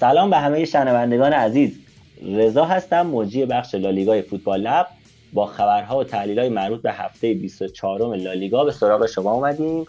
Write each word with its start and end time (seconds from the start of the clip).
سلام 0.00 0.30
به 0.30 0.36
همه 0.36 0.64
شنوندگان 0.64 1.32
عزیز. 1.32 1.78
رضا 2.22 2.64
هستم 2.64 3.02
موجی 3.02 3.46
بخش 3.46 3.74
لالیگای 3.74 4.22
فوتبال 4.22 4.60
لب. 4.60 4.86
با 5.32 5.46
خبرها 5.46 5.98
و 5.98 6.04
تحلیل 6.04 6.48
مربوط 6.48 6.82
به 6.82 6.92
هفته 6.92 7.34
24 7.34 8.16
لالیگا 8.16 8.64
به 8.64 8.72
سراغ 8.72 9.06
شما 9.06 9.32
اومدیم. 9.32 9.86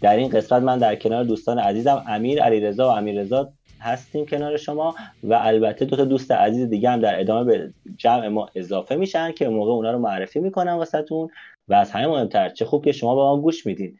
در 0.00 0.16
این 0.16 0.28
قسمت 0.28 0.62
من 0.62 0.78
در 0.78 0.96
کنار 0.96 1.24
دوستان 1.24 1.58
عزیزم 1.58 2.04
امیر 2.08 2.42
علیرضا 2.42 2.88
و 2.88 2.90
امیررضا 2.90 3.52
هستیم 3.80 4.26
کنار 4.26 4.56
شما 4.56 4.94
و 5.24 5.34
البته 5.34 5.84
دو 5.84 5.96
تا 5.96 6.04
دوست 6.04 6.30
عزیز 6.30 6.68
دیگه 6.68 6.90
هم 6.90 7.00
در 7.00 7.20
ادامه 7.20 7.44
به 7.44 7.72
جمع 7.96 8.28
ما 8.28 8.48
اضافه 8.54 8.96
میشن 8.96 9.32
که 9.32 9.48
موقع 9.48 9.70
اونا 9.70 9.90
رو 9.90 9.98
معرفی 9.98 10.40
می‌کنم 10.40 10.76
واسهتون 10.76 11.28
و 11.68 11.74
از 11.74 11.90
همه 11.90 12.06
مهمتر 12.06 12.48
چه 12.48 12.64
خوب 12.64 12.84
که 12.84 12.92
شما 12.92 13.14
به 13.14 13.20
ما 13.20 13.36
گوش 13.36 13.66
میدین. 13.66 13.98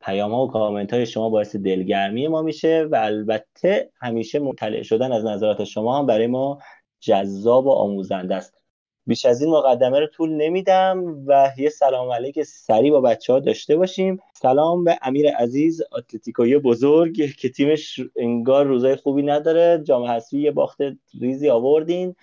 پیام 0.00 0.32
ها 0.32 0.44
و 0.44 0.50
کامنت 0.50 0.92
های 0.92 1.06
شما 1.06 1.30
باعث 1.30 1.56
دلگرمی 1.56 2.28
ما 2.28 2.42
میشه 2.42 2.88
و 2.90 2.96
البته 2.96 3.90
همیشه 4.00 4.38
مطلع 4.38 4.82
شدن 4.82 5.12
از 5.12 5.24
نظرات 5.24 5.64
شما 5.64 5.98
هم 5.98 6.06
برای 6.06 6.26
ما 6.26 6.58
جذاب 7.00 7.66
و 7.66 7.70
آموزنده 7.70 8.34
است. 8.34 8.60
بیش 9.06 9.24
از 9.26 9.42
این 9.42 9.50
مقدمه 9.50 10.00
رو 10.00 10.06
طول 10.06 10.30
نمیدم 10.30 11.24
و 11.26 11.52
یه 11.56 11.68
سلام 11.68 12.12
علیک 12.12 12.42
سریع 12.42 12.92
با 12.92 13.00
بچه 13.00 13.32
ها 13.32 13.40
داشته 13.40 13.76
باشیم. 13.76 14.18
سلام 14.34 14.84
به 14.84 14.98
امیر 15.02 15.30
عزیز 15.30 15.82
اتلتیکوی 15.92 16.58
بزرگ 16.58 17.20
که 17.38 17.48
تیمش 17.48 18.00
انگار 18.16 18.66
روزای 18.66 18.96
خوبی 18.96 19.22
نداره. 19.22 19.82
جام 19.84 20.04
حذفی 20.04 20.38
یه 20.38 20.50
باخت 20.50 20.78
ریزی 21.20 21.50
آوردین. 21.50 22.14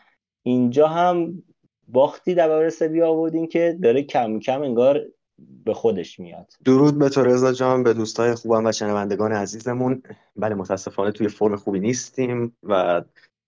اینجا 0.44 0.88
هم 0.88 1.44
باختی 1.88 2.36
در 2.36 2.48
برابر 2.48 3.04
آوردین 3.04 3.48
که 3.48 3.78
داره 3.84 4.04
کم 4.04 4.40
کم 4.40 4.62
انگار 4.62 5.06
به 5.66 5.74
خودش 5.74 6.20
میاد. 6.20 6.54
درود 6.66 7.00
به 7.00 7.10
تو 7.10 7.24
رضا 7.24 7.54
جان 7.54 7.84
به 7.84 7.94
دوستای 7.94 8.36
خوبم 8.36 8.66
و 8.66 8.72
شنوندگان 8.72 9.32
عزیزمون. 9.32 10.04
بله 10.36 10.56
متاسفانه 10.56 11.12
توی 11.12 11.28
فرم 11.28 11.56
خوبی 11.56 11.80
نیستیم 11.80 12.58
و 12.64 13.04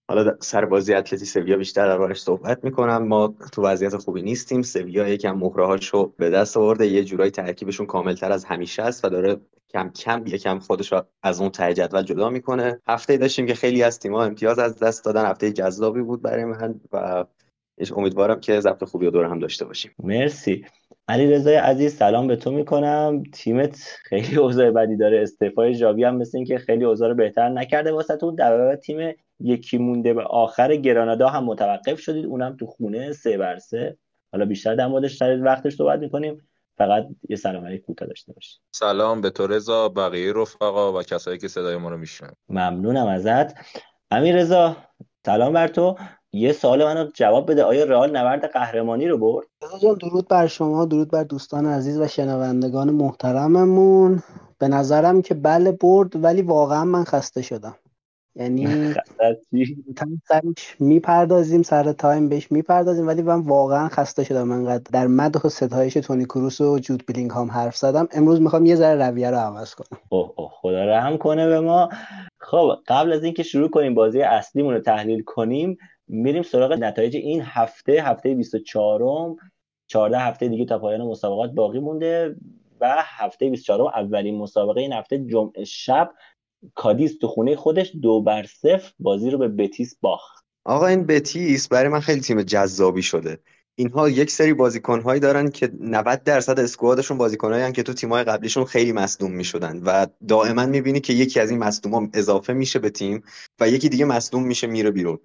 حالا 0.09 0.37
سر 0.39 0.65
بازی 0.65 0.93
اتلتی 0.93 1.25
سویا 1.25 1.57
بیشتر 1.57 1.87
دربارش 1.87 2.21
صحبت 2.21 2.63
می‌کنم. 2.63 3.07
ما 3.07 3.33
تو 3.51 3.63
وضعیت 3.63 3.97
خوبی 3.97 4.21
نیستیم. 4.21 4.61
سویا 4.61 5.07
یکم 5.07 5.31
مهرهاشو 5.31 6.13
به 6.17 6.29
دست 6.29 6.57
آورده. 6.57 6.87
یه 6.87 7.03
جورایی 7.03 7.31
ترکیبشون 7.31 7.85
کاملتر 7.85 8.31
از 8.31 8.45
همیشه 8.45 8.83
است 8.83 9.05
و 9.05 9.09
داره 9.09 9.37
کم 9.69 9.89
کم 9.89 10.23
یکم 10.27 10.59
خودش 10.59 10.93
از 11.23 11.41
اون 11.41 11.49
ته 11.49 11.73
جدول 11.73 12.01
جدا 12.01 12.29
می‌کنه. 12.29 12.81
هفته 12.87 13.17
داشتیم 13.17 13.45
که 13.45 13.53
خیلی 13.53 13.83
از 13.83 13.99
تیم‌ها 13.99 14.23
امتیاز 14.23 14.59
از 14.59 14.79
دست 14.79 15.05
دادن. 15.05 15.25
هفته 15.25 15.51
جذابی 15.51 16.01
بود 16.01 16.21
برای 16.21 16.45
من 16.45 16.81
و 16.91 17.25
امیدوارم 17.95 18.39
که 18.39 18.59
ضبط 18.59 18.83
خوبی 18.83 19.05
و 19.05 19.11
دور 19.11 19.25
هم 19.25 19.39
داشته 19.39 19.65
باشیم. 19.65 19.91
مرسی. 20.03 20.65
علی 21.09 21.31
رضای 21.31 21.55
عزیز 21.55 21.95
سلام 21.95 22.27
به 22.27 22.35
تو 22.35 22.51
می‌کنم. 22.51 23.23
تیمت 23.33 23.97
خیلی 24.03 24.35
اوضاع 24.35 24.71
بدی 24.71 24.97
داره. 24.97 25.21
استعفای 25.21 25.73
ژاوی 25.73 26.03
هم 26.03 26.15
مثل 26.15 26.37
اینکه 26.37 26.57
خیلی 26.57 26.85
اوضاع 26.85 27.13
بهتر 27.13 27.49
نکرده 27.49 27.91
واسه 27.91 28.17
تو 28.17 28.31
در 28.31 28.75
تیم 28.75 29.15
یکی 29.39 29.77
مونده 29.77 30.13
به 30.13 30.23
آخر 30.23 30.75
گرانادا 30.75 31.29
هم 31.29 31.43
متوقف 31.43 31.99
شدید. 31.99 32.25
اونم 32.25 32.57
تو 32.59 32.65
خونه 32.65 33.11
سه 33.11 33.37
بر 33.37 33.57
سه. 33.57 33.97
حالا 34.31 34.45
بیشتر 34.45 34.75
در 34.75 34.87
موردش 34.87 35.17
در 35.17 35.43
وقتش 35.43 35.75
صحبت 35.75 35.99
می‌کنیم. 35.99 36.49
فقط 36.77 37.07
یه 37.29 37.35
سلام 37.35 37.65
علیک 37.65 37.81
کوتاه 37.81 38.07
داشته 38.07 38.33
باشید 38.33 38.61
سلام 38.71 39.21
به 39.21 39.29
تو 39.29 39.47
رضا 39.47 39.89
بقیه 39.89 40.33
رفقا 40.35 40.99
و 40.99 41.03
کسایی 41.03 41.37
که 41.37 41.47
صدای 41.47 41.77
ما 41.77 41.89
رو 41.89 41.97
میشنن 41.97 42.33
ممنونم 42.49 43.07
ازت. 43.07 43.53
امیر 44.11 44.35
رضا 44.35 44.77
سلام 45.25 45.53
بر 45.53 45.67
تو. 45.67 45.95
یه 46.33 46.53
سوال 46.53 46.83
منو 46.83 47.09
جواب 47.13 47.51
بده. 47.51 47.63
آیا 47.63 47.83
رئال 47.83 48.17
نبرد 48.17 48.45
قهرمانی 48.45 49.07
رو 49.07 49.17
برد؟ 49.17 49.47
جان 49.81 49.95
درود 49.95 50.27
بر 50.27 50.47
شما 50.47 50.85
درود 50.85 51.11
بر 51.11 51.23
دوستان 51.23 51.65
عزیز 51.65 51.99
و 51.99 52.07
شنوندگان 52.07 52.89
محترممون. 52.89 54.23
به 54.57 54.67
نظرم 54.67 55.21
که 55.21 55.33
بله 55.33 55.71
برد 55.71 56.23
ولی 56.23 56.41
واقعا 56.41 56.85
من 56.85 57.03
خسته 57.03 57.41
شدم. 57.41 57.75
یعنی 58.35 58.67
سرش 60.29 60.75
می‌پردازیم 60.79 61.61
سر 61.61 61.91
time 61.91 62.29
بهش 62.29 62.51
می‌پردازیم 62.51 63.07
ولی 63.07 63.21
من 63.21 63.39
واقعا 63.39 63.87
خسته 63.87 64.23
شدم. 64.23 64.51
انقدر 64.51 64.83
در 64.91 65.07
مدح 65.07 65.41
و 65.41 65.49
ستایش 65.49 65.93
تونی 65.93 66.25
کروس 66.25 66.61
و 66.61 66.79
جود 66.79 67.03
بلینگهام 67.07 67.51
حرف 67.51 67.77
زدم. 67.77 68.07
امروز 68.11 68.41
می‌خوام 68.41 68.65
یه 68.65 68.75
ذره 68.75 69.07
رویه 69.07 69.31
رو 69.31 69.37
عوض 69.37 69.75
کنم. 69.75 69.99
اوه 70.09 70.33
اوه. 70.35 70.51
خدا 70.53 70.85
رحم 70.85 71.17
کنه 71.17 71.47
به 71.47 71.59
ما. 71.59 71.89
خب 72.37 72.75
قبل 72.87 73.13
از 73.13 73.23
اینکه 73.23 73.43
شروع 73.43 73.69
کنیم 73.69 73.93
بازی 73.93 74.21
اصلیمون 74.21 74.73
رو 74.73 74.79
تحلیل 74.79 75.23
کنیم 75.23 75.77
میریم 76.09 76.43
سراغ 76.43 76.73
نتایج 76.73 77.15
این 77.15 77.41
هفته 77.45 77.91
هفته 77.91 78.35
24 78.35 79.03
م 79.03 79.35
14 79.87 80.19
هفته 80.19 80.47
دیگه 80.47 80.65
تا 80.65 80.79
پایان 80.79 81.01
مسابقات 81.01 81.51
باقی 81.51 81.79
مونده 81.79 82.35
و 82.81 82.95
هفته 82.97 83.49
24 83.49 83.91
اولین 83.95 84.37
مسابقه 84.37 84.81
این 84.81 84.93
هفته 84.93 85.17
جمعه 85.17 85.63
شب. 85.63 86.11
کادیس 86.75 87.17
تو 87.17 87.27
خونه 87.27 87.55
خودش 87.55 87.91
دو 88.01 88.21
بر 88.21 88.43
صفر 88.43 88.91
بازی 88.99 89.29
رو 89.29 89.37
به 89.37 89.47
بتیس 89.47 89.97
باخت. 90.01 90.45
آقا 90.65 90.87
این 90.87 91.05
بتیس 91.05 91.67
برای 91.67 91.89
من 91.89 91.99
خیلی 91.99 92.21
تیم 92.21 92.41
جذابی 92.41 93.01
شده. 93.01 93.39
اینها 93.75 94.09
یک 94.09 94.31
سری 94.31 94.53
بازیکنهایی 94.53 95.19
دارن 95.19 95.49
که 95.49 95.71
90 95.79 96.23
درصد 96.23 96.59
اسکوادشون 96.59 97.17
بازیکنهایی 97.17 97.71
که 97.71 97.83
تو 97.83 97.93
تیمای 97.93 98.23
قبلیشون 98.23 98.65
خیلی 98.65 98.91
مصدوم 98.91 99.31
می‌شدن 99.31 99.81
و 99.85 100.07
دائما 100.27 100.65
می‌بینی 100.65 100.99
که 100.99 101.13
یکی 101.13 101.39
از 101.39 101.49
این 101.49 101.59
مصدوما 101.59 102.07
اضافه 102.13 102.53
میشه 102.53 102.79
به 102.79 102.89
تیم 102.89 103.23
و 103.59 103.69
یکی 103.69 103.89
دیگه 103.89 104.05
مصدوم 104.05 104.43
میشه 104.43 104.67
میره 104.67 104.91
بیرون. 104.91 105.19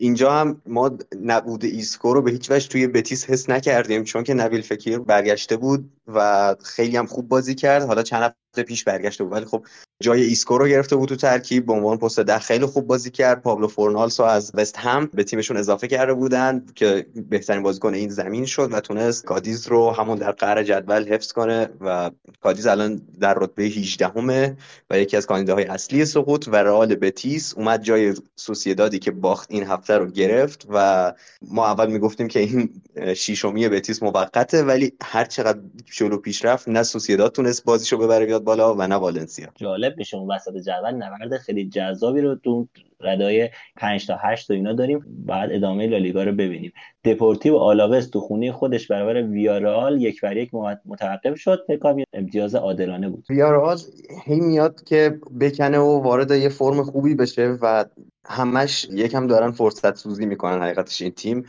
اینجا 0.00 0.32
هم 0.32 0.62
ما 0.66 0.98
نبود 1.22 1.64
ایسکو 1.64 2.14
رو 2.14 2.22
به 2.22 2.30
هیچ 2.30 2.50
وجه 2.50 2.68
توی 2.68 2.86
بتیس 2.86 3.30
حس 3.30 3.50
نکردیم 3.50 4.04
چون 4.04 4.24
که 4.24 4.34
نبیل 4.34 4.62
فکیر 4.62 4.98
برگشته 4.98 5.56
بود. 5.56 5.90
و 6.14 6.54
خیلی 6.64 6.96
هم 6.96 7.06
خوب 7.06 7.28
بازی 7.28 7.54
کرد. 7.54 7.82
حالا 7.82 8.02
چند 8.02 8.22
هفته 8.22 8.62
پیش 8.62 8.84
برگشته 8.84 9.24
بود 9.24 9.32
ولی 9.32 9.44
خب 9.44 9.64
جای 10.02 10.22
ایسکو 10.22 10.58
رو 10.58 10.68
گرفته 10.68 10.96
بود 10.96 11.08
تو 11.08 11.16
ترکیب 11.16 11.66
به 11.66 11.72
عنوان 11.72 11.98
پست 11.98 12.20
ده 12.20 12.38
خیلی 12.38 12.66
خوب 12.66 12.86
بازی 12.86 13.10
کرد. 13.10 13.42
پابلو 13.42 13.68
فورنالسو 13.68 14.22
از 14.22 14.50
وست 14.54 14.78
هم 14.78 15.06
به 15.14 15.24
تیمشون 15.24 15.56
اضافه 15.56 15.88
کرده 15.88 16.14
بودن 16.14 16.66
که 16.74 17.06
بهترین 17.28 17.62
بازیکن 17.62 17.94
این 17.94 18.08
زمین 18.08 18.46
شد 18.46 18.72
و 18.72 18.80
تونست 18.80 19.24
کادیز 19.24 19.66
رو 19.66 19.90
همون 19.90 20.18
در 20.18 20.32
قعر 20.32 20.62
جدول 20.62 21.08
حفظ 21.08 21.32
کنه 21.32 21.68
و 21.80 22.10
کادیز 22.40 22.66
الان 22.66 23.02
در 23.20 23.34
رتبه 23.34 23.62
18 23.62 24.08
امه 24.08 24.56
و 24.90 24.98
یکی 24.98 25.16
از 25.16 25.26
کاندیداهای 25.26 25.64
اصلی 25.64 26.04
سقوط 26.04 26.48
و 26.48 26.56
رئال 26.56 26.94
بتیس 26.94 27.54
اومد 27.54 27.82
جای 27.82 28.14
سوسیدادی 28.36 28.98
که 28.98 29.10
باخت 29.10 29.50
این 29.50 29.66
هفته 29.66 29.98
رو 29.98 30.06
گرفت 30.06 30.66
و 30.70 31.12
ما 31.42 31.66
اول 31.66 31.90
می‌گفتیم 31.90 32.28
که 32.28 32.40
این 32.40 32.82
شیشمی 33.16 33.68
بتیس 33.68 34.02
موقته 34.02 34.62
ولی 34.62 34.92
هر 35.02 35.24
چقدر 35.24 35.58
جلو 35.98 36.16
پیش 36.16 36.44
رفت 36.44 36.68
نه 36.68 36.82
سوسیداد 36.82 37.32
تونست 37.32 37.64
بازیشو 37.64 37.98
ببره 37.98 38.26
بیاد 38.26 38.44
بالا 38.44 38.74
و 38.74 38.82
نه 38.82 38.94
والنسیا. 38.94 39.48
جالب 39.56 39.94
میشه 39.96 40.16
اون 40.16 40.34
وسط 40.34 40.56
جدول 40.56 40.94
نبرد 40.94 41.36
خیلی 41.36 41.68
جذابی 41.68 42.20
رو 42.20 42.34
تو 42.34 42.68
ردای 43.00 43.50
5 43.76 44.06
تا 44.06 44.16
8 44.22 44.48
تا 44.48 44.54
اینا 44.54 44.72
داریم. 44.72 45.04
بعد 45.26 45.52
ادامه 45.52 45.86
لالیگا 45.86 46.22
رو 46.22 46.32
ببینیم. 46.32 46.72
دپورتیو 47.04 47.56
آلاوس 47.56 48.06
تو 48.06 48.20
خونه 48.20 48.52
خودش 48.52 48.86
برابر 48.86 49.22
ویارال 49.22 50.02
یک 50.02 50.20
بر 50.20 50.36
یک 50.36 50.50
متوقف 50.86 51.36
شد. 51.36 51.64
فکر 51.66 52.04
امتیاز 52.12 52.54
عادلانه 52.54 53.08
بود. 53.08 53.26
ویارال 53.30 53.78
هی 54.24 54.40
میاد 54.40 54.84
که 54.84 55.20
بکنه 55.40 55.78
و 55.78 56.02
وارد 56.02 56.30
یه 56.30 56.48
فرم 56.48 56.82
خوبی 56.82 57.14
بشه 57.14 57.58
و 57.62 57.84
همش 58.26 58.86
یکم 58.90 59.26
دارن 59.26 59.50
فرصت 59.50 59.96
سوزی 59.96 60.26
می‌کنن 60.26 60.62
حقیقتش 60.62 61.02
این 61.02 61.10
تیم. 61.10 61.44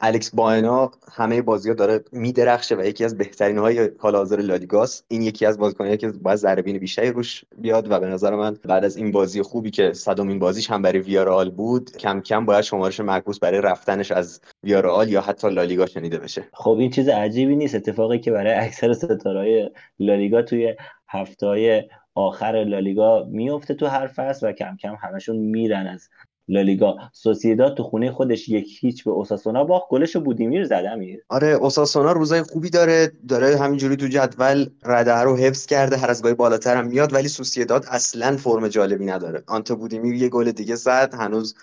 الکس 0.00 0.34
بانا 0.34 0.90
همه 1.12 1.42
بازی 1.42 1.68
ها 1.68 1.74
داره 1.74 2.04
میدرخشه 2.12 2.76
و 2.76 2.84
یکی 2.84 3.04
از 3.04 3.18
بهترین 3.18 3.58
های 3.58 3.90
حال 3.98 4.16
حاضر 4.16 4.36
لالیگاست 4.36 5.04
این 5.08 5.22
یکی 5.22 5.46
از 5.46 5.58
بازیکنایی 5.58 5.96
که 5.96 6.08
باید 6.08 6.38
ضربه 6.38 6.78
بیشتری 6.78 7.10
روش 7.10 7.44
بیاد 7.58 7.90
و 7.90 8.00
به 8.00 8.06
نظر 8.06 8.34
من 8.34 8.56
بعد 8.64 8.84
از 8.84 8.96
این 8.96 9.12
بازی 9.12 9.42
خوبی 9.42 9.70
که 9.70 9.92
صدومین 9.92 10.38
بازیش 10.38 10.70
هم 10.70 10.82
برای 10.82 10.98
ویارال 10.98 11.50
بود 11.50 11.96
کم 11.96 12.20
کم 12.20 12.46
باید 12.46 12.64
شمارش 12.64 13.00
معکوس 13.00 13.38
برای 13.38 13.60
رفتنش 13.60 14.12
از 14.12 14.40
ویارال 14.64 15.08
یا 15.08 15.20
حتی 15.20 15.50
لالیگا 15.50 15.86
شنیده 15.86 16.18
بشه. 16.18 16.44
خب 16.52 16.76
این 16.80 16.90
چیز 16.90 17.08
عجیبی 17.08 17.56
نیست. 17.56 17.74
اتفاقی 17.74 18.18
که 18.18 18.30
برای 18.30 18.52
اکثر 18.52 18.92
ستارهای 18.92 19.70
لالیگا 19.98 20.42
توی 20.42 20.74
هفته 21.08 21.88
آخر 22.14 22.64
لالیگا 22.68 23.24
میفته 23.30 23.74
تو 23.74 23.86
هر 23.86 24.06
فصل 24.06 24.48
و 24.48 24.52
کم 24.52 24.76
کم 24.76 24.96
همشون 25.00 25.36
میرن 25.36 25.86
از 25.86 26.08
لالیگا 26.48 26.96
سوسیداد 27.12 27.76
تو 27.76 27.82
خونه 27.82 28.10
خودش 28.10 28.48
یک 28.48 28.78
هیچ 28.80 29.04
به 29.04 29.10
اوساسونا 29.10 29.64
باخت. 29.64 29.88
گلش 29.90 30.16
بودیمیر 30.16 30.64
زده 30.64 30.90
امیر. 30.90 31.24
آره 31.28 31.48
اوساسونا 31.48 32.12
روزای 32.12 32.42
خوبی 32.42 32.70
داره. 32.70 33.12
داره 33.28 33.56
همینجوری 33.56 33.96
تو 33.96 34.08
جدول 34.08 34.70
رده 34.84 35.14
رو 35.14 35.36
حفظ 35.36 35.66
کرده. 35.66 35.96
هر 35.96 36.10
از 36.10 36.22
گاهی 36.22 36.34
بالاتر 36.34 36.76
هم 36.76 36.86
میاد 36.86 37.12
ولی 37.14 37.28
سوسیداد 37.28 37.86
اصلا 37.88 38.36
فرم 38.36 38.68
جالبی 38.68 39.06
نداره. 39.06 39.44
آنت 39.46 39.72
بودیمیر 39.72 40.14
یه 40.14 40.28
گل 40.28 40.50
دیگه 40.50 40.74
زد. 40.74 41.14
هنوز 41.14 41.54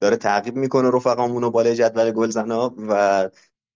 داره 0.00 0.16
تعقیب 0.16 0.56
می‌کنه 0.56 0.90
رفقامون 0.90 1.44
و 1.44 1.50
بالای 1.50 1.74
جدول 1.74 2.10
گلزنا 2.10 2.74
و 2.88 3.30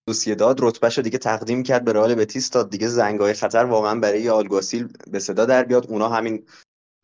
سوسیداد 0.09 0.57
رتبهشو 0.61 1.01
دیگه 1.01 1.17
تقدیم 1.17 1.63
کرد 1.63 1.85
به 1.85 1.93
رئال 1.93 2.15
بتیس. 2.15 2.49
تا 2.49 2.63
دیگه 2.63 2.87
زنگای 2.87 3.33
خطر 3.33 3.65
واقعا 3.65 3.99
برای 3.99 4.29
آلگاسیل 4.29 4.87
به 5.11 5.19
صدا 5.19 5.45
در 5.45 5.63
بیاد. 5.63 5.87
اونا 5.89 6.09
همین 6.09 6.45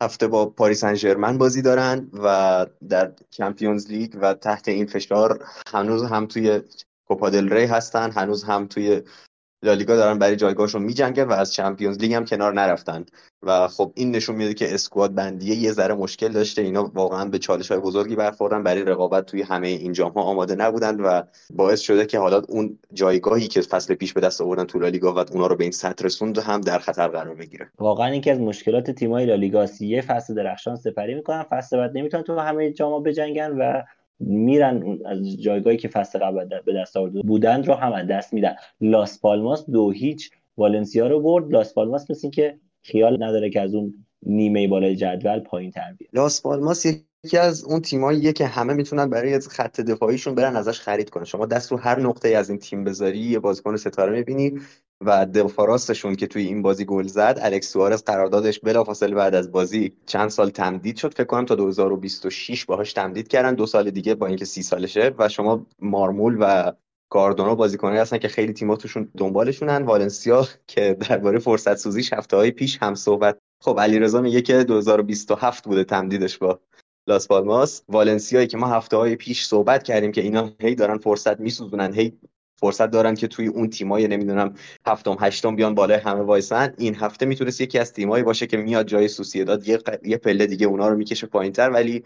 هفته 0.02 0.28
با 0.28 0.46
پاریس 0.46 0.84
سن 0.84 1.38
بازی 1.38 1.62
دارن 1.62 2.10
و 2.12 2.66
در 2.88 3.12
Champions 3.30 3.88
League 3.88 4.16
و 4.20 4.34
تحت 4.34 4.68
این 4.68 4.86
فشار 4.86 5.44
هنوز 5.72 6.04
هم 6.04 6.26
توی 6.26 6.62
کوپا 7.08 7.30
دل 7.30 7.48
ری 7.52 7.64
هستن 7.64 8.10
هنوز 8.10 8.44
هم 8.44 8.66
توی 8.66 9.02
لالیگا 9.62 9.96
دارن 9.96 10.18
برای 10.18 10.36
جایگاهشون 10.36 10.82
میجنگن 10.82 11.24
و 11.24 11.32
از 11.32 11.52
Champions 11.52 11.98
League 11.98 12.12
هم 12.12 12.24
کنار 12.24 12.52
نرفتن. 12.52 13.06
و 13.42 13.68
خب 13.68 13.92
این 13.94 14.10
نشون 14.10 14.36
میده 14.36 14.54
که 14.54 14.74
squad 14.74 15.14
بندیه 15.14 15.56
یه 15.56 15.72
ذره 15.72 15.94
مشکل 15.94 16.28
داشته. 16.28 16.62
اینا 16.62 16.90
واقعا 16.94 17.24
به 17.24 17.38
چالش 17.38 17.70
های 17.70 17.80
بزرگی 17.80 18.16
برخوردن 18.16 18.62
برای 18.62 18.84
رقابت 18.84 19.26
توی 19.26 19.42
همه 19.42 19.68
این 19.68 19.92
جام 19.92 20.12
ها 20.12 20.22
آماده 20.22 20.54
نبودن 20.54 21.00
و 21.00 21.22
باعث 21.54 21.80
شده 21.80 22.06
که 22.06 22.18
حالا 22.18 22.42
اون 22.48 22.78
جایگاهی 22.92 23.48
که 23.48 23.60
فصل 23.60 23.94
پیش 23.94 24.12
به 24.12 24.20
دست 24.20 24.40
آوردن 24.40 24.64
تو 24.64 24.78
لالیگا 24.78 25.14
و 25.14 25.18
اونا 25.18 25.46
رو 25.46 25.56
به 25.56 25.64
این 25.64 25.72
سطح 25.72 26.04
رسوند 26.04 26.38
هم 26.38 26.60
در 26.60 26.78
خطر 26.78 27.08
قرار 27.08 27.34
بگیره. 27.34 27.70
واقعا 27.78 28.14
یکی 28.14 28.30
از 28.30 28.40
مشکلات 28.40 28.90
تیم‌های 28.90 29.26
لالیگا 29.26 29.66
یه 29.80 30.00
فصل 30.00 30.34
درخشان 30.34 30.76
سپری 30.76 31.14
می‌کنن 31.14 31.42
فصل 31.42 31.76
بعد 31.76 31.90
نمی‌تونن 31.94 32.22
تو 32.22 32.38
همه 32.38 32.72
جام 32.72 33.02
بجنگن 33.02 33.50
و 33.50 33.82
میرن 34.20 34.98
از 35.06 35.42
جایگاهی 35.42 35.76
که 35.76 35.88
فصل 35.88 36.18
قبل 36.18 36.60
به 36.66 36.72
دست 36.72 36.96
آورده 36.96 37.22
بودند 37.22 37.66
رو 37.66 37.74
هم 37.74 37.92
از 37.92 38.06
دست 38.06 38.32
میدن. 38.32 38.54
لاس 38.80 39.20
پالماس 39.20 39.70
دو 39.70 39.90
هیچ. 39.90 40.30
والنسیا 40.56 41.06
رو 41.06 41.20
برد. 41.20 41.52
لاس 41.52 41.74
پالماس 41.74 42.10
مثل 42.10 42.30
که 42.30 42.58
خیال 42.82 43.22
نداره 43.22 43.50
که 43.50 43.60
از 43.60 43.74
اون 43.74 43.94
نیمه 44.22 44.68
بالای 44.68 44.96
جدول 44.96 45.40
پایین 45.40 45.70
تر 45.70 45.92
بیاد. 45.98 46.10
لاس 46.12 46.42
پالماس 46.42 46.86
یکی 46.86 47.09
از 47.40 47.64
اون 47.64 47.80
تیماییه 47.80 48.32
که 48.32 48.46
همه 48.46 48.74
می‌تونن 48.74 49.10
برای 49.10 49.40
خط 49.40 49.80
دفاعیشون 49.80 50.34
برن 50.34 50.56
ازش 50.56 50.80
خرید 50.80 51.10
کنن. 51.10 51.24
شما 51.24 51.46
دست 51.46 51.72
رو 51.72 51.78
هر 51.78 52.00
نقطه 52.00 52.28
از 52.28 52.50
این 52.50 52.58
تیم 52.58 52.84
بذاری 52.84 53.18
یه 53.18 53.38
بازیکن 53.38 53.76
ستاره 53.76 54.12
می‌بینی 54.12 54.60
و 55.04 55.26
دفاع 55.26 55.66
راستشون 55.66 56.14
که 56.14 56.26
توی 56.26 56.46
این 56.46 56.62
بازی 56.62 56.84
گل 56.84 57.06
زد 57.06 57.38
الکس 57.42 57.72
سوارز 57.72 58.02
قراردادش 58.02 58.60
بلافاصله 58.60 59.14
بعد 59.14 59.34
از 59.34 59.52
بازی 59.52 59.92
چند 60.06 60.28
سال 60.28 60.50
تمدید 60.50 60.96
شد. 60.96 61.14
فکر 61.14 61.24
کنم 61.24 61.44
تا 61.44 61.54
2026 61.54 62.64
باهاش 62.64 62.92
تمدید 62.92 63.28
کردن. 63.28 63.54
دو 63.54 63.66
سال 63.66 63.90
دیگه 63.90 64.14
با 64.14 64.26
اینکه 64.26 64.44
سی 64.44 64.62
سالشه 64.62 65.14
و 65.18 65.28
شما 65.28 65.66
مارمول 65.78 66.36
و 66.40 66.72
کاردونا 67.12 67.54
بازیکنایی 67.54 68.00
هستن 68.00 68.18
که 68.18 68.28
خیلی 68.28 68.52
تیم‌ها 68.52 68.76
توشون 68.76 69.08
دنبالشونن. 69.16 69.82
والنسیا 69.82 70.48
که 70.66 70.96
درباره 71.08 71.38
فرصت 71.38 71.74
سوزیش 71.74 72.12
هفته 72.12 72.36
های 72.36 72.50
پیش 72.50 72.78
هم 72.82 72.94
صحبت 72.94 73.38
خب 73.62 73.80
علیرضا 73.80 74.20
میگه 74.20 74.42
که 74.42 74.64
2027 74.64 75.64
بوده 75.64 75.84
تمدیدش 75.84 76.38
با 76.38 76.60
لاس 77.06 77.28
پالماس. 77.28 77.82
والنسیایی 77.88 78.46
که 78.46 78.56
ما 78.56 78.66
هفته 78.66 78.96
های 78.96 79.16
پیش 79.16 79.44
صحبت 79.44 79.82
کردیم 79.82 80.12
که 80.12 80.20
اینا 80.20 80.52
هی 80.60 80.74
دارن 80.74 80.98
فرصت 80.98 81.40
میسوزونن 81.40 81.94
هی 81.94 82.12
فرصت 82.60 82.90
دارن 82.90 83.14
که 83.14 83.28
توی 83.28 83.46
اون 83.46 83.70
تیمای 83.70 84.08
نمی‌دونم 84.08 84.54
هفتم 84.86 85.16
هشتم 85.20 85.56
بیان 85.56 85.74
بالای 85.74 85.98
همه 85.98 86.20
وایسن. 86.20 86.74
این 86.78 86.94
هفته 86.94 87.26
می‌تونست 87.26 87.60
یکی 87.60 87.78
از 87.78 87.92
تیمایی 87.92 88.24
باشه 88.24 88.46
که 88.46 88.56
میاد 88.56 88.86
جای 88.86 89.08
سوسیداد 89.08 89.68
یه, 89.68 89.78
یه 90.04 90.16
پله 90.16 90.46
دیگه 90.46 90.66
اونا 90.66 90.88
رو 90.88 90.96
می‌کشه 90.96 91.26
پایینتر 91.26 91.70
ولی 91.70 92.04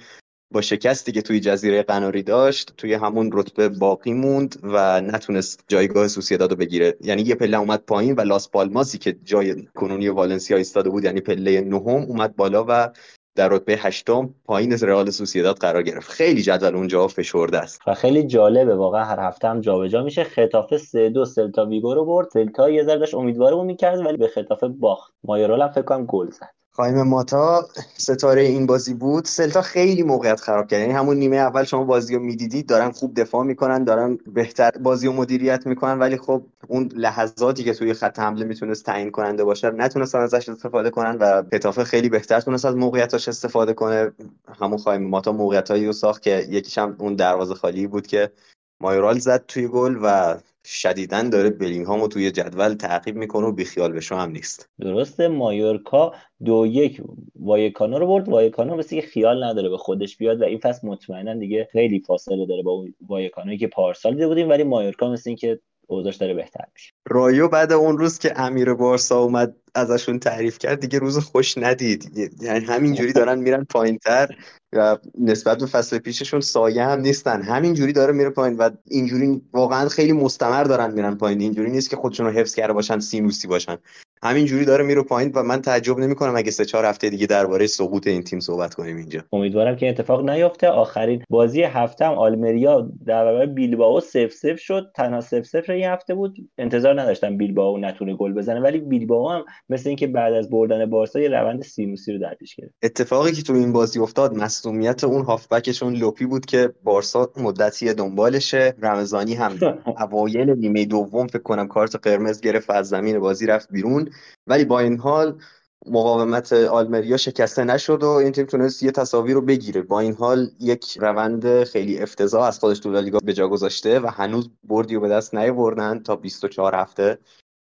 با 0.51 0.61
شکستی 0.61 1.13
که 1.13 1.23
توی 1.23 1.41
جزیره 1.41 1.83
قناری 1.83 2.23
داشت 2.23 2.75
توی 2.77 2.95
همون 2.95 3.31
رتبه 3.33 3.69
باقی 3.69 4.13
موند 4.13 4.61
و 4.63 5.01
نتونست 5.01 5.65
جایگاه 5.69 6.09
سوسیداد 6.09 6.51
رو 6.51 6.57
بگیره. 6.57 6.97
یعنی 7.01 7.23
یه 7.23 7.35
پله 7.35 7.59
اومد 7.59 7.83
پایین 7.87 8.15
و 8.15 8.21
لاس 8.21 8.51
پالماسی 8.51 8.99
که 8.99 9.13
جای 9.25 9.63
کنونی 9.75 10.09
والنسیا 10.09 10.57
ایستاده 10.57 10.91
بود 10.91 11.05
یعنی 11.05 11.21
پله 11.21 11.61
نهم 11.61 12.03
اومد 12.03 12.37
بالا 12.37 12.65
و 12.69 12.91
در 13.37 13.49
رتبه 13.49 13.73
هشتم 13.73 14.35
پایین 14.45 14.73
رئال 14.73 15.11
سوسیداد 15.11 15.57
قرار 15.57 15.83
گرفت. 15.83 16.11
خیلی 16.11 16.43
جدول 16.43 16.77
اونجا 16.77 17.09
فشرده 17.09 17.59
است. 17.59 17.81
و 17.87 17.95
خیلی 17.95 18.25
جالبه 18.25 18.75
واقعا 18.75 19.05
هر 19.05 19.21
هفته 19.21 19.49
هم 19.49 19.61
جابجا 19.61 20.03
میشه. 20.03 20.25
خطافه 20.25 20.79
سه 20.79 21.09
دو 21.09 21.25
سلتا 21.25 21.67
ویگو 21.67 21.95
رو 21.95 22.05
برد. 22.05 22.29
سلتا 22.29 22.71
یه 22.71 22.85
ذره 22.85 22.99
داشت 22.99 23.15
امیدوارمون 23.15 23.67
می‌کرد 23.67 24.07
ولی 24.07 24.17
به 24.17 24.29
خطافه 24.29 24.69
باخت. 24.69 25.13
مایورال 25.25 25.63
هم 25.63 25.69
فکر 25.69 25.83
کنم 25.83 26.07
گل 26.07 26.31
زد. 26.31 26.64
خایم 26.77 27.03
ماتا 27.03 27.69
ستاره 27.97 28.43
این 28.43 28.67
بازی 28.67 28.95
بود. 28.95 29.25
سلتا 29.25 29.63
خیلی 29.63 30.03
موقعیت 30.03 30.41
خراب 30.41 30.67
کرد. 30.67 30.81
یعنی 30.81 30.93
همون 30.93 31.17
نیمه 31.17 31.37
اول 31.37 31.65
شما 31.65 31.85
بازی 31.85 32.15
رو 32.15 32.21
می‌دیدید 32.21 32.67
دارن 32.67 32.91
خوب 32.91 33.21
دفاع 33.21 33.45
می‌کنن 33.45 33.85
دارن 33.85 34.19
بهتر 34.27 34.71
بازی 34.71 35.07
رو 35.07 35.13
مدیریت 35.13 35.67
می‌کنن 35.67 35.99
ولی 35.99 36.17
خب 36.17 36.43
اون 36.69 36.89
لحظاتی 36.97 37.65
که 37.65 37.75
توی 37.75 37.95
خط 37.95 38.19
حمله 38.19 38.45
می‌تونست 38.45 38.85
تعیین 38.85 39.11
کننده 39.11 39.45
باشه 39.45 39.71
نتونستن 39.71 40.19
ازش 40.19 40.49
استفاده 40.49 40.91
کنن 40.91 41.17
و 41.21 41.43
پتافه 41.43 41.85
خیلی 41.85 42.09
بهتر 42.09 42.41
تونست 42.41 42.65
از 42.65 42.77
موقعیتاش 42.77 43.29
استفاده 43.29 43.73
کنه. 43.73 44.13
همون 44.61 44.79
خایم 44.79 45.03
ماتا 45.03 45.33
موقعیتایی 45.33 45.87
رو 45.87 45.93
ساخت 45.93 46.23
که 46.23 46.47
یکیش 46.49 46.79
هم 46.79 46.97
اون 46.99 47.15
دروازه 47.15 47.55
خالی 47.55 47.87
بود 47.87 48.07
که 48.07 48.33
مایورال 48.81 49.19
زد 49.19 49.45
توی 49.49 49.69
گل 49.69 49.99
و 50.03 50.37
شدیدا 50.67 51.31
داره 51.31 51.51
بلینگهامو 51.51 52.09
توی 52.09 52.31
جدول 52.31 52.75
تعقیب 52.75 53.17
می‌کنه 53.17 53.47
و 53.47 53.53
بیخیال 53.53 53.93
بشه 53.93 54.15
هم 54.15 54.31
نیست. 54.31 54.69
درسته 54.81 55.29
مایورکا 55.29 56.13
دو 56.45 56.67
یک 56.67 57.03
وایکانو 57.41 57.99
رو 57.99 58.07
برد. 58.07 58.29
وایکانو 58.29 58.77
مثل 58.77 59.01
که 59.01 59.07
خیال 59.07 59.45
نداره 59.45 59.69
به 59.69 59.77
خودش 59.77 60.17
بیاد 60.17 60.41
و 60.41 60.45
این 60.45 60.59
فصل 60.59 60.89
مطمئنا 60.89 61.35
دیگه 61.35 61.69
خیلی 61.73 62.01
فاصله 62.01 62.47
داره 62.47 62.63
با 62.63 62.71
اون 62.71 62.95
وایکانوی 63.07 63.57
که 63.57 63.67
پارسال 63.67 64.13
دیده 64.13 64.27
بودیم 64.27 64.49
ولی 64.49 64.63
مایورکا 64.63 65.13
مثل 65.13 65.31
اینکه 65.31 65.61
اوضاعش 65.87 66.17
داره 66.17 66.35
بهتر 66.35 66.65
میشه. 66.75 66.93
رایو 67.07 67.49
بعد 67.49 67.73
اون 67.73 67.99
روز 67.99 68.19
که 68.19 68.41
امیر 68.41 68.75
بارسا 68.75 69.19
اومد 69.19 69.57
ازشون 69.75 70.19
تعریف 70.19 70.59
کرد 70.59 70.81
دیگه 70.81 70.99
روز 70.99 71.19
خوش 71.19 71.59
ندید. 71.59 72.33
یعنی 72.41 72.65
همینجوری 72.65 73.13
دارن 73.13 73.39
میرن 73.39 73.65
پایینتر 73.65 74.29
و 74.73 74.99
نسبت 75.21 75.59
به 75.59 75.67
فصل 75.67 75.99
پیششون 75.99 76.41
سایه 76.41 76.85
هم 76.85 77.01
نیستن. 77.01 77.43
همینجوری 77.43 77.93
داره 77.93 78.13
میره 78.13 78.31
پایین 78.31 78.57
و 78.57 78.71
اینجوری 78.91 79.43
واقعا 79.53 79.89
خیلی 79.89 80.13
مستمر 80.13 80.65
دارن 80.65 80.93
میرن 80.95 81.15
پایین. 81.15 81.41
اینجوری 81.41 81.71
نیست 81.71 81.91
که 81.91 81.97
خودشون 81.97 82.27
رو 82.27 82.33
حفظ 82.33 82.55
کرده 82.55 82.73
باشن 82.73 82.99
سینوسی 82.99 83.49
باشن. 83.49 83.77
همینجوری 84.23 84.65
داره 84.65 84.85
میره 84.85 85.03
پایین 85.03 85.33
و 85.35 85.43
من 85.43 85.63
تعجب 85.63 85.99
نمی‌کنم 85.99 86.37
اگه 86.37 86.51
سه 86.51 86.65
چهار 86.65 86.85
هفته 86.85 87.11
دیگه 87.11 87.27
درباره 87.27 87.67
سقوط 87.67 88.07
این 88.07 88.23
تیم 88.23 88.41
صحبت 88.41 88.75
کنیم 88.75 88.97
اینجا. 88.97 89.25
امیدوارم 89.33 89.77
که 89.77 89.89
اتفاق 89.89 90.31
نیفته. 90.31 90.69
آخرین 90.69 91.23
بازی 91.31 91.63
هفته 91.63 92.05
هم 92.05 92.13
آلمریا 92.13 92.81
در 93.07 93.25
برابر 93.25 93.47
بیلبائو 93.47 94.01
سف 94.01 94.33
سف 94.33 94.59
شد. 94.59 94.91
تنها 94.95 95.21
سف 95.21 95.43
سف 95.47 95.71
این 95.71 95.85
هفته 95.85 96.15
بود. 96.15 96.37
انتظار 96.59 97.01
نداشتم 97.01 97.37
بیلبائو 97.37 97.79
نتونه 97.79 98.17
گل 98.17 98.33
بزنه 98.33 98.61
ولی 98.61 98.79
بیلبائو 98.79 99.29
هم 99.29 99.45
مثل 99.69 99.89
اینکه 99.89 100.07
بعد 100.07 100.33
از 100.33 100.51
بردن 100.51 100.91
بارسا 100.91 101.21
یه 101.21 101.29
روند 101.29 101.63
سینوسی 101.63 102.13
رو 102.13 102.19
در 102.19 102.35
پیش 102.35 102.57
گرفت. 102.57 102.75
اتفاقی 102.83 103.33
که 103.33 103.43
تو 103.43 103.53
این 103.53 103.73
بازی 103.73 103.99
افتاد 103.99 104.35
مصونیت 104.35 105.05
اون 105.05 105.23
هافبکشون 105.23 105.95
لوپی 105.95 106.27
بود 106.27 106.47
که 106.47 106.75
بارسا 106.83 107.33
مدتی 107.37 107.95
دنبالشه. 107.95 108.75
رمضانی 108.83 109.35
هم 109.35 109.59
اوایل 110.03 110.51
نیمه 110.51 110.85
دوم 110.85 111.27
فکر 111.27 111.43
کنم 111.43 111.69
کارت 111.69 111.97
قرمز 111.97 112.41
گرفت 112.41 112.71
از 112.71 112.89
زمین 112.89 113.19
بازی 113.19 113.47
رفت 113.47 113.73
بیرون. 113.73 114.11
ولی 114.47 114.65
با 114.65 114.81
این 114.81 114.99
حال 114.99 115.39
مقاومت 115.87 116.53
آلمریا 116.53 117.17
شکسته 117.17 117.65
نشد 117.65 118.03
و 118.03 118.09
این 118.09 118.33
تیم 118.33 118.47
تونست 118.47 118.83
یه 118.83 118.91
تصاوی 118.91 119.33
رو 119.33 119.41
بگیره. 119.41 119.83
با 119.83 120.01
این 120.01 120.15
حال 120.15 120.51
یک 120.61 120.99
روند 121.01 121.65
خیلی 121.65 121.99
افتضاح 121.99 122.43
از 122.43 122.59
خودش 122.59 122.79
تو 122.79 122.91
لالیگا 122.91 123.19
به 123.25 123.33
جا 123.33 123.49
گذاشته 123.49 124.01
و 124.01 124.07
هنوز 124.07 124.51
بردی 124.65 124.97
و 124.97 125.01
به 125.01 125.09
دست 125.09 125.35
نیاوردن 125.35 125.99
تا 125.99 126.17
24 126.17 126.75
هفته. 126.75 127.19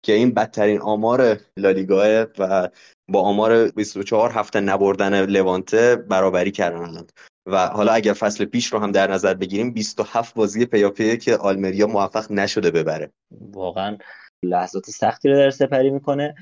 که 0.04 0.14
این 0.14 0.34
بدترین 0.34 0.80
آمار 0.80 1.38
لالیگاه 1.58 2.26
و 2.40 2.70
با 3.10 3.22
آمار 3.22 3.72
24 3.72 4.32
هفته 4.32 4.60
نبردن 4.60 5.26
لوانته 5.26 5.96
برابری 5.96 6.52
کردن 6.52 7.06
و 7.46 7.68
حالا 7.68 7.92
اگر 7.92 8.14
فصل 8.14 8.46
پیش 8.46 8.74
رو 8.74 8.80
هم 8.80 8.92
در 8.92 9.12
نظر 9.12 9.34
بگیریم 9.34 9.74
27 9.74 10.36
بازی 10.36 10.66
پیاپیه 10.66 11.18
که 11.18 11.38
آلمریا 11.38 11.88
موفق 11.88 12.32
نشده 12.32 12.72
ببره. 12.72 13.12
واقعا 13.32 13.98
لحظات 14.44 14.90
سختی 14.90 15.30
رو 15.30 15.36
در 15.36 15.50
سپری 15.50 15.90
می‌کنه. 15.90 16.36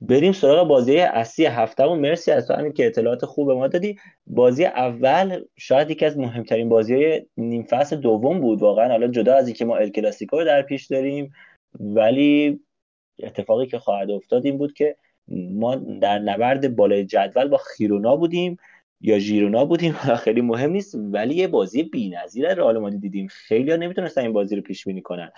بریم 0.00 0.32
سراغ 0.32 0.68
بازی 0.68 0.98
اصلی 0.98 1.46
هفتهمون. 1.46 1.98
مرسی 1.98 2.30
از 2.30 2.46
تو 2.46 2.54
همین 2.54 2.72
که 2.72 2.86
اطلاعات 2.86 3.24
خوب 3.24 3.50
ما 3.50 3.68
دادی. 3.68 3.98
بازی 4.26 4.64
اول 4.64 5.44
شاید 5.58 5.90
یکی 5.90 6.04
از 6.04 6.18
مهمترین 6.18 6.68
بازی 6.68 6.94
های 6.94 7.26
نیم 7.36 7.62
فصل 7.62 7.96
دوم 7.96 8.40
بود 8.40 8.62
واقعا. 8.62 8.88
حالا 8.88 9.08
جدا 9.08 9.34
از 9.34 9.46
اینکه 9.46 9.64
ما 9.64 9.76
ال 9.76 9.90
کلاسیکو 9.90 10.38
رو 10.38 10.44
در 10.44 10.62
پیش 10.62 10.86
داریم 10.86 11.32
ولی 11.80 12.60
اتفاقی 13.22 13.66
که 13.66 13.78
خواهد 13.78 14.10
افتاد 14.10 14.46
این 14.46 14.58
بود 14.58 14.72
که 14.72 14.96
ما 15.28 15.74
در 15.74 16.18
نبرد 16.18 16.76
بالای 16.76 17.04
جدول 17.04 17.48
با 17.48 17.56
خیرونا 17.56 18.16
بودیم 18.16 18.56
یا 19.00 19.18
ژیرونا 19.18 19.64
بودیم 19.64 19.92
خیلی 20.24 20.40
مهم 20.40 20.70
نیست 20.70 20.94
ولی 20.94 21.34
یه 21.34 21.48
بازی 21.48 21.82
بی‌نظیر 21.82 22.54
رئال 22.54 22.78
مادرید 22.78 23.00
دیدیم. 23.00 23.26
خیلی 23.30 23.70
ها 23.70 23.76
نمی‌تونستن 23.76 24.20
این 24.20 24.32
بازی 24.32 24.56
رو 24.56 24.62
پیش 24.62 24.84
بینی 24.84 25.02
کنن. 25.02 25.32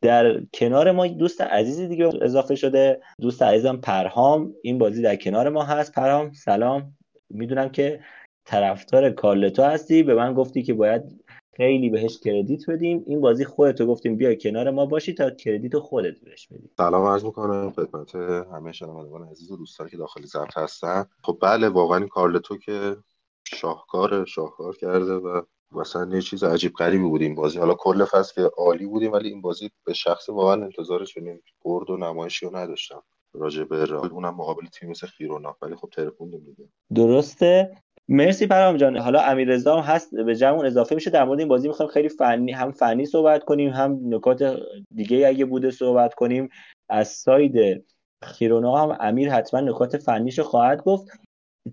در 0.00 0.40
کنار 0.54 0.90
ما 0.90 1.06
دوست 1.06 1.40
عزیزی 1.40 1.88
دیگه 1.88 2.10
اضافه 2.22 2.54
شده 2.54 3.00
دوست 3.20 3.42
عزیزم 3.42 3.76
پرهام. 3.76 4.54
این 4.62 4.78
بازی 4.78 5.02
در 5.02 5.16
کنار 5.16 5.48
ما 5.48 5.62
هست. 5.62 5.92
پرهام 5.92 6.32
سلام. 6.32 6.96
می‌دونم 7.30 7.68
که 7.68 8.00
طرفدار 8.44 9.10
کارلتو 9.10 9.62
هستی. 9.62 10.02
به 10.02 10.14
من 10.14 10.34
گفتی 10.34 10.62
که 10.62 10.74
باید 10.74 11.21
خیلی 11.56 11.90
بهش 11.90 12.18
کردیت 12.18 12.70
بدیم. 12.70 13.04
این 13.06 13.20
بازی 13.20 13.44
خودتو 13.44 13.86
گفتیم 13.86 14.16
بیا 14.16 14.34
کنار 14.34 14.70
ما 14.70 14.86
باشی 14.86 15.14
تا 15.14 15.30
کردیت 15.30 15.78
خودت 15.78 16.20
بهش 16.20 16.46
بدیم 16.46 16.70
سلام 16.76 17.06
عرض 17.06 17.24
می‌کنم 17.24 17.70
خدمت 17.70 18.14
همه 18.54 18.72
شنوندگان 18.72 19.28
عزیز 19.28 19.50
و 19.50 19.56
دوستانی 19.56 19.90
که 19.90 19.96
داخل 19.96 20.24
ضبط 20.24 20.58
هستن. 20.58 21.04
خب 21.22 21.38
بله 21.42 21.68
واقعا 21.68 22.06
کارلتو 22.06 22.56
که 22.56 22.96
شاهکار 23.44 24.24
شاهکار 24.24 24.76
کرده 24.76 25.14
و 25.14 25.42
مثلا 25.72 26.14
یه 26.14 26.22
چیز 26.22 26.44
عجیب 26.44 26.72
غریبی 26.72 27.04
بود 27.04 27.22
این 27.22 27.34
بازی. 27.34 27.58
حالا 27.58 27.74
کل 27.74 28.04
فصل 28.04 28.34
که 28.34 28.50
عالی 28.56 28.86
بودیم 28.86 29.12
ولی 29.12 29.28
این 29.28 29.40
بازی 29.40 29.70
به 29.84 29.92
شخص 29.92 30.28
واقعا 30.28 30.64
انتظارش 30.64 31.14
چنین 31.14 31.40
برد 31.64 31.90
و 31.90 31.96
نمایشی 31.96 32.46
رو 32.46 32.56
نداشتم. 32.56 33.02
راجع 33.34 33.64
به 33.64 33.84
رئال 33.84 34.10
اونم 34.10 34.34
مقابل 34.34 34.66
تیم 34.66 34.90
مثل 34.90 35.06
خیرونا 35.06 35.56
ولی 35.62 35.76
خب 35.76 35.88
ترکوندیم 35.92 36.40
دیگه. 36.40 36.68
درسته. 36.94 37.76
مرسی 38.12 38.46
پرام 38.46 38.76
جان. 38.76 38.96
حالا 38.96 39.20
امیررضا 39.20 39.80
هم 39.80 39.94
هست 39.94 40.14
به 40.14 40.36
جمعون 40.36 40.66
اضافه 40.66 40.94
میشه. 40.94 41.10
در 41.10 41.24
مورد 41.24 41.38
این 41.38 41.48
بازی 41.48 41.68
می‌خوایم 41.68 41.92
خیلی 41.92 42.08
فنی 42.08 42.52
هم 42.52 42.72
فنی 42.72 43.06
صحبت 43.06 43.44
کنیم 43.44 43.70
هم 43.70 44.00
نکات 44.04 44.56
دیگه 44.94 45.28
اگه 45.28 45.44
بوده 45.44 45.70
صحبت 45.70 46.14
کنیم. 46.14 46.48
از 46.88 47.08
ساید 47.08 47.84
خیرونا 48.22 48.76
هم 48.76 48.96
امیر 49.00 49.30
حتما 49.30 49.60
نکات 49.60 49.96
فنیش 49.96 50.40
خواهد 50.40 50.82
گفت. 50.82 51.08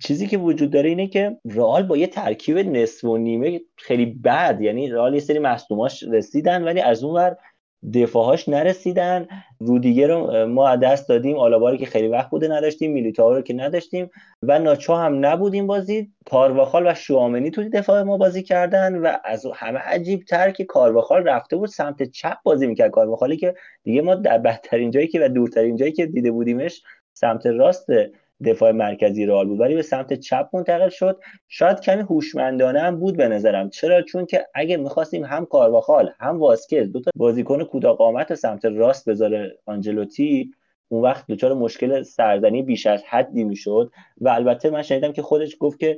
چیزی 0.04 0.28
که 0.28 0.38
وجود 0.38 0.72
داره 0.72 0.90
اینه 0.90 1.08
که 1.08 1.38
رئال 1.46 1.84
با 1.84 1.98
یه 1.98 2.08
ترکیب 2.08 2.58
نصف 2.58 3.04
و 3.04 3.18
نیمه 3.18 3.62
خیلی 3.78 4.06
بد 4.06 4.62
یعنی 4.62 4.90
رئال 4.90 5.14
یه 5.14 5.20
سری 5.20 5.40
مصدوماش 5.40 6.04
رسیدن 6.04 6.64
ولی 6.64 6.82
از 6.82 7.04
اون 7.04 7.16
ور 7.16 7.38
دفاعهاش 7.94 8.50
نرسیدن. 8.50 9.28
رودیگه 9.60 10.08
رو 10.08 10.46
ما 10.48 10.76
دست 10.76 11.10
دادیم. 11.10 11.38
آلاباری 11.38 11.78
که 11.78 11.86
خیلی 11.86 12.08
وقت 12.08 12.30
بوده 12.30 12.48
نداشتیم 12.48 12.92
میلیتائو 12.92 13.34
رو 13.34 13.42
که 13.42 13.54
نداشتیم 13.54 14.10
و 14.44 14.60
ناچو 14.60 14.94
هم 14.94 15.26
نبودیم 15.26 15.68
بازی. 15.68 16.12
کارواخال 16.30 16.88
و 16.88 16.94
شوامنی 16.94 17.52
توی 17.52 17.70
دفاع 17.70 18.04
ما 18.04 18.18
بازی 18.18 18.44
کردن 18.44 18.96
و 18.96 19.14
از 19.26 19.46
همه 19.56 19.80
عجیب 19.80 20.24
تر 20.24 20.52
که 20.52 20.66
کارواخال 20.66 21.24
رفته 21.24 21.56
بود 21.56 21.70
سمت 21.70 22.04
چپ 22.04 22.38
بازی 22.44 22.68
می‌کرد. 22.68 22.92
کارواخالی 22.92 23.38
که 23.38 23.56
دیگه 23.84 24.02
ما 24.02 24.16
در 24.16 24.38
بدترین 24.38 24.92
جایی 24.92 25.08
که 25.08 25.26
و 25.26 25.30
دورترین 25.30 25.76
جایی 25.76 25.92
که 25.92 26.06
دیده 26.06 26.32
بودیمش 26.32 26.84
سمت 27.14 27.46
راست 27.46 27.88
دفاع 28.46 28.72
مرکزی 28.72 29.26
رئال 29.26 29.48
بود. 29.48 29.60
ولی 29.60 29.76
به 29.76 29.82
سمت 29.82 30.14
چپ 30.14 30.50
منتقل 30.54 30.90
شد. 30.90 31.20
شاید 31.48 31.80
کمی 31.80 32.02
هوشمندانه 32.02 32.80
هم 32.80 33.00
بود 33.00 33.18
به 33.18 33.28
نظرم. 33.28 33.70
چرا؟ 33.70 34.02
چون 34.02 34.26
که 34.26 34.48
اگه 34.54 34.78
می‌خواستیم 34.78 35.26
هم 35.26 35.46
کارواخال 35.46 36.12
هم 36.20 36.40
واسکز 36.40 36.92
دو 36.92 37.00
تا 37.00 37.12
بازیکن 37.16 37.64
کوتاه 37.64 37.98
قامت 37.98 38.34
سمت 38.34 38.66
راست 38.66 39.10
بذاره 39.10 39.58
آنجلوتی 39.66 40.52
اون 40.88 41.02
وقت 41.02 41.26
دچار 41.28 41.54
مشکل 41.54 42.02
سرزنی 42.02 42.62
بیش 42.62 42.88
از 42.88 43.04
حدی 43.04 43.44
می‌شد. 43.44 43.92
و 44.22 44.30
البته 44.30 44.70
من 44.70 44.82
شنیدم 44.82 45.12
که 45.12 45.22
خودش 45.22 45.58
گفت 45.60 45.80
که 45.80 45.98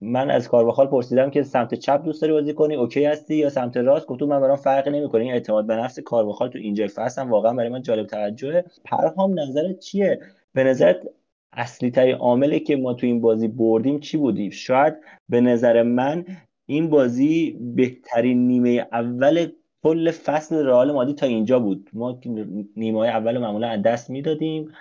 من 0.00 0.30
از 0.30 0.48
کارواخال 0.48 0.86
پرسیدم 0.86 1.30
که 1.30 1.42
سمت 1.42 1.74
چپ 1.74 2.04
دوست 2.04 2.22
داری 2.22 2.32
بازی 2.32 2.54
کنی؟ 2.54 2.74
اوکی 2.74 3.04
هستی 3.04 3.34
یا 3.36 3.50
سمت 3.50 3.76
راست؟ 3.76 4.06
گفتم 4.06 4.26
من 4.26 4.40
برام 4.40 4.56
فرقی 4.56 4.90
نمی‌کنه. 4.90 5.22
این 5.22 5.32
اعتماد 5.32 5.66
به 5.66 5.76
نفس 5.76 6.00
کارواخال 6.00 6.48
تو 6.48 6.58
اینجا 6.58 6.86
فصل 6.94 7.28
واقعا 7.28 7.52
برای 7.52 7.68
من 7.68 7.82
جالب 7.82 8.06
توجهه. 8.06 8.64
پرهام 8.84 9.40
نظرت 9.40 9.78
چیه؟ 9.78 10.20
به 10.52 10.64
نظرت 10.64 10.96
اصلی 11.56 11.90
ترین 11.90 12.14
عاملی 12.14 12.60
که 12.60 12.76
ما 12.76 12.94
تو 12.94 13.06
این 13.06 13.20
بازی 13.20 13.48
بردیم 13.48 14.00
چی 14.00 14.16
بودیم 14.16 14.50
شاید 14.50 14.94
به 15.28 15.40
نظر 15.40 15.82
من 15.82 16.24
این 16.66 16.90
بازی 16.90 17.58
بهترین 17.60 18.46
نیمه 18.46 18.86
اول 18.92 19.46
کل 19.82 20.10
فصل 20.10 20.56
رئال 20.66 20.92
مادی 20.92 21.12
تا 21.14 21.26
اینجا 21.26 21.58
بود. 21.58 21.90
ما 21.92 22.20
نیمه 22.76 22.98
اول 22.98 23.38
معمولا 23.38 23.68
از 23.68 23.82
دست 23.82 24.10
می‌دادیم 24.10 24.72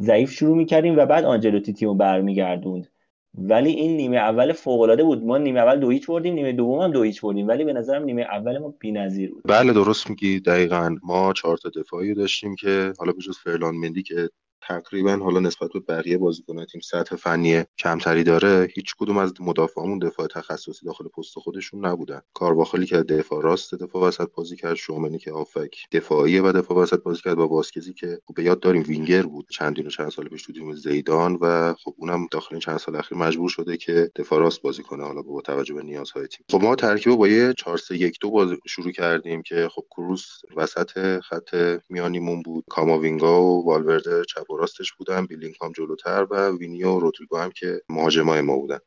ضعیف 0.00 0.30
شروع 0.30 0.56
می‌کردیم 0.56 0.98
و 0.98 1.06
بعد 1.06 1.24
آنجلوتی 1.24 1.72
تیمو 1.72 1.94
برمیگردوند. 1.94 2.88
ولی 3.34 3.70
این 3.70 3.96
نیمه 3.96 4.16
اول 4.16 4.52
فوق 4.52 4.80
العاده 4.80 5.04
بود. 5.04 5.24
ما 5.24 5.38
نیمه 5.38 5.60
اول 5.60 5.80
دو 5.80 5.90
هیچ 5.90 6.06
بردیم 6.06 6.34
نیمه 6.34 6.52
دوم 6.52 6.80
هم 6.80 6.90
دو 6.90 7.02
هیچ 7.02 7.20
بردیم. 7.20 7.48
ولی 7.48 7.64
به 7.64 7.72
نظرم 7.72 8.04
نیمه 8.04 8.22
اول 8.22 8.58
ما 8.58 8.74
بی‌نظیر 8.78 9.32
بود. 9.32 9.42
بله 9.44 9.72
درست 9.72 10.10
میگی. 10.10 10.40
دقیقا. 10.40 10.96
ما 11.02 11.32
چهار 11.32 11.56
تا 11.56 11.70
دفاعی 11.80 12.14
داشتیم 12.14 12.54
که 12.54 12.92
حالا 12.98 13.12
به 13.12 13.22
جز 13.22 13.38
فرلان 13.38 13.74
مندی 13.74 14.02
که 14.02 14.28
تقریبا 14.68 15.16
حالا 15.16 15.40
نسبت 15.40 15.70
به 15.72 15.80
بقیه 15.80 16.18
بازیکنان 16.18 16.66
تیم 16.66 16.80
سطح 16.80 17.16
فنی 17.16 17.64
کمتری 17.78 18.24
داره 18.24 18.68
هیچ 18.74 18.94
کدوم 18.98 19.18
از 19.18 19.32
مدافعامون 19.40 19.98
دفاع 19.98 20.26
تخصصی 20.26 20.86
داخل 20.86 21.04
پست 21.08 21.38
خودشون 21.38 21.86
نبودن. 21.86 22.20
کارواخالی 22.34 22.86
که 22.86 22.96
دفاع 22.96 23.42
راست 23.42 23.74
دفاع 23.74 24.08
وسط 24.08 24.28
بازی 24.34 24.56
کرد 24.56 24.74
شومنی 24.74 25.18
که 25.18 25.32
آفک 25.32 25.76
دفاعی 25.92 26.38
و 26.38 26.52
دفاع 26.52 26.78
وسط 26.78 27.02
بازی 27.02 27.22
کرد 27.22 27.34
با 27.34 27.48
واسکزی 27.48 27.94
که 27.94 28.18
خب 28.26 28.34
به 28.34 28.44
یاد 28.44 28.60
داریم 28.60 28.84
وینگر 28.88 29.22
بود 29.22 29.46
چندین 29.50 29.86
و 29.86 29.90
چند 29.90 30.10
سال 30.10 30.28
پیش 30.28 30.42
تو 30.42 30.52
تیم 30.52 30.74
زیدان 30.74 31.38
و 31.40 31.74
خب 31.74 31.94
اونم 31.96 32.26
داخل 32.30 32.48
این 32.54 32.60
چند 32.60 32.76
سال 32.78 32.96
اخیر 32.96 33.18
مجبور 33.18 33.48
شده 33.48 33.76
که 33.76 34.10
دفاع 34.16 34.38
راست 34.40 34.62
بازی 34.62 34.82
کنه 34.82 35.04
حالا 35.04 35.22
با 35.22 35.40
توجه 35.40 35.74
به 35.74 35.82
نیازهای 35.82 36.26
تیم. 36.26 36.44
خب 36.50 36.62
ما 36.62 36.74
ترکیب 36.74 37.14
با 37.14 37.28
یه 37.28 37.54
4 37.56 37.78
3 37.78 37.96
1 37.96 38.18
2 38.20 38.30
بازی 38.30 38.56
شروع 38.66 38.92
کردیم 38.92 39.42
که 39.42 39.68
خب 39.68 39.84
کروس 39.90 40.26
وسط 40.56 41.20
خط 41.20 41.80
میانیمون 41.88 42.42
بود. 42.42 42.64
کاماوینگا 42.70 43.42
و 43.42 43.66
والورده 43.66 44.24
چپ 44.24 44.57
راستش 44.58 44.92
بودن 44.92 45.26
بیلینگهام 45.26 45.72
جلوتر 45.72 46.26
و 46.30 46.50
وینیو 46.50 46.88
و 46.88 47.00
رودریگو 47.00 47.36
هم 47.36 47.50
که 47.50 47.82
مهاجمای 47.88 48.40
ما 48.40 48.56
بودن. 48.56 48.78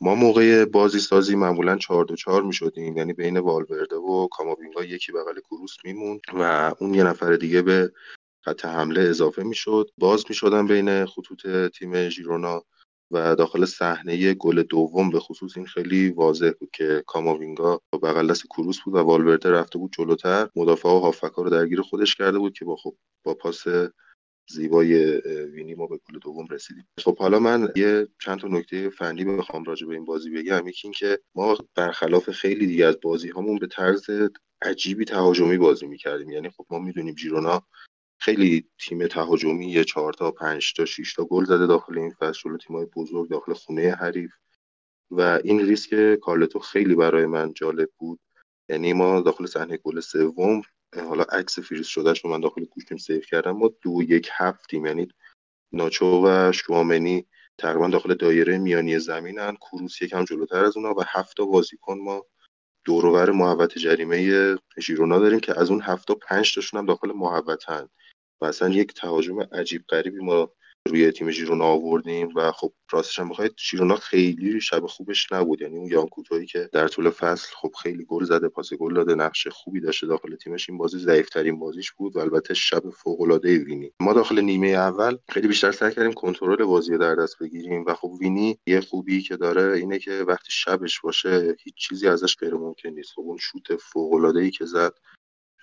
ما 0.00 0.14
موقع 0.14 0.64
بازی 0.64 0.98
سازی 0.98 1.36
معمولا 1.36 1.76
4 1.76 2.04
دو 2.04 2.16
4 2.16 2.42
می‌شدیم 2.42 2.96
یعنی 2.96 3.12
بین 3.12 3.38
والورده 3.38 3.96
و 3.96 4.28
کاماوینگا 4.28 4.84
یکی 4.84 5.12
بغل 5.12 5.40
کروس 5.40 5.76
میمون 5.84 6.20
و 6.34 6.74
اون 6.78 6.94
یه 6.94 7.04
نفر 7.04 7.36
دیگه 7.36 7.62
به 7.62 7.92
خط 8.44 8.64
حمله 8.64 9.00
اضافه 9.00 9.42
می‌شد. 9.42 9.90
باز 9.98 10.24
می‌شدن 10.28 10.66
بین 10.66 11.06
خطوط 11.06 11.46
تیم 11.78 12.08
ژیرونا 12.08 12.62
و 13.10 13.36
داخل 13.36 13.64
صحنه 13.64 14.34
گل 14.34 14.62
دوم. 14.62 15.10
به 15.10 15.20
خصوص 15.20 15.56
این 15.56 15.66
خیلی 15.66 16.10
واضح 16.10 16.50
بود 16.60 16.70
که 16.72 17.04
کاماوینگا 17.06 17.80
بغل 18.02 18.30
دست 18.30 18.46
کروس 18.46 18.80
بود 18.80 18.94
و 18.94 18.98
والورده 18.98 19.50
رفته 19.50 19.78
بود 19.78 19.92
جلوتر. 19.98 20.48
مدافع 20.56 20.88
و 20.88 20.98
هافکا 20.98 21.42
رو 21.42 21.50
درگیر 21.50 21.80
خودش 21.80 22.14
کرده 22.14 22.38
بود 22.38 22.52
که 22.52 22.64
با 22.64 22.76
خب 22.76 22.94
با 23.24 23.34
پاس 23.34 23.64
زیبای 24.48 25.20
وینی 25.44 25.74
ما 25.74 25.86
به 25.86 25.96
گل 25.96 26.18
دوم 26.18 26.46
رسیدیم. 26.50 26.88
خب 26.98 27.18
حالا 27.18 27.38
من 27.38 27.72
یه 27.76 28.08
چند 28.20 28.38
تا 28.38 28.48
نکته 28.48 28.90
فنی 28.90 29.24
بخوام 29.24 29.64
راجع 29.64 29.86
به 29.86 29.94
این 29.94 30.04
بازی 30.04 30.30
بگم. 30.30 30.68
یکی 30.68 30.80
این 30.88 30.92
که 30.92 31.18
ما 31.34 31.56
برخلاف 31.74 32.30
خیلی 32.30 32.66
دیگه 32.66 32.86
از 32.86 32.98
بازی 33.02 33.28
هامون 33.28 33.58
به 33.58 33.66
طرز 33.66 34.06
عجیبی 34.62 35.04
تهاجمی 35.04 35.58
بازی 35.58 35.86
می‌کردیم. 35.86 36.30
یعنی 36.30 36.50
خب 36.50 36.66
ما 36.70 36.78
می‌دونیم 36.78 37.14
جیرونا 37.14 37.66
خیلی 38.20 38.68
تیم 38.78 39.06
تهاجمی 39.06 39.72
یه 39.72 39.84
چهار 39.84 40.12
تا 40.12 40.30
پنج 40.30 40.72
تا 40.72 40.84
شش 40.84 41.14
تا 41.14 41.24
گل 41.24 41.44
زده 41.44 41.66
داخل 41.66 41.98
این 41.98 42.10
فصل. 42.10 42.40
جلو 42.44 42.56
تیمای 42.56 42.86
بزرگ 42.96 43.30
داخل 43.30 43.52
خونه 43.52 43.90
حریف. 44.00 44.32
و 45.10 45.40
این 45.44 45.60
ریسک 45.66 46.14
کارلتو 46.14 46.58
خیلی 46.58 46.94
برای 46.94 47.26
من 47.26 47.52
جالب 47.52 47.88
بود. 47.98 48.20
یعنی 48.68 48.92
ما 48.92 49.20
داخل 49.20 49.46
صحنه 49.46 49.76
گل 49.76 50.00
سوم 50.00 50.62
حالا 51.00 51.22
عکس 51.22 51.58
فریز 51.58 51.86
شدهش 51.86 52.24
رو 52.24 52.30
من 52.30 52.40
داخل 52.40 52.64
گوشیم 52.64 52.98
save 52.98 53.20
کردم. 53.20 53.50
ما 53.50 53.70
دو 53.82 54.02
یک 54.02 54.28
هفتیم. 54.32 54.86
یعنی 54.86 55.08
ناچو 55.72 56.26
و 56.26 56.52
شوامنی 56.52 57.26
تقریبا 57.58 57.88
داخل 57.88 58.14
دایره 58.14 58.58
میانی 58.58 58.98
زمینن. 58.98 59.56
کروس 59.56 60.02
یکم 60.02 60.24
جلوتر 60.24 60.64
از 60.64 60.76
اونا 60.76 60.94
و 60.94 61.02
هفت 61.06 61.40
بازیکن 61.40 61.98
ما 61.98 62.26
دورور 62.84 63.30
محوطه 63.30 63.78
جریمه 63.78 64.56
ژیرونا 64.80 65.18
داریم 65.18 65.40
که 65.40 65.60
از 65.60 65.70
اون 65.70 65.80
هفت 65.80 66.05
تا 66.05 66.14
پنج 66.14 66.54
تاشون 66.54 66.80
هم 66.80 66.86
داخل 66.86 67.12
محوطه‌ن 67.12 67.88
و 68.40 68.44
اصلا 68.44 68.68
یک 68.68 68.94
تهاجم 68.94 69.40
عجیب 69.40 69.84
غریبی 69.88 70.18
ما 70.18 70.52
روی 70.88 71.10
تیم 71.10 71.30
ژیرونا 71.30 71.64
آوردیم 71.64 72.28
و 72.36 72.52
خب 72.52 72.72
راستش 72.92 73.18
هم 73.18 73.28
بخواید 73.28 73.54
ژیرونا 73.70 73.96
خیلی 73.96 74.60
شب 74.60 74.86
خوبش 74.86 75.32
نبود. 75.32 75.62
یعنی 75.62 75.76
اون 75.76 75.86
یانکوتویی 75.86 76.46
که 76.46 76.70
در 76.72 76.88
طول 76.88 77.10
فصل 77.10 77.48
خب 77.56 77.72
خیلی 77.82 78.04
گل 78.04 78.24
زده 78.24 78.48
پاس 78.48 78.74
گل 78.74 78.94
داده 78.94 79.14
نقش 79.14 79.46
خوبی 79.46 79.80
داشته 79.80 80.06
داخل 80.06 80.36
تیمش. 80.36 80.68
این 80.68 80.78
بازی 80.78 80.98
ضعیفترین 80.98 81.58
بازیش 81.58 81.92
بود 81.92 82.16
و 82.16 82.18
البته 82.18 82.54
شب 82.54 82.90
فوق 82.90 83.20
العاده 83.20 83.58
وینی. 83.58 83.92
ما 84.00 84.12
داخل 84.12 84.40
نیمه 84.40 84.68
اول 84.68 85.16
خیلی 85.28 85.48
بیشتر 85.48 85.72
سعی 85.72 85.94
کردیم 85.94 86.12
کنترل 86.12 86.64
بازی 86.64 86.92
رو 86.92 86.98
در 86.98 87.14
دست 87.14 87.38
بگیریم 87.38 87.84
و 87.86 87.94
خب 87.94 88.08
وینی 88.20 88.58
یه 88.66 88.80
خوبی 88.80 89.22
که 89.22 89.36
داره 89.36 89.76
اینه 89.76 89.98
که 89.98 90.24
وقتی 90.28 90.48
شبش 90.50 91.00
باشه 91.00 91.56
هیچ 91.64 91.74
چیزی 91.76 92.08
ازش 92.08 92.36
غیر 92.36 92.54
ممکن 92.54 92.88
نیست. 92.88 93.12
خب 93.14 93.22
اون 93.22 93.38
شوت 93.40 93.76
فوق 93.76 94.12
العاده 94.12 94.40
ای 94.40 94.50
که 94.50 94.64
زد 94.64 94.94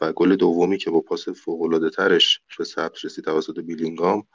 و 0.02 0.14
گل 0.14 0.36
دومی 0.36 0.78
که 0.78 0.90
با 0.90 1.00
پاس 1.00 1.30
فوق 1.30 1.62
العاده 1.62 1.90
ترش 1.90 2.42
به 2.58 2.64
ثبت 2.64 3.06
رسید 3.06 3.26
توسط 3.26 3.60
بیلینگام 3.60 4.28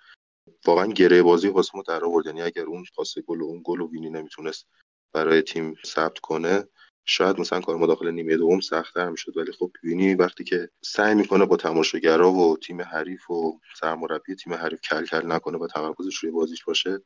واقعا 0.66 0.86
گره 0.86 1.22
بازی 1.22 1.48
واسه 1.48 1.82
در 1.88 2.04
آورد. 2.04 2.26
یعنی 2.26 2.42
اگر 2.42 2.62
اون 2.62 2.84
پاس 2.96 3.18
گل 3.18 3.40
و 3.40 3.44
اون 3.44 3.60
گل 3.64 3.80
و 3.80 3.90
وینی 3.90 4.10
نمی‌تونست 4.10 4.66
برای 5.12 5.42
تیم 5.42 5.74
ثبت 5.86 6.18
کنه 6.18 6.64
شاید 7.04 7.40
مثلا 7.40 7.60
کار 7.60 7.76
ما 7.76 7.86
داخل 7.86 8.10
نیمه 8.10 8.36
دوم 8.36 8.60
سختتر 8.60 9.10
می‌شد. 9.10 9.36
ولی 9.36 9.52
خب 9.52 9.70
وینی 9.84 10.14
وقتی 10.14 10.44
که 10.44 10.68
سعی 10.84 11.14
می‌کنه 11.14 11.44
با 11.44 11.56
تماشاگرا 11.56 12.32
و 12.32 12.56
تیم 12.56 12.82
حریف 12.82 13.30
و 13.30 13.60
سرمربی 13.80 14.34
تیم 14.34 14.54
حریف 14.54 14.80
کل 14.80 15.06
کل 15.06 15.32
نکنه 15.32 15.58
و 15.58 15.66
تمرکزش 15.66 16.16
روی 16.16 16.32
بازیش 16.32 16.64
باشه 16.64 17.00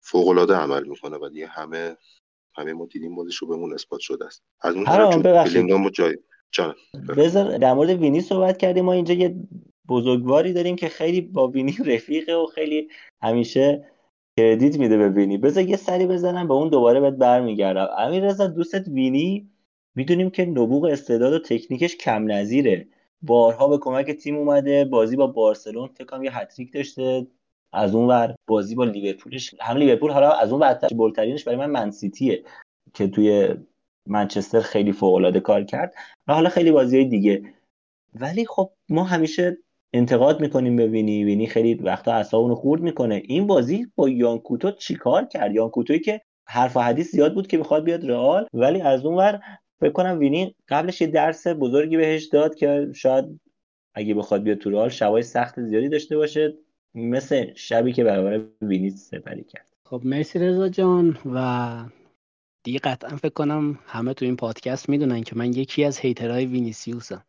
فوق 0.00 0.28
العاده 0.28 0.54
عمل 0.54 0.84
می‌کنه 0.84 1.16
و 1.16 1.28
دیگه 1.28 1.46
همه 1.46 1.96
همه 2.56 2.72
ما 2.72 2.86
دیدیم 2.86 3.14
بازیش 3.14 3.36
رو 3.36 3.48
بهمون 3.48 3.74
اثبات 3.74 4.00
شده 4.00 4.26
است. 4.26 4.42
از 4.60 4.74
اون 4.74 4.84
طرف 4.84 5.56
جای 5.92 6.74
بذار 7.16 7.58
در 7.58 7.74
مورد 7.74 7.90
وینی 7.90 8.20
صحبت 8.20 8.58
کردیم. 8.58 8.84
ما 8.84 8.92
اینجا 8.92 9.14
یه 9.14 9.36
بزرگواری 9.88 10.52
داریم 10.52 10.76
که 10.76 10.88
خیلی 10.88 11.20
با 11.20 11.48
وینی 11.48 11.76
رفیقه 11.94 12.34
و 12.34 12.46
خیلی 12.46 12.88
همیشه 13.22 13.84
کردیت 14.38 14.78
میده 14.78 14.96
به 14.96 15.08
وینی. 15.08 15.38
بذار 15.38 15.64
یه 15.64 15.76
سری 15.76 16.06
بزنم 16.06 16.48
به 16.48 16.54
اون 16.54 16.68
دوباره 16.68 17.00
بهت 17.00 17.14
برمیگردم. 17.14 17.88
امیر 17.98 18.24
رضا 18.24 18.46
دوستت 18.46 18.88
وینی؟ 18.88 19.50
می‌دونیم 19.94 20.30
که 20.30 20.44
نبوغ 20.44 20.84
استعداد 20.84 21.32
و 21.32 21.38
تکنیکش 21.38 21.96
کم 21.96 22.32
نظیره. 22.32 22.88
بارها 23.22 23.68
به 23.68 23.78
کمک 23.78 24.10
تیم 24.10 24.36
اومده 24.36 24.84
بازی 24.84 25.16
با 25.16 25.26
بارسلون 25.26 25.88
فکر 25.88 26.22
یه 26.22 26.38
هتریک 26.38 26.72
داشته. 26.72 27.26
از 27.72 27.94
اون 27.94 28.08
ور 28.08 28.34
بازی 28.46 28.74
با 28.74 28.84
لیورپولش. 28.84 29.54
هم 29.60 29.76
لیورپول 29.76 30.10
حالا 30.10 30.30
از 30.32 30.50
اون 30.50 30.60
برتر 30.60 30.88
بولترینش 30.88 31.44
برای 31.44 31.58
من 31.58 31.70
منسیتیه 31.70 32.44
که 32.94 33.08
توی 33.08 33.54
منچستر 34.06 34.60
خیلی 34.60 34.92
فوق 34.92 35.14
العاده 35.14 35.40
کار 35.40 35.64
کرد. 35.64 35.94
و 36.26 36.34
حالا 36.34 36.48
خیلی 36.48 36.70
بازی 36.70 37.04
دیگه. 37.04 37.42
ولی 38.14 38.46
خب 38.46 38.70
ما 38.88 39.04
همیشه 39.04 39.58
انتقاد 39.92 40.40
می‌کنیم 40.40 40.76
به 40.76 40.86
وینی. 40.86 41.24
وینی 41.24 41.46
خیلی 41.46 41.74
وقتا 41.74 42.12
اعصابونو 42.12 42.54
خورد 42.54 42.82
می‌کنه. 42.82 43.22
این 43.24 43.46
بازی 43.46 43.86
با 43.96 44.08
یانکوتو 44.08 44.70
چیکار 44.70 45.24
کرد؟ 45.24 45.54
یانکوتوی 45.54 45.98
که 45.98 46.20
حرف 46.48 46.76
و 46.76 46.80
حدیث 46.80 47.10
زیاد 47.10 47.34
بود 47.34 47.46
که 47.46 47.56
می‌خواد 47.56 47.84
بیاد 47.84 48.10
رئال 48.10 48.46
ولی 48.52 48.80
از 48.80 49.04
اون 49.04 49.16
ور 49.16 49.40
فکر 49.80 49.92
کنم 49.92 50.18
وینی 50.18 50.54
قبلش 50.68 51.00
یه 51.00 51.06
درس 51.06 51.46
بزرگی 51.46 51.96
بهش 51.96 52.24
داد 52.24 52.54
که 52.54 52.88
شاید 52.94 53.40
اگه 53.94 54.14
بخواد 54.14 54.42
بیاد 54.42 54.58
تو 54.58 54.70
رئال 54.70 54.88
شبای 54.88 55.22
سخت 55.22 55.60
زیادی 55.60 55.88
داشته 55.88 56.16
باشه 56.16 56.54
مثل 56.94 57.54
شبی 57.54 57.92
که 57.92 58.04
برابر 58.04 58.44
وینیس 58.62 59.08
سپری 59.10 59.44
کرد. 59.44 59.68
خب 59.84 60.00
مرسی 60.04 60.38
رضا 60.38 60.68
جان 60.68 61.18
و 61.34 61.68
دیگه 62.64 62.78
قطعا 62.78 63.16
فکر 63.16 63.32
کنم 63.32 63.78
همه 63.86 64.14
تو 64.14 64.24
این 64.24 64.36
پادکست 64.36 64.88
می‌دونن 64.88 65.22
که 65.22 65.36
من 65.36 65.52
یکی 65.52 65.84
از 65.84 65.98
هیترهای 65.98 66.46
وینیسیوسم. 66.46 67.24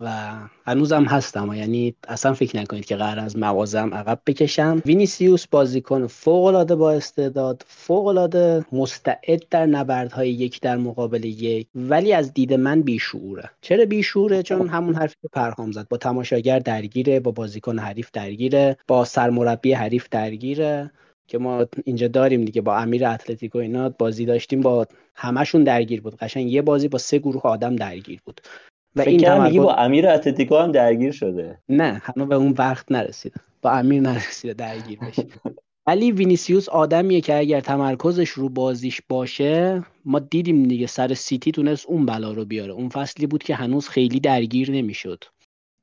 و 0.00 0.32
هنوزم 0.66 1.04
هستم. 1.04 1.52
یعنی 1.52 1.94
اصلا 2.08 2.34
فکر 2.34 2.56
نکنید 2.56 2.84
که 2.84 2.96
قرار 2.96 3.18
از 3.18 3.38
موازم 3.38 3.94
عقب 3.94 4.20
بکشم. 4.26 4.82
وینیسیوس 4.86 5.46
بازیکن 5.46 6.06
فوق 6.06 6.44
العاده 6.44 6.74
با 6.74 6.92
استعداد 6.92 7.64
فوق 7.68 8.06
العاده 8.06 8.64
مستعد 8.72 9.48
در 9.50 9.66
نبردهای 9.66 10.30
یک 10.30 10.60
در 10.60 10.76
مقابل 10.76 11.24
یک 11.24 11.66
ولی 11.74 12.12
از 12.12 12.34
دید 12.34 12.52
من 12.52 12.82
بیشعوره. 12.82 13.50
چرا 13.60 13.84
بیشعوره؟ 13.84 14.42
چون 14.42 14.68
همون 14.68 14.94
حرفی 14.94 15.16
که 15.22 15.28
پرهام 15.32 15.72
زد. 15.72 15.88
با 15.88 15.96
تماشاگر 15.96 16.58
درگیره 16.58 17.20
با 17.20 17.30
بازیکن 17.30 17.78
حریف 17.78 18.10
درگیره 18.12 18.76
با 18.88 19.04
سرمربی 19.04 19.72
حریف 19.72 20.08
درگیره 20.10 20.90
که 21.28 21.38
ما 21.38 21.66
اینجا 21.84 22.08
داریم 22.08 22.44
دیگه. 22.44 22.60
با 22.60 22.76
امیر 22.76 23.06
اتلتیکو 23.06 23.58
اینا 23.58 23.88
بازی 23.88 24.26
داشتیم 24.26 24.60
با 24.60 24.86
همشون 25.14 25.64
درگیر 25.64 26.00
بود. 26.00 26.16
قشنگ 26.16 26.52
یه 26.52 26.62
بازی 26.62 26.88
با 26.88 26.98
سه 26.98 27.18
گروه 27.18 27.42
آدم 27.42 27.76
درگیر 27.76 28.20
بود. 28.24 28.40
و 28.96 29.00
این 29.00 29.20
تمرکز... 29.20 29.56
با 29.56 29.74
امیر 29.74 30.08
اتلتیکو 30.08 30.56
هم 30.56 30.72
درگیر 30.72 31.12
شده. 31.12 31.58
نه 31.68 32.02
هنوز 32.04 32.28
به 32.28 32.34
اون 32.34 32.54
وقت 32.58 32.92
نرسیده. 32.92 33.40
با 33.62 33.70
امیر 33.70 34.02
نرسیده 34.02 34.54
درگیر 34.54 34.98
بشه. 34.98 35.26
ولی 35.86 36.12
وینیسیوس 36.12 36.68
آدمیه 36.68 37.20
که 37.20 37.38
اگر 37.38 37.60
تمرکزش 37.60 38.28
رو 38.28 38.48
بازیش 38.48 39.00
باشه 39.08 39.84
ما 40.04 40.18
دیدیم 40.18 40.62
دیگه 40.62 40.86
سر 40.86 41.14
سیتی 41.14 41.52
تونست 41.52 41.86
اون 41.86 42.06
بلا 42.06 42.32
رو 42.32 42.44
بیاره. 42.44 42.72
اون 42.72 42.88
فصلی 42.88 43.26
بود 43.26 43.42
که 43.42 43.54
هنوز 43.54 43.88
خیلی 43.88 44.20
درگیر 44.20 44.70
نمی‌شد 44.70 45.24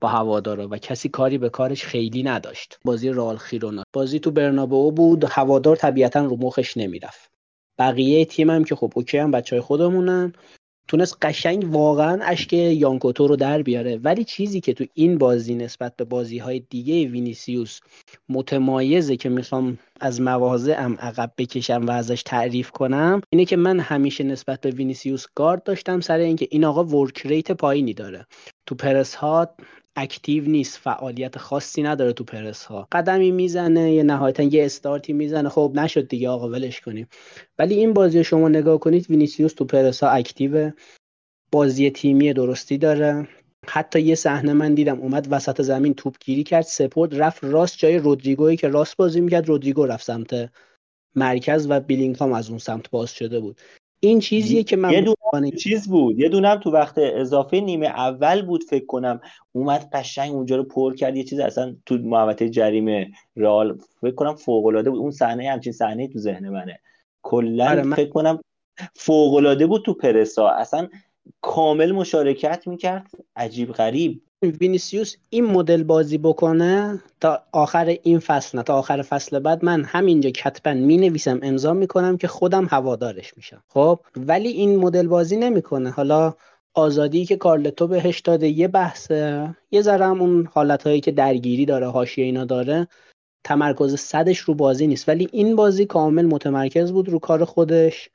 با 0.02 0.10
هوادارا 0.10 0.68
و 0.72 0.78
کسی 0.78 1.10
کاری 1.10 1.38
به 1.38 1.50
کارش 1.50 1.84
خیلی 1.84 2.24
نداشت. 2.24 2.80
بازی 2.86 3.10
رئال 3.10 3.38
خیرونا. 3.38 3.84
بازی 3.94 4.20
تو 4.20 4.32
برنابئو 4.32 4.92
بود. 4.92 5.24
هوادار 5.24 5.76
طبیعتا 5.76 6.26
رو 6.26 6.38
مخش 6.38 6.78
نمی‌رفت. 6.78 7.32
بقیه 7.80 8.26
تیم 8.26 8.50
هم 8.50 8.64
که 8.64 8.76
خب 8.76 8.92
اوکی 8.96 9.18
هم 9.18 9.32
بچه 9.32 9.56
های 9.56 9.62
خودمونن. 9.62 10.34
تونست 10.88 11.18
قشنگ 11.22 11.74
واقعا 11.74 12.24
اشک 12.24 12.54
یانکوتو 12.54 13.28
رو 13.28 13.36
در 13.36 13.62
بیاره. 13.62 13.98
ولی 13.98 14.24
چیزی 14.24 14.62
که 14.62 14.74
تو 14.74 14.86
این 14.94 15.18
بازی 15.18 15.56
نسبت 15.56 15.96
به 15.96 16.04
بازی 16.04 16.38
های 16.38 16.60
دیگه 16.60 17.06
وینیسیوس 17.06 17.80
متمایزه 18.30 19.18
که 19.18 19.30
می‌خوام 19.30 19.78
از 20.04 20.22
مواضع 20.22 20.76
ام 20.78 20.94
عقب 21.00 21.32
بکشم 21.38 21.86
و 21.86 21.92
ازش 21.92 22.24
تعریف 22.24 22.72
کنم 22.72 23.22
اینه 23.30 23.46
که 23.46 23.56
من 23.58 23.80
همیشه 23.80 24.24
نسبت 24.24 24.62
به 24.62 24.70
وینیسیوس 24.70 25.26
گارد 25.36 25.64
داشتم 25.64 26.00
سر 26.00 26.18
اینکه 26.18 26.48
این 26.52 26.66
آقا 26.66 26.84
work 26.84 27.22
rate 27.26 27.52
پایینی 27.52 27.94
داره. 27.94 28.28
تو 28.66 28.76
پرس 28.76 29.16
ها 29.16 29.56
active 29.96 30.44
نیست 30.44 30.78
فعالیت 30.78 31.38
خاصی 31.38 31.84
نداره 31.84 32.14
تو 32.14 32.24
پرس 32.24 32.66
ها. 32.66 32.88
قدمی 32.92 33.32
می‌زنه 33.32 33.94
یا 33.94 34.04
نهایتا 34.04 34.44
یه 34.44 34.66
استارتی 34.66 35.14
می‌زنه. 35.14 35.50
خب 35.50 35.72
نشد 35.76 36.08
دیگه 36.08 36.30
آقا 36.30 36.50
ولش 36.50 36.82
کنیم. 36.82 37.08
ولی 37.60 37.76
این 37.76 37.94
بازی 37.94 38.24
شما 38.24 38.50
نگاه 38.50 38.80
کنید 38.80 39.10
وینیسیوس 39.10 39.54
تو 39.54 39.66
پرس 39.66 40.04
ها 40.04 40.10
active 40.10 40.72
بازی 41.52 41.90
تیمی 41.92 42.34
درستی 42.34 42.78
داره. 42.78 43.28
حتی 43.68 44.02
یه 44.02 44.16
صحنه 44.16 44.54
من 44.54 44.74
دیدم 44.74 45.00
اومد 45.00 45.28
وسط 45.32 45.62
زمین 45.62 45.94
توپ 45.94 46.16
گیری 46.26 46.44
کرد 46.44 46.64
support 46.64 47.14
رفت 47.14 47.44
راست 47.44 47.78
جای 47.78 47.98
رودریگویی 47.98 48.58
که 48.58 48.68
راست 48.68 48.98
بازی 48.98 49.22
می‌کرد 49.22 49.48
رودریگو 49.48 49.86
رفت 49.86 50.06
سمت 50.06 50.50
مرکز 51.16 51.68
و 51.70 51.80
بیلینگهام 51.80 52.34
از 52.34 52.50
اون 52.50 52.60
سمت 52.60 52.90
باز 52.90 53.12
شده 53.12 53.40
بود. 53.40 53.62
این 54.00 54.20
چیزیه 54.20 54.64
که 54.64 54.76
من 54.76 54.92
یه 54.92 55.02
دونه 55.02 55.52
چیز 55.52 55.90
بود 55.90 56.20
یه 56.20 56.30
دونم 56.30 56.56
تو 56.56 56.72
وقت 56.72 56.98
اضافه 56.98 57.60
نیمه 57.60 57.86
اول 57.86 58.42
بود 58.42 58.64
فکر 58.64 58.86
کنم. 58.86 59.22
اومد 59.52 59.90
قشنگ 59.94 60.34
اونجا 60.34 60.56
رو 60.56 60.64
پر 60.64 60.96
کرد 60.96 61.18
یه 61.18 61.24
چیز 61.24 61.40
اصلا 61.40 61.76
تو 61.86 61.96
محوطه 61.98 62.50
جریمه 62.50 63.12
رئال 63.36 63.78
فکر 64.02 64.16
کنم 64.16 64.36
فوق 64.36 64.66
العاده 64.66 64.90
بود. 64.90 65.00
اون 65.00 65.12
صحنه 65.12 65.50
همچین 65.52 65.74
صحنه 65.74 66.08
تو 66.08 66.20
ذهن 66.20 66.50
منه. 66.50 66.80
کلا 67.22 67.70
آره 67.70 67.84
من... 67.84 67.96
فکر 67.96 68.10
کنم 68.10 68.40
فوق 68.96 69.34
العاده 69.34 69.66
بود 69.66 69.86
تو 69.86 69.94
پرسا. 69.94 70.50
اصلا 70.50 70.88
کامل 71.42 71.92
مشارکت 71.92 72.68
می‌کرد. 72.68 73.12
عجیب 73.36 73.72
غریب. 73.72 74.22
وینیسیوس 74.62 75.16
این 75.30 75.46
مدل 75.46 75.84
بازی 75.84 76.18
بکنه 76.18 77.04
تا 77.22 77.44
آخر 77.52 77.98
این 78.04 78.20
فصل 78.20 78.58
نه 78.58 78.64
تا 78.64 78.76
آخر 78.76 79.02
فصل 79.02 79.40
بعد 79.40 79.66
من 79.66 79.84
همینجا 79.84 80.30
کتبا 80.30 80.74
می 80.74 80.98
نویسم 80.98 81.40
امضا 81.44 81.74
می‌کنم 81.74 82.18
که 82.18 82.28
خودم 82.28 82.66
هوادارش 82.66 83.38
میشم. 83.38 83.64
خب 83.68 84.00
ولی 84.16 84.50
این 84.50 84.76
مدل 84.80 85.08
بازی 85.08 85.38
نمی‌کنه. 85.38 85.90
حالا 85.90 86.34
آزادی 86.74 87.26
که 87.26 87.36
کارلتو 87.36 87.88
بهش 87.88 88.20
داده 88.20 88.48
یه 88.48 88.68
بحثه. 88.68 89.56
یه 89.72 89.82
ذره 89.82 90.06
هم 90.06 90.22
اون 90.22 90.50
حالتهایی 90.54 91.02
که 91.02 91.12
درگیری 91.12 91.66
داره 91.66 91.88
حاشیه 91.88 92.26
اینا 92.26 92.46
داره 92.46 92.88
تمرکز 93.44 93.96
صدش 93.96 94.40
رو 94.40 94.54
بازی 94.54 94.88
نیست. 94.88 95.10
ولی 95.10 95.28
این 95.32 95.56
بازی 95.56 95.86
کامل 95.86 96.26
متمرکز 96.26 96.92
بود 96.92 97.10
رو 97.10 97.20
کار 97.20 97.46
خودش. 97.46 98.10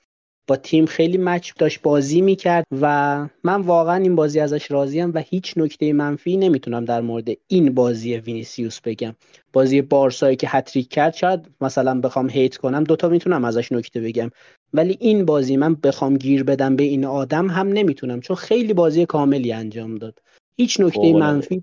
با 0.49 0.57
تیم 0.57 0.87
خیلی 0.87 1.19
مچ 1.19 1.53
داشت 1.59 1.83
بازی 1.83 2.21
می‌کرد 2.21 2.65
و 2.81 3.27
من 3.45 3.61
واقعا 3.61 3.97
این 3.97 4.17
بازی 4.17 4.41
ازش 4.41 4.71
راضیم 4.71 5.13
و 5.15 5.19
هیچ 5.19 5.55
نکته 5.57 5.93
منفی 5.93 6.37
نمی‌تونم 6.37 6.85
در 6.85 7.01
مورد 7.01 7.29
این 7.47 7.75
بازی 7.75 8.17
وینیسیوس 8.17 8.81
بگم. 8.81 9.15
بازی 9.53 9.83
بارسایی 9.83 10.37
که 10.37 10.47
هتریک 10.51 10.89
کرد 10.89 11.15
شاید 11.15 11.41
مثلا 11.61 12.01
بخوام 12.01 12.31
هیت 12.31 12.57
کنم 12.57 12.85
دوتا 12.85 13.09
می‌تونم 13.09 13.45
ازش 13.45 13.73
نکته 13.73 14.01
بگم. 14.01 14.31
ولی 14.75 14.97
این 15.01 15.25
بازی 15.25 15.57
من 15.57 15.75
بخوام 15.75 16.17
گیر 16.17 16.45
بدم 16.45 16.77
به 16.77 16.85
این 16.85 17.05
آدم 17.05 17.47
هم 17.47 17.69
نمی‌تونم 17.69 18.21
چون 18.21 18.37
خیلی 18.37 18.75
بازی 18.75 19.07
کاملی 19.07 19.53
انجام 19.53 19.95
داد. 19.95 20.19
هیچ 20.57 20.81
نکته 20.81 21.13
منفی 21.13 21.63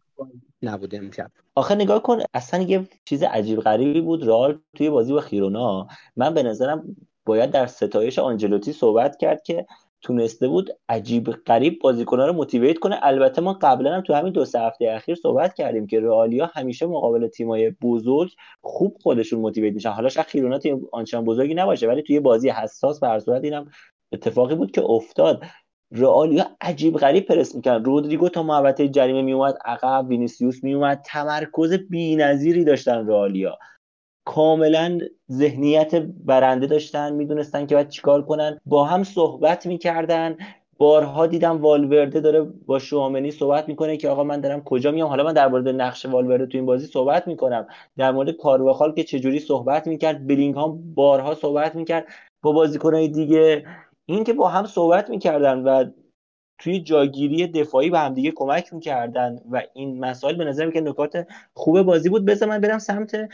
نبوده 0.63 0.97
امشب. 0.97 1.31
آخه 1.55 1.75
نگاه 1.75 2.03
کن 2.03 2.19
اصلا 2.33 2.61
یه 2.61 2.87
چیز 3.05 3.23
عجیب 3.23 3.59
غریبی 3.59 4.01
بود. 4.01 4.23
رال 4.23 4.59
توی 4.77 4.89
بازی 4.89 5.13
با 5.13 5.21
خیرونا 5.21 5.87
من 6.15 6.33
به 6.33 6.43
نظرم 6.43 6.95
باید 7.25 7.51
در 7.51 7.65
ستایش 7.65 8.19
آنجلوتی 8.19 8.73
صحبت 8.73 9.17
کرد 9.17 9.43
که 9.43 9.65
تونسته 10.01 10.47
بود 10.47 10.69
عجیب 10.89 11.31
غریب 11.31 11.79
بازیکن‌ها 11.81 12.25
رو 12.25 12.33
موتیویت 12.33 12.79
کنه. 12.79 12.99
البته 13.01 13.41
ما 13.41 13.53
قبلا 13.61 13.95
هم 13.95 14.01
تو 14.01 14.13
همین 14.13 14.33
دو 14.33 14.45
سه 14.45 14.59
هفته 14.59 14.91
اخیر 14.91 15.15
صحبت 15.15 15.53
کردیم 15.53 15.87
که 15.87 15.99
رئالیا 15.99 16.51
همیشه 16.53 16.85
مقابل 16.85 17.27
تیمای 17.27 17.69
بزرگ 17.81 18.31
خوب 18.61 18.97
خودشون 19.03 19.39
موتیویت 19.39 19.73
میشن. 19.73 19.89
حالا 19.89 20.09
شاید 20.09 20.27
خیرونا 20.27 20.59
تیم 20.59 20.87
آنچنان 20.91 21.25
بزرگی 21.25 21.53
نباشه 21.53 21.87
ولی 21.87 22.01
توی 22.01 22.19
بازی 22.19 22.49
حساس 22.49 22.99
به 22.99 23.07
هر 23.07 23.19
صورت 23.19 23.43
اینم 23.43 23.71
اتفاقی 24.11 24.55
بود 24.55 24.71
که 24.71 24.83
افتاد. 24.83 25.43
رئالیا 25.91 26.45
عجیب 26.61 26.97
غریب 26.97 27.25
پرس 27.25 27.55
می‌کرد 27.55 27.85
رودریگو 27.85 28.29
تا 28.29 28.43
محوطه 28.43 28.89
جریمه 28.89 29.21
میومد 29.21 29.57
عقب 29.65 30.05
وینیسیوس 30.09 30.63
میومد 30.63 31.01
تمرکز 31.05 31.73
بی‌نظیری 31.89 32.63
داشتن 32.63 33.07
رئالیا. 33.07 33.57
کاملا 34.25 34.99
ذهنیت 35.31 35.95
برنده 36.25 36.67
داشتن 36.67 37.13
می‌دونستن 37.13 37.65
که 37.65 37.75
باید 37.75 37.89
چیکار 37.89 38.21
کنن. 38.21 38.59
با 38.65 38.85
هم 38.85 39.03
صحبت 39.03 39.65
می‌کردن. 39.65 40.37
بارها 40.77 41.27
دیدم 41.27 41.61
والورده 41.61 42.19
داره 42.19 42.41
با 42.41 42.79
شوامنی 42.79 43.31
صحبت 43.31 43.69
می‌کنه 43.69 43.97
که 43.97 44.09
آقا 44.09 44.23
من 44.23 44.41
دارم 44.41 44.63
کجا 44.63 44.91
میام؟ 44.91 45.09
حالا 45.09 45.23
من 45.23 45.33
در 45.33 45.47
مورد 45.47 45.67
نقش 45.67 46.05
والورده 46.05 46.45
تو 46.45 46.57
این 46.57 46.65
بازی 46.65 46.87
صحبت 46.87 47.27
می‌کنم. 47.27 47.67
در 47.97 48.11
مورد 48.11 48.31
کارواخال 48.31 48.93
که 48.93 49.03
چجوری 49.03 49.39
صحبت 49.39 49.87
می‌کرد. 49.87 50.27
بلینگهام 50.27 50.93
بارها 50.95 51.35
صحبت 51.35 51.75
می‌کرد. 51.75 52.05
با 52.41 52.51
بازیکنهای 52.51 53.07
دیگه. 53.07 53.65
این 54.05 54.23
که 54.23 54.33
با 54.33 54.47
هم 54.47 54.65
صحبت 54.65 55.09
می‌کردن 55.09 55.59
و 55.59 55.85
توی 56.59 56.79
جاگیری 56.79 57.47
دفاعی 57.47 57.89
به 57.89 57.99
همدیگه 57.99 58.31
کمک 58.31 58.73
می‌کردن 58.73 59.39
و 59.51 59.61
این 59.73 59.99
مسائل 59.99 60.35
به 60.35 60.45
نظر 60.45 60.71
که 60.71 60.81
نکات 60.81 61.27
خوب 61.53 61.81
بازی 61.81 62.09
بود. 62.09 62.25
بذار 62.25 62.49
من 62.49 62.61
برم 62.61 62.79
سمت 62.79 63.29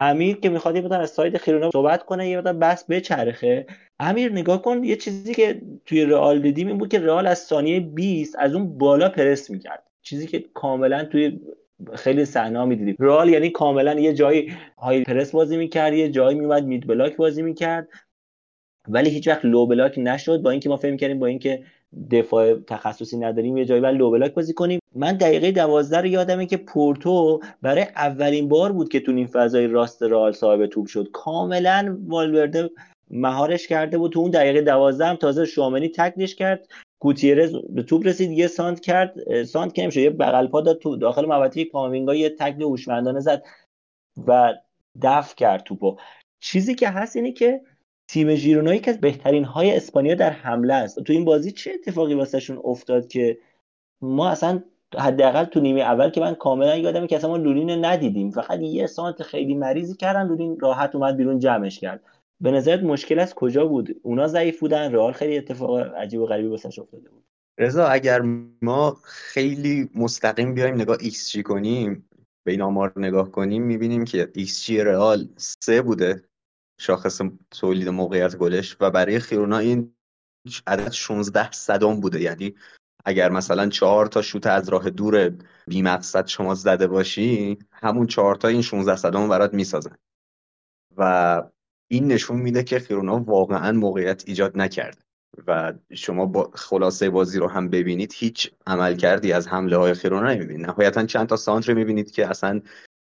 امیر 0.00 0.36
که 0.36 0.48
می‌خواد 0.48 0.76
یه 0.76 0.94
از 0.94 1.10
سایت 1.10 1.38
خیرونا 1.38 1.70
صحبت 1.70 2.02
کنه 2.02 2.28
یه 2.28 2.38
مقدار 2.38 2.52
بس 2.52 2.84
بچرخه. 2.90 3.66
امیر 3.98 4.32
نگاه 4.32 4.62
کن 4.62 4.84
یه 4.84 4.96
چیزی 4.96 5.34
که 5.34 5.62
توی 5.86 6.04
رئال 6.04 6.38
دیدیم 6.38 6.66
این 6.68 6.78
بود 6.78 6.88
که 6.88 6.98
رئال 7.00 7.26
از 7.26 7.38
ثانیه 7.38 7.80
20 7.80 8.36
از 8.38 8.54
اون 8.54 8.78
بالا 8.78 9.08
پرس 9.08 9.50
می‌کرد. 9.50 9.86
چیزی 10.02 10.26
که 10.26 10.44
کاملا 10.54 11.04
توی 11.04 11.40
خیلی 11.94 12.24
صحنه 12.24 12.64
می‌دیدیم. 12.64 12.96
رئال 12.98 13.28
یعنی 13.28 13.50
کاملا 13.50 14.00
یه 14.00 14.14
جایی 14.14 14.52
high 14.78 15.02
press 15.02 15.30
بازی 15.30 15.56
می‌کرد 15.56 15.94
یه 15.94 16.08
جایی 16.08 16.38
میومد 16.38 16.64
mid 16.64 16.86
block 16.86 17.16
بازی 17.16 17.42
می‌کرد. 17.42 17.88
ولی 18.88 19.10
هیچ 19.10 19.28
وقت 19.28 19.44
low 19.44 19.66
block 19.66 19.98
نشد 19.98 20.42
با 20.42 20.50
اینکه 20.50 20.68
ما 20.68 20.76
فکر 20.76 20.96
کردیم 20.96 21.18
با 21.18 21.26
اینکه 21.26 21.64
دفاع 22.10 22.54
تخصصی 22.54 23.16
نداریم 23.16 23.56
یه 23.56 23.64
جایی 23.64 23.82
low 23.82 24.10
block 24.10 24.34
بازی 24.34 24.54
کنیم. 24.54 24.80
من 24.94 25.12
دقیقه 25.12 25.52
دوازده 25.52 25.98
رو 26.00 26.06
یادمه 26.06 26.46
که 26.46 26.56
پورتو 26.56 27.40
برای 27.62 27.82
اولین 27.82 28.48
بار 28.48 28.72
بود 28.72 28.88
که 28.88 29.00
تو 29.00 29.12
این 29.12 29.26
فضای 29.26 29.66
راست 29.66 30.02
رئال 30.02 30.32
صاحب 30.32 30.66
توپ 30.66 30.86
شد. 30.86 31.10
کاملا 31.12 31.98
والورده 32.06 32.70
مهارش 33.10 33.66
کرده 33.66 33.98
بود. 33.98 34.12
تو 34.12 34.20
اون 34.20 34.30
دقیقه 34.30 34.60
دوازده 34.60 35.06
هم 35.06 35.16
تازه 35.16 35.44
شوامنی 35.44 35.88
تکلش 35.88 36.34
کرد. 36.34 36.68
گوتیرز 37.02 37.56
به 37.68 37.82
توپ 37.82 38.06
رسید 38.06 38.30
یه 38.30 38.46
سانتر 38.46 38.80
کرد 38.80 39.42
سانتر 39.44 39.74
که 39.74 39.82
نمیشه 39.82 40.00
یه 40.00 40.10
بغل 40.10 40.46
پا 40.46 40.60
داد 40.60 40.78
تو 40.78 40.96
داخل 40.96 41.26
محوطه 41.26 41.64
کاماوینگا 41.64 42.14
یه 42.14 42.30
تکل 42.30 42.62
هوشمندانه 42.62 43.20
زد 43.20 43.44
و 44.26 44.54
دفع 45.02 45.34
کرد 45.34 45.62
توپو. 45.62 45.96
چیزی 46.40 46.74
که 46.74 46.88
هست 46.88 47.16
اینه 47.16 47.32
که 47.32 47.60
تیم 48.12 48.34
ژیرونا 48.34 48.76
که 48.76 48.90
از 48.90 49.00
بهترین 49.00 49.44
های 49.44 49.76
اسپانیا 49.76 50.14
در 50.14 50.30
حمله 50.30 50.74
است. 50.74 51.02
تو 51.02 51.12
این 51.12 51.24
بازی 51.24 51.52
چه 51.52 51.72
اتفاقی 51.74 52.14
واسهشون 52.14 52.60
افتاد 52.64 53.08
که 53.08 53.38
ما 54.02 54.28
اصلا 54.28 54.62
حداقل 54.98 55.44
تو 55.44 55.60
نیمه 55.60 55.80
اول 55.80 56.10
که 56.10 56.20
من 56.20 56.34
کاملا 56.34 56.76
یادمه 56.76 57.06
که 57.06 57.16
اصلا 57.16 57.30
ما 57.30 57.36
لونین 57.36 57.70
رو 57.70 57.76
ندیدیم. 57.84 58.30
فقط 58.30 58.60
یه 58.60 58.86
سانتر 58.86 59.22
خیلی 59.22 59.54
مریضی 59.54 59.94
کردن 59.94 60.26
لونین 60.26 60.60
راحت 60.60 60.94
اومد 60.94 61.16
بیرون 61.16 61.38
جمعش 61.38 61.78
کرد. 61.78 62.02
به 62.40 62.50
نظرت 62.50 62.82
مشکل 62.82 63.18
از 63.18 63.34
کجا 63.34 63.66
بود؟ 63.66 64.00
اونا 64.02 64.26
ضعیف 64.26 64.60
بودن 64.60 64.92
رئال 64.92 65.12
خیلی 65.12 65.38
اتفاق 65.38 65.78
عجیب 65.78 66.20
و 66.20 66.26
غریبی 66.26 66.48
واسش 66.48 66.78
افتاده 66.78 67.08
بود. 67.10 67.24
رضا 67.58 67.86
اگر 67.86 68.22
ما 68.62 68.96
خیلی 69.04 69.90
مستقیم 69.94 70.54
بیایم 70.54 70.74
نگاه 70.74 70.96
ایکس 71.00 71.36
کنیم 71.36 72.08
به 72.44 72.52
این 72.52 72.62
آمار 72.62 72.92
نگاه 72.96 73.30
کنیم 73.30 73.62
می‌بینیم 73.62 74.04
که 74.04 74.28
ایکس 74.34 74.70
رئال 74.70 75.28
سه 75.36 75.82
بوده. 75.82 76.29
شاخص 76.80 77.20
تولید 77.50 77.88
موقعیت 77.88 78.36
گلش 78.36 78.76
و 78.80 78.90
برای 78.90 79.18
خیرونا 79.18 79.58
این 79.58 79.94
عدد 80.66 80.90
16 80.90 81.52
صدم 81.52 82.00
بوده. 82.00 82.20
یعنی 82.20 82.54
اگر 83.04 83.30
مثلا 83.30 83.68
چهار 83.68 84.06
تا 84.06 84.22
شوت 84.22 84.46
از 84.46 84.68
راه 84.68 84.90
دور 84.90 85.30
بی 85.66 85.82
مقصد 85.82 86.26
شما 86.26 86.54
زده 86.54 86.86
باشی 86.86 87.58
همون 87.72 88.06
چهار 88.06 88.34
تا 88.34 88.48
این 88.48 88.62
16 88.62 88.96
صدم 88.96 89.28
برات 89.28 89.54
می‌سازن. 89.54 89.96
و 90.96 91.42
این 91.90 92.06
نشون 92.06 92.36
میده 92.36 92.64
که 92.64 92.78
خیرونا 92.78 93.20
واقعا 93.20 93.72
موقعیت 93.72 94.22
ایجاد 94.26 94.58
نکرده. 94.58 95.00
و 95.46 95.72
شما 95.94 96.26
با 96.26 96.50
خلاصه 96.54 97.10
بازی 97.10 97.38
رو 97.38 97.48
هم 97.48 97.68
ببینید 97.68 98.12
هیچ 98.16 98.50
عملکردی 98.66 99.32
از 99.32 99.48
حمله 99.48 99.76
های 99.76 99.94
خیرونا 99.94 100.32
نمی‌بینید. 100.32 100.66
نهایتا 100.66 101.06
چند 101.06 101.26
تا 101.26 101.36
سانتر 101.36 101.74
می‌بینید 101.74 102.10
که 102.10 102.26
اصلا 102.26 102.60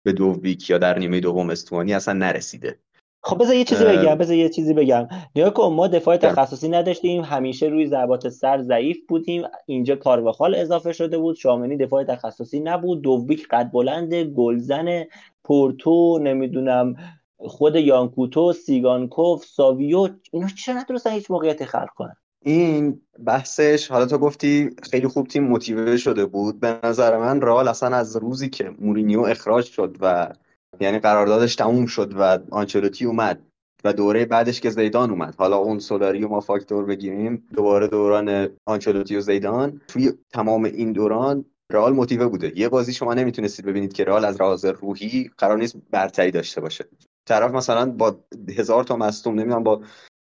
به 0.03 0.11
دو 0.11 0.39
ویک 0.41 0.69
یا 0.69 0.77
در 0.77 0.99
نیمه 0.99 1.19
دوم 1.19 1.49
استوانی 1.49 1.93
اصلا 1.93 2.13
نرسیده. 2.13 2.79
خب 3.25 3.37
بذار 3.41 3.55
یه 3.55 3.63
چیزی 3.63 3.85
بگم 3.85 4.15
بذار 4.15 4.35
یه 4.35 4.49
چیزی 4.49 4.73
بگم. 4.73 5.07
نگاه 5.35 5.53
کن 5.53 5.73
ما 5.73 5.87
دفاع 5.87 6.17
تخصصی 6.17 6.69
نداشتیم 6.69 7.21
همیشه 7.21 7.65
روی 7.65 7.87
ضربات 7.87 8.29
سر 8.29 8.61
ضعیف 8.61 8.97
بودیم. 9.07 9.43
اینجا 9.65 9.95
کارواخال 9.95 10.55
اضافه 10.55 10.93
شده 10.93 11.17
بود 11.17 11.35
شامنی 11.35 11.77
دفاع 11.77 12.03
تخصصی 12.03 12.59
نبود. 12.59 13.01
دوبیک 13.01 13.47
قد 13.47 13.71
بلند 13.71 14.13
گلزن 14.13 15.03
پورتو 15.43 16.19
نمی‌دونم 16.19 16.95
خود 17.37 17.75
یانکوتو 17.75 18.53
سیگانکوف 18.53 19.45
ساویو 19.45 20.09
اینا 20.31 20.47
چرا 20.47 20.79
نتونستن 20.79 21.11
هیچ 21.11 21.31
موقعیتی 21.31 21.65
خلق 21.65 21.89
کنن؟ 21.95 22.15
این 22.45 23.01
بحثش 23.25 23.91
حالا 23.91 24.05
تو 24.05 24.17
گفتی 24.17 24.69
خیلی 24.91 25.07
خوب 25.07 25.27
تیم 25.27 25.43
موتیوه 25.43 25.97
شده 25.97 26.25
بود. 26.25 26.59
به 26.59 26.79
نظر 26.83 27.17
من 27.17 27.41
رئال 27.41 27.67
اصلا 27.67 27.95
از 27.95 28.15
روزی 28.15 28.49
که 28.49 28.71
مورینیو 28.79 29.19
اخراج 29.21 29.65
شد 29.65 29.97
و 30.01 30.33
یعنی 30.79 30.99
قراردادش 30.99 31.55
تموم 31.55 31.85
شد 31.85 32.13
و 32.17 32.39
آنچلوتی 32.51 33.05
اومد 33.05 33.41
و 33.83 33.93
دوره 33.93 34.25
بعدش 34.25 34.61
که 34.61 34.69
زیدان 34.69 35.09
اومد. 35.09 35.35
حالا 35.37 35.57
اون 35.57 35.79
سولاری 35.79 36.25
ما 36.25 36.39
فاکتور 36.39 36.85
بگیریم 36.85 37.47
دوباره 37.53 37.87
دوران 37.87 38.49
آنچلوتی 38.65 39.15
و 39.15 39.21
زیدان. 39.21 39.81
توی 39.87 40.11
تمام 40.33 40.63
این 40.63 40.91
دوران 40.91 41.45
رئال 41.71 41.93
موتیوه 41.93 42.25
بوده. 42.25 42.59
یه 42.59 42.69
بازی 42.69 42.93
شما 42.93 43.13
نمی‌تونستید 43.13 43.65
ببینید 43.65 43.93
که 43.93 44.03
رئال 44.03 44.25
از 44.25 44.41
لحاظ 44.41 44.65
روحی 44.65 45.31
قرار 45.37 45.57
نیست 45.57 45.75
برتری 45.91 46.31
داشته 46.31 46.61
باشه. 46.61 46.85
طرف 47.27 47.51
مثلا 47.51 47.91
با 47.91 48.19
هزار 48.57 48.83
تا 48.83 48.95
مصدوم 48.95 49.33
نمی‌دونم 49.39 49.63
با 49.63 49.81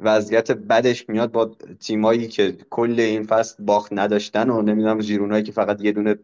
وضعیت 0.04 0.52
بدش 0.52 1.10
میاد 1.10 1.32
با 1.32 1.52
تیمایی 1.80 2.28
که 2.28 2.58
کل 2.70 3.00
این 3.00 3.24
فصل 3.24 3.64
باخت 3.64 3.94
نداشتن 3.94 4.50
و 4.50 4.62
نمی‌دونم 4.62 5.00
ژیرونایی 5.00 5.44
که 5.44 5.52
فقط 5.52 5.82
یه 5.82 5.92
دونه 5.92 6.16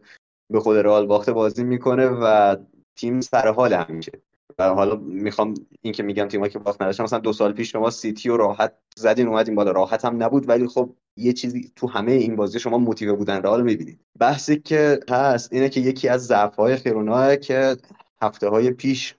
به 0.52 0.60
خود 0.60 0.76
رئال 0.76 1.06
باخته 1.06 1.32
بازی 1.32 1.64
می‌کنه 1.64 2.06
و 2.06 2.56
تیم 2.96 3.20
سر 3.20 3.48
حال 3.48 3.72
همیشه 3.72 4.12
و 4.58 4.68
حالا 4.68 4.96
می‌خوام 4.96 5.54
این 5.82 5.92
که 5.92 6.02
میگم 6.02 6.28
تیمایی 6.28 6.52
که 6.52 6.58
باخت 6.58 6.82
نداشتن 6.82 7.04
مثلا 7.04 7.18
دو 7.18 7.32
سال 7.32 7.52
پیش 7.52 7.72
شما 7.72 7.90
سیتی 7.90 8.28
و 8.28 8.36
راحت 8.36 8.74
زدین 8.96 9.28
اومدین 9.28 9.54
بالا. 9.54 9.70
راحت 9.70 10.04
هم 10.04 10.22
نبود 10.22 10.48
ولی 10.48 10.66
خب 10.66 10.90
یه 11.16 11.32
چیزی 11.32 11.72
تو 11.76 11.86
همه 11.86 12.12
این 12.12 12.36
بازی 12.36 12.60
شما 12.60 12.78
motivated 12.78 13.12
بودن 13.12 13.42
رئال 13.42 13.62
می‌بینید. 13.62 14.00
بحثی 14.18 14.56
که 14.56 15.00
هست 15.10 15.52
اینه 15.52 15.68
که 15.68 15.80
یکی 15.80 16.08
از 16.08 16.26
ضعف 16.26 16.56
های 16.56 16.76
خیرونا 16.76 17.36
که 17.36 17.76
هفته 18.22 18.48
های 18.48 18.70
پیش 18.70 19.14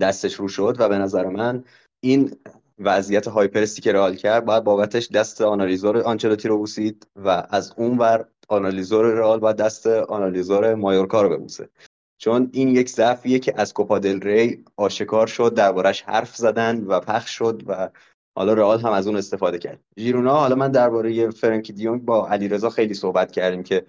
دستش 0.00 0.34
رو 0.34 0.48
شد 0.48 0.76
و 0.78 0.88
به 0.88 0.98
نظر 0.98 1.26
من 1.26 1.64
این 2.00 2.36
وضعیت 2.78 3.28
high 3.28 3.50
press 3.50 3.77
ی 3.77 3.82
که 3.82 3.92
رئال 3.92 4.14
کرد 4.14 4.44
باید 4.44 4.64
بابتش 4.64 5.08
دست 5.08 5.40
آنالیزور 5.40 5.98
آنچلوتی 5.98 6.48
رو 6.48 6.58
بوسید 6.58 7.06
و 7.16 7.46
از 7.50 7.74
اون 7.76 7.98
ور 7.98 8.28
آنالیزور 8.48 9.04
رئال 9.04 9.40
باید 9.40 9.56
دست 9.56 9.86
آنالیزور 9.86 10.74
مایورکا 10.74 11.22
رو 11.22 11.28
ببوسه. 11.28 11.68
چون 12.18 12.50
این 12.52 12.68
یک 12.68 12.88
ضعفیه 12.88 13.38
که 13.38 13.54
از 13.56 13.74
کوپا 13.74 13.98
دل 13.98 14.20
ری 14.20 14.64
آشکار 14.76 15.26
شد 15.26 15.54
دربارش 15.54 16.02
حرف 16.02 16.36
زدن 16.36 16.84
و 16.84 17.00
پخش 17.00 17.30
شد 17.30 17.62
و 17.66 17.90
حالا 18.36 18.52
رئال 18.52 18.80
هم 18.80 18.92
از 18.92 19.06
اون 19.06 19.16
استفاده 19.16 19.58
کرد. 19.58 19.80
ژیرونا 19.98 20.36
حالا 20.36 20.54
من 20.54 20.70
درباره 20.70 21.30
فرانکی 21.30 21.72
دیونگ 21.72 22.04
با 22.04 22.28
علیرضا 22.28 22.70
خیلی 22.70 22.94
صحبت 22.94 23.32
کردیم 23.32 23.62
که 23.62 23.86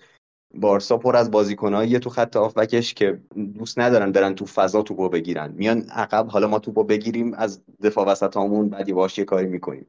بارسا 0.53 0.97
پر 0.97 1.15
از 1.15 1.31
بازیکنایی 1.31 1.99
تو 1.99 2.09
خط 2.09 2.37
آفبکش 2.37 2.93
که 2.93 3.21
دوست 3.55 3.79
ندارن 3.79 4.11
برن 4.11 4.35
تو 4.35 4.45
فضا 4.45 4.81
توپو 4.81 5.09
بگیرن. 5.09 5.51
میان 5.51 5.81
عقب 5.81 6.27
حالا 6.27 6.47
ما 6.47 6.59
توپو 6.59 6.83
بگیریم 6.83 7.33
از 7.33 7.63
دفاع 7.83 8.05
وسطامون 8.05 8.69
باش 8.69 9.17
یه 9.17 9.25
کاری 9.25 9.47
می‌کنیم. 9.47 9.87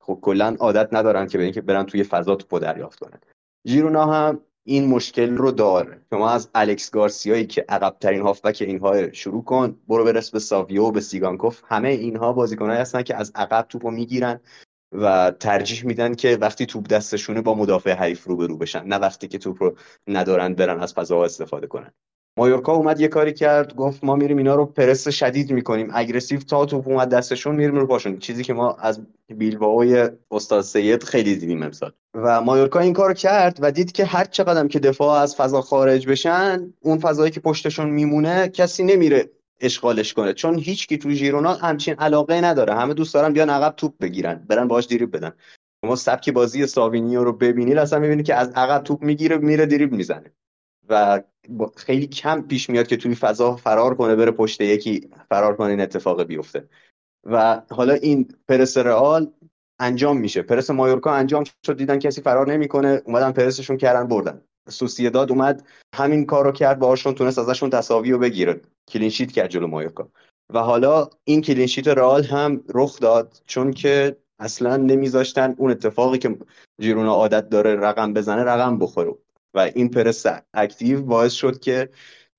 خب 0.00 0.18
کلا 0.22 0.56
عادت 0.60 0.88
ندارن 0.92 1.26
که 1.26 1.38
به 1.38 1.44
اینکه 1.44 1.60
برن 1.60 1.82
توی 1.82 2.02
فضا 2.02 2.34
توپو 2.34 2.58
دریافت 2.58 2.98
کنن. 2.98 3.20
ژیرونا 3.66 4.06
هم 4.06 4.40
این 4.68 4.88
مشکل 4.88 5.36
رو 5.36 5.50
داره. 5.50 6.02
شما 6.10 6.30
از 6.30 6.50
الکس 6.54 6.90
گارسیایی 6.90 7.46
که 7.46 7.64
عقب 7.68 7.96
ترین 8.00 8.22
هافبک 8.22 8.62
اینها 8.66 9.12
شروع 9.12 9.44
کن. 9.44 9.80
برو 9.88 10.04
برس 10.04 10.30
به 10.30 10.38
ساویو 10.38 10.90
به 10.90 11.00
سیگانکوف. 11.00 11.62
همه 11.66 11.88
اینها 11.88 12.32
بازیکنایی 12.32 12.80
هستن 12.80 13.02
که 13.02 13.16
از 13.16 13.32
عقب 13.34 13.66
توپو 13.68 13.90
می‌گیرن 13.90 14.40
و 14.92 15.30
ترجیح 15.40 15.86
میدن 15.86 16.14
که 16.14 16.38
وقتی 16.40 16.66
توپ 16.66 16.86
دستشونه 16.86 17.40
با 17.40 17.54
مدافع 17.54 17.92
حریف 17.92 18.24
روبرو 18.24 18.56
بشن. 18.56 18.86
نه 18.86 18.96
وقتی 18.96 19.28
که 19.28 19.38
توپ 19.38 19.62
رو 19.62 19.76
ندارن 20.06 20.54
برن 20.54 20.80
از 20.80 20.94
فضا 20.94 21.24
استفاده 21.24 21.66
کنن. 21.66 21.92
مایورکا 22.36 22.72
اومد 22.72 23.00
یه 23.00 23.08
کاری 23.08 23.32
کرد 23.32 23.74
گفت 23.74 24.04
ما 24.04 24.16
میریم 24.16 24.36
اینا 24.36 24.54
رو 24.54 24.66
پرس 24.66 25.08
شدید 25.08 25.52
می‌کنیم. 25.52 25.90
aggressive 25.92 26.40
تا 26.40 26.66
توپ 26.66 26.88
اومد 26.88 27.08
دستشون 27.08 27.56
میریم 27.56 27.74
رو 27.74 27.86
پاشون. 27.86 28.18
چیزی 28.18 28.44
که 28.44 28.52
ما 28.52 28.72
از 28.72 29.00
بیلبائوی 29.36 30.08
استاد 30.30 30.60
سید 30.60 31.02
خیلی 31.02 31.36
دیدیم 31.36 31.62
امسال. 31.62 31.92
و 32.14 32.40
مایورکا 32.40 32.80
این 32.80 32.92
کار 32.92 33.14
کرد 33.14 33.58
و 33.60 33.72
دید 33.72 33.92
که 33.92 34.04
هر 34.04 34.24
چقدر 34.24 34.68
که 34.68 34.78
دفاع 34.78 35.20
از 35.20 35.36
فضا 35.36 35.60
خارج 35.60 36.08
بشن 36.08 36.72
اون 36.80 36.98
فضایی 36.98 37.30
که 37.30 37.40
پشتشون 37.40 37.90
میمونه 37.90 38.48
کسی 38.48 38.84
نمیره 38.84 39.30
اشغالش 39.60 40.14
کنه. 40.14 40.32
چون 40.32 40.58
هیچ 40.58 40.86
کی 40.86 40.98
تو 40.98 41.10
ژیرونا 41.10 41.54
همچین 41.54 41.94
علاقه 41.94 42.40
نداره. 42.40 42.74
همه 42.74 42.94
دوست 42.94 43.14
دارن 43.14 43.32
بیان 43.32 43.50
عقب 43.50 43.74
توپ 43.76 43.92
بگیرن 44.00 44.44
برن 44.48 44.68
باهاش 44.68 44.84
دریبل 44.84 45.18
بدن. 45.18 45.32
شما 45.84 45.96
سبک 45.96 46.30
بازی 46.30 46.66
ساوینیو 46.66 47.24
رو 47.24 47.32
ببینید 47.32 47.78
اصلا 47.78 47.98
می‌بینید 47.98 48.26
که 48.26 48.34
از 48.34 48.52
عقب 48.54 48.82
توپ 48.82 49.02
می‌گیره 49.02 49.38
میره 49.38 49.66
دریبل 49.66 49.96
می‌زنه. 49.96 50.32
و 50.88 51.22
خیلی 51.76 52.06
کم 52.06 52.42
پیش 52.42 52.70
میاد 52.70 52.86
که 52.86 52.96
توی 52.96 53.14
فضا 53.14 53.56
فرار 53.56 53.94
کنه 53.94 54.16
بره 54.16 54.30
پشت 54.30 54.60
یکی 54.60 55.10
فرار 55.28 55.56
کنه 55.56 55.70
این 55.70 55.80
اتفاق 55.80 56.22
بیفته. 56.22 56.68
و 57.24 57.62
حالا 57.70 57.94
این 57.94 58.28
پرس 58.48 58.76
رئال 58.76 59.32
انجام 59.80 60.16
میشه. 60.16 60.42
پرس 60.42 60.70
مایورکا 60.70 61.12
انجام 61.12 61.44
شد 61.66 61.76
دیدن 61.76 61.98
کسی 61.98 62.20
فرار 62.20 62.52
نمی‌کنه 62.52 63.02
اومدن 63.04 63.32
پرسشون 63.32 63.76
کردن 63.76 64.08
بردن. 64.08 64.42
سوسیداد 64.68 65.30
اومد 65.30 65.66
همین 65.94 66.26
کار 66.26 66.44
رو 66.44 66.52
کرد 66.52 66.78
باهاشون 66.78 67.14
تونست 67.14 67.38
ازشون 67.38 67.70
تساوی 67.70 68.10
رو 68.10 68.18
بگیره. 68.18 68.60
clean 68.88 69.10
sheet 69.10 69.32
کرد 69.32 69.50
جلو 69.50 69.66
مایورکا. 69.66 70.08
و 70.54 70.58
حالا 70.58 71.10
این 71.24 71.42
clean 71.42 71.65
sheet 71.65 71.88
رئال 71.88 72.24
هم 72.24 72.64
رخ 72.74 73.00
داد 73.00 73.42
چون 73.46 73.72
که 73.72 74.16
اصلا 74.38 74.76
نمیذاشتن 74.76 75.54
اون 75.58 75.70
اتفاقی 75.70 76.18
که 76.18 76.38
ژیرونا 76.80 77.14
عادت 77.14 77.48
داره 77.48 77.74
رقم 77.74 78.12
بزنه 78.12 78.42
رقم 78.42 78.78
بخوره. 78.78 79.14
و 79.54 79.58
این 79.58 79.88
پرس 79.90 80.26
active 80.54 81.02
باعث 81.02 81.32
شد 81.32 81.60
که 81.60 81.88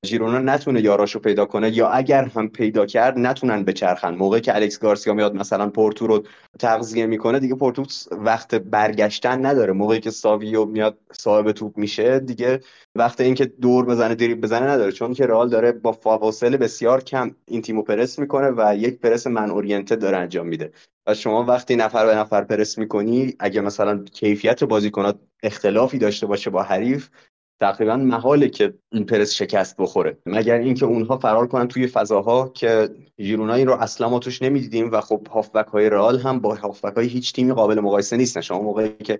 ژیرونا 0.06 0.40
نتونه 0.40 0.82
یاراشو 0.82 1.20
پیدا 1.20 1.46
کنه 1.46 1.78
یا 1.78 1.90
اگر 1.90 2.24
هم 2.24 2.50
پیدا 2.50 2.86
کرد 2.86 3.20
نتونن 3.20 3.64
بچرخن. 3.64 4.16
موقعی 4.16 4.42
که 4.42 4.56
الکس 4.56 4.80
گارسیا 4.80 5.14
میاد 5.14 5.36
مثلا 5.36 5.70
پورتو 5.70 6.08
رو 6.08 6.24
تغذیه 6.60 7.06
می‌کنه 7.06 7.40
دیگه 7.40 7.56
پورتو 7.56 7.86
وقت 8.12 8.56
برگشتن 8.56 9.46
نداره. 9.46 9.74
موقعی 9.74 10.00
که 10.00 10.10
ساویو 10.10 10.66
میاد 10.66 10.98
صاحب 11.12 11.52
توپ 11.52 11.78
میشه 11.78 12.20
دیگه 12.20 12.60
وقت 12.96 13.22
اینکه 13.22 13.46
دور 13.46 13.86
بزنه 13.86 14.16
دریب 14.16 14.42
بزنه 14.42 14.68
نداره. 14.68 14.92
چون 14.92 15.14
که 15.14 15.26
رئال 15.26 15.50
داره 15.50 15.72
با 15.72 15.92
فاصله 15.92 16.58
بسیار 16.58 17.04
کم 17.04 17.36
این 17.46 17.62
تیمو 17.62 17.82
پرس 17.84 18.20
می‌کنه 18.20 18.50
و 18.58 18.76
یک 18.76 19.00
پرس 19.00 19.28
من 19.28 19.50
اورینته 19.50 19.96
داره 19.96 20.18
انجام 20.18 20.48
میده. 20.48 20.72
شما 21.14 21.44
وقتی 21.44 21.76
نفر 21.76 22.06
به 22.06 22.16
نفر 22.16 22.44
پرس 22.44 22.78
می‌کنی 22.78 23.34
اگه 23.40 23.62
مثلا 23.62 24.04
کیفیت 24.04 24.64
بازیکنات 24.64 25.20
اختلافی 25.44 25.98
داشته 25.98 26.28
باشه 26.28 26.50
با 26.50 26.64
حریف 26.64 27.10
تقریبا 27.62 27.98
محاله 27.98 28.50
که 28.50 28.74
این 28.92 29.06
پرس 29.06 29.34
شکست 29.34 29.76
بخوره. 29.78 30.18
مگر 30.26 30.56
اینکه 30.56 30.86
اونها 30.86 31.18
فرار 31.18 31.48
کنن 31.48 31.68
توی 31.68 31.88
فضاها 31.88 32.50
که 32.50 32.90
ژیرونا 33.20 33.54
این 33.54 33.68
رو 33.68 33.74
اصلا 33.74 34.10
ما 34.10 34.20
توش 34.20 34.42
نمی‌دیدیم 34.42 34.92
و 34.92 35.02
خب 35.02 35.28
هافبک 35.32 35.68
های 35.68 35.90
رئال 35.90 36.20
هم 36.20 36.40
با 36.40 36.56
هافبک 36.56 36.94
های 36.98 37.08
هیچ 37.08 37.34
تیمی 37.34 37.54
قابل 37.54 37.80
مقایسه 37.80 38.18
نیستن. 38.18 38.42
شما 38.42 38.62
موقعی 38.62 38.90
که 38.90 39.20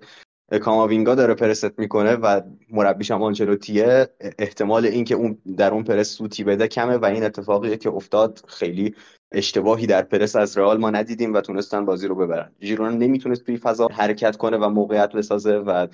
کاماوینگا 0.58 1.14
داره 1.14 1.34
پرست 1.34 1.78
می‌کنه 1.78 2.14
و 2.14 2.40
مربیش 2.70 3.10
هم 3.10 3.22
آنچلوتیه 3.22 4.08
احتمال 4.38 4.86
اینکه 4.86 5.14
اون 5.14 5.38
در 5.56 5.70
اون 5.70 5.84
پرس 5.84 6.08
سوتی 6.08 6.44
بده 6.44 6.68
کمه 6.68 6.96
و 6.96 7.04
این 7.04 7.24
اتفاقیه 7.24 7.76
که 7.76 7.90
افتاد. 7.90 8.44
خیلی 8.48 8.94
اشتباهی 9.32 9.86
در 9.86 10.02
پرس 10.02 10.36
از 10.36 10.58
رئال 10.58 10.78
ما 10.78 10.90
ندیدیم 10.90 11.34
و 11.34 11.40
تونستن 11.40 11.84
بازی 11.84 12.06
رو 12.06 12.14
ببرن. 12.14 12.52
ژیرونا 12.62 12.90
نمی‌تونست 12.90 13.44
توی 13.44 13.56
فضا 13.56 13.88
حرکت 13.92 14.36
کنه 14.36 14.56
و 14.56 14.68
موقعیت 14.68 15.12
بسازه 15.12 15.56
و 15.56 15.86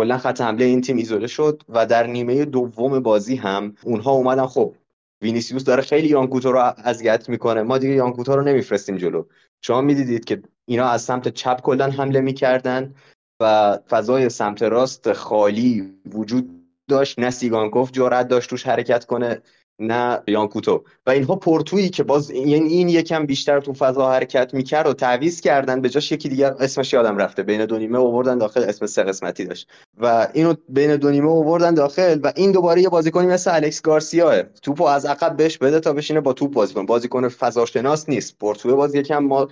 کلا 0.00 0.18
خط 0.18 0.40
حمله 0.40 0.64
این 0.64 0.80
تیم 0.80 0.96
ایزوله 0.96 1.26
شد 1.26 1.62
و 1.68 1.86
در 1.86 2.06
نیمه 2.06 2.44
دوم 2.44 3.00
بازی 3.00 3.36
هم 3.36 3.74
اونها 3.84 4.10
اومدن. 4.10 4.46
خب 4.46 4.74
وینیسیوس 5.22 5.64
داره 5.64 5.82
خیلی 5.82 6.08
یانکوتو 6.08 6.52
رو 6.52 6.72
اذیت 6.84 7.28
می‌کنه. 7.28 7.62
ما 7.62 7.78
دیگه 7.78 7.94
یانکوتو 7.94 8.36
رو 8.36 8.42
نمیفرستیم 8.42 8.96
جلو. 8.96 9.24
شما 9.62 9.80
می‌دیدید 9.80 10.24
که 10.24 10.42
اینا 10.66 10.88
از 10.88 11.02
سمت 11.02 11.28
چپ 11.28 11.60
کلا 11.60 11.90
حمله 11.90 12.20
می‌کردن. 12.20 12.94
و 13.40 13.78
فضای 13.88 14.28
سمت 14.28 14.62
راست 14.62 15.12
خالی 15.12 15.94
وجود 16.12 16.50
داشت. 16.88 17.18
نه 17.18 17.30
سیگانکوف 17.30 17.90
جرأت 17.92 18.28
داشت 18.28 18.50
توش 18.50 18.66
حرکت 18.66 19.04
کنه 19.04 19.42
نه 19.80 20.22
یانکوتو 20.26 20.84
و 21.06 21.10
اینها 21.10 21.36
پورتویی 21.36 21.88
که 21.88 22.02
باز 22.02 22.30
یعنی 22.30 22.68
این 22.68 22.88
یکم 22.88 23.26
بیشتر 23.26 23.60
تو 23.60 23.72
فضا 23.72 24.10
حرکت 24.10 24.54
می‌کرد 24.54 24.86
و 24.86 24.92
تعویض 24.92 25.40
کردن 25.40 25.80
به 25.80 25.88
جاش 25.88 26.12
یکی 26.12 26.28
دیگر 26.28 26.54
اسمش 26.60 26.92
یادم 26.92 27.16
رفته. 27.16 27.42
بین 27.42 27.66
دو 27.66 27.78
نیمه 27.78 28.22
داخل 28.22 28.62
اسم 28.62 28.86
سه 28.86 29.02
قسمتی 29.02 29.44
داشت. 29.44 29.68
و 29.98 30.28
اینو 30.34 30.54
بین 30.68 30.96
دو 30.96 31.10
نیمه 31.10 31.72
داخل 31.72 32.20
و 32.22 32.32
این 32.36 32.52
دوباره 32.52 32.82
یه 32.82 32.88
بازیکنی 32.88 33.26
مثل 33.26 33.54
الکس 33.54 33.82
گارسیاه. 33.82 34.42
توپو 34.42 34.84
از 34.84 35.06
عقب 35.06 35.36
بهش 35.36 35.58
بده 35.58 35.80
تا 35.80 35.92
بشینه 35.92 36.20
با 36.20 36.32
توپ 36.32 36.52
بازی 36.52 36.74
کنه. 36.74 36.86
بازیکن 36.86 37.28
فضاشناس 37.28 38.08
نیست. 38.08 38.38
پورتو 38.38 38.76
باز 38.76 38.94
یکم 38.94 39.18
ما 39.18 39.48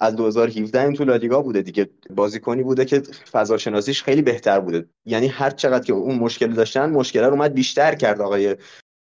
از 0.00 0.16
2017 0.16 0.82
این 0.82 0.94
تو 0.94 1.04
لالیگا 1.04 1.42
بوده 1.42 1.62
دیگه. 1.62 1.90
بازیکنی 2.10 2.62
بوده 2.62 2.84
که 2.84 3.02
فضا 3.32 3.58
شناسیش 3.58 4.02
خیلی 4.02 4.22
بهتر 4.22 4.60
بوده. 4.60 4.88
یعنی 5.04 5.26
هر 5.26 5.50
چقدر 5.50 5.84
که 5.84 5.92
اون 5.92 6.14
مشکل 6.18 6.52
داشتن 6.52 6.90
مشکل 6.90 7.24
رو 7.24 7.32
اومد 7.32 7.54
بیشتر 7.54 7.94
کرد 7.94 8.20
آقای 8.20 8.56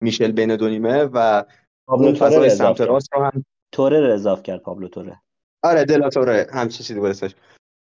میشل 0.03 0.33
بین 0.33 0.57
دو 0.57 0.69
نیمه 0.69 1.05
و 1.05 1.45
اون 1.89 2.15
فضای 2.15 2.51
سمت 2.51 2.81
راست 2.81 3.09
رو 3.15 3.25
هم 3.25 3.45
توره 3.73 4.15
اضاف 4.15 4.43
کرد 4.43 4.63
پابلو 4.63 4.89
توره 4.89 5.21
آره 5.63 5.85
دلا 5.85 6.09
توره 6.09 6.47
همچین 6.53 6.87
چیزی 6.87 7.01
بود 7.01 7.35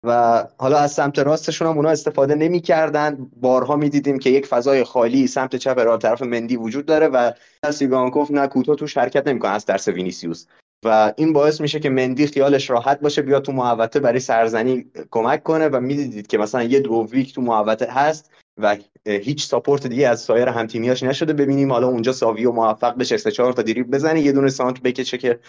و 0.05 0.43
حالا 0.57 0.77
از 0.77 0.91
سمت 0.91 1.19
راستشون 1.19 1.67
هم 1.67 1.77
اونا 1.77 1.89
استفاده 1.89 2.35
نمی‌کردن. 2.35 3.31
بارها 3.35 3.75
می‌دیدیم 3.75 4.19
که 4.19 4.29
یک 4.29 4.45
فضای 4.45 4.83
خالی 4.83 5.27
سمت 5.27 5.55
چپ 5.55 5.79
راه 5.79 5.97
طرف 5.97 6.21
مندی 6.21 6.57
وجود 6.57 6.85
داره 6.85 7.07
و 7.07 7.31
سیگانکوف 7.71 8.31
نه 8.31 8.47
کوتو 8.47 8.75
توش 8.75 8.97
حرکت 8.97 9.27
نمی‌کنه. 9.27 9.51
از 9.51 9.65
ترس 9.65 9.87
وینیسیوس. 9.87 10.45
و 10.85 11.13
این 11.17 11.33
باعث 11.33 11.61
میشه 11.61 11.79
که 11.79 11.89
مندی 11.89 12.27
خیالش 12.27 12.69
راحت 12.69 12.99
باشه 12.99 13.21
بیاد 13.21 13.43
تو 13.43 13.51
محوطه 13.51 13.99
برای 13.99 14.19
سرزنی 14.19 14.85
کمک 15.11 15.43
کنه 15.43 15.67
و 15.67 15.79
می‌دیدید 15.79 16.27
که 16.27 16.37
مثلا 16.37 16.63
یه 16.63 16.79
دووبیک 17.11 17.33
تو 17.33 17.41
محوطه 17.41 17.85
هست 17.91 18.31
و 18.57 18.77
هیچ 19.05 19.45
support 19.45 19.87
دیگه 19.87 20.07
از 20.07 20.21
سایر 20.21 20.49
همتیمیاش 20.49 21.03
نشده. 21.03 21.33
ببینیم 21.33 21.71
حالا 21.71 21.87
اونجا 21.87 22.11
ساویو 22.11 22.51
موفق 22.51 22.97
بشه 22.97 23.17
سه 23.17 23.31
چهار 23.31 23.53
تا 23.53 23.61
دریبل 23.61 23.91
بزنه 23.91 24.21
یه 24.21 24.31
دونه 24.31 24.49
سانتر 24.49 24.81
بکشه 24.81 25.17
که 25.17 25.39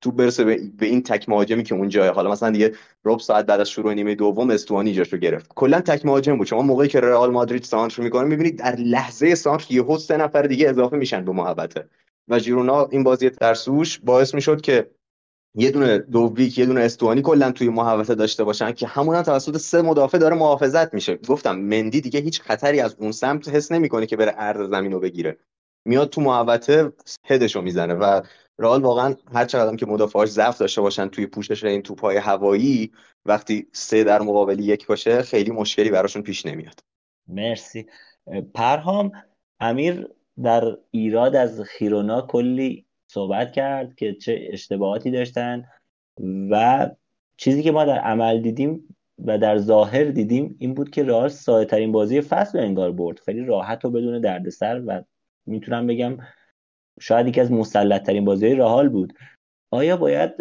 تو 0.00 0.12
برسه 0.12 0.44
به 0.44 0.86
این 0.86 1.02
تک 1.02 1.28
مهاجمی 1.28 1.62
که 1.62 1.74
اونجا. 1.74 2.12
حالا 2.12 2.30
مثلا 2.30 2.50
دیگه 2.50 2.72
ربع 3.04 3.18
ساعت 3.18 3.46
بعد 3.46 3.60
از 3.60 3.70
شروع 3.70 3.94
نیمه 3.94 4.14
دوم 4.14 4.50
استوانی 4.50 4.92
جاشو 4.92 5.16
گرفت. 5.16 5.50
کلا 5.54 5.80
تک 5.80 6.06
مهاجم 6.06 6.36
بود. 6.36 6.46
شما 6.46 6.62
موقعی 6.62 6.88
که 6.88 7.00
رئال 7.00 7.30
مادرید 7.30 7.62
سانتر 7.62 8.02
می‌کنه 8.02 8.24
می‌بینید 8.24 8.58
در 8.58 8.76
لحظه 8.76 9.34
سانتر 9.34 9.74
یهو 9.74 9.98
سه 9.98 10.16
نفر 10.16 10.42
دیگه 10.42 10.68
اضافه 10.68 10.96
میشن 10.96 11.24
به 11.24 11.32
محوطه. 11.32 11.88
و 12.28 12.38
جیرونا 12.38 12.86
این 12.86 13.02
بازی 13.02 13.30
ترسوش 13.30 13.98
باعث 13.98 14.34
می‌شد 14.34 14.60
که 14.60 14.90
یه 15.54 15.70
دونه 15.70 15.98
دوویک 15.98 16.58
یه 16.58 16.66
دونه 16.66 16.80
استوانی 16.80 17.22
کلا 17.22 17.52
توی 17.52 17.68
محوطه 17.68 18.14
داشته 18.14 18.44
باشن 18.44 18.72
که 18.72 18.86
همون 18.86 19.16
هم 19.16 19.22
توسط 19.22 19.56
سه 19.56 19.82
مدافع 19.82 20.18
داره 20.18 20.36
محافظت 20.36 20.94
میشه. 20.94 21.16
گفتم 21.16 21.58
مندی 21.58 22.00
دیگه 22.00 22.20
هیچ 22.20 22.40
خطری 22.40 22.80
از 22.80 22.96
اون 22.98 23.12
سمت 23.12 23.48
حس 23.48 23.72
نمی‌کنه 23.72 24.06
که 24.06 24.16
بره 24.16 24.30
عرض 24.30 24.70
زمین 24.70 24.92
رو 24.92 25.00
بگیره. 25.00 25.38
میاد 25.84 26.10
تو 26.10 26.20
محوطه 26.20 26.92
هدشو 27.24 27.60
می‌زنه 27.62 27.94
و 27.94 28.20
رئال 28.58 28.82
واقعا 28.82 29.14
هر 29.34 29.44
چقدر 29.44 29.76
که 29.76 29.86
مدافعاش 29.86 30.28
ضعف 30.28 30.58
داشته 30.58 30.80
باشن 30.80 31.08
توی 31.08 31.26
پوشش 31.26 31.64
این 31.64 31.82
توپای 31.82 32.16
هوایی 32.16 32.92
وقتی 33.26 33.66
سه 33.72 34.04
در 34.04 34.22
مقابل 34.22 34.60
یک 34.60 34.86
باشه 34.86 35.22
خیلی 35.22 35.50
مشکلی 35.50 35.90
براشون 35.90 36.22
پیش 36.22 36.46
نمیاد. 36.46 36.80
مرسی. 37.28 37.86
پرهام 38.54 39.12
امیر 39.60 40.08
در 40.42 40.76
ایراد 40.90 41.36
از 41.36 41.60
خیرونا 41.60 42.22
کلی 42.22 42.86
صحبت 43.06 43.52
کرد 43.52 43.94
که 43.94 44.14
چه 44.14 44.48
اشتباهاتی 44.50 45.10
داشتن 45.10 45.64
و 46.50 46.90
چیزی 47.36 47.62
که 47.62 47.72
ما 47.72 47.84
در 47.84 47.98
عمل 47.98 48.40
دیدیم 48.40 48.96
و 49.24 49.38
در 49.38 49.58
ظاهر 49.58 50.04
دیدیم 50.04 50.56
این 50.58 50.74
بود 50.74 50.90
که 50.90 51.02
رئال 51.02 51.28
ساده 51.28 51.64
ترین 51.64 51.92
بازی 51.92 52.20
فصل 52.20 52.58
انگار 52.58 52.92
برد. 52.92 53.18
خیلی 53.18 53.44
راحت 53.44 53.84
و 53.84 53.90
بدون 53.90 54.20
دردسر 54.20 54.82
و 54.86 55.02
می‌تونم 55.46 55.86
بگم 55.86 56.16
شاید 57.00 57.26
یکی 57.26 57.40
از 57.40 57.52
مسلط 57.52 58.02
ترین 58.02 58.24
بازی 58.24 58.54
رئال 58.54 58.88
بود. 58.88 59.12
آیا 59.70 59.96
باید 59.96 60.32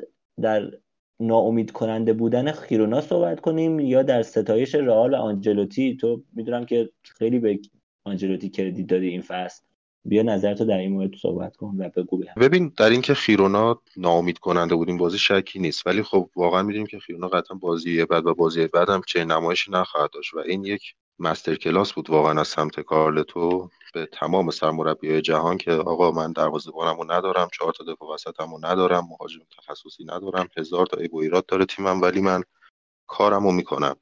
در 0.41 0.71
ناامید 1.19 1.71
کننده 1.71 2.13
بودن 2.13 2.51
خیرونا 2.51 3.01
صحبت 3.01 3.39
کنیم 3.39 3.79
یا 3.79 4.03
در 4.03 4.21
ستایش 4.21 4.75
رئال 4.75 5.13
و 5.13 5.17
آنجلوتی؟ 5.17 5.97
تو 5.97 6.23
می‌دونم 6.33 6.65
که 6.65 6.89
خیلی 7.03 7.39
به 7.39 7.59
آنجلوتی 8.03 8.49
کردیت 8.49 8.87
دادی 8.87 9.07
این 9.07 9.21
فصل. 9.21 9.63
بیا 10.05 10.23
نظرتو 10.23 10.65
در 10.65 10.77
این 10.77 10.91
مورد 10.91 11.15
صحبت 11.15 11.55
کن 11.55 11.75
و 11.77 11.89
بگو 11.89 12.17
بهم. 12.17 12.33
ببین 12.39 12.73
در 12.77 12.89
اینکه 12.89 13.13
خیرونا 13.13 13.81
ناامید 13.97 14.37
کننده 14.37 14.75
بود 14.75 14.87
این 14.87 14.97
بازی 14.97 15.17
شکی 15.17 15.59
نیست. 15.59 15.87
ولی 15.87 16.03
خب 16.03 16.29
واقعا 16.35 16.63
می‌دونیم 16.63 16.87
که 16.87 16.99
خیرونا 16.99 17.27
قطعا 17.27 17.57
بازی 17.57 18.05
بعد 18.05 18.25
و 18.25 18.35
بازی 18.35 18.67
بعد 18.67 18.89
هم 18.89 19.01
چه 19.07 19.25
نمایشی 19.25 19.71
نخواهد 19.71 20.09
داشت 20.13 20.33
و 20.33 20.39
این 20.39 20.65
یک 20.65 20.81
مستر 21.19 21.55
کلاس 21.55 21.93
بود 21.93 22.09
واقعا 22.09 22.41
از 22.41 22.47
سمت 22.47 22.79
کارلتو 22.79 23.69
به 23.93 24.05
تمام 24.05 24.49
سرمربیای 24.51 25.21
جهان 25.21 25.57
که 25.57 25.71
آقا 25.71 26.11
من 26.11 26.31
دروازه‌بانمو 26.31 27.03
ندارم 27.03 27.47
چهار 27.53 27.73
تا 27.73 27.83
دفاع 27.93 28.13
وسطمو 28.13 28.57
ندارم 28.61 29.07
مهاجم 29.09 29.41
تخصصی 29.57 30.03
ندارم 30.05 30.47
هزار 30.57 30.85
تا 30.85 30.97
ایب 30.97 31.13
و 31.13 31.19
ایراد 31.19 31.45
داره 31.45 31.65
تیمم 31.65 32.01
ولی 32.01 32.21
من 32.21 32.43
کارمو 33.07 33.51
می‌کنم. 33.51 33.95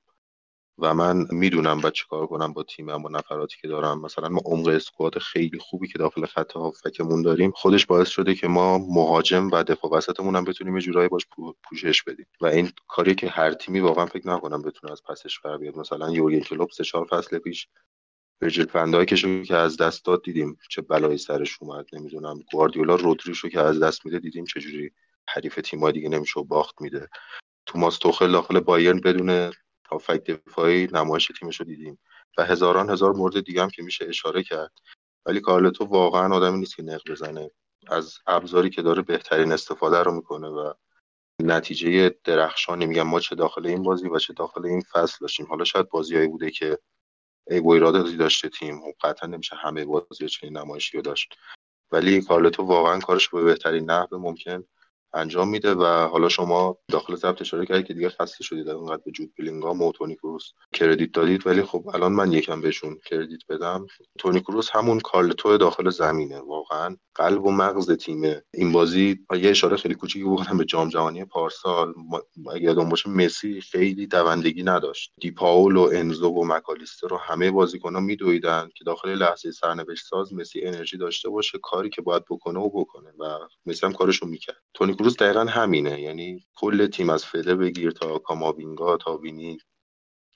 و 0.81 0.93
من 0.93 1.25
می‌دونم 1.31 1.81
باید 1.81 1.93
کار 2.09 2.27
کنم 2.27 2.53
با 2.53 2.63
تیمم 2.63 3.05
و 3.05 3.09
نفراتی 3.09 3.57
که 3.61 3.67
دارم. 3.67 4.01
مثلا 4.01 4.29
ما 4.29 4.41
عمق 4.45 4.67
اسکواد 4.67 5.17
خیلی 5.17 5.59
خوبی 5.59 5.87
که 5.87 5.97
داخل 5.97 6.25
خط 6.25 6.51
هافکمون 6.51 7.21
داریم 7.21 7.51
خودش 7.55 7.85
باعث 7.85 8.09
شده 8.09 8.35
که 8.35 8.47
ما 8.47 8.77
مهاجم 8.77 9.51
و 9.51 9.63
دفاع 9.63 9.91
وسطمون 9.91 10.35
هم 10.35 10.43
بتونیم 10.43 10.75
یه 10.75 10.81
جورایی 10.81 11.09
باش 11.09 11.27
پوشش 11.69 12.03
بدیم. 12.03 12.25
و 12.41 12.45
این 12.45 12.71
کاری 12.87 13.15
که 13.15 13.29
هر 13.29 13.53
تیمی 13.53 13.79
واقعا 13.79 14.05
فکر 14.05 14.27
نکنم 14.27 14.61
بتونه 14.61 14.91
از 14.91 15.03
پسش 15.03 15.39
بر 15.39 15.57
بیاد. 15.57 15.77
مثلا 15.77 16.11
یورگن 16.11 16.39
کلوپ 16.39 16.71
سه 16.71 16.83
چهار 16.83 17.05
فصل 17.05 17.37
پیش 17.37 17.67
ورجیل 18.41 18.65
فندایکشو 18.65 19.43
که 19.43 19.55
از 19.55 19.77
دست 19.77 20.05
داد 20.05 20.23
دیدیم 20.23 20.57
چه 20.69 20.81
بلایی 20.81 21.17
سرش 21.17 21.57
اومد 21.61 21.85
نمی‌دونم. 21.93 22.39
گواردیولا 22.51 22.95
رودریشو 22.95 23.49
که 23.49 23.59
از 23.59 23.79
دست 23.79 24.05
میده 24.05 24.19
دیدیم 24.19 24.45
چجوری 24.45 24.91
حریف 25.27 25.59
تیم‌ها 25.63 25.91
دیگه 25.91 26.09
نمیشه 26.09 26.41
باخت 26.41 26.81
میده. 26.81 27.09
توماس 27.65 27.97
توخل 27.97 28.31
داخل 28.31 28.59
بایرن 28.59 28.99
بدون 28.99 29.51
هافک 29.91 30.23
دفاعی 30.23 30.87
نمایش 30.91 31.31
تیمش 31.39 31.59
رو 31.59 31.65
دیدیم 31.65 31.99
و 32.37 32.45
هزاران 32.45 32.89
هزار 32.89 33.13
مورد 33.13 33.39
دیگه 33.45 33.61
هم 33.61 33.69
که 33.69 33.83
میشه 33.83 34.05
اشاره 34.05 34.43
کرد. 34.43 34.71
ولی 35.25 35.39
کارلتو 35.39 35.85
واقعا 35.85 36.35
آدمی 36.35 36.59
نیست 36.59 36.75
که 36.75 36.83
نق 36.83 37.11
بزنه. 37.11 37.51
از 37.87 38.17
ابزاری 38.27 38.69
که 38.69 38.81
داره 38.81 39.01
بهترین 39.01 39.51
استفاده 39.51 40.03
رو 40.03 40.11
می‌کنه 40.11 40.47
و 40.47 40.73
نتیجه 41.41 42.15
درخشانی. 42.23 42.85
میگم 42.85 43.07
ما 43.07 43.19
چه 43.19 43.35
داخل 43.35 43.67
این 43.67 43.83
بازی 43.83 44.09
و 44.09 44.19
چه 44.19 44.33
داخل 44.33 44.65
این 44.65 44.81
فصل 44.81 45.17
داشتیم. 45.21 45.45
حالا 45.45 45.63
شاید 45.63 45.89
بازیایی 45.89 46.27
بوده 46.27 46.51
که 46.51 46.79
ای 47.49 47.59
و 47.59 47.69
ایرادی 47.69 48.17
داشته 48.17 48.49
تیم 48.49 48.83
و 48.83 48.93
قطعا 49.03 49.29
نمیشه 49.29 49.55
همه 49.55 49.85
بازی 49.85 50.27
چنین 50.27 50.57
نمایشی 50.57 50.97
رو 50.97 51.03
داشت. 51.03 51.35
ولی 51.91 52.21
کارلتو 52.21 52.63
واقعا 52.63 52.99
کارش 52.99 53.29
به 53.29 53.43
بهترین 53.43 53.91
نحو 53.91 54.17
ممکن 54.17 54.63
انجام 55.13 55.49
میده 55.49 55.73
و 55.73 55.83
حالا 55.85 56.29
شما 56.29 56.77
داخل 56.87 57.15
ضبط 57.15 57.41
اشاره 57.41 57.65
کردید 57.65 57.85
که 57.85 57.93
دیگه 57.93 58.09
خسته 58.09 58.43
شدید 58.43 58.69
اونقدر 58.69 59.01
به 59.05 59.11
جود 59.11 59.33
بلینگام 59.39 59.81
و 59.81 59.91
تونی 59.91 60.15
کروس 60.15 60.51
کردیت 60.73 61.11
دادید. 61.11 61.47
ولی 61.47 61.63
خب 61.63 61.89
الان 61.93 62.11
من 62.11 62.31
یکم 62.31 62.61
بهشون 62.61 62.99
کردیت 63.05 63.41
بدم. 63.49 63.87
تونی 64.17 64.39
کروس 64.39 64.69
همون 64.71 64.99
کارلتو 64.99 65.57
داخل 65.57 65.89
زمینه. 65.89 66.39
واقعا 66.39 66.95
قلب 67.15 67.45
و 67.45 67.51
مغز 67.51 67.91
تیمه 67.91 68.43
این 68.53 68.71
بازی 68.71 69.19
یه 69.41 69.49
اشاره 69.49 69.77
خیلی 69.77 69.95
کوچیکی 69.95 70.25
بکنم 70.25 70.57
به 70.57 70.65
جام 70.65 70.89
جهانی 70.89 71.25
پارسال. 71.25 71.93
اگه 72.53 72.63
یادم 72.63 72.89
باشه 72.89 73.09
مسی 73.09 73.61
خیلی 73.61 74.07
دوندگی 74.07 74.63
نداشت. 74.63 75.11
دیپاول 75.21 75.75
و 75.75 75.89
انزو 75.93 76.29
و 76.29 76.43
مکالیستر 76.43 77.07
رو 77.07 77.17
همه 77.17 77.51
بازیکن‌ها 77.51 78.01
میدویدن 78.01 78.69
که 78.75 78.83
داخل 78.83 79.09
لحظه 79.09 79.51
سرنوشت 79.51 80.05
ساز 80.05 80.33
مسی 80.33 80.61
انرژی 80.61 80.97
داشته 80.97 81.29
باشه. 81.29 81.59
کاری 81.63 81.89
که 81.89 82.01
باید 82.01 82.23
بکنه 82.29 82.59
و 82.59 82.69
بکنه 82.69 83.09
و 83.19 83.39
مسی 83.65 83.85
هم 83.85 83.93
کارشو 83.93 84.25
می‌کرد. 84.25 84.57
تونی 84.73 84.93
کروس 84.99 85.17
دقیقا 85.17 85.45
همینه. 85.45 86.01
یعنی 86.01 86.45
کل 86.55 86.87
تیم 86.87 87.09
از 87.09 87.25
فله 87.25 87.55
بگیر 87.55 87.91
تا 87.91 88.17
کاماوینگا 88.19 88.97
تا 88.97 89.17
وینی 89.17 89.57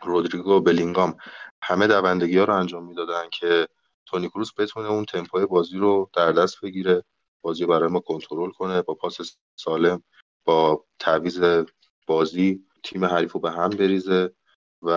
رودریگو 0.04 0.60
بلینگام 0.62 1.17
همه 1.63 1.88
دوندگی 1.88 2.38
ها 2.38 2.43
رو 2.45 2.56
انجام 2.56 2.86
می‌دادن 2.86 3.30
که 3.32 3.67
تونی 4.06 4.30
کروس 4.30 4.52
بتونه 4.58 4.89
اون 4.89 5.06
تمپوی 5.06 5.45
بازی 5.45 5.78
رو 5.78 6.10
در 6.13 6.32
دست 6.32 6.62
بگیره 6.62 7.04
بازی 7.41 7.65
برای 7.65 7.89
ما 7.89 7.99
کنترل 7.99 8.52
کنه 8.52 8.82
با 8.82 8.95
پاس 8.95 9.17
سالم 9.56 10.04
با 10.45 10.86
تعویض 10.99 11.65
بازی 12.08 12.65
تیم 12.84 13.06
حریف 13.06 13.32
رو 13.32 13.39
به 13.39 13.52
هم 13.52 13.69
بریزه. 13.69 14.34
و 14.83 14.89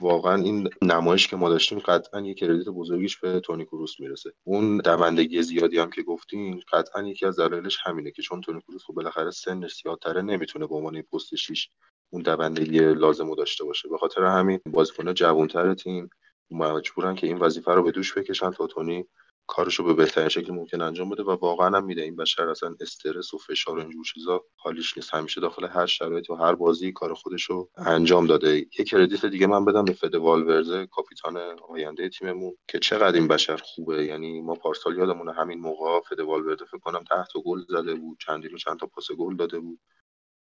واقعا 0.00 0.42
این 0.42 0.70
نمایش 0.82 1.28
که 1.28 1.36
ما 1.36 1.48
داشتیم 1.48 1.78
قطعا 1.78 2.20
یه 2.20 2.34
کردیت 2.34 2.68
بزرگیش 2.68 3.18
به 3.18 3.40
تونی 3.40 3.64
کروس 3.64 4.00
می‌رسه. 4.00 4.32
اون 4.44 4.78
دوندگی 4.78 5.42
زیادی 5.42 5.78
هم 5.78 5.90
که 5.90 6.02
گفتین 6.02 6.62
قطعا 6.72 7.02
یکی 7.02 7.26
از 7.26 7.40
دلایلش 7.40 7.78
همینه 7.84 8.10
که 8.10 8.22
چون 8.22 8.40
تونی 8.40 8.60
کروس 8.60 8.84
خب 8.84 8.94
بالاخره 8.94 9.30
سنش 9.30 9.82
زیادتره 9.82 10.22
نمی‌تونه 10.22 10.66
به 10.66 10.74
عنوان 10.74 11.02
پست 11.02 11.34
شیش 11.34 11.70
اون 12.10 12.22
دوندگی 12.22 12.80
لازم 12.80 13.28
رو 13.28 13.36
داشته 13.36 13.64
باشه. 13.64 13.88
به 13.88 13.98
خاطر 13.98 14.24
همین 14.24 14.60
بازیکن 14.66 15.14
جوانتر 15.14 15.74
تیم 15.74 16.10
مجبورن 16.50 17.14
که 17.14 17.26
این 17.26 17.38
وظیفه 17.38 17.72
رو 17.72 17.82
به 17.82 17.90
دوش 17.90 18.18
بکشن 18.18 18.50
تا 18.50 18.66
تونی 18.66 19.04
کارش 19.50 19.74
رو 19.74 19.84
به 19.84 19.94
بهترین 19.94 20.28
شکل 20.28 20.52
ممکن 20.52 20.80
انجام 20.80 21.10
بده 21.10 21.22
و 21.22 21.30
واقعا 21.30 21.76
هم 21.76 21.84
میده. 21.84 22.02
این 22.02 22.16
بشر 22.16 22.48
اصلا 22.48 22.74
استرس 22.80 23.34
و 23.34 23.38
فشار 23.38 23.78
و 23.78 23.80
اینجور 23.80 24.04
چیزا 24.04 24.44
حالیش 24.56 24.96
نیست. 24.96 25.14
همیشه 25.14 25.40
داخل 25.40 25.66
هر 25.66 25.86
شرایط 25.86 26.30
و 26.30 26.34
هر 26.34 26.54
بازی 26.54 26.92
کار 26.92 27.14
خودش 27.14 27.42
رو 27.42 27.70
انجام 27.76 28.26
داده. 28.26 28.56
یه 28.58 28.84
credit 28.86 29.26
دیگه 29.26 29.46
من 29.46 29.64
بدم 29.64 29.84
به 29.84 29.92
فده 29.92 30.14
والورده 30.14 30.86
کاپیتان 30.86 31.36
آینده 31.68 32.08
تیممون 32.08 32.56
که 32.68 32.78
چقدر 32.78 33.16
این 33.16 33.28
بشر 33.28 33.56
خوبه. 33.56 34.04
یعنی 34.04 34.40
ما 34.40 34.54
پارسال 34.54 34.98
یادمونه 34.98 35.32
همین 35.32 35.60
موقع 35.60 36.00
فده 36.00 36.20
والورده 36.20 36.64
فکر 36.64 36.78
کنم 36.78 37.04
هفت 37.04 37.28
گل 37.44 37.60
زده 37.68 37.94
بود 37.94 38.18
چندی 38.26 38.48
چند 38.58 38.78
تا 38.78 38.86
پاس 38.86 39.12
گل 39.18 39.36
داده 39.36 39.60
بود 39.60 39.80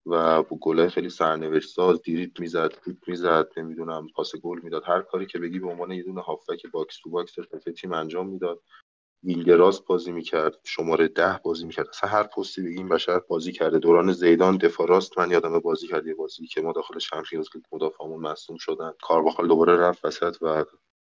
و 0.07 0.43
گله 0.43 0.89
خیلی 0.89 1.11
سرنوشت 1.11 1.69
ساز 1.69 2.03
دیریت 2.03 2.41
می‌زد 2.41 2.73
فوت 2.73 2.97
می‌زد 3.07 3.49
نمی‌دونم 3.57 4.07
پاس 4.15 4.37
گل 4.37 4.61
می‌داد. 4.63 4.83
هر 4.87 5.03
کاری 5.03 5.27
که 5.27 5.39
بگی 5.39 5.59
به 5.59 5.69
عنوان 5.69 5.93
یه 5.93 6.03
دونه 6.03 6.21
هافبک 6.21 6.67
box 6.73 7.01
to 7.03 7.11
box 7.11 7.35
تیم 7.81 7.93
انجام 7.93 8.29
می‌داد. 8.29 8.63
wing 9.27 9.58
راست 9.58 9.81
بازی 9.81 10.13
می‌کرد 10.13 10.61
شماره 10.65 11.09
ده 11.09 11.41
بازی 11.45 11.67
می‌کرد. 11.67 11.89
اصلا 11.89 12.11
هر 12.11 12.23
پستی 12.23 12.63
به 12.63 12.71
این 12.71 12.89
بشر 12.89 13.19
بازی 13.19 13.53
کرده. 13.53 13.79
دوران 13.79 14.13
زیدان 14.13 14.57
دفاع 14.57 14.89
راست 14.89 15.19
من 15.19 15.31
یادم 15.31 15.59
بازی 15.59 15.89
کرد 15.89 16.07
یه 16.07 16.15
بازی 16.15 16.47
که 16.47 16.63
ما 16.63 16.73
داخل 16.73 16.99
Champions 16.99 17.47
League 17.55 17.65
مدافعمون 17.73 18.21
مصدوم 18.21 18.57
شدن. 18.59 18.93
کارواخال 19.03 19.49
دوباره 19.49 19.77
رفت 19.77 20.05
وسط 20.05 20.37
و 20.43 20.65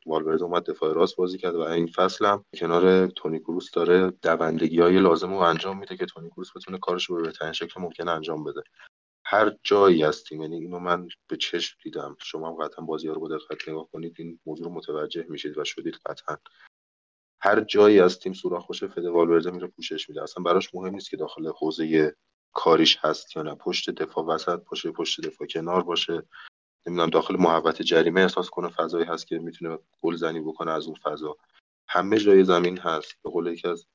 والورده 0.08 0.44
اومد 0.44 0.64
دفاع 0.70 0.94
راست 0.94 1.16
بازی 1.16 1.38
کرد 1.38 1.56
و 1.56 1.62
این 1.62 1.88
فصل 1.88 2.26
هم 2.26 2.46
کنار 2.58 3.08
تونی 3.08 3.40
کروس 3.40 3.72
داره 3.72 4.12
دوندگی 4.12 4.82
های 4.82 5.00
لازم 5.00 5.30
رو 5.34 5.38
انجام 5.38 5.80
میده 5.80 5.98
که 5.98 6.06
تونی 6.06 6.30
کروس 6.30 6.58
بتونه 6.58 6.78
کارش 6.78 7.06
رو 7.06 7.16
به 7.16 7.22
بهترین 7.22 7.54
شکل 7.54 7.82
ممکن 7.82 8.08
انجام 8.10 8.44
بده. 8.44 8.62
هر 9.26 9.56
جایی 9.64 10.04
هستیم 10.04 10.42
یعنی 10.42 10.56
اینو 10.56 10.80
من 10.80 11.08
به 11.28 11.38
چشم 11.38 11.78
دیدم. 11.84 12.16
شما 12.20 12.50
هم 12.50 12.56
قطعا 12.66 12.86
بازی 12.86 13.08
ها 13.08 13.14
رو 13.14 13.22
با 13.22 13.28
دقت 13.28 13.70
نگاه 13.70 13.90
کنید. 13.92 14.16
این 14.20 14.40
موضوع 14.46 14.72
متوجه 14.72 15.26
میشید 15.30 15.58
و 15.58 15.64
شدید 15.66 15.96
قطعا. 16.06 16.38
هر 17.42 17.60
جایی 17.62 18.00
از 18.00 18.20
تیم 18.20 18.34
سوراخ 18.34 18.68
باشه 18.68 18.88
فد 18.88 19.06
والورده 19.06 19.52
میره 19.52 19.68
پوشش 19.68 20.10
میده. 20.10 20.24
اصلا 20.24 20.44
براش 20.44 20.76
مهم 20.76 20.94
نیست 20.94 21.10
که 21.10 21.18
داخل 21.18 21.52
حوزه 21.60 22.16
کاریش 22.54 22.98
هست 23.02 23.36
یا 23.36 23.42
نه. 23.42 23.56
پشت 23.56 23.90
دفاع 23.90 24.26
وسط 24.26 24.60
باشه 24.70 24.92
پشت 24.92 25.22
دفاع 25.22 25.48
کنار 25.48 25.84
باشه. 25.84 26.24
نمی‌دونم 26.88 27.10
داخل 27.10 27.36
محوطه 27.38 27.84
جریمه 27.84 28.22
احساس 28.22 28.50
کنه 28.50 28.70
فضایی 28.70 29.06
هست 29.06 29.28
که 29.28 29.40
می‌تونه 29.40 29.80
گل 30.02 30.16
زنی 30.16 30.40
بکنه 30.42 30.72
از 30.72 30.86
اون 30.86 30.96
فضا. 30.96 31.38
همه 31.88 32.18
جای 32.18 32.44
زمین 32.44 32.78
هست. 32.78 33.14
به 33.24 33.30
قول 33.30 33.48
یکی 33.48 33.68
از 33.68 33.86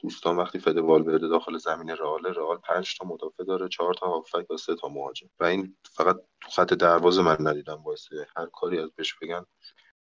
دوستان 0.00 0.36
وقتی 0.36 0.58
فد 0.58 0.78
والورده 0.78 1.28
داخل 1.28 1.58
زمین 1.58 1.90
رئال 1.90 2.24
رئال 2.24 2.58
5 2.58 2.98
تا 2.98 3.06
مدافع 3.06 3.44
داره 3.44 3.68
4 3.68 3.94
تا 3.94 4.06
هافک 4.06 4.50
و 4.50 4.56
3 4.56 4.74
تا 4.74 4.88
مهاجم. 4.88 5.28
و 5.40 5.44
این 5.44 5.76
فقط 5.84 6.16
تو 6.40 6.50
خط 6.50 6.74
دروازه 6.74 7.22
من 7.22 7.36
ندیدم 7.40 7.82
واسه 7.84 8.26
هر 8.36 8.46
کاری 8.46 8.78
از 8.78 8.90
بهش 8.96 9.14
بگن. 9.22 9.46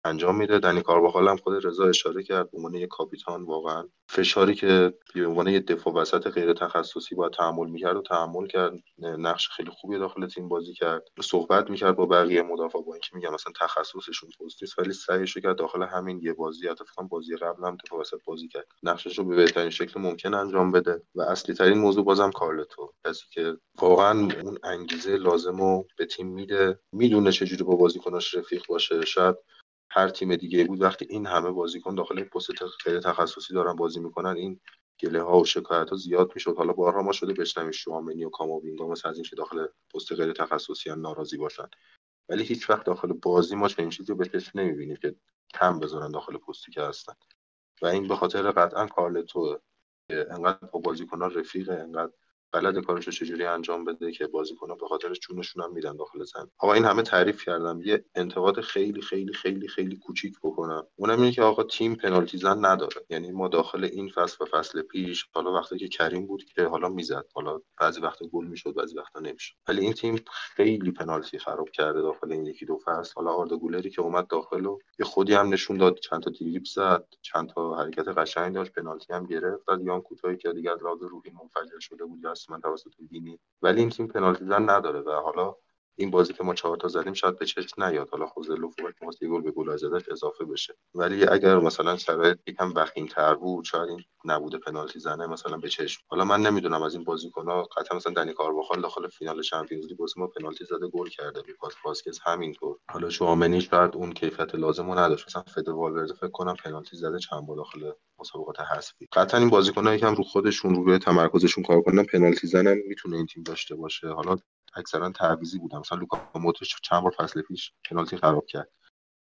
انجام 0.07 0.37
میده. 0.37 0.59
دنی 0.59 0.83
کارواخال 0.83 1.29
هم 1.29 1.37
خود 1.37 1.67
رضا 1.67 1.85
اشاره 1.85 2.23
کرد 2.23 2.51
به 2.51 2.57
عنوان 2.57 2.75
یک 2.75 2.89
کاپیتان 2.89 3.43
واقعا. 3.45 3.89
فشاری 4.09 4.55
که 4.55 4.95
به 5.15 5.27
عنوان 5.27 5.49
یک 5.49 5.67
دفاع 5.67 5.95
وسط 5.95 6.29
غیر 6.29 6.53
تخصصی 6.53 7.15
باید 7.15 7.33
تحمل 7.33 7.71
می‌کرد 7.71 7.97
و 7.97 8.03
تحمل 8.03 8.47
کرد. 8.47 8.73
نقش 8.99 9.49
خیلی 9.49 9.71
خوبی 9.71 9.99
داخل 9.99 10.27
تیم 10.27 10.49
بازی 10.49 10.75
کرد. 10.75 11.03
صحبت 11.23 11.71
می‌کرد 11.71 11.97
با 11.97 12.07
بقیه 12.07 12.43
مدافع 12.43 12.79
با 12.79 12.95
اینکه 12.95 13.09
میگم 13.15 13.35
مثلا 13.35 13.53
تخصصشون 13.61 14.31
پست 14.41 14.63
نیست 14.63 14.79
ولی 14.79 14.93
سعیش 14.93 15.39
کرد 15.39 15.57
داخل 15.59 15.83
همین 15.83 16.21
یه 16.23 16.33
بازی. 16.33 16.69
اتفاقا 16.69 17.09
بازی 17.09 17.37
قبل 17.37 17.67
هم 17.67 17.77
دفاع 17.87 18.01
وسط 18.01 18.19
بازی 18.25 18.49
کرد. 18.49 18.67
نقشش 18.83 19.19
رو 19.19 19.25
به 19.25 19.37
بهترین 19.37 19.71
شکل 19.71 20.01
ممکن 20.01 20.35
انجام 20.35 20.73
بده 20.73 21.03
و 21.15 21.23
اصلی 21.23 21.55
ترین 21.55 21.79
موضوع 21.79 22.05
بازم 22.05 22.31
کارلتو. 22.31 22.93
کسی 23.07 23.25
که 23.31 23.57
واقعا 23.81 24.29
اون 24.45 24.59
انگیزه 24.65 25.17
لازم 25.17 25.57
رو 25.57 25.87
به 25.99 26.07
تیم 26.07 26.29
میده 26.29 26.81
می‌دونه 26.93 27.33
چجوری 27.33 27.65
با 27.65 27.77
بازیکناش 27.77 28.35
رفیق 28.35 28.63
باشه. 28.69 29.05
شاید 29.05 29.37
هر 29.91 30.09
تیم 30.09 30.37
دیگه 30.37 30.65
بود. 30.65 30.83
وقتی 30.83 31.07
این 31.11 31.27
همه 31.27 31.51
بازیکن 31.51 31.95
داخل 31.95 32.25
پست 32.25 32.67
خیلی 32.81 33.01
تخصصی 33.01 33.55
دارن 33.55 33.77
بازی 33.77 34.01
می‌کنن 34.01 34.37
این 34.37 34.61
گله 35.01 35.23
ها 35.23 35.41
و 35.41 35.45
شکایت 35.45 35.91
ها 35.91 35.97
زیاد 35.97 36.33
می‌شد. 36.35 36.57
حالا 36.57 36.73
بارها 36.73 37.03
ما 37.03 37.13
شده 37.13 37.33
بشنویم 37.33 37.71
شوامنی 37.71 38.25
و 38.25 38.31
کاماوینگا 38.31 38.89
مثل 38.89 39.09
از 39.09 39.17
اینکه 39.17 39.37
داخل 39.37 39.67
پست 39.95 40.13
غیر 40.13 40.33
تخصصی 40.33 40.91
هم 40.91 41.01
ناراضی 41.01 41.37
باشن. 41.37 41.69
ولی 42.29 42.45
هیچ 42.45 42.71
وقت 42.71 42.87
داخل 42.87 43.13
بازی 43.13 43.57
ما 43.57 43.69
چنین 43.69 43.91
چیزی 43.91 44.13
رو 44.13 44.19
به 44.19 44.27
چشم 44.27 44.61
نمی‌بینیم 44.61 44.97
که 44.97 45.17
کم 45.55 45.81
بذارن 45.81 46.11
داخل 46.11 46.37
پستی 46.39 46.73
که 46.73 46.83
هستن. 46.83 47.15
و 47.83 47.87
این 47.87 48.09
به 48.09 48.17
خاطر 48.17 48.51
قطعا 48.53 48.87
کارلتو 48.87 49.59
انقدر 50.11 50.67
با 50.73 50.81
بازیکنان 50.81 51.35
رفیقه 51.35 51.75
انقدر 51.75 52.13
بلد 52.57 52.85
کارش 52.85 53.07
رو 53.07 53.13
چجوری 53.13 53.45
انجام 53.45 53.85
بده 53.85 54.13
که 54.13 54.27
بازیکن‌ها 54.27 54.75
به 54.75 54.87
خاطرش 54.87 55.19
جونشون 55.21 55.63
هم 55.65 55.73
میدن 55.73 55.97
داخل 55.97 56.25
زمین 56.25 56.51
آقا 56.59 56.73
این 56.73 56.85
همه 56.85 57.03
تعریف 57.03 57.45
کردم. 57.45 57.81
یه 57.85 58.05
انتقاد 58.15 58.61
خیلی 58.61 59.03
خیلی 59.03 59.33
خیلی 59.33 59.69
خیلی 59.69 59.97
کوچیک 59.97 60.35
بکنم. 60.43 60.87
اونم 60.97 61.19
اینه 61.21 61.33
که 61.33 61.43
آقا 61.43 61.63
تیم 61.63 61.95
پنالتی 61.95 62.39
زن 62.39 62.65
نداره. 62.65 62.97
یعنی 63.11 63.31
ما 63.31 63.49
داخل 63.49 63.85
این 63.85 64.09
فصل 64.09 64.45
و 64.45 64.47
فصل 64.47 64.83
پیش 64.83 65.27
حالا 65.35 65.53
وقتی 65.53 65.79
که 65.79 65.89
کریم 65.89 66.27
بود 66.27 66.45
که 66.45 66.65
حالا 66.65 66.89
می‌زد. 66.89 67.27
حالا 67.35 67.61
بعضی 67.81 68.01
وقتا 68.01 68.27
گل 68.27 68.47
می‌شد 68.47 68.75
بعضی 68.75 68.99
وقتا 68.99 69.21
نمی‌شد. 69.21 69.55
ولی 69.69 69.81
این 69.81 69.93
تیم 69.93 70.21
خیلی 70.31 70.91
پنالتی 70.91 71.39
خراب 71.39 71.71
کرده 71.71 72.01
داخل 72.01 72.33
این 72.33 72.47
یکی 72.47 72.67
دو 72.67 72.79
فصل. 72.85 73.13
حالا 73.17 73.31
آردا 73.31 73.57
گولری 73.57 73.91
که 73.91 74.03
اومد 74.03 74.27
داخل 74.27 74.67
و 74.67 74.79
یه 74.99 75.07
خودی 75.07 75.35
هم 75.35 75.49
نشون 75.53 75.77
داد. 75.77 75.99
چند 75.99 76.23
تا 76.23 76.31
دریبل 76.31 76.65
زد. 76.75 77.07
چند 77.23 77.49
تا 77.49 77.77
حرکت 77.77 78.09
قشنگ 78.09 78.55
داشت. 78.55 78.73
پنالتی 78.73 79.13
هم 79.13 79.27
گرفت. 79.27 79.67
داد 79.67 79.83
یان 79.83 80.01
کوتویی 80.01 80.37
که 80.37 80.53
دیگه 80.53 80.71
از 80.71 80.79
روحی 80.83 81.31
منفجر 81.31 81.79
شده 81.81 82.05
بود 82.05 82.21
من 82.51 82.61
توسط 82.61 82.93
وینی 83.11 83.39
ولی 83.63 83.81
این 83.81 83.91
تیم 83.91 84.07
پنالتی 84.07 84.45
زن 84.45 84.71
نداره 84.71 85.01
و 85.01 85.11
حالا 85.11 85.57
این 85.99 86.11
بازی 86.11 86.33
که 86.33 86.45
ما 86.45 86.55
چهار 86.55 86.77
تا 86.77 86.89
زدیم 86.89 87.13
شاید 87.13 87.39
به 87.39 87.47
چشم 87.47 87.85
نیاد. 87.85 88.09
حالا 88.09 88.27
خوسلو 88.27 89.11
یه 89.23 89.29
گل 89.29 89.41
به 89.43 89.51
گل 89.51 89.71
اضافه 90.11 90.45
بشه. 90.45 90.77
ولی 90.95 91.25
اگر 91.25 91.59
مثلا 91.59 91.97
شرایط 91.97 92.39
یکم 92.47 92.73
وخیم 92.77 93.07
تر 93.07 93.35
بود 93.35 93.65
شاید 93.65 93.89
این 93.89 94.05
نبوده 94.25 94.59
پنالتی 94.59 94.99
زنه 94.99 95.27
مثلا 95.27 95.57
به 95.57 95.69
چشم. 95.69 96.03
حالا 96.09 96.25
من 96.25 96.41
نمی‌دونم 96.41 96.83
از 96.83 96.95
این 96.95 97.05
بازیکن‌ها 97.05 97.63
قطعا 97.63 97.97
مثلا 97.97 98.13
دنی 98.13 98.33
کارواخال 98.33 98.81
داخل 98.81 99.09
فینال 99.09 99.43
Champions 99.43 99.87
League 99.87 99.99
ما 100.17 100.27
پنالتی 100.27 100.65
زده 100.65 100.89
گل 100.89 101.09
کرده. 101.09 101.43
لوکاس 101.47 101.75
واسکز 101.85 102.19
همینطور. 102.25 102.79
حالا 102.91 103.11
شوامنی 103.11 103.61
شاید 103.61 103.97
اون 103.97 104.13
کیفیت 104.13 104.55
لازم 104.55 104.91
رو 104.91 104.99
نداشت. 104.99 105.27
مثلا 105.27 105.43
فده 105.43 105.69
والورده 105.69 106.15
فکر 106.15 106.31
کنم 106.31 106.55
پنالتی 106.65 106.97
زده 106.97 107.19
چند 107.19 107.47
بار 107.47 107.57
داخل 107.57 107.93
مسابقات 108.19 108.61
حذفی. 108.61 109.09
قطعا 109.13 109.41
این 109.41 109.51
بازیکن‌ها 109.51 109.95
یکم 109.95 110.15
رو 110.15 110.25
خودشون 110.25 110.75
رو 110.75 110.85
روی 110.85 110.99
تمرکزشون 110.99 111.65
کار 111.65 111.81
کنن 111.83 112.05
پنالتی 112.05 112.47
زنم 112.47 112.77
می‌تونه 112.89 113.17
این 113.17 113.27
تیم 113.27 113.43
داشته 113.43 113.75
باشه. 113.75 114.09
حالا 114.09 114.37
اکثرا 114.77 115.11
تعویضی 115.11 115.59
بودم. 115.59 115.79
مثلا 115.79 115.99
لوکا 115.99 116.31
موتوش 116.35 116.75
چند 116.83 117.03
بار 117.03 117.13
فصل 117.19 117.43
پیش 117.43 117.73
پنالتی 117.91 118.17
خراب 118.17 118.47
کرد. 118.47 118.71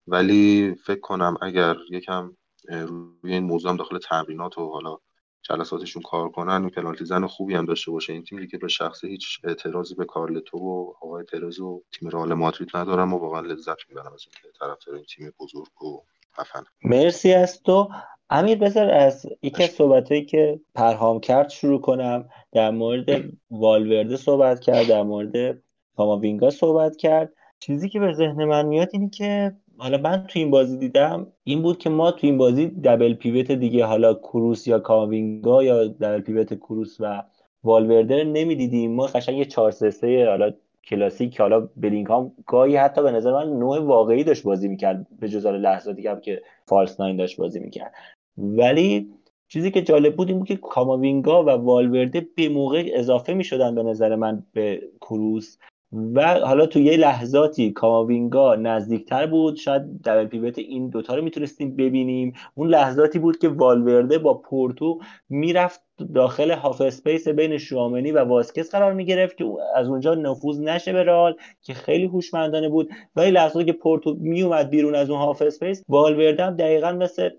ولی 0.06 0.74
فکر 0.86 1.00
کنم 1.00 1.36
اگر 1.42 1.76
یکم 1.90 2.36
روی 2.68 3.32
این 3.32 3.44
موضوع 3.44 3.70
هم 3.70 3.76
داخل 3.76 3.98
تمرینات 3.98 4.58
و 4.58 4.68
حالا 4.68 4.98
جلساتشون 5.42 6.02
کار 6.02 6.28
کنن 6.28 6.64
و 6.64 6.68
پنالتی 6.68 7.04
زن 7.04 7.26
خوبی 7.26 7.54
هم 7.54 7.64
داشته 7.64 7.90
باشه. 7.90 8.12
این 8.12 8.24
تیم 8.24 8.40
دیگه 8.40 8.58
به 8.58 8.68
شخصه 8.68 9.08
هیچ 9.08 9.40
اعتراضی 9.44 9.94
به 9.94 10.04
کارلتو 10.04 10.58
و 10.58 10.92
آقای 11.00 11.24
ترز 11.24 11.60
و 11.60 11.82
تیم 11.92 12.08
رئال 12.08 12.34
مادرید 12.34 12.76
ندارم 12.76 13.14
و 13.14 13.18
واقعا 13.18 13.40
لذت 13.40 13.88
می‌برم 13.88 14.12
از 14.12 14.20
اینکه 14.26 14.58
طرفدار 14.58 14.94
این 14.94 15.04
تیم 15.04 15.34
بزرگ 15.40 15.82
و 15.82 16.00
خفن 16.36 16.64
مرسی 16.84 17.32
از 17.32 17.62
تو. 17.62 17.88
امیر 18.30 18.58
بذار 18.58 18.90
از 18.90 19.26
یکی 19.42 19.62
از 19.62 19.70
صحبتهایی 19.70 20.24
که 20.24 20.60
پرهام 20.74 21.20
کرد 21.20 21.48
شروع 21.48 21.80
کنم. 21.80 22.28
در 22.52 22.70
مورد 22.70 23.24
والورده 23.50 24.16
صحبت 24.16 24.60
کرد 24.60 24.86
در 24.86 25.02
مورد 25.02 25.62
کاماوینگا 25.96 26.50
صحبت 26.50 26.96
کرد. 26.96 27.32
چیزی 27.58 27.88
که 27.88 28.00
به 28.00 28.12
ذهن 28.12 28.44
من 28.44 28.66
میاد 28.66 28.88
اینه 28.92 29.10
که 29.10 29.56
حالا 29.78 29.98
من 29.98 30.26
تو 30.28 30.38
این 30.38 30.50
بازی 30.50 30.76
دیدم 30.78 31.26
این 31.44 31.62
بود 31.62 31.78
که 31.78 31.90
ما 31.90 32.10
تو 32.10 32.26
این 32.26 32.38
بازی 32.38 32.66
دبل 32.66 33.14
پیوت 33.14 33.52
دیگه 33.52 33.84
حالا 33.84 34.14
کروس 34.14 34.66
یا 34.66 34.78
کاماوینگا 34.78 35.62
یا 35.62 35.86
دبل 35.86 36.20
پیوت 36.20 36.54
کروس 36.54 36.96
و 37.00 37.22
والورده 37.64 38.24
نمی‌دیدیم. 38.24 38.94
ما 38.94 39.06
قشنگ 39.06 39.38
یه 39.38 39.44
4 39.44 39.70
3 39.70 40.26
حالا 40.28 40.52
کلاسیک 40.84 41.34
که 41.34 41.42
حالا 41.42 41.68
بلینگهام 41.76 42.32
گاهی 42.46 42.76
حتی 42.76 43.02
به 43.02 43.10
نظر 43.10 43.32
من 43.32 43.58
نوع 43.58 43.78
واقعی 43.78 44.24
داشت 44.24 44.42
بازی 44.42 44.68
می‌کرد 44.68 45.06
به 45.20 45.28
جز 45.28 45.46
لحظاتی 45.46 46.06
هم 46.06 46.20
که 46.20 46.42
فالس 46.66 47.00
ناین 47.00 47.16
داشت 47.16 47.36
بازی 47.36 47.60
می‌کرد. 47.60 47.94
ولی 48.38 49.10
چیزی 49.48 49.70
که 49.70 49.82
جالب 49.82 50.16
بود 50.16 50.28
این 50.28 50.38
بود 50.38 50.48
که 50.48 50.56
کاماوینگا 50.56 51.44
و 51.44 51.50
والورده 51.50 52.28
به 52.36 52.48
موقع 52.48 52.90
اضافه 52.94 53.34
می 53.34 53.44
شدن 53.44 53.74
به 53.74 53.82
نظر 53.82 54.16
من 54.16 54.46
به 54.52 54.82
کروس. 55.00 55.56
و 55.92 56.34
حالا 56.34 56.66
تو 56.66 56.80
یه 56.80 56.96
لحظاتی 56.96 57.70
کاماوینگا 57.70 58.54
نزدیکتر 58.54 59.26
بود 59.26 59.56
شاید 59.56 60.02
در 60.02 60.24
pivot 60.24 60.58
این 60.58 60.88
دوتا 60.88 61.14
رو 61.14 61.22
می‌تونستیم 61.22 61.76
ببینیم. 61.76 62.32
اون 62.54 62.68
لحظاتی 62.68 63.18
بود 63.18 63.38
که 63.38 63.48
والورده 63.48 64.18
با 64.18 64.34
پورتو 64.34 65.00
می‌رفت 65.28 65.80
داخل 66.14 66.50
half 66.50 66.80
space 66.80 67.28
بین 67.28 67.58
شوامنی 67.58 68.12
و 68.12 68.24
واسکس 68.24 68.70
قرار 68.70 68.92
می‌گرفت 68.92 69.36
که 69.36 69.44
از 69.76 69.88
اونجا 69.88 70.14
نفوذ 70.14 70.60
نشه 70.60 70.92
به 70.92 71.02
رئال 71.02 71.36
که 71.62 71.74
خیلی 71.74 72.04
هوشمندانه 72.04 72.68
بود. 72.68 72.90
ولی 73.16 73.30
لحظاتی 73.30 73.66
که 73.66 73.72
پورتو 73.72 74.16
میومد 74.20 74.70
بیرون 74.70 74.94
از 74.94 75.10
اون 75.10 75.18
half 75.18 75.42
space 75.42 75.84
والورده 75.88 76.44
هم 76.44 76.56
دقیقا 76.56 76.92
مثل 76.92 77.30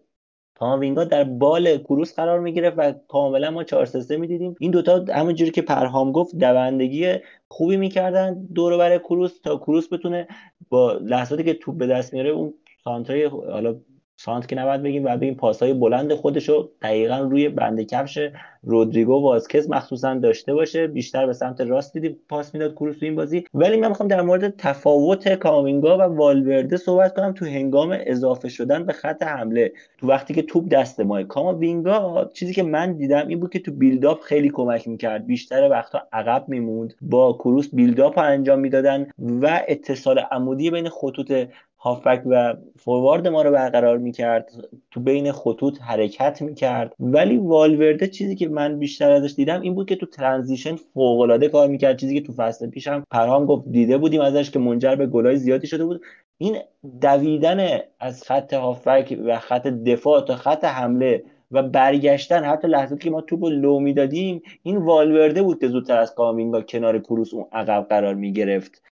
کاماوینگا 0.62 1.04
در 1.04 1.24
بال 1.24 1.78
کروس 1.78 2.16
قرار 2.16 2.40
می‌گرفت 2.40 2.80
و 2.80 2.94
کاملا 3.08 3.52
ما 3.52 3.64
4 3.64 3.86
3 3.86 4.18
می‌دیدیم. 4.18 4.56
این 4.60 4.72
دوتا 4.72 5.06
همونجوری 5.14 5.52
که 5.52 5.62
پرهام 5.62 6.12
گفت 6.12 6.36
دوندگی 6.36 7.16
خوبی 7.48 7.78
می‌کردن 7.78 8.46
دور 8.56 8.78
بر 8.78 8.98
کروس 8.98 9.40
تا 9.40 9.58
کروس 9.58 9.94
بتونه 9.94 10.28
با 10.70 10.94
لحظاتی 10.94 11.44
که 11.44 11.54
توپ 11.54 11.78
به 11.78 11.88
دست 11.88 12.14
میاره 12.14 12.30
اون 12.30 12.54
سانتای 12.84 13.26
حالا 13.26 13.76
سانت 14.24 14.48
که 14.48 14.56
نباید 14.56 14.84
بگیم 14.84 15.06
و 15.06 15.18
بگیم 15.18 15.36
پاسهای 15.36 15.74
بلند 15.74 16.14
خودش 16.14 16.50
رو 16.50 16.70
دقیقا 16.82 17.18
روی 17.18 17.50
بند 17.50 17.82
کفش 17.82 18.30
رودریگو 18.64 19.14
واسکز 19.14 19.70
مخصوصا 19.70 20.14
داشته 20.14 20.54
باشه. 20.54 20.88
بیشتر 20.88 21.26
به 21.26 21.34
سمت 21.34 21.62
راست 21.62 21.94
دیدی 21.94 22.10
پاس 22.30 22.54
می‌داد 22.54 22.74
کروس 22.74 22.98
تو 22.98 23.06
این 23.06 23.16
بازی. 23.16 23.44
ولی 23.54 23.78
من 23.78 23.88
می‌خوام 23.88 24.10
در 24.10 24.22
مورد 24.22 24.56
تفاوت 24.58 25.30
کامینگا 25.34 25.98
و 25.98 26.02
والورده 26.02 26.78
صحبت 26.78 27.16
کنم. 27.16 27.34
تو 27.34 27.46
هنگام 27.46 27.98
اضافه 28.00 28.50
شدن 28.50 28.86
به 28.86 28.94
خط 28.94 29.24
حمله 29.24 29.72
تو 29.98 30.08
وقتی 30.08 30.34
که 30.34 30.42
توپ 30.42 30.70
دست 30.70 31.00
ماست 31.00 31.24
کاماوینگا 31.24 32.30
چیزی 32.34 32.54
که 32.54 32.64
من 32.64 32.94
دیدم 32.94 33.28
این 33.28 33.40
بود 33.40 33.54
که 33.54 33.60
تو 33.60 33.72
build 33.72 34.07
up 34.07 34.22
خیلی 34.22 34.50
کمک 34.50 34.88
می‌کرد. 34.88 35.26
بیشتر 35.26 35.70
وقتا 35.70 36.02
عقب 36.14 36.46
میموند 36.48 36.94
با 37.02 37.34
کروس 37.34 37.70
build 37.76 38.06
up 38.06 38.18
انجام 38.18 38.60
می‌دادن 38.60 39.08
و 39.20 39.62
اتصال 39.68 40.20
عمودی 40.20 40.72
بین 40.72 40.90
خطوط 40.90 41.34
هافبک 41.84 42.22
و 42.26 42.54
فوروارد 42.80 43.28
ما 43.28 43.42
رو 43.42 43.52
برقرار 43.52 43.98
می‌کرد 43.98 44.52
تو 44.92 45.00
بین 45.00 45.32
خطوط 45.32 45.82
حرکت 45.82 46.42
می‌کرد. 46.42 46.96
ولی 47.00 47.38
والورده 47.38 48.08
چیزی 48.08 48.36
که 48.36 48.48
من 48.48 48.80
بیشتر 48.80 49.12
ازش 49.12 49.34
دیدم 49.36 49.62
این 49.62 49.76
بود 49.76 49.90
که 49.90 49.96
تو 49.96 50.06
transition 50.06 50.76
فوق 50.76 51.48
کار 51.48 51.68
می‌کرد. 51.68 51.98
چیزی 51.98 52.20
که 52.20 52.28
تو 52.28 52.34
فصل 52.34 52.70
پیشم 52.70 53.04
پرهام 53.12 53.46
گفت 53.46 53.70
دیده 53.70 53.98
بودیم 53.98 54.22
ازش 54.22 54.52
که 54.52 54.60
منجر 54.60 54.96
به 54.96 55.08
گلای 55.08 55.38
زیادی 55.38 55.68
شده 55.68 55.86
بود. 55.86 56.02
این 56.38 56.58
دویدن 57.02 57.80
از 58.00 58.24
خط 58.24 58.54
هافبک 58.54 59.20
و 59.26 59.40
خط 59.40 59.68
دفاع 59.68 60.22
تا 60.22 60.36
خط 60.36 60.64
حمله 60.64 61.24
و 61.52 61.64
برگشتن 61.64 62.44
حتی 62.44 62.68
لحظه 62.68 62.98
که 62.98 63.10
ما 63.10 63.22
توپ 63.22 63.44
لو 63.44 63.80
می‌دادیم 63.80 64.42
این 64.64 64.78
والورده 64.78 65.44
بود 65.44 65.60
که 65.60 65.68
زودتر 65.68 65.98
از 65.98 66.16
کامینگا 66.16 66.62
کنار 66.62 67.00
کروس 67.00 67.34
اون 67.34 67.46
عقب 67.52 67.88
قرار 67.90 68.14
می‌گرفت. 68.14 68.91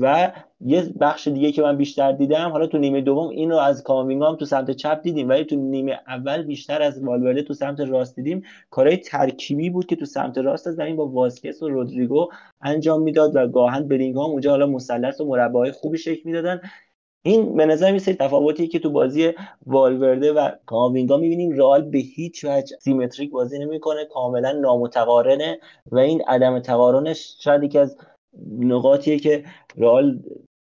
و 0.00 0.32
یه 0.60 0.92
بخش 1.00 1.28
دیگه 1.28 1.52
که 1.52 1.62
من 1.62 1.76
بیشتر 1.76 2.12
دیدم 2.12 2.50
حالا 2.50 2.66
تو 2.66 2.78
نیمه 2.78 3.00
دوم 3.00 3.28
اینو 3.28 3.56
از 3.56 3.82
کامینگا 3.82 4.28
هم 4.28 4.36
تو 4.36 4.44
سمت 4.44 4.70
چپ 4.70 5.02
دیدیم 5.02 5.28
ولی 5.28 5.44
تو 5.44 5.56
نیمه 5.56 6.00
اول 6.08 6.42
بیشتر 6.42 6.82
از 6.82 7.04
والورده 7.04 7.42
تو 7.42 7.54
سمت 7.54 7.80
راست 7.80 8.16
دیدیم. 8.16 8.42
کارهای 8.70 8.96
ترکیبی 8.96 9.70
بود 9.70 9.86
که 9.86 9.96
تو 9.96 10.04
سمت 10.04 10.38
راست 10.38 10.70
زمین 10.70 10.96
با 10.96 11.06
واسکس 11.06 11.62
و 11.62 11.68
رودریگو 11.68 12.28
انجام 12.62 13.02
می‌داد 13.02 13.36
و 13.36 13.46
گاهن 13.46 13.88
بلینگهام 13.88 14.30
اونجا 14.30 14.50
حالا 14.50 14.66
مثلث 14.66 15.20
و 15.20 15.24
مربعای 15.24 15.72
خوبی 15.72 15.98
شکل 15.98 16.20
می‌دادن. 16.24 16.60
این 17.22 17.56
به 17.56 17.66
نظر 17.66 17.92
میسه 17.92 18.14
تفاوتی 18.14 18.68
که 18.68 18.78
تو 18.78 18.90
بازی 18.90 19.32
والورده 19.66 20.32
و 20.32 20.50
کامینگا 20.66 21.16
می‌بینیم. 21.16 21.50
رئال 21.50 21.82
به 21.82 21.98
هیچ 21.98 22.44
وجه 22.44 22.76
سیمتریک 22.80 23.30
بازی 23.30 23.58
نمی‌کنه 23.58 24.04
کاملا 24.04 24.52
نامتقارنه 24.52 25.58
و 25.92 25.98
این 25.98 26.22
عدم 26.28 26.58
تقارنش 26.58 27.36
شاید 27.40 27.62
یکی 27.62 27.78
از 27.78 27.96
نقاطیه 28.58 29.18
که 29.18 29.44
رئال 29.76 30.18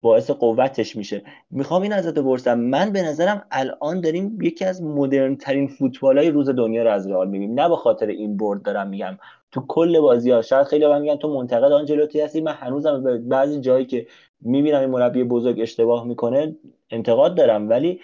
باعث 0.03 0.31
قوتش 0.31 0.97
میشه. 0.97 1.23
می‌خوام 1.51 1.83
این 1.83 1.93
ازت 1.93 2.19
بپرسم. 2.19 2.61
من 2.61 2.91
به 2.91 3.03
نظرم 3.03 3.47
الان 3.51 4.01
داریم 4.01 4.39
یکی 4.43 4.65
از 4.65 4.83
مدرن 4.83 5.37
ترین 5.37 5.67
فوتبال 5.67 6.19
های 6.19 6.31
روز 6.31 6.51
دنیا 6.51 6.83
رو 6.83 6.91
از 6.91 7.11
رئال 7.11 7.29
می‌بینیم. 7.29 7.61
نه 7.61 7.69
به 7.69 7.77
خاطر 7.77 8.07
این 8.07 8.37
برد 8.37 8.63
دارم 8.63 8.89
میگم. 8.89 9.19
تو 9.53 9.65
کل 9.69 10.01
بازی 10.01 10.31
ها 10.31 10.43
شاید 10.43 10.67
خیلی 10.67 11.01
میگن 11.01 11.17
تو 11.17 11.35
منتقد 11.35 11.73
آنجلوتی 11.73 12.21
هستی. 12.21 12.41
من 12.41 12.53
هنوزم 12.53 13.03
به 13.03 13.19
بعضی 13.19 13.61
جایی 13.61 13.87
که 13.87 14.07
می‌بینم 14.41 14.81
این 14.81 14.91
مربی 14.91 15.25
بزرگ 15.25 15.61
اشتباه 15.61 16.07
می‌کنه 16.07 16.57
انتقاد 16.91 17.37
دارم. 17.37 17.69
ولی 17.69 18.01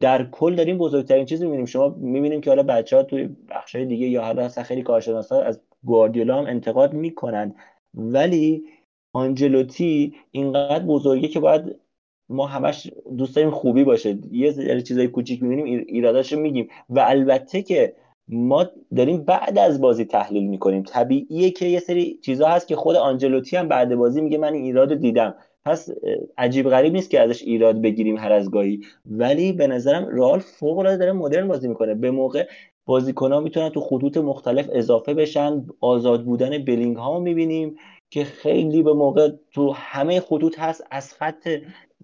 در 0.00 0.24
کل 0.30 0.54
داریم 0.54 0.78
بزرگترین 0.78 1.24
چیز 1.24 1.42
می‌بینیم. 1.42 1.66
شما 1.66 1.88
می‌بینیم 1.98 2.40
که 2.40 2.50
حالا 2.50 2.62
بچه 2.62 2.96
ها 2.96 3.02
توی 3.02 3.28
بخش 3.48 3.76
دیگه 3.76 4.06
یا 4.06 4.22
حالا 4.22 4.48
خیلی 4.48 4.82
کارشناسا 4.82 5.40
از 5.42 5.60
گواردیولا 5.84 6.38
هم 6.38 6.46
انتقاد 6.46 6.92
می‌کنن. 6.92 7.54
ولی 7.94 8.64
آنجلوتی 9.12 10.14
اینقدر 10.30 10.84
بزرگه 10.84 11.28
که 11.28 11.40
باید 11.40 11.76
ما 12.28 12.46
همش 12.46 12.90
دوست 13.18 13.50
خوبی 13.50 13.84
باشه. 13.84 14.18
یه 14.32 14.52
سری 14.52 14.82
چیزای 14.82 15.08
کوچیک 15.08 15.42
می‌بینیم 15.42 15.84
ایراداشو 15.88 16.40
میگیم. 16.40 16.68
و 16.90 17.00
البته 17.00 17.62
که 17.62 17.94
ما 18.28 18.66
داریم 18.96 19.24
بعد 19.24 19.58
از 19.58 19.80
بازی 19.80 20.04
تحلیل 20.04 20.46
می‌کنیم. 20.46 20.82
طبیعیه 20.82 21.50
که 21.50 21.66
یه 21.66 21.80
سری 21.80 22.18
چیزا 22.22 22.48
هست 22.48 22.68
که 22.68 22.76
خود 22.76 22.96
آنجلوتی 22.96 23.56
هم 23.56 23.68
بعد 23.68 23.94
بازی 23.94 24.20
میگه 24.20 24.38
من 24.38 24.52
این 24.52 24.64
ایراد 24.64 24.94
دیدم. 24.94 25.34
پس 25.64 25.90
عجیب 26.38 26.68
غریب 26.68 26.92
نیست 26.92 27.10
که 27.10 27.20
ازش 27.20 27.42
ایراد 27.42 27.82
بگیریم 27.82 28.16
هر 28.18 28.32
از 28.32 28.50
گاهی. 28.50 28.80
ولی 29.06 29.52
به 29.52 29.66
نظرم 29.66 30.08
رئال 30.08 30.38
فوق 30.38 30.78
العاده 30.78 30.98
داره 30.98 31.12
مدرن 31.12 31.48
بازی 31.48 31.68
می‌کنه. 31.68 31.94
به 31.94 32.10
موقع 32.10 32.46
بازیکن‌ها 32.86 33.40
می‌تونن 33.40 33.68
تو 33.68 33.80
خطوط 33.80 34.16
مختلف 34.16 34.68
اضافه 34.72 35.14
بشن. 35.14 35.66
آزاد 35.80 36.24
بودن 36.24 36.64
بلینگ 36.64 36.96
ها 36.96 37.20
می‌بینیم. 37.20 37.76
که 38.10 38.24
خیلی 38.24 38.82
به 38.82 38.92
موقع 38.92 39.30
تو 39.52 39.72
همه 39.72 40.20
خطوط 40.20 40.58
هست 40.58 40.86
از 40.90 41.14
خط 41.14 41.48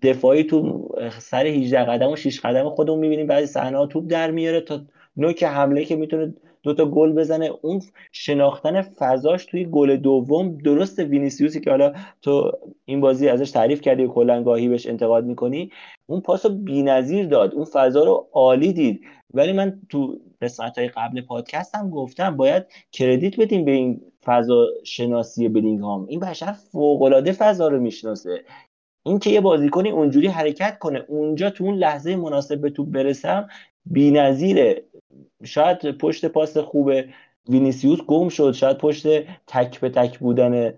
دفاعی 0.03 0.45
تو 0.45 0.89
سر 1.19 1.47
18 1.47 1.85
قدم 1.85 2.11
و 2.11 2.17
6 2.17 2.41
قدم 2.41 2.71
خودمون 2.71 2.99
می‌بینیم. 2.99 3.27
بعضی 3.27 3.47
صحنه 3.47 3.87
توپ 3.87 4.05
در 4.09 4.31
میاره 4.31 4.61
تا 4.61 4.81
نوک 5.17 5.43
حمله 5.43 5.85
که 5.85 5.97
می‌تونه 5.97 6.35
دوتا 6.67 6.87
گل 6.87 7.12
بزنه. 7.12 7.51
اون 7.62 7.83
شناختن 8.12 8.83
فضاش 8.83 9.45
توی 9.45 9.64
گل 9.64 9.97
دوم 9.97 10.59
درست 10.59 10.99
وینیسیوسی 10.99 11.61
که 11.61 11.71
حالا 11.71 11.93
تو 12.23 12.53
این 12.85 13.01
بازی 13.01 13.29
ازش 13.29 13.51
تعریف 13.51 13.81
کردی 13.81 14.05
و 14.05 14.09
کلا 14.09 14.43
گاهی 14.43 14.69
بهش 14.69 14.87
انتقاد 14.87 15.25
می‌کنی 15.25 15.71
اون 16.07 16.21
پاس 16.21 16.47
رو 16.47 16.53
بی‌نظیر 16.53 17.27
داد. 17.27 17.55
اون 17.55 17.64
فضا 17.64 18.05
رو 18.05 18.29
عالی 18.33 18.73
دید. 18.73 19.01
ولی 19.35 19.53
من 19.53 19.81
تو 19.89 20.19
قسمت 20.43 20.79
های 20.79 20.89
قبل 20.89 21.21
پادکست 21.21 21.75
هم 21.75 21.91
گفتم 21.91 22.37
باید 22.37 22.64
credit 22.93 23.41
بدیم 23.41 23.64
به 23.64 23.73
این 23.73 24.01
فضا 24.25 24.67
شناسی 24.85 25.49
بلینگهام 25.49 26.07
این 26.09 26.21
بشر 26.21 26.53
فوق 26.53 27.03
العاده 27.03 27.33
فضا 27.33 27.69
رو 27.69 27.81
می‌شناسه. 27.81 28.45
این 29.07 29.19
که 29.19 29.31
یه 29.31 29.41
بازیکنی 29.41 29.91
اونجوری 29.91 30.27
حرکت 30.27 30.79
کنه 30.79 31.05
اونجا 31.09 31.51
تو 31.51 31.64
اون 31.64 31.75
لحظه 31.75 32.17
مناسب 32.17 32.61
به 32.61 32.71
توپ 32.71 32.89
برسم 32.89 33.49
بی‌نظیره. 33.87 34.82
شاید 35.45 35.99
پشت 35.99 36.26
پاس 36.26 36.57
خوب 36.57 36.93
وینیسیوس 37.49 38.01
گم 38.01 38.28
شد 38.28 38.53
شاید 38.53 38.78
پشت 38.78 39.07
تک 39.47 39.80
به 39.80 39.89
تک 39.89 40.18
بودن 40.18 40.74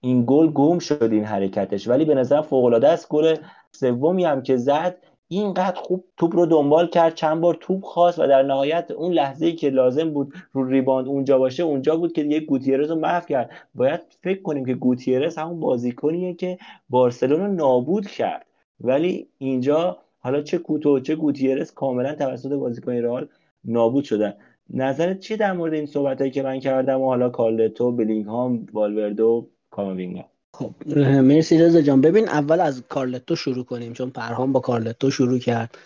این 0.00 0.24
گل 0.26 0.46
گم 0.46 0.78
شد 0.78 1.08
این 1.12 1.24
حرکتش. 1.24 1.88
ولی 1.88 2.04
به 2.04 2.14
نظر 2.14 2.40
فوق 2.40 2.64
العاده 2.64 2.88
است 2.88 3.08
گل 3.08 3.36
سومی 3.72 4.24
هم 4.24 4.42
که 4.42 4.56
زد 4.56 4.96
اینقدر 5.28 5.80
خوب 5.80 6.04
توپ 6.16 6.36
رو 6.36 6.46
دنبال 6.46 6.86
کرد 6.86 7.14
چند 7.14 7.40
بار 7.40 7.56
توپ 7.60 7.84
خواست 7.84 8.18
و 8.18 8.26
در 8.26 8.42
نهایت 8.42 8.90
اون 8.90 9.12
لحظه 9.12 9.46
ای 9.46 9.54
که 9.54 9.70
لازم 9.70 10.10
بود 10.10 10.34
رو 10.52 10.68
rebound 10.68 11.08
اونجا 11.08 11.38
باشه 11.38 11.62
اونجا 11.62 11.96
بود 11.96 12.12
که 12.12 12.22
یک 12.22 12.46
گوتیرز 12.46 12.90
رو 12.90 12.96
محو 12.96 13.24
کرد. 13.26 13.50
باید 13.74 14.00
فکر 14.22 14.42
کنیم 14.42 14.64
که 14.64 14.74
گوتیرز 14.74 15.38
همون 15.38 15.60
بازیکنیه 15.60 16.34
که 16.34 16.58
بارسلون 16.88 17.40
رو 17.40 17.52
نابود 17.52 18.06
کرد. 18.06 18.46
ولی 18.80 19.28
اینجا 19.38 19.98
حالا 20.18 20.42
چه 20.42 20.58
کوتو 20.58 21.00
چه 21.00 21.16
گوتیرز 21.16 21.72
کاملا 21.72 22.14
توسط 22.14 22.52
بازیکن 22.52 22.92
رئال 22.92 23.28
نابود 23.64 24.04
شدن. 24.04 24.34
نظرت 24.70 25.20
چی 25.20 25.36
در 25.36 25.52
مورد 25.52 25.74
این 25.74 25.86
صحبت 25.86 26.32
که 26.32 26.42
من 26.42 26.60
کردم 26.60 27.00
و 27.00 27.06
حالا 27.06 27.28
کارلتو 27.28 27.92
بلینگهام 27.92 28.66
والوردو 28.72 29.48
کاموینگا 29.70 30.24
خب 30.54 30.74
مرسی 30.96 31.58
رضا 31.58 31.80
جان. 31.80 32.00
ببین 32.00 32.28
اول 32.28 32.60
از 32.60 32.82
کارلتو 32.88 33.36
شروع 33.36 33.64
کنیم 33.64 33.92
چون 33.92 34.10
پرهام 34.10 34.52
با 34.52 34.60
کارلتو 34.60 35.10
شروع 35.10 35.38
کرد. 35.38 35.78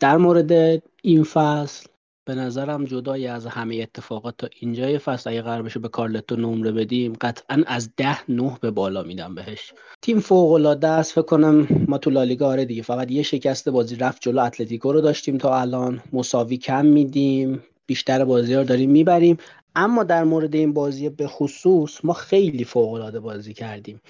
در 0.00 0.16
مورد 0.16 0.82
این 1.02 1.22
فصل 1.22 1.88
به 2.28 2.34
نظرم 2.34 2.84
جدای 2.84 3.26
از 3.26 3.46
همه 3.46 3.76
اتفاقات 3.76 4.34
تا 4.38 4.48
اینجای 4.60 4.98
فصل 4.98 5.30
اگه 5.30 5.42
قرار 5.42 5.62
بشه 5.62 5.80
به 5.80 5.88
کارلتو 5.88 6.36
نمره 6.36 6.72
بدیم 6.72 7.12
قطعا 7.20 7.62
از 7.66 7.90
ده 7.96 8.30
نه 8.30 8.58
به 8.60 8.70
بالا 8.70 9.02
میدم 9.02 9.34
بهش. 9.34 9.72
تیم 10.02 10.20
فوق 10.20 10.52
العاده 10.52 10.88
است 10.88 11.12
فکر 11.12 11.22
کنم 11.22 11.66
ما 11.88 11.98
تو 11.98 12.10
لالیگا 12.10 12.48
آره 12.48 12.64
دیگه 12.64 12.82
فقط 12.82 13.10
یه 13.10 13.22
شکست 13.22 13.68
بازی 13.68 13.96
رفت 13.96 14.22
جلو 14.22 14.42
اتلتیکو 14.42 14.92
رو 14.92 15.00
داشتیم 15.00 15.38
تا 15.38 15.60
الان. 15.60 16.02
مساوی 16.12 16.56
کم 16.56 16.86
میدیم 16.86 17.62
بیشتر 17.86 18.24
بازی 18.24 18.54
رو 18.54 18.64
داریم 18.64 18.90
می‌بریم. 18.90 19.38
اما 19.76 20.04
در 20.04 20.24
مورد 20.24 20.54
این 20.54 20.72
بازی 20.72 21.08
به 21.08 21.26
خصوص 21.26 22.04
ما 22.04 22.12
خیلی 22.12 22.64
فوق 22.64 22.92
العاده 22.92 23.20
بازی 23.20 23.54
کردیم. 23.54 24.00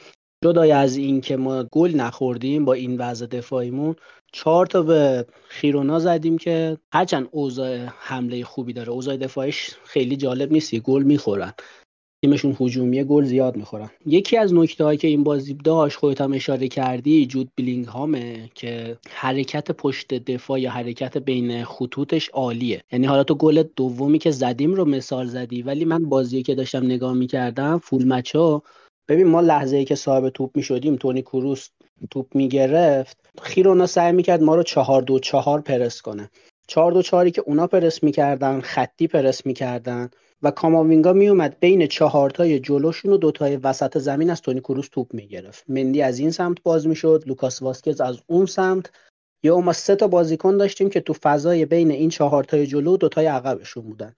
جدای 0.45 0.73
از 0.73 0.97
این 0.97 1.21
که 1.21 1.37
ما 1.37 1.65
گل 1.73 1.95
نخوردیم 1.95 2.65
با 2.65 2.73
این 2.73 2.99
وضع 2.99 3.27
دفاعیمون 3.27 3.97
چهار 4.33 4.67
تا 4.67 4.83
به 4.83 5.27
خیرونا 5.49 5.99
زدیم 5.99 6.39
که 6.39 6.79
هرچند 6.93 7.29
اوضاع 7.31 7.79
حمله 7.99 8.45
خوبی 8.45 8.73
داره 8.73 8.91
اوضاع 8.91 9.17
دفاعش 9.17 9.71
خیلی 9.85 10.17
جالب 10.17 10.53
نیست 10.53 10.75
گل 10.75 11.03
می‌خورن. 11.03 11.53
تیمشون 12.25 12.57
هجومی 12.61 13.05
گل 13.05 13.25
زیاد 13.25 13.57
می‌خورن. 13.57 13.91
یکی 14.07 14.37
از 14.37 14.55
نکته 14.55 14.85
هایی 14.85 14.99
که 14.99 15.09
این 15.09 15.25
بازی 15.25 15.55
داشت 15.55 15.97
خودت 15.97 16.21
هم 16.21 16.33
اشاره 16.33 16.69
کردی 16.69 17.27
جود 17.27 17.49
بلینگ 17.57 17.85
هامه 17.85 18.51
که 18.55 18.97
حرکت 19.11 19.71
پشت 19.71 20.15
دفاع 20.15 20.61
یا 20.61 20.71
حرکت 20.71 21.19
بین 21.19 21.65
خطوطش 21.65 22.29
عالیه. 22.29 22.83
یعنی 22.93 23.07
حالا 23.07 23.25
تو 23.25 23.35
گل 23.35 23.63
دومی 23.77 24.19
که 24.19 24.31
زدیم 24.31 24.75
رو 24.75 24.85
مثال 24.85 25.27
زدی 25.27 25.63
ولی 25.63 25.85
من 25.85 26.09
بازی 26.09 26.43
که 26.43 26.55
داشتم 26.55 26.85
نگاه 26.85 27.15
می‌کردم 27.15 27.79
فول 27.79 28.09
مچا 28.09 28.63
ببین 29.09 29.27
ما 29.27 29.41
لحظه 29.41 29.77
ای 29.77 29.85
که 29.85 29.95
صاحب 29.95 30.29
توپ 30.29 30.57
می‌شدیم 30.57 30.97
تونی 30.97 31.23
کروس 31.23 31.69
توپ 32.11 32.37
می‌گرفت. 32.37 33.17
خیرونا 33.43 33.87
سعی 33.87 34.13
می‌کرد 34.13 34.43
ما 34.43 34.55
رو 34.55 34.63
چهار 34.63 35.03
دو 35.03 35.19
چهار 35.19 35.61
پرس 35.61 36.03
کنه. 36.03 36.31
چهار 36.67 36.93
دو 36.93 37.03
چهاری 37.03 37.31
که 37.31 37.43
اونا 37.47 37.67
پرس 37.67 38.03
می‌کردن 38.03 38.61
خطی 38.61 39.07
پرس 39.07 39.47
می‌کردن 39.47 40.11
و 40.43 40.51
کاماوینگا 40.51 41.13
میومد 41.13 41.57
بین 41.61 41.87
چهارتای 41.87 42.61
جلوشون 42.61 43.13
و 43.13 43.17
دوتای 43.17 43.57
وسط 43.57 43.99
زمین 43.99 44.31
از 44.31 44.43
تونی 44.43 44.61
کروس 44.61 44.89
توپ 44.89 45.15
می‌گرفت. 45.15 45.65
مندی 45.69 46.03
از 46.03 46.19
این 46.19 46.31
سمت 46.31 46.63
باز 46.63 46.87
می‌شد 46.87 47.25
لوکاس 47.27 47.63
واسکز 47.63 48.01
از 48.01 48.19
اون 48.27 48.47
سمت. 48.47 48.91
یا 49.43 49.61
ما 49.61 49.73
سه 49.73 49.97
تا 49.97 50.09
بازیکن 50.09 50.57
داشتیم 50.57 50.91
که 50.91 51.01
تو 51.01 51.13
فضای 51.23 51.67
بین 51.67 51.91
این 51.91 52.11
چهار 52.11 52.45
تای 52.45 52.67
جلو 52.67 52.97
دو 52.97 53.09
تای 53.09 53.27
عقبشون 53.27 53.83
بودن. 53.83 54.15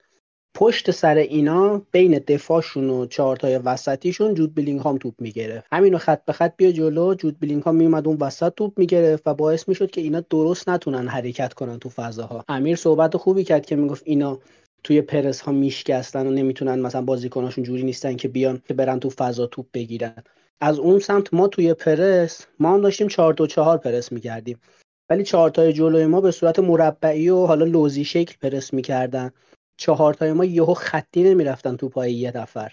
پشت 0.53 0.91
سر 0.91 1.15
اینا 1.15 1.81
بین 1.91 2.19
دفاعشون 2.27 2.89
و 2.89 3.05
چهارتای 3.05 3.57
وسطیشون 3.57 4.33
جود 4.33 4.55
بلینگهام 4.55 4.97
توپ 4.97 5.13
می‌گرفت. 5.19 5.67
همینو 5.71 5.97
خط 5.97 6.25
به 6.25 6.33
خط 6.33 6.53
بیا 6.57 6.71
جلو 6.71 7.13
جود 7.13 7.39
بلینگهام 7.39 7.75
میومد 7.75 8.07
اون 8.07 8.17
وسط 8.17 8.53
توپ 8.53 8.79
می‌گرفت 8.79 9.23
و 9.25 9.33
باعث 9.33 9.67
می‌شد 9.69 9.91
که 9.91 10.01
اینا 10.01 10.19
درست 10.29 10.69
نتونن 10.69 11.07
حرکت 11.07 11.53
کنن 11.53 11.79
تو 11.79 11.89
فضاها. 11.89 12.45
امیر 12.47 12.75
صحبت 12.75 13.17
خوبی 13.17 13.43
کرد 13.43 13.65
که 13.65 13.75
می‌گفت 13.75 14.03
اینا 14.05 14.39
توی 14.83 15.01
پرس 15.01 15.41
ها 15.41 15.51
میشکستن 15.51 16.27
و 16.27 16.29
نمی‌تونن 16.29 16.79
مثلا 16.79 17.01
بازیکناشون 17.01 17.63
جوری 17.63 17.83
نیستن 17.83 18.15
که 18.15 18.27
بیان 18.27 18.61
که 18.67 18.73
برن 18.73 18.99
تو 18.99 19.09
فضا 19.09 19.45
توپ 19.45 19.65
بگیرن. 19.73 20.23
از 20.61 20.79
اون 20.79 20.99
سمت 20.99 21.33
ما 21.33 21.47
توی 21.47 21.73
پرس 21.73 22.45
ما 22.59 22.73
هم 22.73 22.81
داشتیم 22.81 23.07
4 23.07 23.33
دو 23.33 23.47
4 23.47 23.77
پرس 23.77 24.11
می‌کردیم. 24.11 24.59
ولی 25.09 25.23
چهارتای 25.23 25.73
جلوی 25.73 26.05
ما 26.05 26.21
به 26.21 26.31
صورت 26.31 26.59
مربعی 26.59 27.29
و 27.29 27.45
حالا 27.45 27.65
لوزی 27.65 28.05
شکل 28.05 28.35
پرس 28.41 28.73
می‌کردن. 28.73 29.31
چهارتای 29.77 30.33
ما 30.33 30.45
یهو 30.45 30.73
خطی 30.73 31.23
نمی‌رفتن 31.23 31.75
تو 31.75 31.89
پای 31.89 32.13
یه 32.13 32.37
نفر 32.37 32.71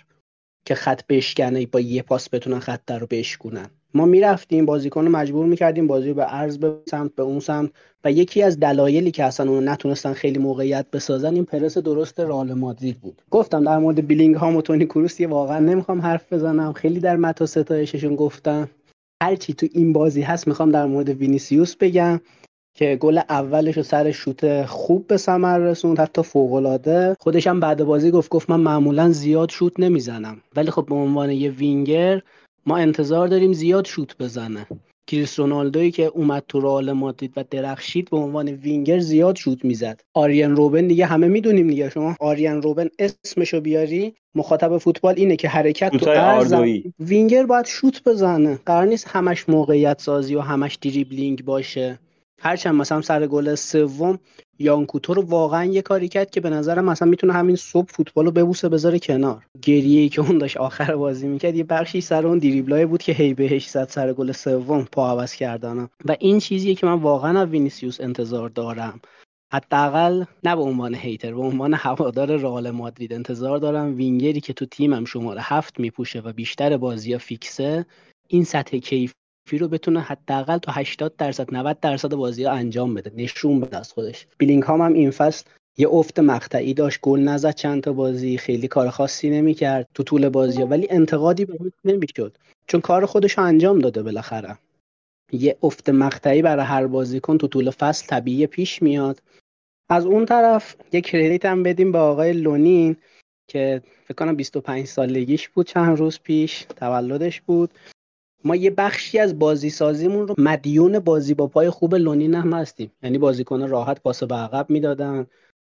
که 0.64 0.74
خط 0.74 1.02
بشکنه 1.08 1.66
با 1.66 1.80
یه 1.80 2.02
پاس 2.02 2.28
بتونن 2.28 2.58
خط 2.58 2.90
رو 2.90 3.06
بشکنن 3.10 3.66
ما 3.94 4.04
می‌رفتیم 4.06 4.66
بازیکن 4.66 5.04
رو 5.04 5.10
مجبور 5.10 5.46
می‌کردیم 5.46 5.86
بازی 5.86 6.12
به 6.12 6.22
عرض 6.24 6.58
به 6.58 6.74
سمت 6.90 7.14
به 7.14 7.22
اون 7.22 7.40
سمت. 7.40 7.70
و 8.04 8.12
یکی 8.12 8.42
از 8.42 8.60
دلایلی 8.60 9.10
که 9.10 9.24
اصلا 9.24 9.50
اونا 9.50 9.72
نتونستن 9.72 10.12
خیلی 10.12 10.38
موقعیت 10.38 10.86
بسازن 10.92 11.34
این 11.34 11.44
پرس 11.44 11.78
درست 11.78 12.20
رئال 12.20 12.52
مادرید 12.52 13.00
بود. 13.00 13.22
گفتم 13.30 13.64
در 13.64 13.78
مورد 13.78 14.06
بلینگهام 14.06 14.56
و 14.56 14.62
تونی 14.62 14.86
کروس 14.86 15.20
واقعا 15.20 15.58
نمی‌خوام 15.58 16.00
حرف 16.00 16.32
بزنم. 16.32 16.72
خیلی 16.72 17.00
در 17.00 17.16
مدح 17.16 17.39
و 17.39 17.46
ستایششون 17.46 18.16
گفتم 18.16 18.68
هرچی 19.22 19.52
تو 19.52 19.66
این 19.72 19.92
بازی 19.92 20.22
هست 20.22 20.48
می‌خوام 20.48 20.70
در 20.70 20.86
مورد 20.86 21.08
وینیسیوس 21.08 21.76
بگم. 21.76 22.20
که 22.78 22.96
گل 23.00 23.18
اولش 23.28 23.76
رو 23.76 23.82
سر 23.82 24.10
شوت 24.10 24.66
خوب 24.66 25.06
به 25.06 25.16
ثمر 25.16 25.58
رسوند 25.58 26.00
حتی 26.00 26.22
فوق 26.22 26.52
العاده 26.52 27.16
خودش 27.20 27.46
هم 27.46 27.60
بعد 27.60 27.84
بازی 27.84 28.10
گفت 28.10 28.30
گفت 28.30 28.50
من 28.50 28.60
معمولا 28.60 29.10
زیاد 29.10 29.50
شوت 29.50 29.80
نمی‌زنم. 29.80 30.40
ولی 30.56 30.70
خب 30.70 30.86
به 30.86 30.94
عنوان 30.94 31.30
یه 31.30 31.50
وینگر 31.50 32.20
ما 32.66 32.76
انتظار 32.76 33.28
داریم 33.28 33.52
زیاد 33.52 33.86
شوت 33.86 34.16
بزنه. 34.18 34.66
کریس 35.06 35.38
رونالدوی 35.38 35.90
که 35.90 36.04
اومد 36.04 36.42
تو 36.48 36.60
رئال 36.60 36.92
مادرید 36.92 37.32
و 37.36 37.44
درخشید 37.50 38.10
به 38.10 38.16
عنوان 38.16 38.48
وینگر 38.48 38.98
زیاد 38.98 39.36
شوت 39.36 39.64
می‌زد. 39.64 40.00
آریان 40.14 40.56
روبن 40.56 40.86
دیگه 40.86 41.06
همه 41.06 41.28
می‌دونیم 41.28 41.68
دیگه. 41.68 41.90
شما 41.90 42.16
آریان 42.20 42.62
روبن 42.62 42.88
اسمشو 42.98 43.60
بیاری. 43.60 44.14
مخاطب 44.34 44.78
فوتبال 44.78 45.14
اینه 45.16 45.36
که 45.36 45.48
حرکت 45.48 45.96
تو 45.96 46.10
عرض 46.10 46.54
وینگر 47.00 47.46
باید 47.46 47.66
شوت 47.66 48.02
بزنه. 48.04 48.58
قرار 48.66 48.86
نیست 48.86 49.08
همش 49.08 49.48
موقعیت 49.48 50.00
سازی 50.00 50.34
و 50.34 50.40
همش 50.40 50.74
دریبلینگ 50.74 51.44
باشه. 51.44 51.98
هرچند 52.40 52.74
مثلا 52.74 53.00
سر 53.00 53.26
گل 53.26 53.54
سوم 53.54 54.18
یان 54.58 54.74
کوتو 54.74 55.14
رو 55.14 55.22
واقعا 55.22 55.64
یه 55.64 55.82
کاری 55.82 56.08
کرد 56.08 56.30
که 56.30 56.40
به 56.40 56.50
نظرم 56.50 56.84
مثلا 56.84 57.08
می‌تونه 57.08 57.32
همین 57.32 57.56
صبح 57.56 57.88
فوتبال 57.88 58.24
رو 58.24 58.30
ببوسه 58.30 58.68
بذاره 58.68 58.98
کنار. 58.98 59.46
گریه 59.62 60.00
ای 60.00 60.08
که 60.08 60.20
اون 60.20 60.38
داشت 60.38 60.56
آخر 60.56 60.96
بازی 60.96 61.28
می‌کرد 61.28 61.56
یه 61.56 61.64
بخشی 61.64 62.00
سر 62.00 62.26
اون 62.26 62.38
دریبلای 62.38 62.86
بود 62.86 63.02
که 63.02 63.12
هی 63.12 63.34
بهش 63.34 63.68
زد 63.68 63.88
سر 63.88 64.12
گل 64.12 64.32
سوم 64.32 64.84
پا 64.92 65.10
عوض 65.10 65.34
کردن. 65.34 65.88
و 66.04 66.16
این 66.20 66.38
چیزیه 66.38 66.74
که 66.74 66.86
من 66.86 67.00
واقعا 67.00 67.40
از 67.40 67.48
وینیسیوس 67.48 68.00
انتظار 68.00 68.48
دارم. 68.48 69.00
حداقل 69.52 70.24
نه 70.44 70.56
به 70.56 70.62
عنوان 70.62 70.94
هیتر 70.94 71.34
به 71.34 71.40
عنوان 71.40 71.74
هوادار 71.74 72.36
رئال 72.36 72.70
مادرید 72.70 73.12
انتظار 73.12 73.58
دارم. 73.58 73.96
وینگری 73.96 74.40
که 74.40 74.52
تو 74.52 74.66
تیمم 74.66 75.04
شماره 75.04 75.40
هفت 75.42 75.80
میپوشه 75.80 76.20
و 76.20 76.32
بیشتر 76.32 76.76
بازی 76.76 77.18
فیکسه 77.18 77.86
این 78.28 78.44
سطح 78.44 78.78
کیف 78.78 79.12
رو 79.56 79.68
بتونه 79.68 80.00
حداقل 80.00 80.58
تا 80.58 80.72
80 80.72 81.16
درصد 81.16 81.54
90 81.54 81.80
درصد 81.80 82.14
بازی 82.14 82.44
ها 82.44 82.52
انجام 82.52 82.94
بده 82.94 83.12
نشون 83.16 83.60
بده 83.60 83.76
از 83.76 83.92
خودش. 83.92 84.26
بیلینگ 84.38 84.64
هم, 84.64 84.92
این 84.92 85.10
فصل 85.10 85.44
یه 85.76 85.88
افت 85.88 86.18
مقطعی 86.18 86.74
داشت 86.74 87.00
گل 87.02 87.20
نزد 87.20 87.54
چند 87.54 87.82
تا 87.82 87.92
بازی 87.92 88.38
خیلی 88.38 88.68
کار 88.68 88.90
خاصی 88.90 89.30
نمی‌کرد 89.30 89.88
تو 89.94 90.02
طول 90.02 90.28
بازی. 90.28 90.62
ولی 90.62 90.86
انتقادی 90.90 91.44
بهش 91.44 91.72
نمی‌شد. 91.84 92.38
چون 92.66 92.80
کار 92.80 93.06
خودش 93.06 93.38
رو 93.38 93.44
انجام 93.44 93.78
داده 93.78 94.02
بالاخره. 94.02 94.58
یه 95.32 95.56
افت 95.62 95.88
مقطعی 95.88 96.42
برای 96.42 96.64
هر 96.64 96.86
بازیکن 96.86 97.38
تو 97.38 97.46
طول 97.46 97.70
فصل 97.70 98.06
طبیعی 98.06 98.46
پیش 98.46 98.82
میاد. 98.82 99.22
از 99.90 100.06
اون 100.06 100.26
طرف 100.26 100.76
یه 100.92 101.00
کردیت 101.00 101.44
هم 101.44 101.62
بدیم 101.62 101.92
به 101.92 101.98
آقای 101.98 102.32
لونین 102.32 102.96
که 103.50 103.82
فکر 104.04 104.14
کنم 104.14 104.36
25 104.36 104.86
سالگیش 104.86 105.48
بود 105.48 105.66
چند 105.66 105.98
روز 105.98 106.20
پیش 106.20 106.66
تولدش 106.76 107.40
بود. 107.40 107.70
ما 108.44 108.56
یه 108.56 108.70
بخشی 108.70 109.18
از 109.18 109.38
بازی 109.38 109.70
سازیمون 109.70 110.28
رو 110.28 110.34
مدیون 110.38 110.98
بازی 110.98 111.34
با 111.34 111.46
پای 111.46 111.70
خوب 111.70 111.94
لونین 111.94 112.34
هم 112.34 112.52
هستیم. 112.52 112.90
یعنی 113.02 113.18
بازیکن 113.18 113.68
راحت 113.68 114.00
پاس 114.02 114.22
به 114.22 114.34
عقب 114.34 114.70
می‌دادن. 114.70 115.26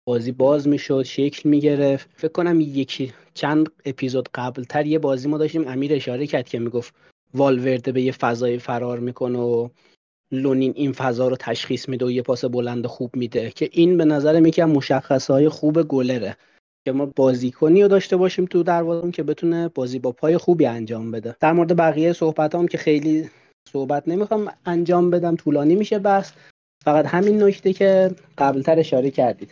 بازی 0.07 0.33
باز 0.33 0.69
می‌شد 0.69 1.03
شکل 1.03 1.49
می‌گرفت. 1.49 2.09
فکر 2.17 2.33
کنم 2.33 2.61
یکی 2.61 3.13
چند 3.35 3.69
اپیزود 3.85 4.29
قبل 4.35 4.65
تر 4.65 4.87
یه 4.87 4.99
بازی 4.99 5.29
ما 5.29 5.39
داشتیم. 5.39 5.69
امیر 5.69 5.95
اشاره 5.95 6.27
کرد 6.27 6.49
که 6.49 6.59
می‌گفت 6.59 6.95
والورده 7.35 7.93
به 7.93 8.03
یه 8.03 8.13
فضای 8.13 8.59
فرار 8.59 8.99
می‌کنه 8.99 9.39
و 9.39 9.69
لونین 10.33 10.73
این 10.77 10.93
فضا 10.93 11.29
رو 11.29 11.37
تشخیص 11.37 11.89
میده 11.89 12.05
و 12.05 12.11
یه 12.11 12.23
پاس 12.23 12.45
بلند 12.45 12.87
خوب 12.87 13.17
میده. 13.17 13.51
که 13.51 13.69
این 13.73 13.97
به 13.97 14.05
نظر 14.05 14.47
یکی 14.47 14.63
از 14.63 14.71
مشخصهای 14.71 15.49
خوب 15.49 15.83
گلره. 15.83 16.37
که 16.87 16.93
ما 16.93 17.07
بازیکنی 17.17 17.83
رو 17.83 17.89
داشته 17.89 18.17
باشیم 18.17 18.45
تو 18.45 18.63
دروازه 18.63 19.11
که 19.11 19.23
بتونه 19.23 19.69
بازی 19.69 19.99
با 19.99 20.13
پای 20.13 20.37
خوبی 20.37 20.67
انجام 20.67 21.11
بده. 21.11 21.37
در 21.41 21.53
مورد 21.53 21.77
بقیه 21.77 22.13
صحبت 22.13 22.55
هم 22.55 22.69
که 22.69 22.79
خیلی 22.79 23.31
صحبت 23.69 24.09
نمی‌خوام 24.09 24.53
انجام 24.67 25.11
بدم 25.11 25.37
طولانی 25.37 25.75
میشه 25.75 25.99
بس 25.99 26.33
فقط 26.85 27.07
همین 27.07 27.43
نکته 27.43 27.73
که 27.73 28.11
قبلتر 28.39 28.79
اشاره 28.79 29.11
کردید. 29.11 29.51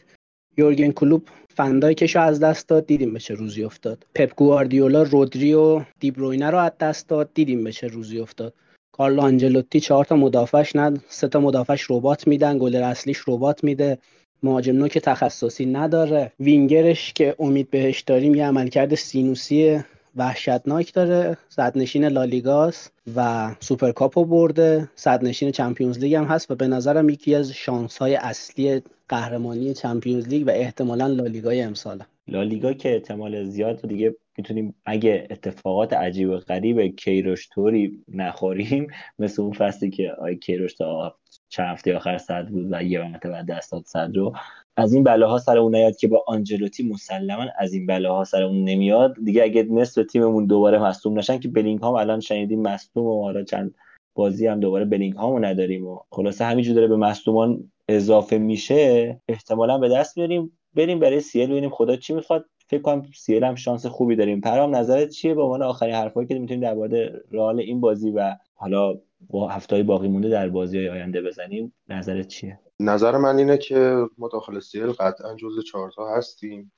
یورگن 0.57 0.91
کلوب 0.91 1.23
فندایکش 1.57 2.17
رو 2.17 2.23
از 2.23 2.41
دست 2.41 2.69
داد 2.69 2.87
دیدیم 2.87 3.13
به 3.13 3.19
چه 3.19 3.35
روزی 3.35 3.65
افتاد. 3.65 4.07
پپ 4.15 4.35
گواردیولا 4.37 5.03
رودری 5.03 5.55
و 5.55 5.83
دیبروینه 6.01 6.51
رو 6.51 6.59
از 6.59 6.73
دست 6.81 7.09
داد 7.09 7.31
دیدیم 7.35 7.65
به 7.65 7.73
چه 7.73 7.87
روزی 7.87 8.21
افتاد. 8.21 8.55
کارلو 8.93 9.23
آنجلوتی 9.23 9.81
چهار 9.81 10.05
تا 10.05 10.17
مدافعش 10.17 10.77
نه 10.77 11.01
سه 11.09 11.29
تا 11.29 11.41
مدافعش 11.41 11.91
رباط 11.91 12.27
میدن 12.27 12.59
گلر 12.59 12.77
اصلیش 12.77 13.23
رباط 13.27 13.65
میده. 13.65 13.99
مهاجم 14.45 14.77
نوک 14.77 14.99
تخصصی 14.99 15.67
نداره. 15.67 16.33
وینگرش 16.41 17.13
که 17.13 17.35
امید 17.39 17.71
بهش 17.71 18.01
داریم 18.01 18.35
یه 18.35 18.47
عملکرد 18.47 18.95
سینوسی 18.95 19.81
وحشتناک 20.17 20.95
داره. 20.95 21.37
صدرنشین 21.49 22.05
لالیگاس 22.05 22.89
و 23.17 23.51
سوپرکاپو 23.61 24.25
برده. 24.25 24.89
صدرنشین 24.97 25.51
چمپیونز 25.51 25.99
لیگ 25.99 26.15
هم 26.15 26.25
هست 26.25 26.51
و 26.51 26.55
به 26.55 26.69
نظرم 26.69 27.09
یکی 27.09 27.35
از 27.35 27.53
شانس 27.53 27.99
های 27.99 28.15
اصلی 28.15 28.83
قهرمانی 29.09 29.75
چمپیونز 29.75 30.29
لیگ 30.29 30.47
و 30.47 30.51
احتمالا 30.51 31.07
لالیگای 31.07 31.63
امساله 31.63 32.07
لالیگا 32.29 32.73
که 32.73 32.95
احتمال 32.95 33.45
زیاد 33.45 33.89
دیگه 33.89 34.17
می‌تونیم 34.39 34.75
اگه 34.85 35.27
اتفاقات 35.31 35.93
عجیب 35.93 36.31
و 36.31 36.37
غریب 36.37 36.97
کیروش 36.97 37.47
توری 37.47 38.05
نخوریم 38.09 38.87
مثل 39.19 39.43
اون 39.43 39.53
فصلی 39.53 39.91
که 39.91 40.13
آی 40.13 40.37
کیروش 40.37 40.75
تا 40.75 41.17
چند 41.49 41.67
هفته 41.67 41.97
آخر 41.97 42.19
صدر 42.19 42.49
بود 42.49 42.67
و 42.71 42.83
یه 42.83 43.03
مرتبه 43.03 43.43
دست 43.49 43.73
داد 43.73 43.85
صدر 43.85 44.11
رو. 44.17 44.33
از 44.77 44.95
این 44.95 45.05
بلاها 45.05 45.39
سر 45.39 45.59
اون 45.59 45.75
نیاد 45.75 45.97
که 45.97 46.09
با 46.09 46.25
آنجلوتی 46.27 46.89
مسلما 46.89 47.47
از 47.59 47.73
این 47.73 47.87
بلاها 47.87 48.25
سر 48.25 48.43
اون 48.43 48.65
نمیاد. 48.65 49.15
دیگه 49.25 49.43
اگه 49.43 49.63
نصف 49.63 50.07
تیممون 50.13 50.47
دوباره 50.47 50.79
مصدوم 50.79 51.19
نشن 51.19 51.39
که 51.39 51.49
بلینگهام 51.49 51.89
الان 51.89 52.21
شنیدیم 52.21 52.63
مصدوم 52.63 53.07
و 53.07 53.23
حالا 53.23 53.45
چند 53.45 53.75
بازی 54.15 54.47
هم 54.47 54.61
دوباره 54.61 54.85
بلینگهامو 54.85 55.39
نداریم 55.39 55.87
و 55.87 55.99
خلاصه 56.11 56.45
همینجور 56.45 56.75
داره 56.75 56.87
به 56.87 56.97
مصدومان 56.97 57.73
اضافه 57.89 58.39
میشه 58.39 59.21
احتمالا 59.29 59.79
به 59.79 59.89
دست 59.89 60.17
میاریم 60.17 60.59
بریم 60.75 60.99
برای 60.99 61.21
CL 61.21 61.51
ببینیم 61.51 61.71
خدا 61.71 61.97
چی 61.97 62.15
می‌خواد. 62.15 62.45
فکر 62.69 62.83
کنم 62.83 63.03
CL 63.15 63.45
هم 63.45 63.55
شانس 63.55 63.87
خوبی 63.87 64.17
داریم. 64.17 64.41
پرهام 64.41 64.77
نظرت 64.77 65.09
چیه؟ 65.09 65.35
به 65.35 65.43
عنوان 65.43 65.63
آخرین 65.63 65.95
حرفایی 65.95 66.27
که 66.27 66.39
می‌تونیم 66.39 66.63
در 66.63 66.75
مورد 66.75 67.23
رئال 67.31 67.61
این 67.61 67.81
بازی 67.81 68.11
و 68.11 68.37
حالا 68.55 68.95
با 69.31 69.49
هفته 69.49 69.83
باقی 69.83 70.09
مونده 70.09 70.29
در 70.29 70.49
بازی 70.49 70.79
های 70.79 70.89
آینده 70.89 71.23
بزنیم 71.23 71.75
نظرت 71.89 72.29
چیه؟ 72.29 72.61
نظر 72.81 73.17
من 73.17 73.39
اینه 73.39 73.59
که 73.59 74.07
ما 74.19 74.29
داخل 74.29 74.61
سیل 74.61 74.87
قطعا 74.87 75.35
جزو 75.35 75.63
چهارتا 75.63 76.17
هستیم 76.17 76.73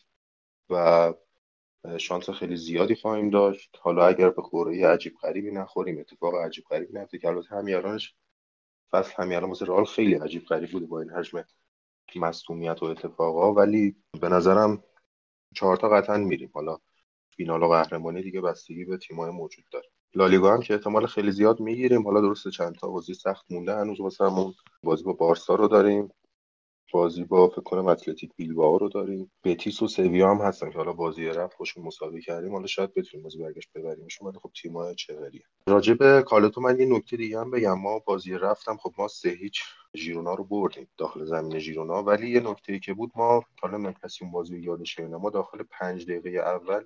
و 0.70 1.14
شانس 1.99 2.30
خیلی 2.30 2.57
زیادی 2.57 2.94
خواهیم 2.94 3.30
داشت. 3.30 3.76
حالا 3.80 4.07
اگر 4.07 4.30
به 4.30 4.42
خوره 4.42 4.86
عجیب 4.86 5.12
غریبی 5.22 5.51
نخوریم 5.51 5.99
اتفاق 5.99 6.34
عجیب 6.34 6.64
غریبی 6.70 6.99
نیفته 6.99 7.18
که 7.18 7.28
البته 7.28 7.57
همیارانش 7.57 8.14
فصل 8.90 9.12
همیاران 9.16 9.49
واسه 9.49 9.66
رئال 9.66 9.84
خیلی 9.84 10.14
عجیب 10.14 10.44
غریب 10.44 10.70
بوده 10.70 10.86
با 10.86 11.01
این 11.01 11.11
حجم 11.11 11.44
مصومیت 12.16 12.82
و 12.82 12.86
اتفاقا 12.86 13.54
ولی 13.54 13.96
به 14.20 14.28
نظرم 14.28 14.82
چهارتا 15.54 15.88
قطعا 15.88 16.16
میریم. 16.16 16.50
حالا 16.54 16.78
فینال 17.36 17.62
و 17.62 17.68
قهرمانی 17.68 18.22
دیگه 18.22 18.40
بستگی 18.40 18.84
به 18.84 18.96
تیمای 18.96 19.30
موجود 19.30 19.64
داره. 19.72 19.88
لالیگا 20.14 20.54
هم 20.54 20.61
که 20.61 20.74
احتمال 20.74 21.07
خیلی 21.07 21.32
زیاد 21.32 21.61
می‌گیریم. 21.61 22.04
حالا 22.04 22.20
درسته 22.20 22.50
چند 22.50 22.74
تا 22.74 22.88
بازی 22.88 23.14
سخت 23.14 23.44
مونده 23.50 23.76
هنوز 23.76 24.00
واسمون 24.00 24.54
بازی 24.82 25.04
با 25.04 25.12
بارسا 25.12 25.54
رو 25.54 25.68
داریم. 25.68 26.09
بازی 26.93 27.24
با 27.24 27.49
فکر 27.49 27.61
کنم 27.61 27.87
اتلتیک 27.87 28.30
بیلبائو 28.37 28.78
رو 28.78 28.89
داریم. 28.89 29.32
بتیس 29.45 29.82
و 29.82 29.89
سویا 29.89 30.30
هم 30.30 30.37
هستن 30.37 30.70
که 30.70 30.78
حالا 30.78 30.93
بازی 30.93 31.26
رفت 31.26 31.57
خوشون 31.57 31.84
مساوی 31.84 32.22
کردیم. 32.22 32.53
حالا 32.53 32.66
شاید 32.66 32.95
بتونیم 32.95 33.24
بازی 33.24 33.39
برگشت 33.39 33.72
ببریمشون 33.74 34.28
ولی 34.28 34.39
خب 34.39 34.51
تیم‌های 34.62 34.95
چغریه 34.95 35.45
راجع 35.66 35.95
به 35.95 36.22
کالتو 36.22 36.61
من 36.61 36.80
یه 36.80 36.87
نکته 36.87 37.16
دیگه 37.16 37.41
هم 37.41 37.51
بگم. 37.51 37.78
ما 37.78 37.99
بازی 37.99 38.34
رفتم. 38.34 38.76
خب 38.76 38.95
ما 38.99 39.09
سه 39.09 39.28
هیچ 39.28 39.62
ژیرونا 39.97 40.34
رو 40.34 40.45
بردیم 40.45 40.89
داخل 40.97 41.24
زمین 41.24 41.59
ژیرونا. 41.59 42.03
ولی 42.03 42.30
یه 42.30 42.41
نکته 42.41 42.78
که 42.78 42.95
بود 42.95 43.11
ما 43.16 43.43
حالا 43.61 43.78
من 43.78 43.95
کسی 44.05 44.24
اون 44.24 44.32
بازی 44.32 44.59
یادش 44.59 45.01
ما 45.01 45.30
داخل 45.30 45.62
پنج 45.70 46.05
دقیقه 46.05 46.30
اول 46.39 46.84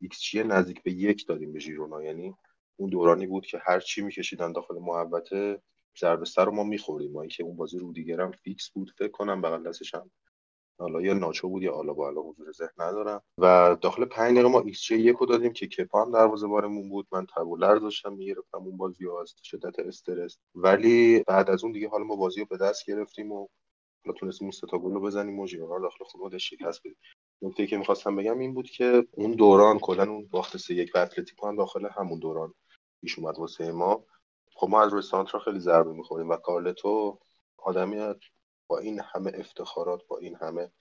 ایکس 0.00 0.34
نزدیک 0.34 0.82
به 0.82 0.92
یک 0.92 1.26
دادیم 1.26 1.52
به 1.52 1.58
ژیرونا. 1.58 2.02
یعنی 2.02 2.34
اون 2.76 2.90
دورانی 2.90 3.26
بود 3.26 3.46
که 3.46 3.58
هر 3.66 3.80
چی 3.80 4.02
میکشیدن 4.02 4.52
داخل 4.52 4.78
محوطه 4.78 5.62
ضربه 5.98 6.24
سر 6.24 6.44
رو 6.44 6.52
ما 6.52 6.64
می‌خوریم. 6.64 7.12
ما 7.12 7.20
اینکه 7.20 7.44
اون 7.44 7.56
بازی 7.56 7.78
رودیگرم 7.78 8.30
فیکس 8.30 8.70
بود 8.70 8.94
فکر 8.98 9.10
کنم 9.10 9.42
بغل 9.42 9.62
دستش 9.62 9.94
هم. 9.94 10.10
حالا 10.80 11.00
یا 11.00 11.14
ناچو 11.14 11.48
بود 11.48 11.62
یا 11.62 11.72
آلابا 11.72 12.22
حضور 12.22 12.52
ذهن 12.52 12.68
ندارم. 12.78 13.22
و 13.38 13.76
داخل 13.80 14.04
5 14.04 14.32
دقیقه 14.32 14.48
ما 14.48 14.60
ایکس 14.60 14.82
جی 14.82 14.96
یکو 14.98 15.26
دادیم 15.26 15.52
که 15.52 15.66
کپا 15.66 16.02
هم 16.04 16.12
دروازه 16.12 16.46
بارمون 16.46 16.88
بود. 16.88 17.06
من 17.12 17.26
تبولر 17.36 17.74
داشتم 17.74 18.12
می‌گرفتم 18.12 18.58
اون 18.58 18.76
بازی 18.76 19.06
ها 19.06 19.22
از 19.22 19.34
شدت 19.42 19.78
استرس. 19.78 20.38
ولی 20.54 21.24
بعد 21.26 21.50
از 21.50 21.64
اون 21.64 21.72
دیگه 21.72 21.88
حالا 21.88 22.04
ما 22.04 22.16
بازی 22.16 22.40
رو 22.40 22.46
به 22.46 22.56
دست 22.56 22.86
گرفتیم 22.86 23.32
و 23.32 23.46
حالا 24.04 24.18
تونستیم 24.18 24.46
اون 24.46 24.52
ستا 24.52 24.78
گل 24.78 24.92
رو 24.92 25.00
بزنیم 25.00 25.38
و 25.38 25.46
ژیرونا 25.46 25.78
داخل 25.78 26.04
خود 26.04 26.38
شکست 26.38 26.80
بدیم. 26.80 26.96
نکته 27.42 27.66
که 27.66 27.76
می‌خواستم 27.78 28.16
بگم 28.16 28.38
این 28.38 28.54
بود 28.54 28.70
که 28.70 29.06
اون 29.12 29.32
دوران 29.32 29.78
کلا 29.78 30.10
اون 30.10 30.26
باخت 30.26 30.56
سه 30.56 30.74
یک 30.74 30.92
به 30.92 31.00
اتلتیکو 31.00 31.48
هم 31.48 31.56
داخل 31.56 31.88
همون 31.96 32.18
دوران 32.18 32.54
پیش 33.02 33.18
اومد 33.18 33.38
واسه 33.38 33.72
ما. 33.72 34.04
خب 34.60 34.68
ما 34.68 34.82
از 34.82 34.92
روی 34.92 35.02
سانترا 35.02 35.40
خیلی 35.40 35.60
ضربه 35.60 35.92
می‌خوریم 35.92 36.28
و 36.28 36.36
کارلتو 36.36 37.18
آدمی 37.58 38.14
با 38.68 38.78
این 38.78 39.00
همه 39.00 39.32
افتخارات 39.34 40.06
با 40.08 40.18
این 40.18 40.36
همه 40.36 40.72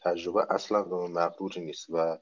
تجربه 0.00 0.46
اصلا 0.50 0.84
مقدوری 1.08 1.60
نیست 1.60 1.90
و 1.90 2.18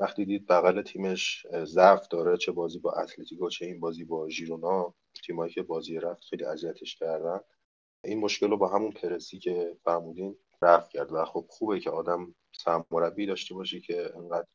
وقتی 0.00 0.24
دید 0.24 0.46
بغل 0.46 0.82
تیمش 0.82 1.46
ضعف 1.64 2.08
داره 2.08 2.36
چه 2.36 2.52
بازی 2.52 2.78
با 2.78 2.92
اتلتیکو 2.92 3.48
چه 3.50 3.66
این 3.66 3.80
بازی 3.80 4.04
با 4.04 4.28
ژیرونا 4.28 4.94
تیمایی 5.26 5.52
که 5.52 5.62
بازی 5.62 6.00
رفت 6.00 6.24
خیلی 6.24 6.44
اذیتش 6.44 6.96
کردن. 6.96 7.40
این 8.04 8.20
مشکل 8.20 8.50
رو 8.50 8.56
با 8.56 8.68
همون 8.68 8.92
پرسی 8.92 9.38
که 9.38 9.76
فرمودین 9.84 10.36
رفت 10.62 10.90
کرد 10.90 11.12
و 11.12 11.24
خب 11.24 11.46
خوبه 11.50 11.80
که 11.80 11.90
آدم 11.90 12.34
سرمربی 12.52 13.26
داشته 13.26 13.54
باشی 13.54 13.80
که 13.80 14.12
انقدر 14.16 14.46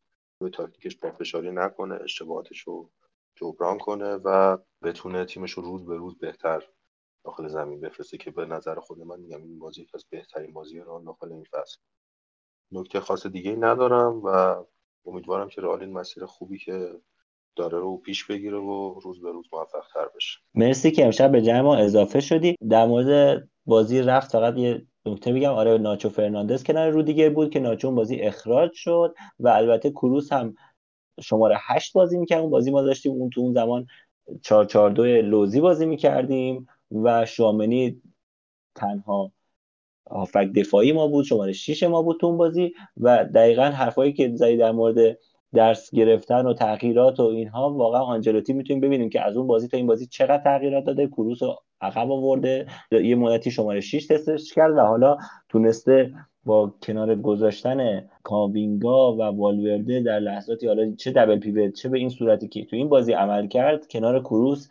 روی 0.41 0.51
تاکتیکش 0.51 0.97
پافشاری 0.97 1.51
نکنه 1.51 1.99
اشتباهاتش 2.03 2.59
رو 2.59 2.91
جبران 3.35 3.77
کنه 3.77 4.15
و 4.15 4.57
بتونه 4.83 5.25
تیمش 5.25 5.51
رو 5.51 5.63
روز 5.63 5.85
به 5.85 5.97
روز 5.97 6.17
بهتر 6.17 6.63
داخل 7.23 7.47
زمین 7.47 7.81
بفرسته 7.81 8.17
که 8.17 8.31
به 8.31 8.45
نظر 8.45 8.79
خود 8.79 8.99
من 8.99 9.19
میگم 9.19 9.43
این 9.43 9.59
بازی 9.59 9.87
از 9.93 10.05
بهترین 10.09 10.53
بازی 10.53 10.79
رو 10.79 11.03
داخل 11.05 11.31
این 11.31 11.43
فصل. 11.43 11.77
نکته 12.71 12.99
خاص 12.99 13.27
دیگه 13.27 13.55
ندارم 13.55 14.21
و 14.25 14.55
امیدوارم 15.05 15.49
که 15.49 15.61
رئال 15.61 15.79
این 15.79 15.93
مسیر 15.93 16.25
خوبی 16.25 16.57
که 16.57 16.99
داره 17.55 17.79
رو 17.79 17.97
پیش 17.97 18.25
بگیره 18.25 18.57
و 18.57 18.99
روز 18.99 19.21
به 19.21 19.31
روز 19.31 19.45
موفق 19.53 19.87
تر 19.93 20.09
بشه. 20.15 20.39
مرسی 20.55 20.91
که 20.91 21.05
امشب 21.05 21.31
به 21.31 21.41
جمع 21.41 21.61
ما 21.61 21.75
اضافه 21.75 22.19
شدی. 22.19 22.55
در 22.69 22.85
مورد 22.85 23.43
بازی 23.65 24.01
رفت 24.01 24.31
فقط 24.31 24.57
یه 24.57 24.87
نکته 25.05 25.31
میگم. 25.31 25.53
آره 25.53 25.77
ناچو 25.77 26.09
فرناندز 26.09 26.63
کنار 26.63 26.89
رودیگر 26.89 27.29
بود 27.29 27.49
که 27.49 27.59
ناچو 27.59 27.87
اون 27.87 27.95
بازی 27.95 28.15
اخراج 28.15 28.71
شد 28.73 29.15
و 29.39 29.47
البته 29.47 29.91
کروس 29.91 30.33
هم 30.33 30.55
شماره 31.21 31.57
هشت 31.59 31.93
بازی 31.93 32.17
می‌کرد 32.17 32.41
اون 32.41 32.49
بازی 32.49 32.71
ما 32.71 32.81
داشتیم 32.81 33.11
اون 33.11 33.29
تو 33.29 33.41
اون 33.41 33.53
زمان 33.53 33.87
442 34.41 35.03
لوزی 35.05 35.61
بازی 35.61 35.85
می‌کردیم 35.85 36.67
و 36.91 37.25
شامنی 37.25 38.01
تنها 38.75 39.31
هافک 40.11 40.47
دفاعی 40.55 40.91
ما 40.91 41.07
بود 41.07 41.25
شماره 41.25 41.53
6 41.53 41.83
ما 41.83 42.01
بود 42.01 42.19
تو 42.19 42.27
اون 42.27 42.37
بازی 42.37 42.73
و 42.97 43.25
دقیقا 43.25 43.63
حرفایی 43.63 44.13
که 44.13 44.31
زدی 44.35 44.57
در 44.57 44.71
مورد 44.71 45.17
درس 45.53 45.91
گرفتن 45.91 46.45
و 46.45 46.53
تغییرات 46.53 47.19
و 47.19 47.23
اینها 47.23 47.73
واقعا 47.73 48.01
آنجلوتی 48.01 48.53
می‌تونیم 48.53 48.81
ببینیم 48.81 49.09
که 49.09 49.21
از 49.21 49.37
اون 49.37 49.47
بازی 49.47 49.67
تا 49.67 49.77
این 49.77 49.87
بازی 49.87 50.07
چقدر 50.07 50.43
تغییرات 50.43 50.83
داده. 50.83 51.07
کروس 51.07 51.43
رو 51.43 51.55
عقب 51.81 52.11
آورده 52.11 52.67
یه 52.91 53.15
مدتی 53.15 53.51
شماره 53.51 53.81
6 53.81 54.07
تستش 54.07 54.53
کرد 54.53 54.77
و 54.77 54.81
حالا 54.81 55.17
تونسته 55.49 56.13
با 56.45 56.73
کنار 56.83 57.15
گذاشتن 57.15 58.09
کاوینگا 58.23 59.13
و 59.13 59.21
والورده 59.21 59.99
در 59.99 60.19
لحظاتی 60.19 60.67
حالا 60.67 60.95
چه 60.95 61.11
دبل 61.11 61.39
پیوت 61.39 61.73
چه 61.73 61.89
به 61.89 61.97
این 61.97 62.09
صورتی 62.09 62.47
که 62.47 62.65
تو 62.65 62.75
این 62.75 62.89
بازی 62.89 63.13
عمل 63.13 63.47
کرد 63.47 63.87
کنار 63.87 64.19
کروس 64.19 64.69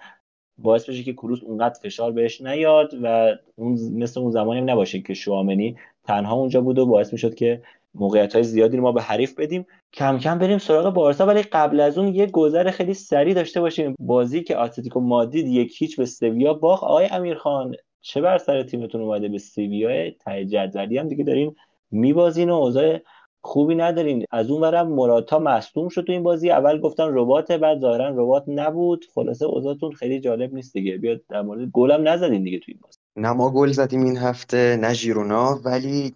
باعث 0.59 0.89
بشه 0.89 1.03
که 1.03 1.12
کروس 1.12 1.43
اونقدر 1.43 1.81
فشار 1.83 2.12
بهش 2.12 2.41
نیاد 2.41 2.95
و 3.03 3.37
اون 3.57 3.73
مثل 3.93 4.20
اون 4.20 4.31
زمانی 4.31 4.61
هم 4.61 4.70
نباشه 4.70 5.01
که 5.01 5.14
شوامنی 5.14 5.77
تنها 6.05 6.35
اونجا 6.35 6.61
بود 6.61 6.79
و 6.79 6.87
باعث 6.87 7.12
می‌شد 7.12 7.35
که 7.35 7.62
موقعیت 7.95 8.35
های 8.35 8.45
زیادی 8.45 8.77
رو 8.77 8.83
ما 8.83 8.93
به 8.93 9.03
حریف 9.03 9.41
بدیم. 9.41 9.66
کم 9.93 10.18
کم 10.18 10.39
بریم 10.39 10.59
سراغ 10.59 10.95
بارسا 10.95 11.27
ولی 11.27 11.43
قبل 11.43 11.81
از 11.81 11.99
اون 11.99 12.14
یه 12.14 12.27
گذر 12.27 12.70
خیلی 12.70 12.95
سریع 12.95 13.35
داشته 13.35 13.61
باشیم. 13.61 13.95
بازی 13.99 14.43
که 14.43 14.57
آتلتیکو 14.57 15.01
مادید 15.01 15.47
یک 15.47 15.83
هیچ 15.83 15.97
به 15.97 16.07
سویا 16.07 16.55
باخت. 16.55 16.85
آقای 16.85 17.07
امیرخان 17.07 17.75
چه 18.03 18.20
بر 18.20 18.38
سر 18.38 18.62
تیمتون 18.62 19.00
اومده 19.00 19.28
به 19.28 19.38
سویا 19.38 20.11
ته 20.11 20.44
جدولی 20.44 20.98
هم 20.98 21.09
دیگه 21.09 21.24
دارین 21.24 21.57
میبازین 21.90 22.50
و 22.50 22.55
اوضاع 22.55 22.98
خوبی 23.44 23.74
ندارین. 23.74 24.24
از 24.30 24.50
اون 24.50 24.62
ورم 24.62 24.88
مراتا 24.88 25.38
مصدوم 25.38 25.88
شد 25.88 26.05
تو 26.05 26.12
این 26.12 26.22
بازی. 26.22 26.50
اول 26.50 26.80
گفتن 26.80 27.09
ربات 27.09 27.53
بعد 27.53 27.80
ظاهرا 27.80 28.09
ربات 28.09 28.44
نبود. 28.46 29.05
خلاصه 29.14 29.44
اوضاعتون 29.44 29.92
خیلی 29.92 30.20
جالب 30.20 30.55
نیست 30.55 30.72
دیگه. 30.72 30.96
بیاد 30.96 31.20
در 31.28 31.42
مورد 31.42 31.68
گلم 31.72 32.09
نزدین 32.09 32.42
دیگه 32.42 32.59
تو 32.59 32.64
این 32.68 32.78
بازی. 32.82 32.98
نه 33.16 33.32
ما 33.32 33.50
گل 33.50 33.72
زدیم 33.72 34.05
این 34.05 34.16
هفته 34.16 34.78
نه 34.80 34.94
ژیرونا. 34.94 35.61
ولی 35.64 36.14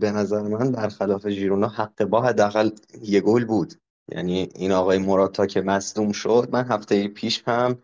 به 0.00 0.10
نظر 0.10 0.42
من 0.42 0.72
برخلاف 0.72 1.28
ژیرونا 1.28 1.68
حق 1.68 2.04
با 2.04 2.22
حداقل 2.22 2.70
یه 3.02 3.20
گل 3.20 3.44
بود. 3.44 3.74
یعنی 4.12 4.48
این 4.54 4.72
آقای 4.72 4.98
مراتا 4.98 5.46
که 5.46 5.60
مصدوم 5.60 6.12
شد 6.12 6.48
من 6.52 6.64
هفته 6.64 7.08
پیش 7.08 7.42
هم 7.46 7.78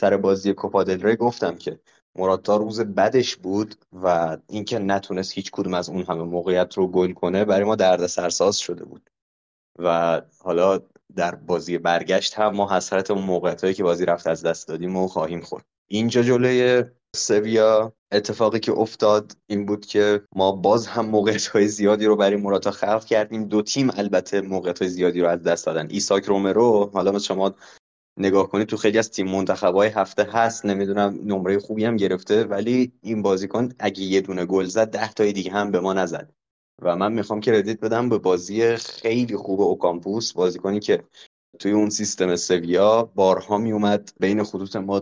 سر 0.00 0.16
بازی 0.16 0.52
کوپا 0.52 0.84
دل 0.84 1.14
گفتم 1.14 1.56
که 1.56 1.80
مراتا 2.18 2.56
روز 2.56 2.80
بدش 2.80 3.36
بود 3.36 3.74
و 3.92 4.36
اینکه 4.48 4.78
نتونست 4.78 5.32
هیچ 5.32 5.50
کدوم 5.50 5.74
از 5.74 5.88
اون 5.88 6.02
همه 6.02 6.22
موقعیت 6.22 6.74
رو 6.74 6.86
گل 6.86 7.12
کنه 7.12 7.44
برای 7.44 7.64
ما 7.64 7.76
درد 7.76 8.06
سرساز 8.06 8.58
شده 8.58 8.84
بود. 8.84 9.10
و 9.78 10.22
حالا 10.38 10.80
در 11.16 11.34
بازی 11.34 11.78
برگشت 11.78 12.34
هم 12.34 12.56
ما 12.56 12.76
حسرت 12.76 13.10
اون 13.10 13.22
موقعیت 13.22 13.62
هایی 13.62 13.74
که 13.74 13.82
بازی 13.82 14.04
رفت 14.04 14.26
از 14.26 14.42
دست 14.42 14.68
دادیم 14.68 14.96
و 14.96 15.08
خواهیم 15.08 15.40
خورد. 15.40 15.64
اینجا 15.88 16.22
جلوی 16.22 16.84
سویا 17.16 17.92
اتفاقی 18.12 18.60
که 18.60 18.72
افتاد 18.72 19.32
این 19.46 19.66
بود 19.66 19.86
که 19.86 20.22
ما 20.36 20.52
باز 20.52 20.86
هم 20.86 21.06
موقعیت 21.06 21.46
های 21.46 21.68
زیادی 21.68 22.06
رو 22.06 22.16
برای 22.16 22.36
مراتا 22.36 22.70
خلق 22.70 23.04
کردیم. 23.04 23.44
دو 23.44 23.62
تیم 23.62 23.90
البته 23.96 24.40
موقعیت 24.40 24.78
های 24.78 24.88
زیادی 24.88 25.20
رو 25.20 25.28
از 25.28 25.42
دست 25.42 25.66
دادن. 25.66 25.88
ایساک 25.90 26.24
رومرو 26.24 26.90
حالا 26.94 27.18
شما 27.18 27.54
نگاه 28.18 28.48
کنید 28.48 28.68
تو 28.68 28.76
خیلی 28.76 28.98
از 28.98 29.10
تیم 29.10 29.28
منتخبای 29.28 29.88
هفته 29.88 30.24
هست. 30.24 30.66
نمی‌دونم 30.66 31.18
نمره 31.24 31.58
خوبی 31.58 31.84
هم 31.84 31.96
گرفته 31.96 32.44
ولی 32.44 32.92
این 33.02 33.22
بازیکن 33.22 33.68
اگه 33.78 34.02
یه 34.02 34.20
دونه 34.20 34.46
گل 34.46 34.64
زد 34.64 34.90
ده 34.90 35.12
تای 35.12 35.32
دیگه 35.32 35.50
هم 35.50 35.70
به 35.70 35.80
ما 35.80 35.92
نزد. 35.92 36.32
و 36.82 36.96
من 36.96 37.12
می‌خوام 37.12 37.40
کردیت 37.40 37.80
بدم 37.80 38.08
به 38.08 38.18
بازی 38.18 38.76
خیلی 38.76 39.36
خوب 39.36 39.60
اوکامپوس 39.60 40.32
بازیکنی 40.32 40.80
که 40.80 41.04
توی 41.58 41.72
اون 41.72 41.90
سیستم 41.90 42.36
سویا 42.36 43.10
بارها 43.14 43.58
میومد 43.58 44.12
بین 44.20 44.42
خطوط 44.42 44.76
ما 44.76 45.00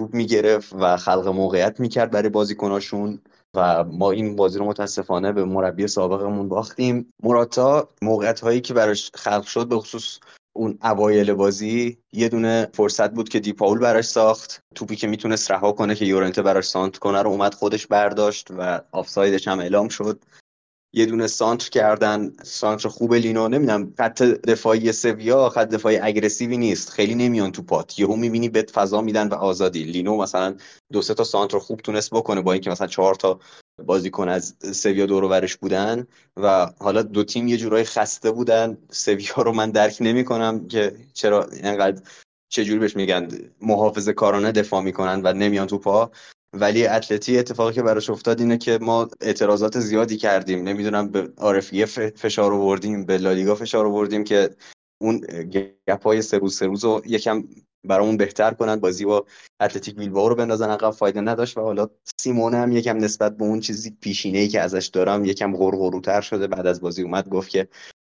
توپ 0.00 0.14
می‌گرفت 0.14 0.72
و 0.72 0.96
خلق 0.96 1.28
موقعیت 1.28 1.80
می‌کرد 1.80 2.10
برای 2.10 2.28
بازیکناشون. 2.28 3.20
و 3.56 3.84
ما 3.84 4.10
این 4.10 4.36
بازی 4.36 4.58
رو 4.58 4.64
متاسفانه 4.64 5.32
به 5.32 5.44
مربی 5.44 5.86
سابقمون 5.86 6.48
باختیم. 6.48 7.12
مراتا 7.22 7.88
موقعیت 8.02 8.40
هایی 8.40 8.60
که 8.60 8.74
براش 8.74 9.10
خلق 9.14 9.46
شد 9.46 9.68
به 9.68 9.78
خصوص 9.78 10.18
اون 10.56 10.78
اوایل 10.82 11.32
بازی 11.32 11.98
یه 12.12 12.28
دونه 12.28 12.68
فرصت 12.74 13.10
بود 13.10 13.28
که 13.28 13.40
دیپاول 13.40 13.78
براش 13.78 14.04
ساخت. 14.04 14.62
توپی 14.74 14.96
که 14.96 15.06
می‌تونست 15.06 15.50
رها 15.50 15.72
کنه 15.72 15.94
که 15.94 16.04
یورنته 16.04 16.42
براش 16.42 16.64
سانت 16.64 16.98
کنه 16.98 17.22
رو 17.22 17.30
اومد 17.30 17.54
خودش 17.54 17.86
برداشت 17.86 18.48
و 18.58 18.80
آفسایدش 18.92 19.48
هم 19.48 19.60
اعلام 19.60 19.88
شد. 19.88 20.24
یه 20.92 21.06
دونه 21.06 21.26
سانتر 21.26 21.70
کردن. 21.70 22.32
سانتر 22.42 22.88
خوب 22.88 23.14
لینو 23.14 23.48
نمی‌دونم 23.48 23.94
خط 23.98 24.22
دفاعی 24.22 24.92
سویا 24.92 25.48
خط 25.48 25.68
دفاعی 25.68 25.96
اگریسیوی 25.96 26.56
نیست. 26.56 26.90
خیلی 26.90 27.14
نمیان 27.14 27.52
تو 27.52 27.62
پات. 27.62 27.98
یهو 27.98 28.16
می‌بینی 28.16 28.48
بهت 28.48 28.70
فضا 28.70 29.00
میدن 29.00 29.28
و 29.28 29.34
آزادی. 29.34 29.84
لینو 29.84 30.16
مثلا 30.16 30.56
دو 30.92 31.02
سه 31.02 31.14
تا 31.14 31.24
سانتر 31.24 31.58
خوب 31.58 31.80
تونست 31.80 32.10
بکنه 32.10 32.40
با 32.40 32.52
اینکه 32.52 32.70
مثلا 32.70 32.86
چهار 32.86 33.14
تا 33.14 33.40
بازیکن 33.84 34.28
از 34.28 34.54
سویا 34.72 35.06
دور 35.06 35.24
ورش 35.24 35.56
بودن 35.56 36.06
و 36.36 36.70
حالا 36.78 37.02
دو 37.02 37.24
تیم 37.24 37.48
یه 37.48 37.56
جورایی 37.56 37.84
خسته 37.84 38.30
بودن. 38.30 38.78
سویا 38.90 39.36
رو 39.36 39.52
من 39.52 39.70
درک 39.70 39.96
نمی‌کنم 40.00 40.68
که 40.68 40.96
چرا 41.14 41.44
اینقدر 41.44 42.02
چجوری 42.48 42.78
بهش 42.78 42.96
میگن 42.96 43.28
محافظه 43.60 44.12
کارانه 44.12 44.52
دفاع 44.52 44.82
می‌کنن 44.82 45.20
و 45.24 45.32
نمیان 45.32 45.66
تو 45.66 45.78
پا. 45.78 46.10
ولی 46.52 46.86
اتلتی 46.86 47.38
اتفاقی 47.38 47.72
که 47.72 47.82
براش 47.82 48.10
افتاد 48.10 48.40
اینه 48.40 48.58
که 48.58 48.78
ما 48.82 49.08
اعتراضات 49.20 49.80
زیادی 49.80 50.16
کردیم. 50.16 50.62
نمی‌دونم 50.68 51.08
به 51.08 51.32
عارفیه 51.36 51.86
فشار 51.86 52.52
آوردیم 52.52 53.04
به 53.04 53.18
لالیگا 53.18 53.54
فشار 53.54 53.86
آوردیم 53.86 54.24
که 54.24 54.50
اون 55.00 55.18
گپ 55.88 56.02
های 56.02 56.22
سه 56.22 56.38
روز 56.38 56.56
سه 56.56 56.66
روز 56.66 56.84
رو 56.84 57.02
یکم 57.06 57.44
برامون 57.86 58.16
بهتر 58.16 58.50
کنن 58.50 58.76
بازی 58.76 59.04
با 59.04 59.26
اتلتیک 59.60 59.94
بیلبائو 59.94 60.28
رو 60.28 60.34
بندازن 60.34 60.70
عقب 60.70 60.90
فایده 60.90 61.20
نداشت 61.20 61.58
و 61.58 61.60
حالا 61.60 61.88
سیمونه 62.20 62.56
هم 62.56 62.72
یکم 62.72 62.96
نسبت 62.96 63.36
به 63.36 63.44
اون 63.44 63.60
چیزی 63.60 63.96
پیشینه 64.00 64.38
ای 64.38 64.48
که 64.48 64.60
ازش 64.60 64.86
دارم 64.86 65.24
یکم 65.24 65.56
غرغروتر 65.56 66.20
شده. 66.20 66.46
بعد 66.46 66.66
از 66.66 66.80
بازی 66.80 67.02
اومد 67.02 67.28
گفت 67.28 67.50
که 67.50 67.68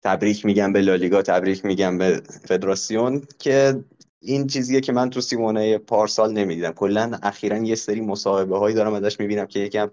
تبریک 0.05 0.47
میگم 0.47 0.73
به 0.73 0.81
لالیگا 0.81 1.23
تبریک 1.23 1.65
میگم 1.65 1.99
به 1.99 2.23
فدراسیون 2.49 3.23
که 3.39 3.85
این 4.21 4.47
چیزیه 4.47 4.81
که 4.81 4.93
من 4.93 5.11
تو 5.11 5.21
سیمونه 5.21 5.79
پارسال 5.79 6.33
نمی‌دیدم. 6.33 6.73
کلا 6.73 7.19
اخیرا 7.23 7.57
یه 7.57 7.75
سری 7.75 8.01
مصاحبه 8.01 8.59
هایی 8.59 8.75
دارم 8.75 8.95
ازش 8.95 9.21
می‌بینم 9.21 9.47
که 9.47 9.61
یکم 9.61 9.91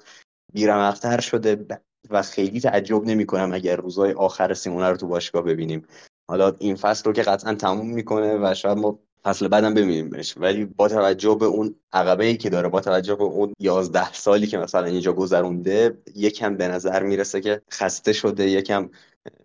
بیرمقتر 0.53 1.19
شده 1.19 1.65
و 2.09 2.21
خیلی 2.21 2.59
تعجب 2.59 3.03
نمی‌کنم 3.03 3.53
اگر 3.53 3.75
روزهای 3.75 4.11
آخر 4.13 4.53
سیمونه 4.53 4.89
رو 4.89 4.97
تو 4.97 5.07
باشگاه 5.07 5.43
ببینیم. 5.43 5.87
حالا 6.29 6.53
این 6.59 6.75
فصل 6.75 7.03
رو 7.03 7.13
که 7.13 7.21
قطعا 7.21 7.55
تموم 7.55 7.89
می‌کنه 7.89 8.37
و 8.41 8.53
شاید 8.53 8.77
ما 8.77 8.99
فصل 9.25 9.47
بعدم 9.47 9.73
ببینیمش 9.73 10.37
ولی 10.37 10.65
با 10.65 10.87
توجه 10.87 11.35
به 11.35 11.45
اون 11.45 11.75
عقبه 11.93 12.25
ای 12.25 12.37
که 12.37 12.49
داره 12.49 12.69
با 12.69 12.81
توجه 12.81 13.15
به 13.15 13.23
اون 13.23 13.53
11 13.59 14.13
سالی 14.13 14.47
که 14.47 14.57
مثلا 14.57 14.85
اینجا 14.85 15.13
گذرونده 15.13 15.97
یکم 16.15 16.57
به 16.57 16.67
نظر 16.67 17.03
می‌رسه 17.03 17.41
که 17.41 17.61
خسته 17.71 18.13
شده 18.13 18.49
یکم 18.49 18.89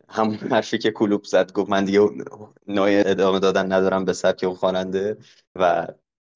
همون 0.09 0.35
حرفی 0.35 0.79
که 0.79 0.91
کلوب 0.91 1.25
زد 1.25 1.53
گفت 1.53 1.71
من 1.71 1.85
دیگه 1.85 2.01
نوع 2.67 2.89
ادامه 3.07 3.39
دادن 3.39 3.73
ندارم 3.73 4.05
به 4.05 4.13
سبک 4.13 4.45
اون 4.45 4.55
خواننده. 4.55 5.17
و 5.57 5.89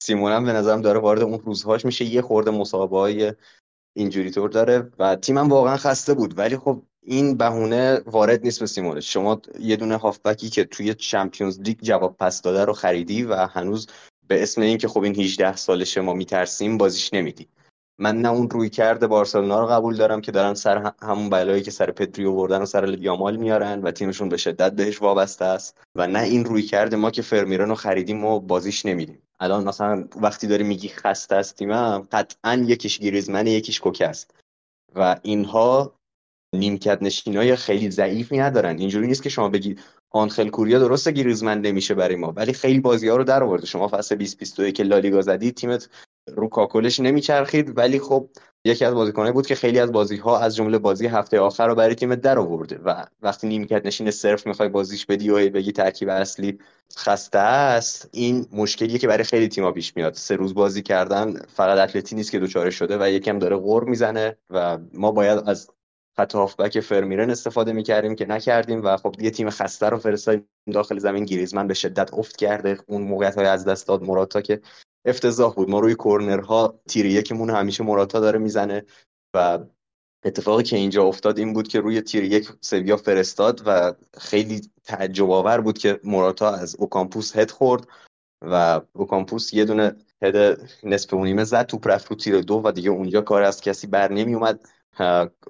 سیمون 0.03 0.31
هم 0.31 0.45
به 0.45 0.53
نظرم 0.53 0.81
داره 0.81 0.99
وارد 0.99 1.21
اون 1.21 1.39
روزهاش 1.39 1.85
میشه. 1.85 2.05
یه 2.05 2.21
خورده 2.21 2.51
مسابقه 2.51 2.95
های 2.95 3.33
اینجوری 3.93 4.31
طور 4.31 4.49
داره 4.49 4.91
و 4.99 5.15
تیمم 5.15 5.49
واقعا 5.49 5.77
خسته 5.77 6.13
بود. 6.13 6.37
ولی 6.37 6.57
خب 6.57 6.83
این 7.05 7.37
بهونه 7.37 8.01
وارد 8.05 8.43
نیست 8.43 8.59
به 8.59 8.65
سیمونه 8.65 9.01
شما 9.01 9.41
یه 9.59 9.75
دونه 9.75 9.97
هافبکی 9.97 10.49
که 10.49 10.65
توی 10.65 10.93
چمپیونز 10.93 11.59
لیگ 11.59 11.77
جواب 11.81 12.15
پس 12.19 12.41
داده 12.41 12.65
رو 12.65 12.73
خریدی 12.73 13.23
و 13.23 13.35
هنوز 13.35 13.87
به 14.27 14.43
اسم 14.43 14.61
اینکه 14.61 14.87
خب 14.87 15.03
این 15.03 15.15
18 15.15 15.55
سالشه 15.55 16.01
ما 16.01 16.13
میترسیم 16.13 16.77
بازیش 16.77 17.13
نمیدی. 17.13 17.47
من 17.99 18.21
نه 18.21 18.29
اون 18.29 18.49
روی 18.49 18.69
کرده 18.69 19.07
بارسلونا 19.07 19.59
رو 19.59 19.67
قبول 19.67 19.95
دارم 19.95 20.21
که 20.21 20.31
دارن 20.31 20.53
سر 20.53 20.93
همون 21.01 21.29
بلایی 21.29 21.63
که 21.63 21.71
سر 21.71 21.91
پدری 21.91 22.25
آوردن 22.25 22.61
و 22.61 22.65
سر 22.65 22.97
یامال 22.99 23.35
میارن 23.35 23.81
و 23.81 23.91
تیمشون 23.91 24.29
به 24.29 24.37
شدت 24.37 24.71
بهش 24.71 25.01
وابسته 25.01 25.45
است 25.45 25.77
و 25.95 26.07
نه 26.07 26.19
این 26.19 26.45
روی 26.45 26.61
کرده 26.61 26.95
ما 26.95 27.11
که 27.11 27.21
فرمیران 27.21 27.69
رو 27.69 27.75
خریدیم 27.75 28.25
و 28.25 28.39
بازیش 28.39 28.85
نمیدیم. 28.85 29.21
الان 29.39 29.63
مثلا 29.63 30.07
وقتی 30.15 30.47
داری 30.47 30.63
میگی 30.63 30.89
خسته 30.89 31.35
است 31.35 31.55
تیمم 31.55 32.07
قطعا 32.11 32.65
یکیش 32.67 32.99
گریزمن 32.99 33.47
یکیش 33.47 33.79
کوکه 33.79 34.07
است. 34.07 34.31
و 34.95 35.15
اینها 35.21 35.94
نیمکت 36.59 36.97
نشینای 37.01 37.55
خیلی 37.55 37.91
ضعیفی 37.91 38.37
ندارن. 38.37 38.79
اینجوری 38.79 39.07
نیست 39.07 39.23
که 39.23 39.29
شما 39.29 39.49
بگی 39.49 39.75
آنخل 40.11 40.49
کوریا 40.49 40.79
درسته 40.79 41.11
گریزمن 41.11 41.61
نمیشه 41.61 41.93
برای 41.93 42.15
ما 42.15 42.33
ولی 42.35 42.53
خیلی 42.53 42.79
بازی 42.79 43.07
ها 43.07 43.15
رو 43.15 43.23
در 43.23 43.43
آورده. 43.43 43.65
شما 43.65 43.87
فصل 43.87 44.15
2021 44.15 44.75
که 44.75 44.83
لالیگا 44.83 45.21
زدی 45.21 45.51
تیمت 45.51 45.89
رو 46.27 46.47
کاکلش 46.49 46.99
نمیچرخید 46.99 47.77
ولی 47.77 47.99
خب 47.99 48.29
یکی 48.65 48.85
از 48.85 48.93
بازیکنایی 48.93 49.33
بود 49.33 49.47
که 49.47 49.55
خیلی 49.55 49.79
از 49.79 49.91
بازی 49.91 50.17
ها 50.17 50.39
از 50.39 50.55
جمله 50.55 50.77
بازی 50.77 51.07
هفته 51.07 51.39
آخر 51.39 51.67
رو 51.67 51.75
برای 51.75 51.95
تیم 51.95 52.15
در 52.15 52.39
آورده 52.39 52.79
و 52.85 53.05
وقتی 53.21 53.47
نیمکت 53.47 53.85
نشین 53.85 54.11
صرف 54.11 54.47
می‌خوای 54.47 54.69
بازیش 54.69 55.05
بدی 55.05 55.29
و 55.29 55.49
بگی 55.49 55.71
ترکیب 55.71 56.09
اصلی 56.09 56.59
خسته 56.97 57.39
است 57.39 58.09
این 58.11 58.45
مشکلیه 58.51 58.97
که 58.97 59.07
برای 59.07 59.23
خیلی 59.23 59.47
تیم‌ها 59.47 59.71
پیش 59.71 59.95
میاد. 59.95 60.13
سه 60.13 60.35
روز 60.35 60.53
بازی 60.53 60.81
کردن 60.81 61.33
فقط 61.55 61.77
اتلتی 61.89 62.15
نیست 62.15 62.31
که 62.31 62.39
دوچاره 62.39 62.69
شده 62.69 62.97
و 63.01 63.09
یکم 63.09 63.39
داره 63.39 63.55
غور 63.55 63.83
می‌زنه 63.83 64.37
و 64.49 64.77
ما 64.93 65.11
باید 65.11 65.39
از 65.45 65.69
خط 66.19 66.35
هافبک 66.35 66.79
فرمیرن 66.79 67.29
استفاده 67.29 67.73
می‌کردیم 67.73 68.15
که 68.15 68.25
نکردیم 68.25 68.83
و 68.83 68.97
خب 68.97 69.15
یه 69.19 69.31
تیم 69.31 69.49
خسته 69.49 69.89
رو 69.89 69.97
فرستادیم 69.97 70.47
داخل 70.73 70.99
زمین. 70.99 71.25
گریزمن 71.25 71.67
به 71.67 71.73
شدت 71.73 72.13
افت 72.13 72.35
کرده. 72.37 72.77
اون 72.87 73.01
موقعیت 73.01 73.35
های 73.35 73.45
از 73.45 73.65
دست 73.65 73.87
داد 73.87 74.03
مراتا 74.03 74.41
که 74.41 74.61
افتضاح 75.05 75.53
بود. 75.53 75.69
ما 75.69 75.79
روی 75.79 75.95
کورنرها 75.95 76.79
تیر 76.87 77.05
یکمون 77.05 77.49
همیشه 77.49 77.83
مراتا 77.83 78.19
داره 78.19 78.39
می‌زنه 78.39 78.85
و 79.33 79.59
اتفاقی 80.25 80.63
که 80.63 80.75
اینجا 80.75 81.03
افتاد 81.03 81.39
این 81.39 81.53
بود 81.53 81.67
که 81.67 81.79
روی 81.79 82.01
تیر 82.01 82.23
یک 82.23 82.49
سویا 82.61 82.97
فرستاد 82.97 83.61
و 83.65 83.93
خیلی 84.17 84.61
تعجب 84.83 85.31
آور 85.31 85.61
بود 85.61 85.77
که 85.77 85.99
موراتا 86.03 86.51
از 86.51 86.75
اوکامپوس 86.79 87.37
هد 87.37 87.51
خورد. 87.51 87.87
و 88.51 88.81
اوکامپوس 88.93 89.53
یه 89.53 89.65
دونه 89.65 89.95
هد 90.21 90.59
نصف 90.83 91.13
و 91.13 91.25
نیمه 91.25 91.43
زد 91.43 91.65
توپ 91.65 91.87
رفت 91.87 92.07
رو 92.07 92.15
تیر 92.15 92.41
دو 92.41 92.61
و 92.65 92.71
دیگه 92.71 92.89
اونجا 92.89 93.21
کار 93.21 93.41
از 93.43 93.61
کسی 93.61 93.87
بر 93.87 94.11
نمی 94.11 94.33
اومد 94.33 94.59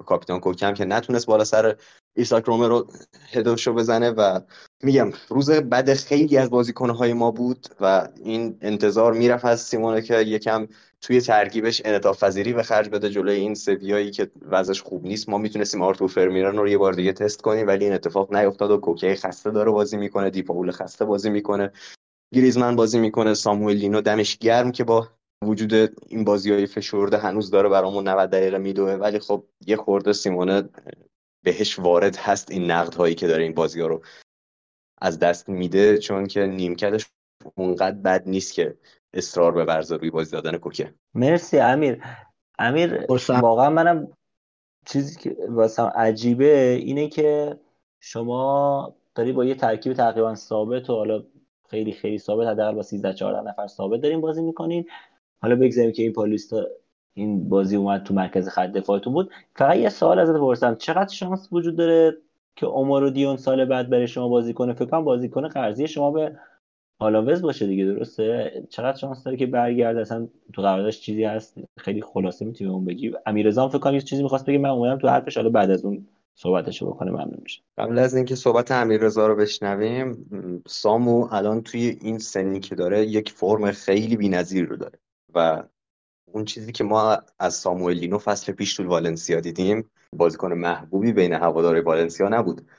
کاپیتان 0.05 0.39
کوکم 0.39 0.73
که 0.73 0.85
نتونست 0.85 1.25
بالا 1.25 1.43
سر 1.43 1.75
ایساک 2.15 2.45
رو 2.45 2.87
هدوشو 3.31 3.73
بزنه 3.73 4.09
و 4.09 4.39
میگم 4.83 5.11
روز 5.29 5.51
بعد 5.51 5.93
خیلی 5.93 6.37
از 6.37 6.49
بازیکنهای 6.49 7.13
ما 7.13 7.31
بود 7.31 7.67
و 7.81 8.07
این 8.23 8.57
انتظار 8.61 9.13
می‌رفت 9.13 9.45
از 9.45 9.61
سیمونه 9.61 10.01
که 10.01 10.17
یکم 10.19 10.67
توی 11.01 11.21
ترکیبش 11.21 11.81
انعطاف 11.85 12.23
پذیری 12.23 12.53
به 12.53 12.63
خرج 12.63 12.89
بده 12.89 13.09
جلوی 13.09 13.35
این 13.35 13.55
سویایی 13.55 14.11
که 14.11 14.31
وضعش 14.41 14.81
خوب 14.81 15.05
نیست. 15.05 15.29
ما 15.29 15.37
می‌تونستیم 15.37 15.81
آرتور 15.81 16.07
فرمیرن 16.07 16.57
رو 16.57 16.67
یه 16.67 16.77
بار 16.77 16.93
دیگه 16.93 17.13
تست 17.13 17.41
کنیم 17.41 17.67
ولی 17.67 17.85
این 17.85 17.93
اتفاق 17.93 18.35
نیفتاد 18.35 18.71
و 18.71 18.77
کوکه 18.77 19.15
خسته 19.15 19.51
داره 19.51 19.71
بازی 19.71 19.97
می‌کنه 19.97 20.29
دیپاول 20.29 20.71
خسته 20.71 21.05
بازی 21.05 21.29
می‌کنه. 21.29 21.71
گریزمن 22.33 22.75
بازی 22.75 22.99
می‌کنه 22.99 23.33
ساموئل 23.33 23.77
لینو 23.77 24.01
دمش 24.01 24.37
گرم 24.37 24.71
که 24.71 24.83
با 24.83 25.07
وجود 25.43 25.73
این 26.07 26.23
بازی 26.23 26.51
های 26.51 26.65
فشرده 26.65 27.17
هنوز 27.17 27.51
داره 27.51 27.69
برامون 27.69 28.07
90 28.07 28.29
دقیقه 28.29 28.57
میدوه. 28.57 28.93
ولی 28.93 29.19
خب 29.19 29.43
یه 29.67 29.75
خورده 29.75 30.13
سیمونه 30.13 30.69
بهش 31.43 31.79
وارد 31.79 32.15
هست 32.15 32.51
این 32.51 32.71
نقد 32.71 32.95
هایی 32.95 33.15
که 33.15 33.27
داره 33.27 33.43
این 33.43 33.53
بازی 33.53 33.81
ها 33.81 33.87
رو 33.87 34.01
از 35.01 35.19
دست 35.19 35.49
میده 35.49 35.97
چون 35.97 36.27
که 36.27 36.45
نیمکتش 36.45 37.05
اونقدر 37.55 37.97
بد 37.97 38.27
نیست 38.27 38.53
که 38.53 38.77
اصرار 39.13 39.51
به 39.51 39.65
ورزه 39.65 39.95
روی 39.95 40.09
بازی 40.09 40.31
دادن 40.31 40.57
کوکه. 40.57 40.93
مرسی 41.13 41.59
امیر. 41.59 42.03
امیر 42.59 43.05
واقعا 43.29 43.69
منم 43.69 44.07
چیزی 44.85 45.19
که 45.19 45.37
واسم 45.49 45.91
عجیبه 45.95 46.69
اینه 46.69 47.09
که 47.09 47.59
شما 47.99 48.95
داری 49.15 49.31
با 49.31 49.45
یه 49.45 49.55
ترکیب 49.55 49.93
تقریبا 49.93 50.35
ثابت 50.35 50.89
و 50.89 50.95
حالا 50.95 51.23
خیلی 51.69 51.91
خیلی 51.91 52.17
ثابت 52.17 52.47
حداقل 52.47 52.75
با 52.75 52.81
13 52.81 53.13
14 53.13 53.49
نفر 53.49 53.67
ثابت 53.67 54.01
داریم 54.01 54.21
بازی 54.21 54.41
می‌کنین 54.41 54.85
حالا 55.41 55.55
بگذاریم 55.55 55.91
که 55.91 56.03
این 56.03 56.13
پالیستا 56.13 56.65
این 57.13 57.49
بازی 57.49 57.75
اومد 57.75 58.03
تو 58.03 58.13
مرکز 58.13 58.49
خط 58.49 58.71
دفاعتون 58.71 59.13
بود. 59.13 59.31
فقط 59.55 59.77
یه 59.77 59.89
سوال 59.89 60.19
ازت 60.19 60.37
پرسم. 60.37 60.75
چقدر 60.75 61.13
شانس 61.13 61.49
وجود 61.51 61.75
داره 61.75 62.17
که 62.55 62.65
عمر 62.65 63.09
دیون 63.09 63.37
سال 63.37 63.65
بعد 63.65 63.89
برای 63.89 64.07
شما 64.07 64.29
بازی 64.29 64.53
کنه؟ 64.53 64.73
فکر 64.73 64.85
کنم 64.85 65.03
بازیکن 65.03 65.47
قرضی 65.47 65.87
شما 65.87 66.11
به 66.11 66.35
آلاوز 66.99 67.41
باشه 67.41 67.67
دیگه 67.67 67.85
درسته؟ 67.85 68.51
چقدر 68.69 68.97
شانس 68.97 69.23
داره 69.23 69.37
که 69.37 69.45
برگرده؟ 69.45 70.01
اصلا 70.01 70.27
تو 70.53 70.61
قراردادش 70.61 71.01
چیزی 71.01 71.23
هست؟ 71.23 71.57
خیلی 71.77 72.01
خلاصه 72.01 72.45
می‌تونی 72.45 72.69
اون 72.69 72.85
بگی. 72.85 73.13
امیرزام 73.25 73.69
فکر 73.69 73.79
کنم 73.79 73.93
یه 73.93 74.01
چیزی 74.01 74.23
می‌خواست 74.23 74.45
بگه. 74.45 74.57
من 74.57 74.69
اومدم 74.69 74.97
تو 74.97 75.07
حرفش. 75.07 75.37
حالا 75.37 75.49
بعد 75.49 75.71
از 75.71 75.85
اون 75.85 76.07
صحبتشو 76.35 76.87
بکنه 76.87 77.11
ممنون 77.11 77.39
میشه 77.43 77.61
قبل 77.77 77.99
از 77.99 78.15
اینکه 78.15 78.35
صحبت 78.35 78.71
امیررضا 78.71 79.27
رو 79.27 79.35
بشنویم 79.35 80.27
سامو 80.67 81.27
الان 81.31 81.61
توی 81.61 81.97
این 82.01 82.17
سنی 82.17 82.59
که 82.59 82.75
داره 82.75 83.05
یک 83.05 83.31
فرم 83.31 83.71
خیلی 83.71 84.17
بی‌نظیر 84.17 84.65
رو 84.65 84.75
داره 84.75 84.99
و 85.35 85.63
اون 86.31 86.45
چیزی 86.45 86.71
که 86.71 86.83
ما 86.83 87.17
از 87.39 87.53
ساموئل 87.53 87.97
لینو 87.97 88.17
فصل 88.17 88.51
پیش 88.51 88.75
تو 88.75 88.87
والنسیا 88.87 89.39
دیدیم 89.39 89.91
بازیکن 90.13 90.53
محبوبی 90.53 91.13
بین 91.13 91.33
هوادار 91.33 91.81
والنسیا 91.81 92.29
نبود 92.29 92.69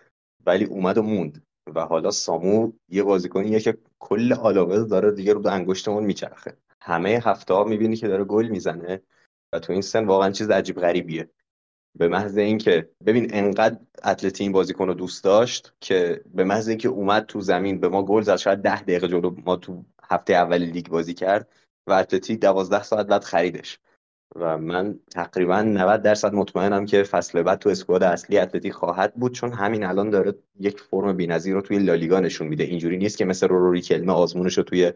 ولی 0.47 0.65
اومد 0.65 0.99
و 0.99 1.03
موند 1.03 1.43
و 1.75 1.81
حالا 1.81 2.11
سامو 2.11 2.73
یه 2.89 3.03
بازیکنیه 3.03 3.61
که 3.61 3.79
کل 3.99 4.33
آلاوز 4.33 4.89
داره 4.89 5.11
دیگه 5.11 5.33
رو 5.33 5.49
انگشتمون 5.49 6.05
میچرخه. 6.05 6.57
همه 6.81 7.21
هفته 7.25 7.55
ها 7.55 7.65
می‌بینی 7.65 7.97
که 7.97 8.09
داره 8.09 8.25
گل 8.25 8.49
می‌زنه 8.49 9.03
و 9.53 9.59
تو 9.59 9.73
این 9.73 9.83
سن 9.83 10.07
واقعا 10.07 10.31
چیز 10.31 10.51
عجیب 10.51 10.77
غریبیه. 10.77 11.31
به 11.99 12.09
محض 12.09 12.39
اینکه 12.39 12.91
ببین 13.07 13.29
انقدر 13.31 13.79
اتلتی 14.05 14.45
این 14.45 14.53
بازیکن 14.53 14.87
رو 14.87 14.95
دوست 14.95 15.25
داشت 15.25 15.73
که 15.81 16.21
به 16.35 16.45
محض 16.45 16.69
اینکه 16.69 16.89
اومد 16.89 17.27
تو 17.27 17.41
زمین 17.41 17.81
به 17.81 17.89
ما 17.89 18.03
گل 18.03 18.23
زد 18.23 18.37
شاید 18.37 18.59
ده 18.59 18.83
دقیقه 18.83 19.09
جلو 19.09 19.35
ما 19.45 19.57
تو 19.57 19.85
هفته 20.03 20.35
اول 20.35 20.63
لیگ 20.63 20.89
بازی 20.89 21.15
کرد 21.15 21.49
و 21.87 21.93
اتلتی 21.93 22.37
دوازده 22.37 22.83
ساعت 22.83 23.07
بعد 23.07 23.25
خریدش. 23.25 23.79
و 24.37 24.59
من 24.59 24.99
تقریبا 25.11 25.63
90 25.63 26.03
درصد 26.03 26.33
مطمئنم 26.33 26.87
که 26.87 27.03
فصل 27.03 27.43
بعد 27.43 27.59
تو 27.59 27.69
اسکواد 27.69 28.03
اصلی 28.03 28.39
اتلتی 28.39 28.71
خواهد 28.71 29.15
بود 29.15 29.35
چون 29.35 29.53
همین 29.53 29.85
الان 29.85 30.11
داره 30.11 30.35
یک 30.61 30.81
فرم 30.81 31.17
بی‌نظیر 31.17 31.55
رو 31.55 31.61
توی 31.61 31.79
لالیگا 31.79 32.21
نشون 32.21 32.47
میده. 32.47 32.65
اینجوری 32.65 32.97
نیست 32.97 33.19
که 33.19 33.25
مثل 33.25 33.49
روری 33.49 33.81
کلمه 33.81 34.13
آزمونش 34.13 34.59
رو 34.59 34.65
توی 34.65 34.93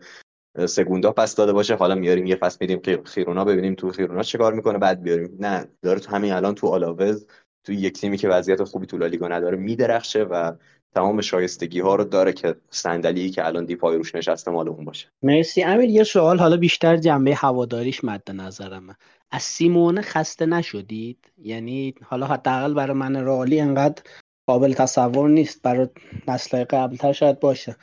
سگوندا 0.66 1.12
پس 1.12 1.34
داده 1.34 1.52
باشه 1.52 1.74
حالا 1.74 1.94
میاریم 1.94 2.26
یه 2.26 2.36
فصل 2.36 2.56
میدیم 2.60 3.02
خیرونا 3.04 3.44
ببینیم 3.44 3.74
تو 3.74 3.90
خیرونا 3.90 4.22
چه 4.22 4.50
می‌کنه 4.50 4.78
بعد 4.78 5.02
بیاریم. 5.02 5.36
نه 5.40 5.68
داره 5.82 6.00
تو 6.00 6.10
همین 6.10 6.32
الان 6.32 6.54
تو 6.54 6.66
آلاوز 6.66 7.26
تو 7.64 7.72
یک 7.72 8.00
تیمی 8.00 8.16
که 8.16 8.28
وضعیت 8.28 8.64
خوبی 8.64 8.86
تو 8.86 8.98
لالیگا 8.98 9.28
نداره 9.28 9.56
میدرخشه 9.56 10.22
و 10.22 10.52
تمام 10.94 11.20
شایستگی 11.20 11.80
ها 11.80 11.94
رو 11.94 12.04
داره 12.04 12.32
که 12.32 12.56
صندلی 12.70 13.30
که 13.30 13.46
الان 13.46 13.64
دیپای 13.64 13.96
روش 13.96 14.14
نشسته 14.14 14.50
مال 14.50 14.68
اون 14.68 14.84
باشه. 14.84 15.08
مرسی. 15.22 15.62
امیر 15.62 15.90
یه 15.90 16.04
سوال 16.04 16.38
حالا 16.38 16.56
بیشتر 16.56 16.96
جنبه 16.96 17.34
هواداریش 17.34 18.04
مد 18.04 18.30
نظرمه 18.30 18.96
از 19.30 19.42
سیمونه 19.42 20.00
خسته 20.00 20.46
نشدید؟ 20.46 21.18
یعنی 21.38 21.94
حالا 22.04 22.26
حداقل 22.26 22.74
برای 22.74 22.96
من 22.96 23.24
رالی 23.24 23.60
انقدر 23.60 24.02
قابل 24.46 24.72
تصور 24.72 25.28
نیست. 25.28 25.62
برای 25.62 25.88
نسل 26.28 26.64
قبلتر 26.64 27.12
شاید 27.12 27.40
باشه. 27.40 27.76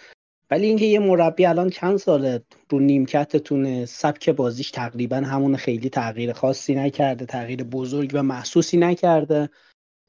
ولی 0.52 0.68
اینکه 0.68 0.86
یه 0.86 1.00
مربی 1.00 1.45
الان 1.45 1.70
چند 1.70 1.98
ساله 1.98 2.41
رو 2.70 2.80
نیمکتتونه 2.80 3.86
سبک 3.86 4.30
بازیش 4.30 4.72
تقریبا 4.72 5.16
همون 5.16 5.56
خیلی 5.56 5.89
تغییر 5.89 6.34
خاصی 6.34 6.76
نکرده 6.76 7.26
تغییر 7.26 7.64
بزرگ 7.64 8.12
و 8.14 8.24
محسوسی 8.24 8.78
نکرده. 8.78 9.50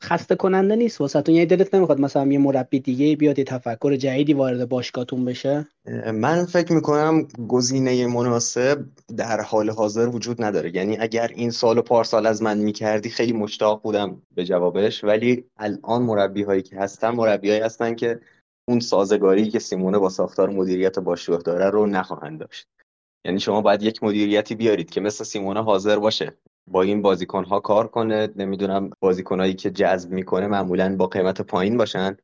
خسته 0.02 0.34
کننده 0.34 0.76
نیست 0.76 1.00
واسه 1.00 1.22
یه 1.28 1.46
دلت 1.46 1.74
نمی‌خواد 1.74 2.00
مثلا 2.00 2.26
یه 2.26 2.38
مربی 2.38 2.80
دیگه 2.80 3.16
بیاد 3.16 3.38
یه 3.38 3.44
تفکر 3.44 3.96
جدیدی 3.96 4.34
وارد 4.34 4.68
باشگاهتون 4.68 5.24
بشه؟ 5.24 5.68
من 6.14 6.44
فکر 6.44 6.72
می‌کنم 6.72 7.28
گزینه 7.48 8.06
مناسب 8.06 8.84
در 9.16 9.40
حال 9.40 9.70
حاضر 9.70 10.08
وجود 10.08 10.42
نداره. 10.42 10.76
یعنی 10.76 10.96
اگر 11.00 11.30
این 11.34 11.50
سال 11.50 11.78
و 11.78 11.82
پارسال 11.82 12.26
از 12.26 12.42
من 12.42 12.58
می‌کردی 12.58 13.10
خیلی 13.10 13.32
مشتاق 13.32 13.82
بودم 13.82 14.22
به 14.34 14.44
جوابش. 14.44 15.04
ولی 15.04 15.44
الان 15.56 16.02
مربی 16.02 16.42
هایی 16.42 16.62
که 16.62 16.76
هستن 16.76 17.10
مربی 17.10 17.50
هایی 17.50 17.60
هستن 17.60 17.94
که 17.94 18.20
اون 18.68 18.80
سازگاری 18.80 19.50
که 19.50 19.58
سیمونه 19.58 19.98
با 19.98 20.08
ساختار 20.08 20.50
مدیریت 20.50 20.98
باشگاه 20.98 21.38
داره 21.38 21.70
رو 21.70 21.86
نخواهند 21.86 22.40
داشت. 22.40 22.66
یعنی 23.24 23.40
شما 23.40 23.60
باید 23.60 23.82
یک 23.82 24.02
مدیریتی 24.02 24.54
بیارید 24.54 24.90
که 24.90 25.00
مثل 25.00 25.24
سیمونه 25.24 25.62
حاضر 25.62 25.98
باشه. 25.98 26.38
با 26.66 26.82
این 26.82 27.02
بازیکن 27.02 27.44
ها 27.44 27.60
کار 27.60 27.88
کنه 27.88 28.28
نمی‌دونم 28.36 28.90
بازیکنهایی 29.00 29.54
که 29.54 29.70
جذب 29.70 30.10
می‌کنه 30.10 30.46
معمولا 30.46 30.96
با 30.96 31.06
قیمت 31.06 31.40
پایین 31.40 31.76
باشن. 31.76 32.16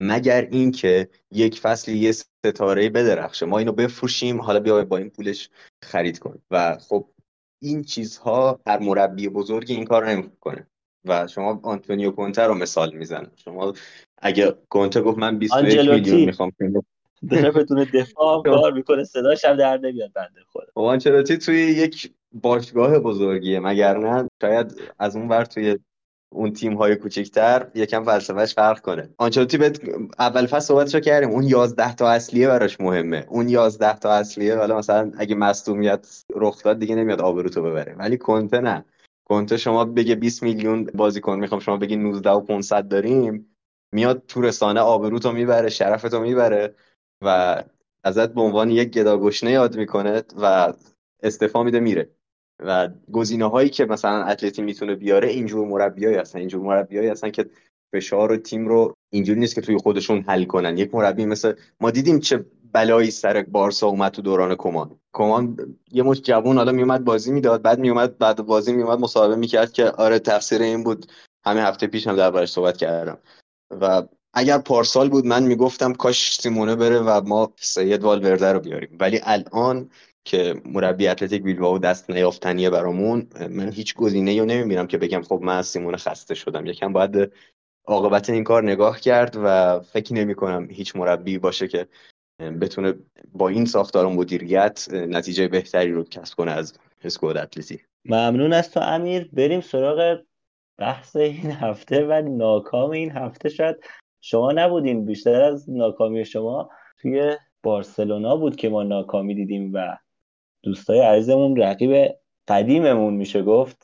مگر 0.00 0.48
اینکه 0.50 1.08
یک 1.30 1.60
فصل 1.60 1.92
یه 1.92 2.12
ستاره 2.12 2.90
بدرخشه. 2.90 3.46
ما 3.46 3.58
اینو 3.58 3.72
بفروشیم 3.72 4.40
حالا 4.40 4.60
بیا 4.60 4.84
با 4.84 4.96
این 4.96 5.10
پولش 5.10 5.50
خرید 5.84 6.18
کن 6.18 6.42
و 6.50 6.78
خب 6.78 7.08
این 7.62 7.82
چیزها 7.82 8.60
هر 8.66 8.78
مربی 8.78 9.28
بزرگی 9.28 9.74
این 9.74 9.84
کار 9.84 10.10
نمی‌کنه. 10.10 10.66
و 11.04 11.26
شما 11.26 11.60
آنتونیو 11.62 12.10
کونته 12.10 12.42
رو 12.42 12.54
مثال 12.54 12.94
می‌زنم. 12.94 13.32
شما 13.36 13.72
اگه 14.22 14.54
کونته 14.68 15.00
گفت 15.00 15.18
من 15.18 15.38
21 15.38 15.90
میلیون 15.90 16.20
می‌خوام 16.20 16.52
داره 17.30 17.50
بدون 17.50 17.86
دفاع 17.94 18.42
کار 18.60 18.72
می‌کنه 18.72 19.04
صداش 19.04 19.44
هم 19.44 19.56
در 19.56 19.78
نمیاد 19.78 20.12
بنده 20.12 20.40
خود 20.46 20.64
خب 20.74 20.80
آنچلاتی 20.80 21.38
توی 21.38 21.56
یک 21.56 22.12
باشگاه 22.32 22.98
بزرگیه 22.98 23.60
مگر 23.60 23.98
نه؟ 23.98 24.28
شاید 24.42 24.80
از 24.98 25.16
اون 25.16 25.28
ور 25.28 25.44
توی 25.44 25.78
اون 26.32 26.52
تیم 26.52 26.74
های 26.74 26.96
کوچکتر 26.96 27.66
یکم 27.74 28.04
فلسفهش 28.04 28.54
فرق 28.54 28.80
کنه. 28.80 29.08
آنچلاتی 29.18 29.58
به 29.58 29.72
اول 30.18 30.46
فصل 30.46 30.66
صحبتشو 30.66 31.00
کردیم 31.00 31.30
اون 31.30 31.42
11 31.42 31.94
تا 31.94 32.08
اصلیه 32.08 32.48
براش 32.48 32.80
مهمه. 32.80 33.26
اون 33.28 33.48
11 33.48 33.98
تا 33.98 34.12
اصلیه 34.12 34.56
حالا 34.56 34.78
مثلا 34.78 35.12
اگه 35.16 35.34
مصدومیت 35.34 36.24
رخ 36.34 36.62
داد 36.62 36.78
دیگه 36.78 36.94
نمیاد 36.94 37.20
آبروتو 37.20 37.62
ببره. 37.62 37.94
ولی 37.98 38.16
کنته 38.16 38.60
نه. 38.60 38.84
کنته 39.24 39.56
شما 39.56 39.84
بگه 39.84 40.14
20 40.14 40.42
میلیون 40.42 40.84
بازیکن 40.94 41.38
می‌خوام 41.38 41.60
شما 41.60 41.76
بگی 41.76 41.96
19 41.96 42.30
و 42.30 42.40
500 42.40 42.88
داریم 42.88 43.51
میاد 43.92 44.22
تو 44.28 44.40
رسانه 44.40 44.80
آبروتو 44.80 45.32
می‌بره 45.32 45.68
شرفتو 45.68 46.20
می‌بره 46.20 46.74
و 47.24 47.62
ازت 48.04 48.28
به 48.34 48.40
عنوان 48.40 48.70
یک 48.70 48.90
گداگشنه 48.90 49.50
یاد 49.50 49.76
می‌کنه 49.76 50.22
و 50.42 50.72
استفا 51.22 51.62
میده 51.62 51.80
میره. 51.80 52.10
و 52.64 52.88
گزینه 53.12 53.44
هایی 53.44 53.68
که 53.68 53.84
مثلا 53.84 54.24
اتلتی 54.24 54.62
می‌تونه 54.62 54.94
بیاره 54.94 55.28
اینجور 55.28 55.68
مربیایی 55.68 56.16
هستن. 56.16 56.38
اینجور 56.38 56.62
مربیایی 56.62 57.08
هستن 57.08 57.30
که 57.30 57.50
فشار 57.94 58.32
و 58.32 58.36
تیم 58.36 58.68
رو 58.68 58.94
اینجوری 59.12 59.40
نیست 59.40 59.54
که 59.54 59.60
توی 59.60 59.76
خودشون 59.76 60.20
حل 60.20 60.44
کنن. 60.44 60.78
یک 60.78 60.94
مربی 60.94 61.26
مثل 61.26 61.52
ما 61.80 61.90
دیدیم 61.90 62.20
چه 62.20 62.44
بلایی 62.72 63.10
سر 63.10 63.42
بارسا 63.42 63.86
اومد 63.86 64.12
تو 64.12 64.22
دوران 64.22 64.54
کمان. 64.54 64.98
کمان 65.12 65.56
یه 65.90 66.02
مش 66.02 66.20
جوون 66.22 66.56
حالا 66.56 66.72
میومد 66.72 67.04
بازی 67.04 67.32
می‌داد 67.32 67.62
بعد 67.62 67.78
میومد 67.78 68.18
بعد 68.18 68.36
بازی 68.36 68.72
میومد 68.72 68.98
مصاحبه 68.98 69.36
می‌کرد 69.36 69.72
که 69.72 69.90
آره 69.90 70.18
تقصیر 70.18 70.62
این 70.62 70.84
بود. 70.84 71.06
همه 71.46 71.60
هفته 71.60 71.86
پیش 71.86 72.06
هم 72.06 72.16
دربارش 72.16 72.52
صحبت 72.52 72.76
کردم. 72.76 73.18
و 73.80 74.02
اگر 74.34 74.58
پارسال 74.58 75.08
بود 75.08 75.26
من 75.26 75.42
می‌گفتم 75.42 75.92
کاش 75.92 76.34
سیمونه 76.34 76.76
بره 76.76 76.98
و 76.98 77.20
ما 77.26 77.52
سید 77.56 78.02
والورده 78.02 78.52
رو 78.52 78.60
بیاریم. 78.60 78.96
ولی 79.00 79.20
الان 79.22 79.90
که 80.24 80.54
مربی 80.64 81.08
اتلتیک 81.08 81.42
بیلبائو 81.42 81.78
دست 81.78 82.10
نیافتنیه 82.10 82.70
برامون 82.70 83.26
من 83.50 83.72
هیچ 83.72 83.94
گزینه‌ای 83.94 84.40
رو 84.40 84.46
نمی‌بینم 84.46 84.86
که 84.86 84.98
بگم 84.98 85.22
خب 85.22 85.40
من 85.42 85.56
از 85.56 85.66
سیمونه 85.66 85.96
خسته 85.96 86.34
شدم. 86.34 86.66
یکم 86.66 86.92
باید 86.92 87.32
عاقبت 87.86 88.30
این 88.30 88.44
کار 88.44 88.62
نگاه 88.62 89.00
کرد 89.00 89.36
و 89.44 89.80
فکر 89.80 90.14
نمی 90.14 90.34
کنم 90.34 90.68
هیچ 90.70 90.96
مربی 90.96 91.38
باشه 91.38 91.68
که 91.68 91.88
بتونه 92.60 92.94
با 93.32 93.48
این 93.48 93.64
ساختار 93.64 94.06
و 94.06 94.10
مدیریت 94.10 94.86
نتیجه 94.92 95.48
بهتری 95.48 95.92
رو 95.92 96.04
کسب 96.04 96.34
کنه 96.34 96.50
از 96.50 96.74
اسکواد 97.04 97.36
اتلتی 97.36 97.80
ممنون 98.04 98.52
از 98.52 98.70
تو 98.70 98.80
امیر. 98.80 99.30
بریم 99.32 99.60
سراغ 99.60 100.18
بحث 100.78 101.16
این 101.16 101.50
هفته 101.50 102.06
و 102.06 102.22
ناکام 102.28 102.90
این 102.90 103.10
هفته 103.10 103.48
شد 103.48 103.80
شما 104.20 104.52
نبودین 104.52 105.04
بیشتر 105.04 105.42
از 105.42 105.70
ناکامی 105.70 106.24
شما 106.24 106.70
توی 106.98 107.36
بارسلونا 107.62 108.36
بود 108.36 108.56
که 108.56 108.68
ما 108.68 108.82
ناکامی 108.82 109.34
دیدیم 109.34 109.70
و 109.74 109.96
دوستای 110.62 111.00
عزیزمون 111.00 111.56
رقیب 111.56 112.14
قدیممون 112.48 113.14
میشه 113.14 113.42
گفت. 113.42 113.82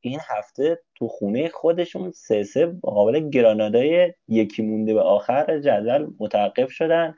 این 0.00 0.20
هفته 0.28 0.82
تو 0.94 1.08
خونه 1.08 1.48
خودشون 1.48 2.10
سه 2.10 2.42
سه 2.42 2.66
مقابل 2.66 3.28
گرانادای 3.30 4.12
یکی 4.28 4.62
مونده 4.62 4.94
به 4.94 5.00
آخر 5.00 5.58
جدول 5.58 6.10
متوقف 6.18 6.70
شدن. 6.70 7.14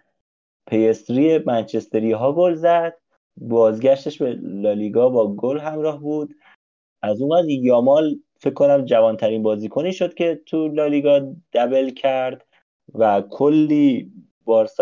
پیستری 0.66 1.38
منچستری 1.38 2.12
ها 2.12 2.32
گل 2.32 2.54
زد. 2.54 2.94
بازگشتش 3.36 4.22
به 4.22 4.38
لالیگا 4.42 5.08
با 5.08 5.34
گل 5.34 5.58
همراه 5.58 6.00
بود. 6.00 6.34
از 7.02 7.22
اون 7.22 7.50
یامال 7.50 8.18
فکر 8.42 8.54
کنم 8.54 8.84
جوانترین 8.84 9.42
بازیکنی 9.42 9.92
شد 9.92 10.14
که 10.14 10.40
تو 10.46 10.68
لالیگا 10.68 11.34
دبل 11.52 11.90
کرد 11.90 12.46
و 12.94 13.20
کلی 13.20 14.12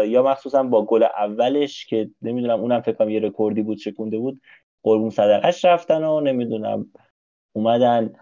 یا 0.06 0.22
مخصوصا 0.22 0.62
با 0.62 0.84
گل 0.84 1.02
اولش 1.02 1.86
که 1.86 2.10
نمی‌دونم 2.22 2.60
اونم 2.60 2.80
فکر 2.80 2.96
کنم 2.96 3.10
یه 3.10 3.20
رکوردی 3.20 3.62
بود 3.62 3.78
شکونده 3.78 4.18
بود 4.18 4.40
قربون 4.82 5.10
صدقش 5.10 5.64
رفتن 5.64 6.04
و 6.04 6.20
نمی‌دونم 6.20 6.86
اومدن 7.52 8.12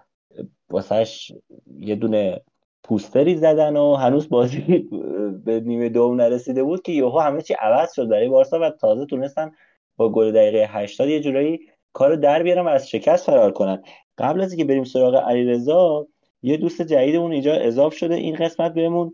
واسهش 0.70 1.32
یه 1.78 1.94
دونه 1.94 2.40
پوستری 2.84 3.36
زدن 3.36 3.76
و 3.76 3.94
هنوز 3.94 4.28
بازی 4.28 4.88
به 5.44 5.60
نیمه 5.60 5.88
دوم 5.88 6.20
نرسیده 6.20 6.62
بود 6.62 6.82
که 6.82 6.92
یهو 6.92 7.18
همه 7.18 7.42
چی 7.42 7.54
عوض 7.54 7.94
شد 7.94 8.08
برای 8.08 8.28
بارسا 8.28 8.60
و 8.60 8.70
تازه 8.70 9.06
تونستن 9.06 9.52
با 9.96 10.12
گل 10.12 10.32
دقیقه 10.32 10.66
80 10.70 11.08
یه 11.08 11.20
جورایی 11.20 11.60
کارو 11.92 12.16
در 12.16 12.42
بیارن 12.42 12.62
و 12.62 12.68
از 12.68 12.90
شکست 12.90 13.26
فرار 13.26 13.52
کنن. 13.52 13.82
قبل 14.18 14.40
از 14.40 14.52
اینکه 14.52 14.64
بریم 14.64 14.84
سراغ 14.84 15.14
علیرضا 15.14 16.06
یه 16.42 16.56
دوست 16.56 16.82
جدیدمون 16.82 17.32
اینجا 17.32 17.54
اضاف 17.54 17.94
شده. 17.94 18.14
این 18.14 18.36
قسمت 18.36 18.74
بهمون 18.74 19.12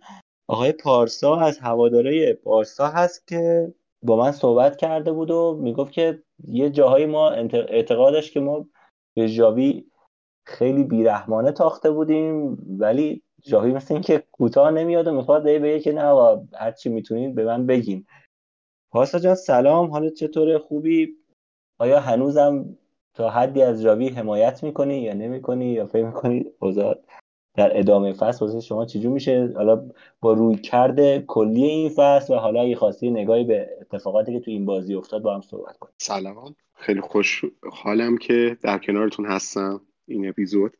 آقای 0.49 0.73
پارسا 0.73 1.37
از 1.37 1.59
هواداره 1.59 2.33
پارسا 2.33 2.89
هست 2.89 3.27
که 3.27 3.73
با 4.03 4.17
من 4.17 4.33
صحبت 4.33 4.77
کرده 4.77 5.13
بود 5.13 5.31
و 5.31 5.59
می‌گفت 5.63 5.93
که 5.93 6.23
یه 6.49 6.71
جاهایی 6.71 7.07
ما 7.07 7.31
اعتقادش 7.31 8.31
که 8.31 8.41
ما 8.41 8.67
به 9.17 9.29
جاوی 9.29 9.85
خیلی 10.47 10.85
بیرحمانه 10.85 11.53
تاخته 11.53 11.91
بودیم 11.91 12.59
ولی 12.79 13.23
جاوی 13.43 13.73
مثل 13.73 13.95
اینکه 13.95 14.25
کوتاه 14.33 14.71
نمیاد 14.71 15.07
و 15.07 15.13
می‌خواد 15.13 15.43
بگه 15.43 15.81
که 15.81 15.93
نه 15.93 16.41
هر 16.55 16.73
چی 16.73 16.89
می‌تونید 16.89 17.35
به 17.35 17.45
من 17.45 17.67
بگین. 17.67 18.07
پارسا 18.93 19.19
جان 19.19 19.35
سلام. 19.35 19.91
حالا 19.91 20.11
چطوره؟ 20.11 20.59
خوبی؟ 20.59 21.17
آیا 21.79 22.01
هنوزم 22.01 22.79
تا 23.15 23.31
حدی 23.31 23.63
از 23.63 23.83
جاوی 23.83 24.09
حمایت 24.09 24.65
می‌کنی 24.65 25.03
یا 25.03 25.15
نمی‌کنی 25.15 25.73
یا 25.73 25.87
فکر 25.87 26.07
می‌کنی 26.07 26.45
اوضاع 26.61 26.99
در 27.57 27.79
ادامه 27.79 28.13
فصل 28.13 28.45
واسه 28.45 28.61
شما 28.61 28.85
چجور 28.85 29.13
میشه؟ 29.13 29.53
حالا 29.57 29.91
با 30.21 30.33
روی 30.33 30.57
کرده 30.57 31.25
کلی 31.27 31.65
این 31.65 31.89
فصل 31.89 32.35
و 32.35 32.37
حالا 32.37 32.61
اگه 32.61 32.77
خواستی 32.77 33.11
نگاهی 33.11 33.45
به 33.45 33.69
اتفاقاتی 33.81 34.33
که 34.33 34.41
تو 34.41 34.51
این 34.51 34.67
بازی 34.67 34.95
افتاد 34.95 35.23
با 35.23 35.35
هم 35.35 35.41
صحبت 35.41 35.79
کنیم. 35.79 35.95
سلام. 35.99 36.57
خیلی 36.75 37.01
خوش 37.01 37.45
حالم 37.73 38.17
که 38.17 38.57
در 38.63 38.79
کنارتون 38.79 39.27
هستم 39.27 39.81
این 40.09 40.29
اپیزود. 40.29 40.77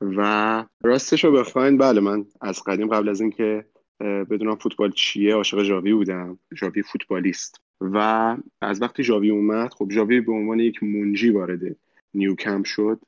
و 0.00 0.64
راستش 0.82 1.24
رو 1.24 1.32
بخواین 1.32 1.78
بله 1.78 2.00
من 2.00 2.26
از 2.40 2.62
قدیم 2.66 2.88
قبل 2.88 3.08
از 3.08 3.20
اینکه 3.20 3.64
بدونم 4.00 4.56
فوتبال 4.56 4.90
چیه 4.90 5.34
عاشق 5.34 5.62
جاوی 5.62 5.92
بودم. 5.92 6.38
جاوی 6.54 6.82
فوتبالیست. 6.82 7.63
و 7.80 8.36
از 8.60 8.82
وقتی 8.82 9.02
جاوی 9.02 9.30
اومد 9.30 9.74
خب 9.74 9.88
جاوی 9.88 10.20
به 10.20 10.32
عنوان 10.32 10.60
یک 10.60 10.82
منجی 10.82 11.30
وارد 11.30 11.76
نیوکم 12.14 12.62
شد 12.62 13.00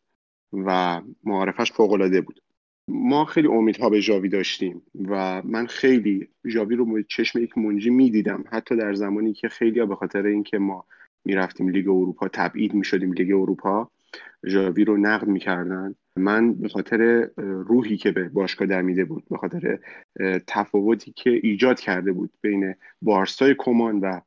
و 0.53 1.01
معارفش 1.25 1.73
فوق 1.73 2.21
بود. 2.21 2.41
ما 2.89 3.25
خیلی 3.25 3.49
امیدها 3.49 3.91
به 3.91 4.01
جاوی 4.01 4.29
داشتیم 4.29 4.83
و 5.09 5.43
من 5.43 5.67
خیلی 5.67 6.29
جاوی 6.47 6.77
رو 6.77 7.03
چشم 7.03 7.39
یک 7.39 7.59
منجی 7.59 7.91
می‌دیدم 7.91 8.45
حتی 8.53 8.77
در 8.77 8.95
زمانی 8.95 9.33
که 9.33 9.49
خیلی 9.49 9.87
به 9.87 9.97
خاطر 9.97 10.27
اینکه 10.27 10.59
ما 10.59 10.85
می‌رفتیم 11.25 11.69
لیگ 11.69 11.89
اروپا 11.89 12.29
تبعید 12.29 12.75
می‌شدیم 12.75 13.13
لیگ 13.13 13.31
اروپا 13.31 13.91
جاوی 14.47 14.85
رو 14.85 14.97
نقد 14.97 15.29
می‌کردن. 15.29 15.95
من 16.17 16.55
به 16.55 16.69
خاطر 16.69 17.31
روحی 17.39 17.97
که 17.97 18.11
به 18.11 18.29
باشگاه 18.29 18.69
دمیده 18.69 19.05
بود 19.05 19.25
به 19.31 19.37
خاطر 19.37 19.79
تفاوتی 20.47 21.13
که 21.17 21.31
ایجاد 21.31 21.81
کرده 21.81 22.13
بود 22.13 22.31
بین 22.41 22.75
بارسای 23.03 23.55
کمان 23.59 24.01
و 24.01 24.21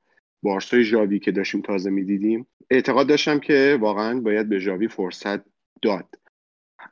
بارسای 0.43 0.83
جاوی 0.83 1.19
که 1.19 1.31
داشتیم 1.31 1.61
تازه 1.61 1.89
می‌دیدیم. 1.89 2.47
اعتقاد 2.69 3.07
داشتم 3.07 3.39
که 3.39 3.77
واقعا 3.81 4.19
باید 4.19 4.49
به 4.49 4.59
جاوی 4.59 4.87
فرصت 4.87 5.39
داد. 5.81 6.05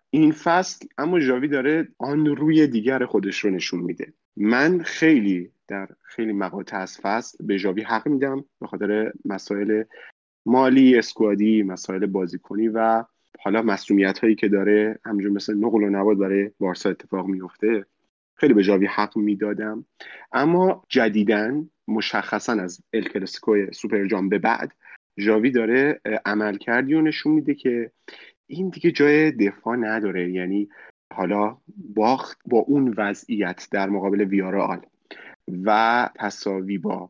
این 0.10 0.32
فصل 0.32 0.88
اما 0.98 1.20
جاوی 1.20 1.48
داره 1.48 1.88
آن 1.98 2.26
روی 2.26 2.68
دیگر 2.68 3.06
خودش 3.06 3.40
رو 3.40 3.50
نشون 3.50 3.80
میده. 3.80 4.14
من 4.38 4.80
خیلی 4.80 5.52
در 5.68 5.88
خیلی 6.04 6.34
مقاطع 6.34 6.78
از 6.78 6.98
فصل 7.02 7.46
به 7.46 7.58
ژاوی 7.58 7.82
حق 7.82 8.08
میدم 8.08 8.46
به 8.62 8.68
خاطر 8.68 9.12
مسائل 9.26 9.84
مالی 10.46 10.98
اسکوادی 10.98 11.64
مسائل 11.64 12.06
بازیکنی 12.06 12.68
و 12.68 13.06
حالا 13.40 13.62
مسئولیت 13.62 14.20
هایی 14.20 14.36
که 14.36 14.48
داره 14.48 15.00
همجور 15.06 15.32
مثل 15.32 15.54
نقل 15.54 15.84
و 15.84 15.90
نواد 15.90 16.18
برای 16.18 16.52
بارسا 16.60 16.90
اتفاق 16.90 17.28
میفته 17.28 17.86
خیلی 18.36 18.54
به 18.54 18.64
ژاوی 18.64 18.86
حق 18.86 19.18
می‌دادم. 19.18 19.86
اما 20.32 20.84
جدیدن 20.90 21.70
مشخصا 21.88 22.54
از 22.54 22.82
الکلاسیکو 22.94 23.72
سوپر 23.72 24.08
جام 24.08 24.30
به 24.30 24.38
بعد 24.38 24.72
ژاوی 25.20 25.52
داره 25.52 26.02
عمل 26.26 26.58
کردی 26.58 26.94
و 26.94 27.02
نشون 27.02 27.32
میده 27.32 27.54
که 27.54 27.92
این 28.48 28.70
دیگه 28.70 28.92
جای 28.92 29.32
دفاع 29.32 29.76
نداره. 29.76 30.32
یعنی 30.32 30.70
حالا 31.14 31.58
باخت 31.96 32.40
با 32.46 32.58
اون 32.58 32.94
وضعیت 32.98 33.68
در 33.72 33.90
مقابل 33.90 34.22
ویارال 34.22 34.82
و 35.64 36.10
تساوی 36.16 36.78
با 36.78 37.10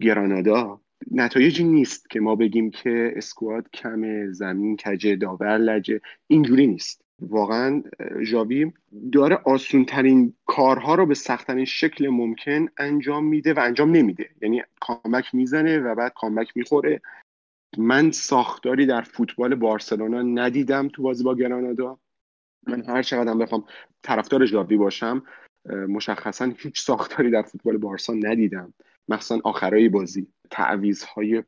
گرانادا 0.00 0.80
نتایجی 1.10 1.64
نیست 1.64 2.10
که 2.10 2.20
ما 2.20 2.36
بگیم 2.36 2.70
که 2.70 3.12
اسکواد 3.16 3.70
کم 3.70 4.32
زمین 4.32 4.76
کجه 4.76 5.16
داور 5.16 5.58
لجه. 5.58 6.00
اینجوری 6.26 6.66
نیست. 6.66 7.03
واقعا 7.20 7.82
ژاوی 8.22 8.72
داره 9.12 9.36
آسون 9.44 9.84
ترین 9.84 10.34
کارها 10.46 10.94
رو 10.94 11.06
به 11.06 11.14
سختترین 11.14 11.64
شکل 11.64 12.08
ممکن 12.08 12.66
انجام 12.78 13.24
میده 13.24 13.54
و 13.54 13.60
انجام 13.60 13.90
نمیده. 13.90 14.30
یعنی 14.42 14.62
کامک 14.80 15.34
می‌زنه 15.34 15.78
و 15.78 15.94
بعد 15.94 16.12
کامک 16.16 16.56
می‌خوره. 16.56 17.00
من 17.78 18.10
ساختاری 18.10 18.86
در 18.86 19.02
فوتبال 19.02 19.54
بارسلونا 19.54 20.22
ندیدم 20.22 20.88
تو 20.88 21.02
بازی 21.02 21.24
با 21.24 21.34
گرانادا. 21.34 21.98
من 22.66 22.82
هر 22.82 23.02
چقدر 23.02 23.34
بخوام 23.34 23.64
طرفدار 24.02 24.46
ژاوی 24.46 24.76
باشم 24.76 25.22
مشخصا 25.88 26.44
هیچ 26.44 26.80
ساختاری 26.80 27.30
در 27.30 27.42
فوتبال 27.42 27.76
بارسا 27.76 28.12
ندیدم. 28.12 28.74
مخصوصا 29.08 29.40
آخرای 29.44 29.88
بازی. 29.88 30.26
تعویزهای 30.50 31.42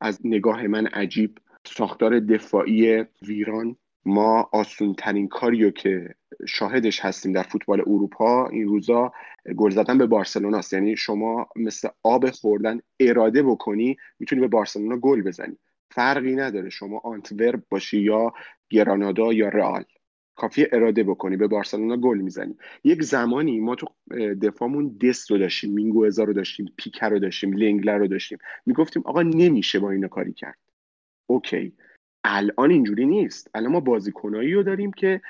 از 0.00 0.20
نگاه 0.24 0.66
من 0.66 0.86
عجیب. 0.86 1.38
ساختار 1.64 2.20
دفاعی 2.20 3.04
ویران. 3.22 3.76
ما 4.04 4.48
آسون 4.52 4.94
ترین 4.94 5.28
کاریو 5.28 5.70
که 5.70 6.14
شاهدش 6.48 7.00
هستیم 7.00 7.32
در 7.32 7.42
فوتبال 7.42 7.80
اروپا 7.80 8.48
این 8.48 8.68
روزا 8.68 9.12
گل 9.56 9.70
زدن 9.70 9.98
به 9.98 10.06
بارسلونا 10.06 10.58
است. 10.58 10.72
یعنی 10.72 10.96
شما 10.96 11.48
مثل 11.56 11.88
آب 12.02 12.30
خوردن 12.30 12.80
اراده 13.00 13.42
بکنی 13.42 13.96
می‌تونی 14.18 14.40
به 14.40 14.48
بارسلونا 14.48 14.96
گل 14.96 15.22
بزنی. 15.22 15.56
فرقی 15.90 16.34
نداره 16.34 16.70
شما 16.70 16.98
آنتورپ 16.98 17.60
باشی 17.68 18.00
یا 18.00 18.32
گرانادا 18.70 19.32
یا 19.32 19.48
رئال. 19.48 19.84
کافی 20.36 20.66
اراده 20.72 21.02
بکنی 21.02 21.36
به 21.36 21.46
بارسلونا 21.48 21.96
گل 21.96 22.18
می‌زنی. 22.18 22.56
یک 22.84 23.02
زمانی 23.02 23.60
ما 23.60 23.74
تو 23.74 23.86
دفاعمون 24.42 24.98
دست 25.02 25.30
رو 25.30 25.38
داشتیم 25.38 25.72
مینگو 25.72 26.04
رو 26.04 26.32
داشتیم 26.32 26.72
پیکه 26.76 27.08
رو 27.08 27.18
داشتیم 27.18 27.52
لنگلر 27.52 27.98
رو 27.98 28.06
داشتیم. 28.06 28.38
می‌گفتیم 28.66 29.02
آقا 29.06 29.22
نمیشه 29.22 29.78
با 29.78 29.90
اینا 29.90 30.08
کاری 30.08 30.32
کرد. 30.32 30.58
OK. 31.26 31.72
الان 32.24 32.70
اینجوری 32.70 33.06
نیست. 33.06 33.50
الان 33.54 33.72
ما 33.72 33.80
بازیکنایی 33.80 34.54
رو 34.54 34.62
داریم 34.62 34.92
که 34.92 35.20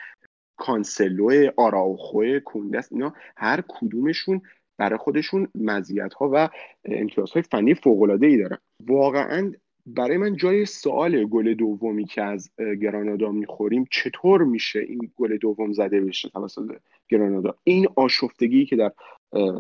کانسلو 0.57 1.51
آراوخو 1.57 2.39
کونده 2.39 2.93
اینا 2.93 3.15
هر 3.37 3.65
کدومشون 3.69 4.43
برای 4.79 4.99
خودشون 4.99 5.49
مزیت 5.55 6.15
ها 6.15 6.31
و 6.33 6.49
امتیازهای 6.85 7.43
فنی 7.43 7.75
فوق 7.75 8.03
العاده 8.03 8.27
ای 8.27 8.37
دارن. 8.37 8.59
واقعا 8.87 9.53
برای 9.87 10.17
من 10.17 10.37
جای 10.37 10.67
سوال 10.67 11.25
گل 11.25 11.55
دومی 11.55 12.05
که 12.05 12.23
از 12.23 12.51
گرانادا 12.81 13.33
می‌خوریم 13.33 13.85
چطور 13.91 14.45
میشه 14.45 14.79
این 14.79 15.13
گل 15.17 15.37
دوم 15.37 15.73
زده 15.73 16.01
بشه 16.01 16.29
توسط 16.29 16.63
گرانادا؟ 17.09 17.55
این 17.65 17.89
آشفتگی 17.97 18.67
که 18.67 18.77
در 18.77 18.93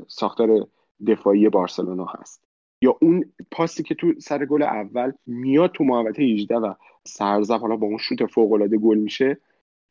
ساختار 0.08 0.68
دفاعی 1.06 1.48
بارسلونا 1.48 2.04
هست. 2.04 2.49
یا 2.82 2.98
اون 3.02 3.32
پاسی 3.50 3.82
که 3.82 3.94
تو 3.94 4.12
سر 4.20 4.46
گل 4.46 4.62
اول 4.62 5.12
میاد 5.26 5.72
تو 5.72 5.84
محوطه 5.84 6.22
18 6.22 6.56
و 6.56 6.74
سرزب 7.06 7.60
حالا 7.60 7.76
با 7.76 7.86
اون 7.86 7.98
شوت 7.98 8.26
فوق 8.26 8.52
العاده 8.52 8.78
گل 8.78 8.98
میشه 8.98 9.38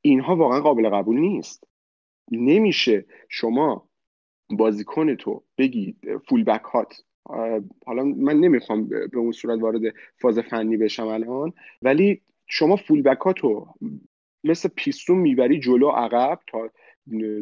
اینها 0.02 0.36
واقعا 0.36 0.60
قابل 0.62 0.90
قبول 0.90 1.20
نیست. 1.20 1.64
نمیشه 2.32 3.06
شما 3.30 3.90
بازیکن 4.50 5.16
تو 5.16 5.44
بگی 5.58 5.96
فول 6.30 6.44
بک 6.44 6.64
هات 6.64 7.04
حالا 7.86 8.04
من 8.04 8.40
نمی‌خوام 8.40 8.88
به 8.88 9.18
اون 9.18 9.32
صورت 9.32 9.62
وارد 9.62 9.82
فاز 10.22 10.40
فنی 10.40 10.78
بشم 10.78 11.08
الان 11.08 11.54
ولی 11.82 12.22
شما 12.48 12.76
فول 12.76 13.02
بک 13.02 13.18
هاتو 13.20 13.68
مثل 14.44 14.70
پیستون 14.76 15.18
می‌بری 15.18 15.60
جلو 15.60 15.90
عقب 15.90 16.40
تا 16.48 16.70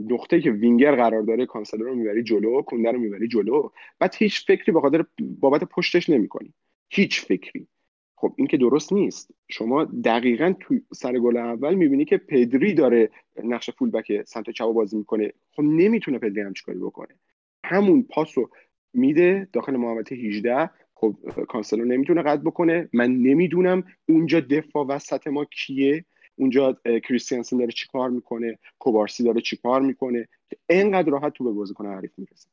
نقطه 0.09 0.41
که 0.41 0.51
وینگر 0.51 0.95
قرار 0.95 1.22
داره 1.22 1.45
کانسلو 1.45 1.83
رو 1.84 1.95
می‌بری 1.95 2.24
جلو 2.24 2.61
کونده 2.61 2.91
رو 2.91 2.99
می‌بری 2.99 3.28
جلو 3.28 3.70
بعد 3.99 4.15
هیچ 4.18 4.45
فکری 4.47 4.72
به 4.72 4.82
خاطر 4.82 5.05
بابت 5.39 5.63
پشتش 5.63 6.09
نمی‌کنی. 6.09 6.53
هیچ 6.89 7.22
فکری. 7.22 7.68
خب 8.15 8.34
این 8.38 8.47
که 8.47 8.57
درست 8.57 8.93
نیست. 8.93 9.32
شما 9.49 9.84
دقیقا 9.84 10.53
تو 10.59 10.76
سر 10.93 11.20
گل 11.20 11.38
اول 11.38 11.74
می‌بینی 11.76 12.05
که 12.05 12.18
پدری 12.18 12.74
داره 12.74 13.09
نقش 13.43 13.70
فولبک 13.70 14.22
سمت 14.26 14.49
چپ 14.49 14.65
بازی 14.65 14.97
می‌کنه. 14.97 15.34
خب 15.51 15.63
نمی‌تونه 15.63 16.20
پدری 16.20 16.41
هم 16.41 16.53
چیکاری 16.53 16.80
بکنه. 16.80 17.15
همون 17.63 18.03
پاسو 18.03 18.49
میده 18.93 19.47
داخل 19.53 19.76
محوطه 19.76 20.15
18 20.15 20.70
خب 20.95 21.15
کانسلو 21.49 21.86
نمی‌تونه 21.86 22.22
قطع 22.21 22.41
بکنه. 22.43 22.89
من 22.93 23.11
نمی‌دونم 23.11 23.84
اونجا 24.09 24.39
دفاع 24.39 24.86
وسط 24.86 25.28
ما 25.28 25.45
کیه. 25.45 26.05
اونجا 26.38 26.77
کریستیانسن 27.03 27.57
داره 27.57 27.71
چیکار 27.71 28.09
می‌کنه؟ 28.09 28.57
کوبارسی 28.79 29.23
داره 29.23 29.41
چیکار 29.41 29.81
می‌کنه؟ 29.81 30.27
که 30.49 30.57
اینقدر 30.69 31.11
راحت 31.11 31.33
توپ 31.33 31.43
به 31.43 31.51
بازیکن 31.51 31.85
حریف 31.85 32.11
می‌رسه. 32.17 32.49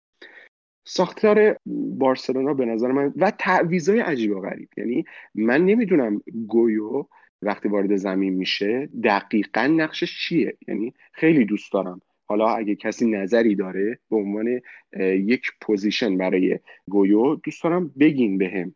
ساختار 0.87 1.57
بارسلونا 1.99 2.55
به 2.55 2.64
نظر 2.64 2.93
من 2.93 3.12
و 3.16 3.30
تعویضای 3.30 4.01
عجیب 4.01 4.37
و 4.37 4.41
غریب. 4.41 4.68
یعنی 4.76 5.05
من 5.35 5.64
نمی‌دونم 5.64 6.22
گویو 6.47 7.05
وقتی 7.43 7.68
وارد 7.68 7.97
زمین 7.97 8.32
میشه 8.32 8.89
دقیقا 9.05 9.66
نقشش 9.66 10.28
چیه؟ 10.28 10.57
یعنی 10.68 10.95
خیلی 11.12 11.45
دوست 11.45 11.72
دارم. 11.72 12.01
حالا 12.26 12.49
اگه 12.49 12.74
کسی 12.74 13.11
نظری 13.11 13.55
داره 13.55 13.99
به 14.11 14.16
عنوان 14.16 14.61
یک 15.01 15.47
position 15.61 16.18
برای 16.18 16.59
گویو 16.91 17.35
دوست 17.35 17.62
دارم 17.62 17.89
بگین 17.99 18.39
بهم. 18.39 18.74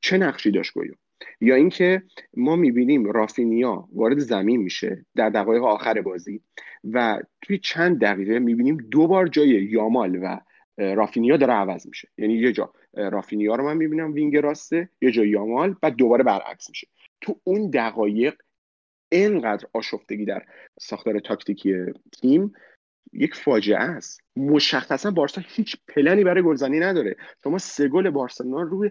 چه 0.00 0.18
نقشی 0.18 0.50
داشت 0.50 0.72
گویو؟ 0.72 0.94
یا 1.40 1.54
اینکه 1.54 2.02
ما 2.36 2.56
می‌بینیم 2.56 3.10
رافینیا 3.10 3.88
وارد 3.92 4.18
زمین 4.18 4.60
میشه 4.62 5.06
در 5.16 5.30
دقایق 5.30 5.64
آخر 5.64 6.00
بازی 6.00 6.40
و 6.92 7.18
توی 7.42 7.58
چند 7.58 8.00
دقیقه 8.00 8.38
می‌بینیم 8.38 8.76
دو 8.76 9.06
بار 9.06 9.26
جای 9.26 9.48
یامال 9.48 10.18
و 10.22 10.40
رافینیا 10.78 11.36
داره 11.36 11.52
عوض 11.52 11.86
میشه. 11.86 12.08
یعنی 12.18 12.34
یه 12.34 12.52
جا 12.52 12.72
رافینیا 12.94 13.54
رو 13.54 13.64
من 13.64 13.76
می‌بینم 13.76 14.12
wing 14.12 14.36
راسته 14.36 14.88
یه 15.00 15.10
جا 15.10 15.24
یامال 15.24 15.76
بعد 15.82 15.96
دوباره 15.96 16.24
برعکس 16.24 16.68
میشه. 16.70 16.88
تو 17.20 17.40
اون 17.44 17.70
دقایق 17.70 18.34
اینقدر 19.12 19.66
آشفتگی 19.72 20.24
در 20.24 20.42
ساختار 20.80 21.18
تاکتیکی 21.18 21.74
تیم 22.20 22.52
یک 23.12 23.34
فاجعه 23.34 23.78
است. 23.78 24.20
مشخصا 24.36 25.10
بارسا 25.10 25.42
هیچ 25.44 25.76
پلنی 25.88 26.24
برای 26.24 26.42
گلزنی 26.42 26.80
نداره. 26.80 27.16
شما 27.44 27.58
سه 27.58 27.88
گل 27.88 28.10
بارسلونا 28.10 28.62
روی 28.62 28.90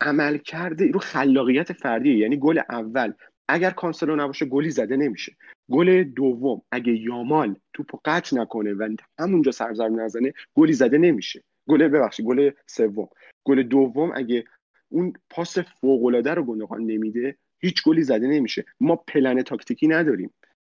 عمل 0.00 0.36
کرده 0.36 0.86
رو 0.86 1.00
خلاقیت 1.00 1.72
فردیه 1.72 2.16
یعنی 2.16 2.36
گل 2.36 2.60
اول. 2.68 3.12
اگر 3.48 3.70
کانسلو 3.70 4.16
نباشه 4.16 4.46
گلی 4.46 4.70
زده 4.70 4.96
نمیشه. 4.96 5.36
گل 5.70 6.02
دوم 6.02 6.62
اگه 6.72 6.92
یامال 6.92 7.56
توپو 7.72 8.00
قطع 8.04 8.36
نکنه 8.36 8.74
و 8.74 8.96
همونجا 9.18 9.52
سر 9.52 9.71
ضرب 9.71 10.00
نزنه 10.00 10.32
گلی 10.54 10.72
زده 10.72 10.98
نمیشه. 10.98 11.42
گل 11.68 11.88
ببخشید 11.88 12.26
گل 12.26 12.50
سوم. 12.66 13.08
گل 13.44 13.62
دوم 13.62 14.12
اگه 14.14 14.44
اون 14.88 15.12
پاس 15.30 15.58
فوق 15.58 16.04
العاده 16.04 16.34
رو 16.34 16.44
گوندوغان 16.44 16.82
نمیده 16.82 17.36
هیچ 17.58 17.82
گلی 17.84 18.02
زده 18.02 18.26
نمیشه. 18.26 18.64
ما 18.80 18.96
پلن 18.96 19.42
تاکتیکی 19.42 19.88
نداریم. 19.88 20.34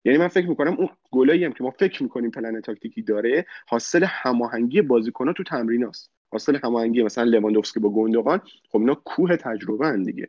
یعنی 0.04 0.18
من 0.18 0.28
فکر 0.28 0.48
می‌کنم 0.48 0.74
اون 0.74 0.88
گلایی 1.12 1.44
هم 1.44 1.52
که 1.52 1.64
ما 1.64 1.70
فکر 1.70 2.02
می‌کنیم 2.02 2.30
پلن 2.30 2.60
تاکتیکی 2.60 3.02
داره 3.02 3.46
حاصل 3.68 4.04
هماهنگی 4.08 4.82
بازیکن‌ها 4.82 5.32
تو 5.32 5.42
تمریناست. 5.42 6.10
حاصل 6.32 6.58
هماهنگی 6.64 7.02
مثلا 7.02 7.24
لواندوفسکی 7.24 7.80
با 7.80 7.90
گوندوغان 7.90 8.40
خب 8.68 8.78
اینا 8.78 8.94
کوه 8.94 9.36
تجربه 9.36 9.86
هن 9.86 10.02
دیگه. 10.02 10.28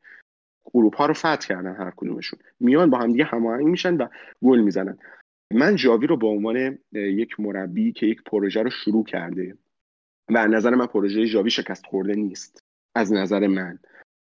اروپا 0.76 1.06
رو 1.06 1.14
فتح 1.14 1.47
کردن 1.47 1.76
هر 1.76 1.91
کدومشون. 1.95 2.39
میان 2.60 2.89
با 2.89 2.97
هم 2.97 3.12
دیگه 3.12 3.24
هماهنگ 3.24 3.66
میشن 3.66 3.95
و 3.95 4.08
گل 4.43 4.60
می‌زنن. 4.60 4.97
من 5.54 5.76
جاوی 5.76 6.08
رو 6.08 6.18
به 6.18 6.28
عنوان 6.28 6.78
یک 6.93 7.39
مربی 7.39 7.91
که 7.91 8.06
یک 8.06 8.24
پروژه 8.24 8.62
رو 8.62 8.70
شروع 8.70 9.06
کرده 9.06 9.58
و 10.30 10.47
نظر 10.47 10.76
من 10.76 10.86
پروژه 10.86 11.26
جاوی 11.26 11.49
شکست 11.49 11.86
خورده 11.86 12.16
نیست. 12.16 12.64
از 12.95 13.14
نظر 13.14 13.47
من. 13.47 13.80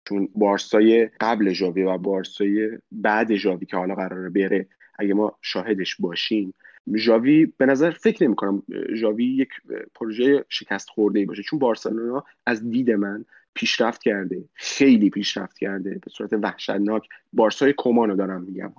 چون 0.08 0.28
بارسای 0.34 1.10
قبل 1.20 1.52
جاوی 1.52 1.82
و 1.82 1.98
بارسای 1.98 2.78
بعد 2.92 3.34
جاوی 3.34 3.66
که 3.66 3.76
حالا 3.76 3.94
قراره 3.94 4.30
بره 4.30 4.68
اگه 4.98 5.14
ما 5.14 5.38
شاهدش 5.42 5.96
باشیم 5.96 6.54
ژاوی 6.94 7.46
به 7.46 7.66
نظر 7.66 7.90
فکر 7.90 8.24
نمی 8.24 8.34
کنم 8.36 8.62
ژاوی 8.94 9.24
یک 9.24 9.48
پروژه 9.94 10.44
شکست 10.48 10.88
خورده 10.88 11.26
باشه. 11.26 11.42
چون 11.42 11.58
بارسلونا 11.58 12.24
از 12.46 12.70
دید 12.70 12.90
من 12.90 13.24
پیشرفت 13.54 14.02
کرده 14.02 14.44
خیلی 14.54 15.10
پیشرفت 15.10 15.58
کرده 15.58 15.90
به 15.90 16.10
صورت 16.10 16.32
وحشتناک. 16.32 17.02
بارسای 17.32 17.74
کمانو 17.76 18.16
دارم 18.16 18.42
میگم. 18.42 18.72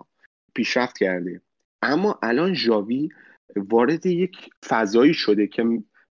پیشرفت 0.54 0.98
کرده. 0.98 1.42
اما 1.82 2.20
الان 2.24 2.54
ژاوی 2.54 3.10
وارد 3.56 4.06
یک 4.06 4.38
فضایی 4.66 5.14
شده 5.14 5.48
که 5.48 5.64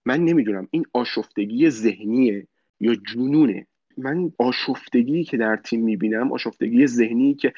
من 0.05 0.25
نمی‌دونم 0.25 0.69
این 0.71 0.85
آشفتگی 0.93 1.71
ذهنیه 1.71 2.47
یا 2.81 2.95
جنونه. 2.95 3.67
من 3.99 4.33
آشفتگی 4.39 5.25
که 5.25 5.37
در 5.37 5.57
تیم 5.57 5.85
می‌بینم 5.85 6.33
آشفتگی 6.33 6.87
ذهنی 6.87 7.35
که 7.35 7.53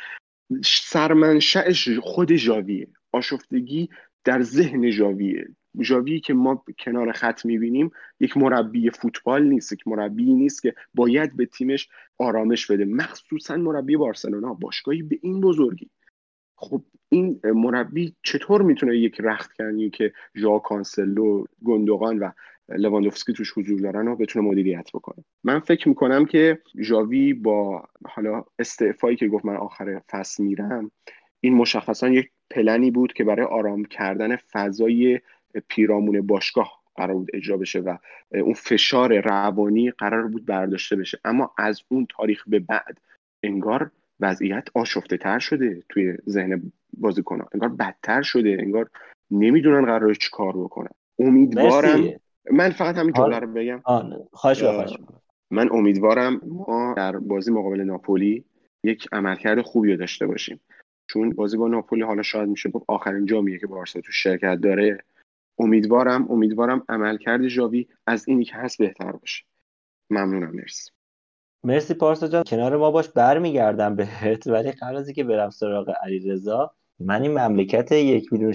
سرمنشأش 0.65 1.89
خود 1.99 2.37
ژاویه. 2.37 2.89
آشفتگی 3.13 3.89
در 4.29 4.43
ذهن 4.43 4.91
ژاویه. 4.91 5.49
ژاوی 5.83 6.21
که 6.21 6.35
ما 6.35 6.65
کنار 6.79 7.13
خط 7.13 7.45
می‌بینیم 7.45 7.91
یک 8.21 8.37
مربی 8.37 8.91
فوتبال 8.91 9.47
نیست 9.47 9.73
یک 9.73 9.89
مربی 9.89 10.35
نیست 10.35 10.63
که 10.63 10.75
باید 10.95 11.37
به 11.37 11.47
تیمش 11.47 11.89
آرامش 12.19 12.71
بده. 12.71 12.85
مخصوصا 12.85 13.57
مربی 13.57 13.97
بارسلونا 13.97 14.55
باشگاهی 14.55 15.03
به 15.03 15.19
این 15.23 15.41
بزرگی. 15.41 15.91
خب 16.57 16.83
این 17.09 17.41
مربی 17.45 18.15
چطور 18.23 18.63
می‌تونه 18.63 18.97
یک 18.97 19.21
رخت 19.21 19.53
کنی 19.53 19.91
که 19.91 20.13
ژا 20.37 20.59
کانسلو 20.59 21.45
گندوقان 21.65 22.19
و 22.19 22.31
لواندوفسکی 22.69 23.33
توش 23.33 23.59
حضور 23.59 23.81
دارن 23.81 24.09
و 24.09 24.17
بتونه 24.17 24.49
مدیریت 24.49 24.91
بکنه؟ 24.95 25.25
من 25.45 25.61
فکر 25.61 25.89
می‌کنم 25.89 26.25
که 26.25 26.59
ژاوی 26.81 27.33
با 27.33 27.89
حالا 28.09 28.45
استعفایی 28.59 29.17
که 29.17 29.29
گفت 29.29 29.45
من 29.45 29.57
آخر 29.57 30.03
فصل 30.11 30.45
میرم 30.45 30.91
این 31.41 31.55
مشخصا 31.55 32.09
یک 32.09 32.31
پلنی 32.51 32.91
بود 32.91 33.13
که 33.13 33.25
برای 33.25 33.47
آرام 33.47 33.85
کردن 33.85 34.37
فضای 34.37 35.21
پیرامون 35.69 36.27
باشگاه 36.27 36.83
قرار 36.97 37.15
بود 37.15 37.31
اجرا 37.35 37.57
بشه 37.57 37.81
و 37.81 37.97
اون 38.35 38.53
فشار 38.53 39.21
روانی 39.21 39.91
قرار 39.91 40.27
بود 40.27 40.47
برداشته 40.47 40.97
بشه. 40.97 41.19
اما 41.25 41.55
از 41.59 41.83
اون 41.89 42.07
تاریخ 42.11 42.45
به 42.47 42.59
بعد 42.59 42.99
انگار 43.43 43.91
وضعیت 44.21 44.69
آشفته 44.75 45.17
تر 45.17 45.39
شده 45.39 45.83
توی 45.89 46.17
ذهن 46.29 46.73
بازیکنان 46.97 47.49
انگار 47.53 47.69
بدتر 47.69 48.23
شده. 48.23 48.57
انگار 48.61 48.91
نمی‌دونن 49.31 49.85
قرار 49.85 50.15
چی 50.15 50.31
کار 50.33 50.57
بکنن. 50.57 50.91
امیدوارم 51.19 52.13
من 52.51 52.71
فقط 52.71 52.97
همین 52.97 53.13
جمله 53.13 53.39
رو 53.39 53.53
بگم. 53.53 53.81
خواهش 54.33 54.99
من 55.51 55.69
امیدوارم 55.73 56.41
ما 56.47 56.95
در 56.97 57.17
بازی 57.17 57.53
مقابل 57.53 57.81
ناپولی 57.81 58.45
یک 58.85 59.09
عملکرد 59.13 59.63
خوبی 59.63 59.91
رو 59.91 59.97
داشته 59.97 60.27
باشیم. 60.27 60.61
چون 61.09 61.31
بازی 61.31 61.57
با 61.57 61.69
ناپولی 61.69 62.03
حالا 62.03 62.23
شاید 62.23 62.49
میشه 62.49 62.71
گفت 62.71 62.85
آخرین 62.89 63.27
جامیه 63.27 63.59
که 63.59 63.67
بارسا 63.67 64.01
تو 64.01 64.13
شرکت 64.13 64.61
داره. 64.63 64.99
امیدوارم 65.59 66.31
امیدوارم 66.31 66.85
عملکرد 66.89 67.49
ژاوی 67.49 67.89
از 68.07 68.29
اینی 68.29 68.45
که 68.45 68.55
هست 68.55 68.79
بهتر 68.79 69.13
باشه. 69.13 69.45
ممنونم 70.11 70.57
مرسی. 70.57 70.91
مرسی 71.65 71.95
پارسا 71.95 72.29
جان. 72.29 72.43
کنار 72.47 72.77
ما 72.77 72.91
باش 72.91 73.09
برمیگردم 73.09 73.97
بهت 73.97 74.47
ولی 74.47 74.73
قبل 74.73 74.97
از 74.97 75.13
برم 75.13 75.51
سراغ 75.51 75.95
علیرضا 76.03 76.75
من 77.01 77.23
این 77.23 77.39
مملکت 77.39 77.93
یک 77.93 78.33
میلیون 78.33 78.55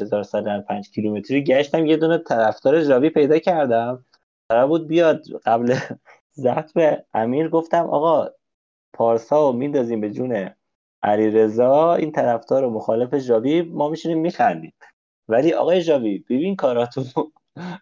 هزار 0.00 0.22
سال 0.22 0.44
در 0.44 0.60
پنج 0.60 0.90
کیلومتری 0.90 1.44
گشتم 1.44 1.86
یه 1.86 1.96
دونه 1.96 2.18
طرفدار 2.18 2.82
ژاوی 2.82 3.10
پیدا 3.10 3.38
کردم. 3.38 4.04
قرار 4.48 4.66
بود 4.66 4.88
بیاد 4.88 5.22
قبل 5.44 5.74
به 6.74 7.04
امیر. 7.14 7.48
گفتم 7.48 7.86
آقا 7.86 8.28
پارسا 8.92 9.52
و 9.52 9.56
میندازیم 9.56 10.00
به 10.00 10.10
جون 10.10 10.50
علیرضا 11.02 11.94
این 11.94 12.12
طرفدار 12.12 12.64
و 12.64 12.70
مخالف 12.70 13.18
ژاوی 13.18 13.62
ما 13.62 13.88
میشینیم 13.88 14.18
میخندیم. 14.18 14.72
ولی 15.28 15.52
آقای 15.52 15.80
ژاوی 15.80 16.18
ببین 16.18 16.56
کاراتو 16.56 17.02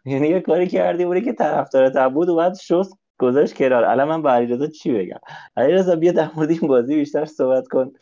یعنی 0.04 0.28
یه 0.28 0.40
کاری 0.40 0.66
کردی 0.66 1.04
بوده 1.04 1.20
که 1.20 1.32
طرفدار 1.32 2.08
بود 2.08 2.28
و 2.28 2.36
بعد 2.36 2.54
شست 2.54 2.98
گذاشت 3.18 3.54
کنار. 3.54 3.84
الان 3.84 4.08
من 4.08 4.22
به 4.22 4.30
علیرضا 4.30 4.66
چی 4.66 4.92
بگم؟ 4.92 5.18
علیرضا 5.56 5.96
بیا 5.96 6.12
در 6.12 6.30
مورد 6.36 6.50
این 6.50 6.60
بازی 6.60 6.96
بیشتر 6.96 7.24
صحبت 7.24 7.68
کن. 7.68 7.92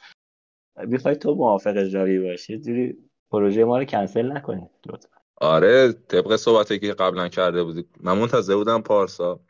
می‌خوای 0.76 1.16
تو 1.16 1.34
موافق 1.34 1.84
ژاوی 1.84 2.18
باشی؟ 2.18 2.58
جوری 2.58 2.96
پروژه 3.30 3.64
ما 3.64 3.78
رو 3.78 3.84
کنسل 3.84 4.32
نکنی. 4.32 4.70
آره 5.36 5.92
طبق 5.92 6.36
صحبتی 6.36 6.78
که 6.78 6.92
قبلا 6.92 7.28
کرده 7.28 7.64
بودی. 7.64 7.84
من 8.00 8.18
منتظر 8.18 8.54
بودم 8.54 8.82
پارسا 8.82 9.40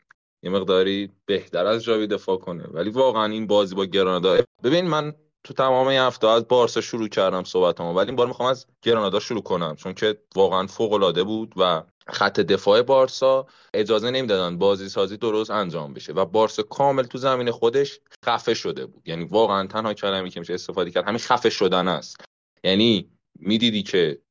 یه 0.43 0.51
مقداری 0.51 1.11
بهتر 1.25 1.65
از 1.65 1.83
جاوی 1.83 2.07
دفاع 2.07 2.37
کنه. 2.37 2.63
ولی 2.63 2.89
واقعا 2.89 3.25
این 3.25 3.47
بازی 3.47 3.75
با 3.75 3.85
گرانادا 3.85 4.37
ببین 4.63 4.87
من 4.87 5.13
تو 5.45 5.53
تمام 5.53 5.87
این 5.87 5.99
هفته 5.99 6.27
از 6.27 6.47
بارسا 6.47 6.81
شروع 6.81 7.07
کردم 7.07 7.43
صحبتمو 7.43 7.93
ولی 7.93 8.05
این 8.05 8.15
بار 8.15 8.27
می‌خوام 8.27 8.49
از 8.49 8.65
گرانادا 8.81 9.19
شروع 9.19 9.43
کنم 9.43 9.75
چون 9.75 9.93
که 9.93 10.17
واقعا 10.35 10.67
فوق 10.67 10.93
العاده 10.93 11.23
بود 11.23 11.53
و 11.57 11.83
خط 12.07 12.39
دفاع 12.39 12.81
بارسا 12.81 13.47
اجازه 13.73 14.11
نمی‌دادن 14.11 14.57
بازی 14.57 14.89
سازی 14.89 15.17
درست 15.17 15.51
انجام 15.51 15.93
بشه 15.93 16.13
و 16.13 16.25
بارسا 16.25 16.63
کامل 16.63 17.03
تو 17.03 17.17
زمین 17.17 17.51
خودش 17.51 17.99
خفه 18.25 18.53
شده 18.53 18.85
بود. 18.85 19.07
یعنی 19.07 19.25
واقعا 19.25 19.67
تنها 19.67 19.93
کلمه 19.93 20.29
که 20.29 20.39
میشه 20.39 20.53
استفاده 20.53 20.91
کرد 20.91 21.07
همین 21.07 21.19
خفه 21.19 21.49
شدن 21.49 21.87
است. 21.87 22.15
یعنی 22.63 23.09
می‌دیدی 23.39 23.83
که 23.83 24.21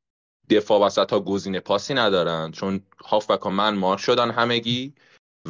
دفاع 0.50 0.80
وسط 0.80 1.12
ها 1.12 1.20
گزینه 1.20 1.60
پاسی 1.60 1.94
ندارن 1.94 2.50
چون 2.50 2.80
هافبک 3.04 3.46
من 3.46 3.74
مار 3.74 3.98
شدن 3.98 4.30
همگی 4.30 4.94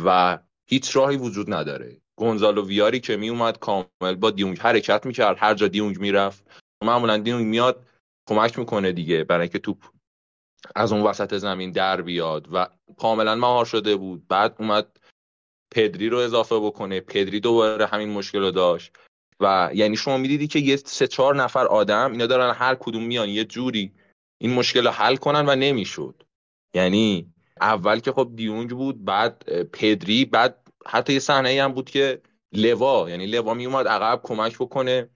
و 0.04 0.38
هیچ 0.66 0.96
راهی 0.96 1.16
وجود 1.16 1.54
نداره. 1.54 2.00
گونزالو 2.16 2.66
ویاری 2.66 3.00
که 3.00 3.16
می 3.16 3.28
اومد 3.28 3.58
کامل 3.58 4.14
با 4.20 4.30
دیونگ 4.30 4.58
حرکت 4.58 5.06
می‌کرد 5.06 5.36
هر 5.38 5.54
جا 5.54 5.68
دیونگ 5.68 5.98
می‌رفت. 6.00 6.44
معمولا 6.84 7.16
دیونگ 7.16 7.46
میاد 7.46 7.86
کمک 8.28 8.58
می‌کنه 8.58 8.92
دیگه 8.92 9.24
برای 9.24 9.42
اینکه 9.42 9.58
توپ 9.58 9.84
از 10.74 10.92
اون 10.92 11.02
وسط 11.02 11.36
زمین 11.36 11.72
در 11.72 12.02
بیاد 12.02 12.48
و 12.52 12.68
کاملا 12.98 13.34
مهار 13.34 13.64
شده 13.64 13.96
بود. 13.96 14.28
بعد 14.28 14.56
اومد 14.58 14.96
پدری 15.70 16.08
رو 16.08 16.18
اضافه 16.18 16.58
بکنه. 16.58 17.00
پدری 17.00 17.40
دوباره 17.40 17.86
همین 17.86 18.08
مشکل 18.08 18.40
رو 18.40 18.50
داشت. 18.50 18.92
و 19.40 19.70
یعنی 19.74 19.96
شما 19.96 20.18
می‌دیدی 20.18 20.46
که 20.46 20.58
یه 20.58 20.76
سه 20.76 21.06
چهار 21.06 21.36
نفر 21.36 21.66
آدم 21.66 22.12
اینا 22.12 22.26
دارن 22.26 22.54
هر 22.54 22.74
کدوم 22.74 23.04
میان 23.04 23.28
یه 23.28 23.44
جوری 23.44 23.92
این 24.40 24.54
مشکل 24.54 24.84
رو 24.84 24.90
حل 24.90 25.16
کنن 25.16 25.48
و 25.48 25.56
نمی‌شد. 25.56 26.22
یعنی 26.74 27.34
اول 27.60 28.00
که 28.00 28.12
خب 28.12 28.30
دیونگ 28.36 28.70
بود 28.70 29.04
بعد 29.04 29.62
پدری 29.62 30.24
بعد 30.24 30.63
حتی 30.86 31.12
یه 31.12 31.18
صحنه 31.18 31.62
هم 31.62 31.72
بود 31.72 31.90
که 31.90 32.22
لوا 32.52 33.10
یعنی 33.10 33.26
لوا 33.26 33.54
می 33.54 33.66
اومد 33.66 33.88
عقب 33.88 34.20
کمک 34.22 34.54
بکنه 34.58 35.10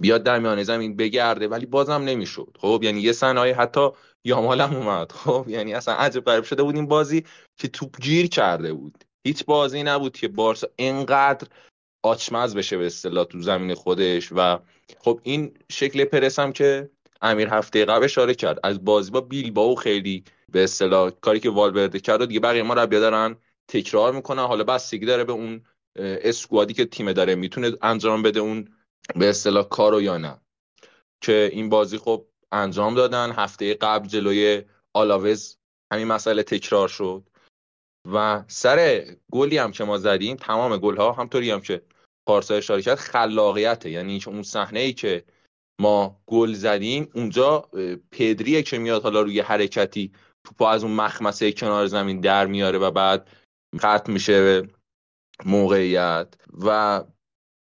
بیاد 0.00 0.22
در 0.22 0.38
میانه 0.38 0.62
زمین 0.62 0.96
بگرده 0.96 1.48
ولی 1.48 1.66
بازم 1.66 2.02
نمی‌شد. 2.02 2.56
خب 2.60 2.80
یعنی 2.82 3.00
یه 3.00 3.12
صحنه 3.12 3.54
حتی 3.54 3.88
یامال 4.24 4.60
هم 4.60 4.76
اومد. 4.76 5.12
خب 5.12 5.44
یعنی 5.48 5.74
اصلا 5.74 5.94
عجب 5.94 6.24
غریب 6.24 6.44
شده 6.44 6.62
بود 6.62 6.74
این 6.74 6.86
بازی 6.86 7.24
که 7.56 7.68
توپ 7.68 8.00
گیر 8.00 8.28
کرده 8.28 8.72
بود. 8.72 9.04
هیچ 9.26 9.44
بازی 9.44 9.82
نبود 9.82 10.16
که 10.16 10.28
بارسا 10.28 10.68
اینقدر 10.76 11.48
آچمز 12.02 12.56
بشه 12.56 12.76
به 12.76 12.86
اصطلاح 12.86 13.24
تو 13.24 13.42
زمین 13.42 13.74
خودش 13.74 14.28
و 14.32 14.58
خب 14.98 15.20
این 15.22 15.54
شکل 15.70 16.04
پرس 16.04 16.38
هم 16.38 16.52
که 16.52 16.90
امیر 17.22 17.48
هفته 17.48 17.84
قبل 17.84 18.04
اشاره 18.04 18.34
کرد. 18.34 18.60
از 18.64 18.84
بازی 18.84 19.10
با 19.10 19.20
بیلباو 19.20 19.74
خیلی 19.74 20.24
به 20.52 20.64
اصطلاح 20.64 21.10
کاری 21.10 21.40
که 21.40 21.50
والورده 21.50 22.00
کرد 22.00 22.20
و 22.20 22.26
دیگه 22.26 22.40
بقیه 22.40 22.62
ما 22.62 22.74
ربیا 22.74 23.00
دارن 23.00 23.36
تکرار 23.70 24.12
می‌کنن. 24.12 24.44
حالا 24.44 24.64
بستگی 24.64 25.06
داره 25.06 25.24
به 25.24 25.32
اون 25.32 25.64
اسکوادی 25.96 26.74
که 26.74 26.84
تیم 26.84 27.12
داره 27.12 27.34
می‌تونه 27.34 27.72
انجام 27.82 28.22
بده 28.22 28.40
اون 28.40 28.68
به 29.16 29.28
اصطلاح 29.28 29.68
کارو 29.68 30.02
یا 30.02 30.18
نه. 30.18 30.40
که 31.20 31.50
این 31.52 31.68
بازی 31.68 31.98
خب 31.98 32.26
انجام 32.52 32.94
دادن. 32.94 33.30
هفته 33.32 33.74
قبل 33.74 34.08
جلوی 34.08 34.62
آلاوز 34.94 35.58
همین 35.92 36.06
مسئله 36.06 36.42
تکرار 36.42 36.88
شد. 36.88 37.22
و 38.12 38.44
سر 38.48 39.06
گلی 39.32 39.58
هم 39.58 39.72
که 39.72 39.84
ما 39.84 39.98
زدیم 39.98 40.36
تمام 40.36 40.76
گل 40.76 40.96
ها 40.96 41.12
همطوری 41.12 41.50
هم 41.50 41.60
که 41.60 41.82
پارسا 42.28 42.54
اشاره 42.54 42.82
کرد 42.82 42.98
خلاقیته. 42.98 43.90
یعنی 43.90 44.20
اون 44.26 44.42
صحنه 44.42 44.80
ای 44.80 44.92
که 44.92 45.24
ما 45.80 46.20
گل 46.26 46.52
زدیم 46.52 47.10
اونجا 47.14 47.68
پدریه 48.10 48.62
که 48.62 48.78
میاد 48.78 49.02
حالا 49.02 49.20
روی 49.20 49.40
حرکتی 49.40 50.12
توپا 50.44 50.70
از 50.70 50.84
اون 50.84 50.92
مخمسه 50.92 51.52
کنار 51.52 51.86
زمین 51.86 52.20
در 52.20 52.46
میاره 52.46 52.78
و 52.78 52.90
بعد 52.90 53.28
ختم 53.78 54.12
میشه 54.12 54.62
موقعیت. 55.44 56.34
و 56.64 57.04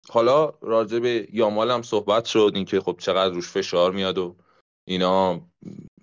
حالا 0.09 0.53
راجع 0.61 0.99
به 0.99 1.29
یامال 1.33 1.71
هم 1.71 1.83
صحبت 1.83 2.25
شد 2.25 2.53
اینکه 2.55 2.81
خب 2.81 2.97
چقدر 2.99 3.35
روش 3.35 3.49
فشار 3.49 3.93
میاد 3.93 4.19
و 4.19 4.37
اینا. 4.89 5.41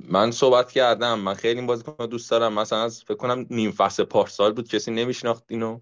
من 0.09 0.31
صحبت 0.31 0.71
کردم 0.71 1.19
من 1.19 1.33
خیلی 1.33 1.59
این 1.59 1.67
بازیکن 1.67 2.05
دوست 2.05 2.31
دارم. 2.31 2.53
مثلا 2.53 2.83
از 2.83 3.03
فکر 3.03 3.17
کنم 3.17 3.45
نیم 3.49 3.71
فصل 3.71 4.03
پارسال 4.03 4.53
بود 4.53 4.67
کسی 4.67 4.91
نمیشناخت 4.91 5.43
اینو. 5.47 5.79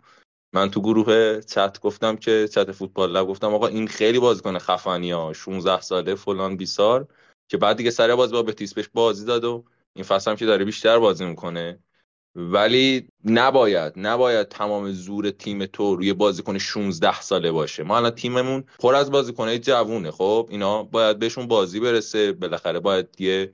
من 0.53 0.71
تو 0.71 0.81
گروه 0.81 1.41
چت 1.41 1.79
گفتم 1.79 2.15
که 2.15 2.47
چت 2.47 2.71
فوتبال 2.71 3.11
لب 3.11 3.27
گفتم 3.27 3.53
آقا 3.53 3.67
این 3.67 3.87
خیلی 3.87 4.19
بازیکن 4.19 4.57
خفنی 4.59 5.11
ها 5.11 5.33
16 5.33 5.81
ساله 5.81 6.15
فلان 6.15 6.57
بیسار. 6.57 7.07
که 7.47 7.57
بعد 7.57 7.77
دیگه 7.77 7.91
سر 7.91 8.15
بازی 8.15 8.33
با 8.33 8.43
بتیس 8.43 8.73
بهش 8.73 8.89
بازی 8.93 9.25
داد 9.25 9.43
و 9.43 9.63
این 9.95 10.05
فصل 10.05 10.31
هم 10.31 10.37
که 10.37 10.45
داره 10.45 10.65
بیشتر 10.65 10.99
بازی 10.99 11.25
می‌کنه. 11.25 11.79
ولی 12.35 13.07
نباید 13.25 13.93
نباید 13.95 14.47
تمام 14.47 14.91
زور 14.91 15.29
تیم 15.29 15.65
تو 15.65 15.95
روی 15.95 16.13
بازیکن 16.13 16.57
16 16.57 17.21
ساله 17.21 17.51
باشه. 17.51 17.83
ما 17.83 17.97
الان 17.97 18.11
تیممون 18.11 18.63
پر 18.79 18.95
از 18.95 19.11
بازیکنهای 19.11 19.59
جوونه 19.59 20.11
خب؟ 20.11 20.47
اینا 20.49 20.83
باید 20.83 21.19
بهشون 21.19 21.47
بازی 21.47 21.79
برسه 21.79 22.31
بالاخره 22.31 22.79
باید 22.79 23.21
یه 23.21 23.53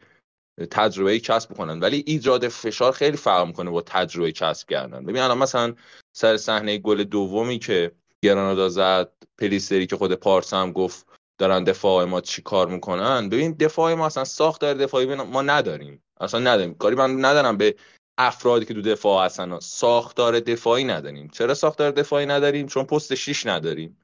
تجربه 0.71 1.19
کسب 1.19 1.53
کنن. 1.53 1.79
ولی 1.79 2.03
ایجاد 2.07 2.47
فشار 2.47 2.91
خیلی 2.91 3.17
فرق 3.17 3.47
می‌کنه 3.47 3.69
با 3.69 3.81
تجربه 3.81 4.31
کسب 4.31 4.69
کردن. 4.69 5.05
ببین 5.05 5.21
الان 5.21 5.37
مثلا 5.37 5.73
سر 6.13 6.37
صحنه 6.37 6.77
گل 6.77 7.03
دومی 7.03 7.59
که 7.59 7.91
گرانادا 8.21 8.69
زد 8.69 9.11
پلیستری 9.37 9.87
که 9.87 9.95
خود 9.95 10.13
پارس 10.13 10.53
هم 10.53 10.71
گفت 10.71 11.05
دارن 11.37 11.63
دفاع 11.63 12.05
ما 12.05 12.21
چی 12.21 12.41
کار 12.41 12.67
می‌کنن. 12.67 13.29
ببین 13.29 13.51
دفاع 13.51 13.93
ما 13.93 14.05
اصلا 14.05 14.23
ساخت 14.23 14.61
داره 14.61 14.79
دفاعی 14.79 15.15
ما 15.15 15.41
نداریم. 15.41 16.03
اصلا 16.19 16.39
نداریم. 16.39 16.73
کاری 16.73 16.95
من 16.95 17.25
ندارم 17.25 17.57
به 17.57 17.75
افرادی 18.17 18.65
که 18.65 18.73
تو 18.73 18.81
دفاع 18.81 19.25
هستن. 19.25 19.59
ساختار 19.59 20.39
دفاعی 20.39 20.83
نداریم. 20.83 21.27
چرا 21.27 21.53
ساختار 21.53 21.91
دفاعی 21.91 22.25
نداریم؟ 22.25 22.67
چون 22.67 22.83
پست 22.83 23.15
6 23.15 23.45
نداریم. 23.45 23.97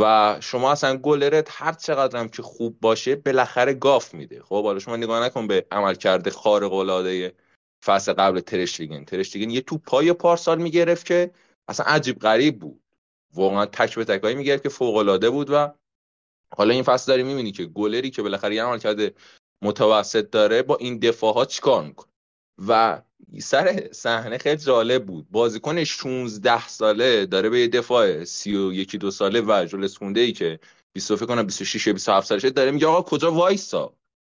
و 0.00 0.36
شما 0.40 0.72
اصلا 0.72 0.96
گلرت 0.96 1.48
هر 1.50 1.72
چقدر 1.72 2.20
هم 2.20 2.28
که 2.28 2.42
خوب 2.42 2.80
باشه 2.80 3.16
بالاخره 3.16 3.74
گاف 3.74 4.14
میده. 4.14 4.42
خب 4.42 4.64
حالا 4.64 4.78
شما 4.78 4.96
نگاه 4.96 5.24
نکن 5.24 5.46
به 5.46 5.66
عمل 5.70 5.94
کرده 5.94 6.30
خارق 6.30 6.72
العاده 6.72 7.34
فصل 7.84 8.12
قبل 8.12 8.40
ترشتیگن 8.40 9.04
ترشتیگن 9.04 9.50
یه 9.50 9.60
تو 9.60 9.78
پای 9.78 10.12
پارسال 10.12 10.62
می‌گرفت 10.62 11.06
که 11.06 11.30
اصلا 11.68 11.86
عجیب 11.86 12.18
غریب 12.18 12.58
بود. 12.58 12.82
واقعا 13.34 13.66
تک 13.66 13.94
به 13.94 14.04
تکایی 14.04 14.34
می‌گرفت 14.34 14.62
که 14.62 14.68
فوق 14.68 14.96
العاده 14.96 15.30
بود 15.30 15.50
و 15.50 15.72
حالا 16.56 16.74
این 16.74 16.82
فصل 16.82 17.12
داری 17.12 17.22
می‌بینی 17.22 17.52
که 17.52 17.64
گلری 17.64 18.10
که 18.10 18.22
بالاخره 18.22 18.54
یه 18.54 18.64
عمل 18.64 18.78
کرده 18.78 19.14
متوسط 19.62 20.30
داره 20.30 20.62
با 20.62 20.76
این 20.76 20.98
دفاع 20.98 21.34
ها 21.34 21.44
چیکار 21.44 21.84
می‌کنه؟ 21.84 22.09
و 22.68 23.02
سر 23.38 23.88
صحنه 23.92 24.38
خیلی 24.38 24.56
جالب 24.56 25.06
بود. 25.06 25.26
بازیکن 25.30 25.84
16 25.84 26.68
ساله 26.68 27.26
داره 27.26 27.48
به 27.48 27.68
دفاع 27.68 28.24
31 28.24 28.96
دو 28.96 29.10
ساله 29.10 29.40
و 29.40 29.64
جلس 29.64 29.96
خونده 29.96 30.20
ای 30.20 30.32
که 30.32 30.60
20 30.92 31.14
فکر 31.14 31.26
کنم 31.26 31.42
26 31.42 31.88
27 31.88 32.26
سالشه 32.26 32.50
داره 32.50 32.70
میگه 32.70 32.86
آقا 32.86 33.02
کجا 33.02 33.32
وایسا؟ 33.32 33.94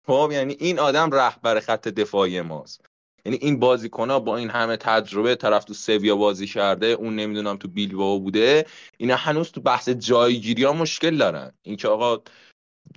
خب 0.08 0.30
یعنی 0.34 0.56
این 0.60 0.80
آدم 0.80 1.12
رهبر 1.12 1.60
خط 1.60 1.88
دفاعی 1.88 2.42
ماست. 2.42 2.86
یعنی 3.26 3.38
این 3.42 3.60
بازیکن 3.60 4.10
ها 4.10 4.20
با 4.20 4.38
این 4.38 4.50
همه 4.50 4.78
تجربه 4.78 5.36
طرف 5.36 5.64
تو 5.64 5.74
سویا 5.74 6.16
بازی 6.16 6.48
کرده 6.48 6.88
اون 6.88 7.16
نمی‌دونم 7.16 7.58
تو 7.58 7.68
بیلبائو 7.68 8.20
بوده 8.20 8.66
اینا 8.98 9.16
هنوز 9.16 9.52
تو 9.52 9.62
بحث 9.62 9.90
جایگیری 9.90 10.64
ها 10.64 10.74
مشکل 10.74 11.18
دارن. 11.18 11.52
اینکه 11.62 11.88
آقا 11.88 12.24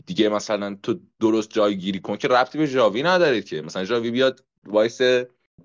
دیگه 0.07 0.29
مثلا 0.29 0.77
تو 0.83 1.01
درست 1.21 1.51
جایگیری 1.51 2.01
کن 2.01 2.17
که 2.17 2.29
ربطی 2.29 2.59
به 2.59 2.69
جاوی 2.69 3.03
نداره 3.03 3.43
که. 3.43 3.63
مثلا 3.63 3.85
جاوی 3.85 4.11
بیاد 4.11 4.45
وایسه 4.69 5.01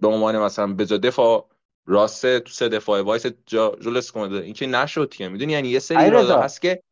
به 0.01 0.07
عنوان 0.07 0.39
مثلا 0.39 0.67
به 0.67 0.85
جا 0.85 0.97
دفاع 0.97 1.47
راست 1.85 2.39
تو 2.39 2.49
سه 2.49 2.69
دفاع 2.69 3.01
وایسه 3.01 3.25
جا 3.45 3.75
جولس 3.81 4.11
کنده. 4.11 4.37
این 4.37 4.53
که 4.53 4.67
نشد 4.67 5.09
که. 5.09 5.29
می‌دونی 5.29 5.53
یعنی 5.53 5.67
یه 5.67 5.79
سری 5.79 5.97
ایرادا 5.97 6.39
هست 6.41 6.61
که 6.61 6.83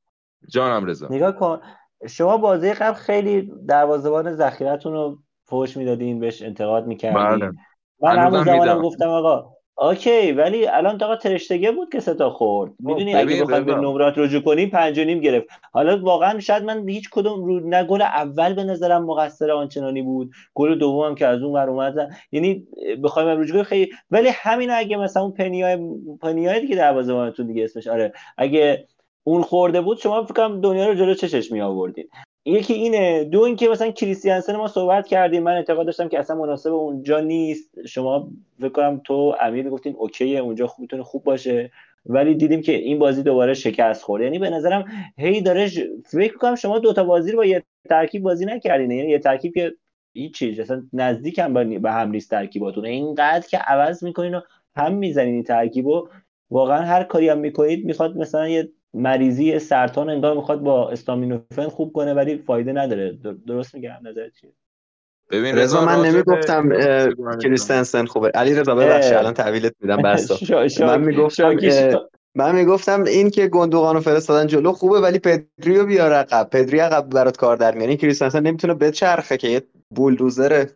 جانم 0.47 0.85
رضا. 0.85 1.07
نگاه 1.09 1.31
کن. 1.31 1.61
شما 2.09 2.37
بازی 2.37 2.73
قبل 2.73 2.93
خیلی 2.97 3.53
دروازه‌بان 3.67 4.35
ذخیرتون 4.35 4.93
رو 4.93 5.17
فوش 5.45 5.77
می‌دادین 5.77 6.19
بهش 6.19 6.41
انتقاد 6.41 6.87
می‌کردین. 6.87 7.39
بله. 7.39 7.51
من 8.01 8.17
همون 8.17 8.43
زمانم 8.43 8.81
گفتم 8.81 9.09
آقا 9.09 9.53
اوکی 9.81 10.31
ولی 10.31 10.67
الان 10.67 10.97
تا 10.97 11.15
ترشتگه 11.15 11.71
بود 11.71 11.89
که 11.91 11.99
ستا 11.99 12.29
خورد. 12.29 12.71
خب، 12.71 12.87
می‌دونی 12.87 13.15
اگه 13.15 13.43
بخوایم 13.43 13.65
به 13.65 13.75
نمرات 13.75 14.17
رجوع 14.17 14.41
کنیم 14.41 14.69
پنج 14.69 14.99
و 14.99 15.03
نیم 15.03 15.19
گرفت. 15.19 15.47
حالا 15.73 15.99
واقعا 16.01 16.39
شاید 16.39 16.63
من 16.63 16.89
هیچ 16.89 17.09
کدوم 17.09 17.45
رو 17.45 17.59
نه 17.59 17.83
گل 17.83 18.01
اول 18.01 18.53
به 18.53 18.63
نظرم 18.63 19.05
مقصر 19.05 19.51
آنچنانی 19.51 20.01
بود 20.01 20.31
گل 20.53 20.79
دومم 20.79 21.15
که 21.15 21.27
از 21.27 21.41
اون 21.41 21.53
ور 21.53 21.69
اومد. 21.69 22.09
یعنی 22.31 22.67
بخوایم 23.03 23.41
رجوع 23.41 23.51
کنیم. 23.51 23.63
خیلی 23.63 23.91
ولی 24.11 24.29
همین 24.33 24.71
اگه 24.71 24.97
مثلا 24.97 25.23
اون 25.23 25.31
پنیای 25.31 25.77
پنیای 26.21 26.59
دیگه 26.59 26.75
دروازه‌بانتون 26.75 27.47
دیگه 27.47 27.63
اسمش. 27.63 27.87
آره 27.87 28.13
اگه 28.37 28.87
اون 29.23 29.41
خورده 29.41 29.81
بود 29.81 29.97
شما 29.97 30.23
فکر 30.23 30.33
کنم 30.33 30.61
دنیا 30.61 30.87
رو 30.87 30.93
جلو 30.93 31.13
چشش 31.13 31.51
می 31.51 31.61
آوردین 31.61 32.07
یکی 32.45 32.73
اینه. 32.73 33.23
دو 33.23 33.41
اینکه 33.41 33.69
مثلا 33.69 33.91
کریستیانسن 33.91 34.55
ما 34.55 34.67
صحبت 34.67 35.07
کردیم. 35.07 35.43
من 35.43 35.51
اعتقاد 35.51 35.85
داشتم 35.85 36.07
که 36.07 36.19
اصلا 36.19 36.35
مناسب 36.35 36.73
اونجا 36.73 37.19
نیست. 37.19 37.87
شما 37.87 38.29
فکر 38.59 38.69
کنم 38.69 39.01
تو 39.05 39.35
امیر 39.41 39.69
گفتین 39.69 39.95
اوکیه 39.97 40.39
اونجا 40.39 40.67
خوب 40.67 40.81
می‌تونه 40.81 41.03
خوب 41.03 41.23
باشه. 41.23 41.71
ولی 42.05 42.35
دیدیم 42.35 42.61
که 42.61 42.71
این 42.71 42.99
بازی 42.99 43.23
دوباره 43.23 43.53
شکست 43.53 44.03
خورد. 44.03 44.23
یعنی 44.23 44.39
به 44.39 44.49
نظرم 44.49 44.85
هی 45.17 45.41
داره 45.41 45.69
فکر 46.05 46.37
کنم 46.37 46.55
شما 46.55 46.79
دوتا 46.79 47.03
بازی 47.03 47.31
رو 47.31 47.37
با 47.37 47.45
یه 47.45 47.63
ترکیب 47.89 48.23
بازی 48.23 48.45
نکردین. 48.45 48.91
یعنی 48.91 49.11
یه 49.11 49.19
ترکیب 49.19 49.53
که 49.53 49.73
هیچ 50.13 50.33
چیز 50.33 50.59
اصلا 50.59 50.83
نزدیک 50.93 51.39
هم 51.39 51.79
به 51.81 51.91
هم 51.91 52.11
نیست 52.11 52.29
ترکیباتون. 52.29 52.85
اینقدر 52.85 53.47
که 53.47 53.57
عوض 53.57 54.03
می‌کنین 54.03 54.35
و 54.35 54.41
هم 54.75 54.93
می‌زنین 54.93 55.33
این 55.33 55.43
ترکیبو. 55.43 56.07
واقعا 56.51 56.81
هر 56.81 57.03
کاری 57.03 57.29
هم 57.29 57.37
می‌کنید 57.37 57.85
می‌خواد 57.85 58.17
مثلا 58.17 58.49
یه 58.49 58.69
مریضی 58.93 59.59
سرطان 59.59 60.09
انگار 60.09 60.35
می‌خواد 60.35 60.59
با 60.59 60.89
استامینوفن 60.89 61.67
خوب 61.67 61.93
کنه 61.93 62.13
ولی 62.13 62.37
فایده 62.37 62.73
نداره. 62.73 63.17
درست 63.47 63.75
میگم؟ 63.75 63.97
نظرت 64.03 64.31
چیه؟ 64.41 64.51
ببین 65.31 65.57
رضا 65.57 65.85
من 65.85 66.05
نمی‌گفتم 66.05 66.69
کریستنسن 67.41 68.05
خوبه. 68.05 68.31
علی 68.35 68.55
رضا 68.55 68.75
ببخشید 68.75 69.13
الان 69.13 69.33
تحویلت 69.33 69.73
میدم 69.81 70.01
بسا. 70.01 70.35
من 70.85 71.01
می‌گفتم 71.01 71.55
من 72.35 72.55
می‌گفتم 72.55 73.03
این 73.03 73.29
که 73.29 73.47
گندوقانو 73.47 73.99
فرستادن 73.99 74.47
جلو 74.47 74.71
خوبه 74.71 74.99
ولی 74.99 75.19
پدریو 75.19 75.85
بیار 75.85 76.13
عقب. 76.13 76.49
پدری 76.51 76.79
عقب 76.79 77.09
برات 77.09 77.37
کار 77.37 77.57
در 77.57 77.75
میاره. 77.75 77.95
کریستنسن 77.95 78.43
نمی‌تونه 78.43 78.73
بچرخه 78.73 79.37
که 79.37 79.47
یه 79.47 79.61
بولدوزره. 79.95 80.71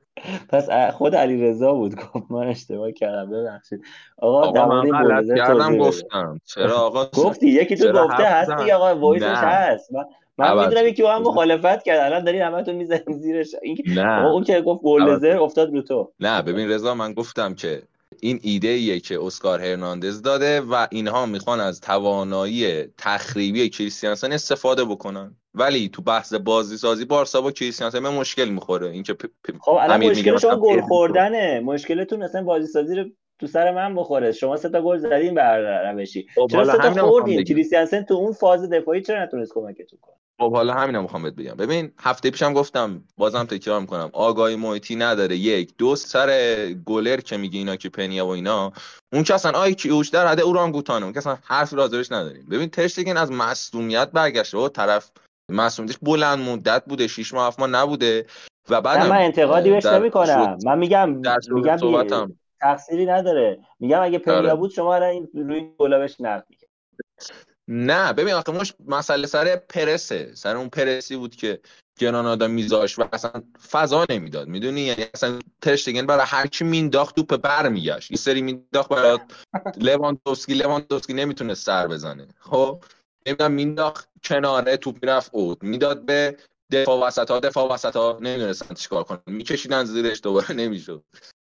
پس 0.50 0.70
خود 0.94 1.16
علی 1.16 1.42
رضا 1.42 1.74
بود. 1.74 1.96
گفت 2.14 2.32
من 2.32 2.48
اشتباه 2.48 2.92
کردم 2.92 3.30
ببخشید. 3.32 3.84
آقا, 4.18 4.42
آقا 4.42 4.66
من 4.66 4.90
غلط 4.90 5.38
کردم 5.38 5.78
گفتم. 5.78 6.40
چرا 6.46 6.78
آقا؟ 6.78 7.06
گفتی 7.06 7.48
یکی 7.48 7.76
تو 7.76 7.92
گفته 7.92 8.24
هستی 8.24 8.72
آقا 8.72 8.96
وایسش 8.96 9.26
هست. 9.26 9.94
من 9.94 10.04
من 10.38 10.66
می‌دونم 10.68 10.88
یکی 10.88 11.04
با 11.04 11.16
هم 11.16 11.22
مخالفت 11.22 11.84
کرد. 11.84 12.00
الان 12.00 12.24
دارین 12.24 12.42
همتون 12.42 12.76
می‌زنین 12.76 13.20
زیرش. 13.20 13.56
نه. 13.86 14.26
اون 14.26 14.44
که 14.44 14.62
گفت 14.62 14.82
بولدوزر 14.82 15.38
افتاد 15.38 15.74
رو 15.74 15.82
تو. 15.82 16.12
نه 16.20 16.42
ببین 16.42 16.70
رضا 16.70 16.96
من 16.96 17.14
گفتم 17.14 17.54
که 17.54 17.82
این 18.22 18.40
ایده 18.44 18.68
ایه 18.68 19.00
که 19.00 19.20
اسکار 19.24 19.62
هرناندز 19.62 20.22
داده 20.22 20.62
و 20.62 20.88
اینها 20.92 21.26
می‌خوان 21.26 21.60
از 21.60 21.82
توانایی 21.82 22.84
تخریبی 22.98 23.70
کریستیانسن 23.70 24.32
استفاده 24.32 24.86
بکنن. 24.86 25.36
ولی 25.56 25.90
تو 25.90 26.02
بحث 26.02 26.34
بازی 26.34 26.78
سازی 26.78 27.06
بارسا 27.06 27.42
با 27.42 27.52
کریستیانسن 27.52 28.00
مشکل 28.00 28.50
می‌خوره. 28.50 28.90
اینکه 28.90 29.16
خب 29.62 29.72
الان 29.72 30.06
مشکل 30.06 30.38
شما 30.38 30.56
گل 30.56 30.82
خوردنه. 30.82 31.60
مشکلتون 31.60 32.24
اصلا 32.24 32.44
بازی 32.44 32.68
سازی 32.68 32.96
رو 32.96 33.06
تو 33.40 33.48
سر 33.48 33.72
من 33.72 33.96
بخوره. 33.96 34.32
شما 34.32 34.58
سه 34.58 34.70
تا 34.70 34.82
گل 34.82 34.98
زدین 34.98 35.36
بر 35.36 35.92
روشی. 35.92 36.28
خب، 36.36 36.48
چرا 36.52 36.66
سه 36.66 36.78
تا 36.78 37.08
خوردین؟ 37.08 37.44
کریستیانسن 37.44 38.04
تو 38.04 38.14
اون 38.14 38.34
فاز 38.34 38.70
دفاعی 38.70 39.02
چرا 39.02 39.24
نتونست 39.24 39.54
کمکتون 39.54 40.00
کنه؟ 40.02 40.16
خب 40.40 40.52
حالا 40.52 40.74
همینم 40.74 41.02
می‌خوام 41.02 41.24
بهت 41.24 41.36
بگم. 41.36 41.54
ببین 41.54 41.92
هفته 42.00 42.32
پیشم 42.32 42.54
گفتم 42.54 43.04
بازم 43.18 43.44
تکرار 43.44 43.82
می‌کنم. 43.82 44.10
آگاهی 44.14 44.56
محیطی 44.56 44.96
نداره. 44.96 45.38
یک 45.38 45.74
دو 45.78 45.96
سر 45.96 46.68
گلر 46.86 47.18
که 47.18 47.38
میگه 47.38 47.58
اینا 47.58 47.76
که 47.76 47.90
پنیا 47.90 48.26
و 48.26 48.30
اینا 48.30 48.74
اون 49.14 49.24
که 49.24 49.34
اصلا 49.34 49.60
آی 49.60 49.76
کیوش 49.76 50.10
در 50.10 50.28
حد 50.28 50.42
اورانگوتانه. 50.42 51.04
اون 51.06 51.14
که 51.14 51.20
اصلا 51.20 51.38
حرف 51.44 51.74
راجبش 51.74 52.12
نداریم. 52.12 52.46
ببین 52.52 52.70
ترشتگن 52.70 53.18
از 53.18 53.32
مصدومیت 53.32 54.12
برگشته. 54.12 54.58
و 54.58 54.70
طرف 54.70 55.12
مصدومیتش 55.54 55.98
بلند 56.02 56.40
مدت 56.40 56.84
بوده 56.86 57.08
6 57.08 57.34
ماه 57.34 57.56
ماه 57.60 57.70
نبوده. 57.70 58.26
و 58.70 58.82
بعد 58.82 59.10
من 59.10 59.18
انتقادی 59.18 59.70
بهش 59.70 59.86
نمی‌کنم. 59.86 60.58
من 60.66 60.78
میگم 60.78 61.10
میگم 61.50 62.32
تقصیری 62.62 63.06
نداره. 63.06 63.60
میگم 63.80 64.02
اگه 64.02 64.18
پنیا 64.18 64.38
آره. 64.38 64.56
بود 64.56 64.72
شما 64.72 64.96
الان 64.96 65.28
روی 65.34 65.70
گلا 65.78 66.00
بهش 66.00 66.16
نقد 66.20 66.46
نه 67.68 68.14
ببین 68.14 68.34
آخه 68.34 68.52
مش 68.52 68.74
مسئله 68.88 69.28
سر 69.28 69.56
پرسه. 69.56 70.32
سر 70.36 70.56
اون 70.56 70.70
پرسی 70.70 71.16
بود 71.16 71.36
که 71.36 71.60
گرانادا 72.00 72.48
میذاش 72.48 73.00
و 73.00 73.04
اصلا 73.14 73.32
فضا 73.72 74.06
نمی‌داد. 74.10 74.48
می‌دونی؟ 74.48 74.82
یعنی 74.82 75.06
اصلا 75.14 75.40
ترشتگن 75.62 76.06
برای 76.06 76.26
هر 76.28 76.48
کی 76.48 76.64
مینداخت 76.64 77.16
توپ 77.16 77.38
برمیگشت. 77.38 78.12
یه 78.12 78.18
سری 78.18 78.42
مینداخت 78.42 78.90
برای 78.90 79.20
لواندوفسکی. 79.88 80.54
لواندوفسکی 80.54 81.14
نمی‌تونه 81.14 81.54
سر 81.54 81.88
بزنه. 81.88 82.28
خب؟ 82.40 82.84
نمی‌دونم 83.28 83.52
مینداخت 83.52 84.10
کناره 84.24 84.78
توپ 84.78 84.98
می‌رفت 85.02 85.30
اوت 85.34 85.64
می‌داد 85.64 86.06
به 86.06 86.38
دفاع 86.72 87.08
وسط 87.08 87.32
ها 87.32 87.40
دفاع 87.40 87.74
وسط 87.74 87.96
ها 87.96 88.18
نمی‌دونستن 88.22 88.76
چیکار 88.76 89.04
کنن. 89.04 89.20
میکشیدن 89.28 89.84
زیرش 89.84 90.22
دوباره 90.24 90.54
نمی‌شد. 90.62 91.04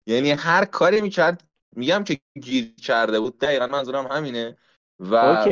یعنی 0.06 0.30
هر 0.30 0.64
کاری 0.64 1.00
می‌کرد 1.00 1.44
میگم 1.76 2.04
که 2.04 2.18
گیر 2.40 2.74
کرده 2.74 3.20
بود 3.20 3.38
دقیقا 3.38 3.66
منظورم 3.66 4.06
همینه. 4.06 4.56
و. 5.00 5.46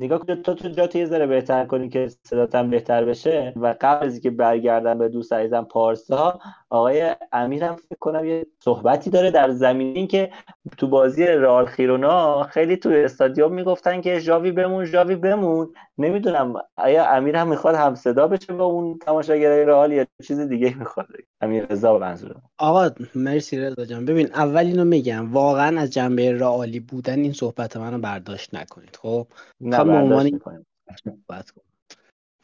نگاه 0.00 0.18
کن 0.18 0.42
تو 0.42 0.54
تو 0.54 0.68
جات 0.68 0.96
یه 0.96 1.06
ذره 1.06 1.26
بهتر 1.26 1.66
کنی 1.66 1.88
که 1.88 2.10
صداتم 2.26 2.70
بهتر 2.70 3.04
بشه. 3.04 3.52
و 3.56 3.74
قبل 3.80 4.06
از 4.06 4.12
اینکه 4.12 4.30
برگردم 4.30 4.98
به 4.98 5.08
دوست 5.08 5.32
عزیزم 5.32 5.64
پارسا 5.64 6.40
آقای 6.74 7.16
امیرم 7.32 7.76
فکر 7.76 7.98
کنم 8.00 8.24
یه 8.24 8.46
صحبتی 8.64 9.10
داره 9.10 9.30
در 9.30 9.50
زمینی 9.50 10.06
که 10.06 10.30
تو 10.76 10.88
بازی 10.88 11.26
رال 11.26 11.66
خیرونا 11.66 12.42
خیلی 12.42 12.76
تو 12.76 12.88
استادیوم 12.88 13.52
می‌گفتن 13.54 14.00
که 14.00 14.18
ژاوی 14.18 14.52
بمون 14.52 14.84
ژاوی 14.84 15.16
بمون. 15.16 15.74
نمی‌دونم 15.98 16.54
آیا 16.76 17.10
امیر 17.10 17.36
هم 17.36 17.48
می‌خواد 17.48 17.74
هم 17.74 17.94
صدا 17.94 18.28
بشه 18.28 18.52
با 18.52 18.64
اون 18.64 18.98
تماشاگرای 18.98 19.64
رئال 19.64 19.92
یا 19.92 20.06
چیز 20.26 20.40
دیگه 20.40 20.78
می‌خواد؟ 20.78 21.06
امیر 21.40 21.66
رضا 21.70 21.98
منظورم. 21.98 22.42
آقا 22.58 22.90
مرسی 23.14 23.58
رضا 23.58 23.84
جان. 23.84 24.04
ببین 24.04 24.26
اول 24.34 24.66
اینو 24.66 24.84
میگم. 24.84 25.32
واقعا 25.32 25.80
از 25.80 25.90
جنبه 25.90 26.32
رئالی 26.32 26.80
بودن 26.80 27.18
این 27.18 27.32
صحبت 27.32 27.76
منو 27.76 27.98
برداشت 27.98 28.54
نکنید. 28.54 28.96
خب؟ 28.96 29.26
نه 29.60 29.84
برداشت 29.84 30.34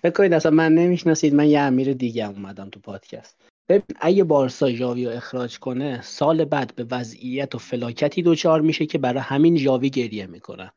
فکر 0.03 0.13
کنید 0.13 0.33
اصلا 0.33 0.53
من 0.53 0.73
نمی‌شناسید. 0.73 1.35
من 1.35 1.47
یه 1.47 1.61
امیر 1.61 1.93
دیگه 1.93 2.27
هم 2.27 2.33
اومدم 2.33 2.69
تو 2.69 2.81
پادکست. 2.81 3.50
ببین 3.71 3.97
اگه 4.01 4.25
بارسا 4.25 4.71
ژاوی 4.71 5.07
رو 5.07 5.13
اخراج 5.13 5.59
کنه 5.59 6.03
سال 6.03 6.45
بعد 6.45 6.75
به 6.77 6.87
وضعیت 6.91 7.55
و 7.55 7.59
فلاکتی 7.59 8.23
دوچار 8.23 8.61
میشه 8.61 8.87
که 8.87 8.99
برای 8.99 9.21
همین 9.21 9.57
ژاوی 9.57 9.91
گریه 9.91 10.27
می‌کنن. 10.27 10.71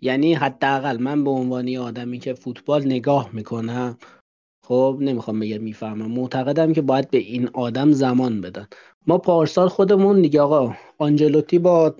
یعنی 0.00 0.34
حداقل 0.34 0.96
من 1.00 1.24
به 1.24 1.30
عنوان 1.30 1.76
آدمی 1.76 2.18
که 2.18 2.34
فوتبال 2.34 2.86
نگاه 2.86 3.30
می‌کنم 3.32 3.98
خب 4.66 4.98
نمی‌خوام 5.00 5.40
بگم 5.40 5.62
می‌فهمم. 5.62 6.10
معتقدم 6.10 6.72
که 6.72 6.82
باید 6.82 7.10
به 7.10 7.18
این 7.18 7.48
آدم 7.48 7.92
زمان 7.92 8.40
بدن. 8.40 8.66
ما 9.06 9.18
پارسال 9.18 9.68
خودمون 9.68 10.22
دیگه 10.22 10.40
آقا 10.40 10.76
آنجلوتی 10.98 11.58
با 11.58 11.94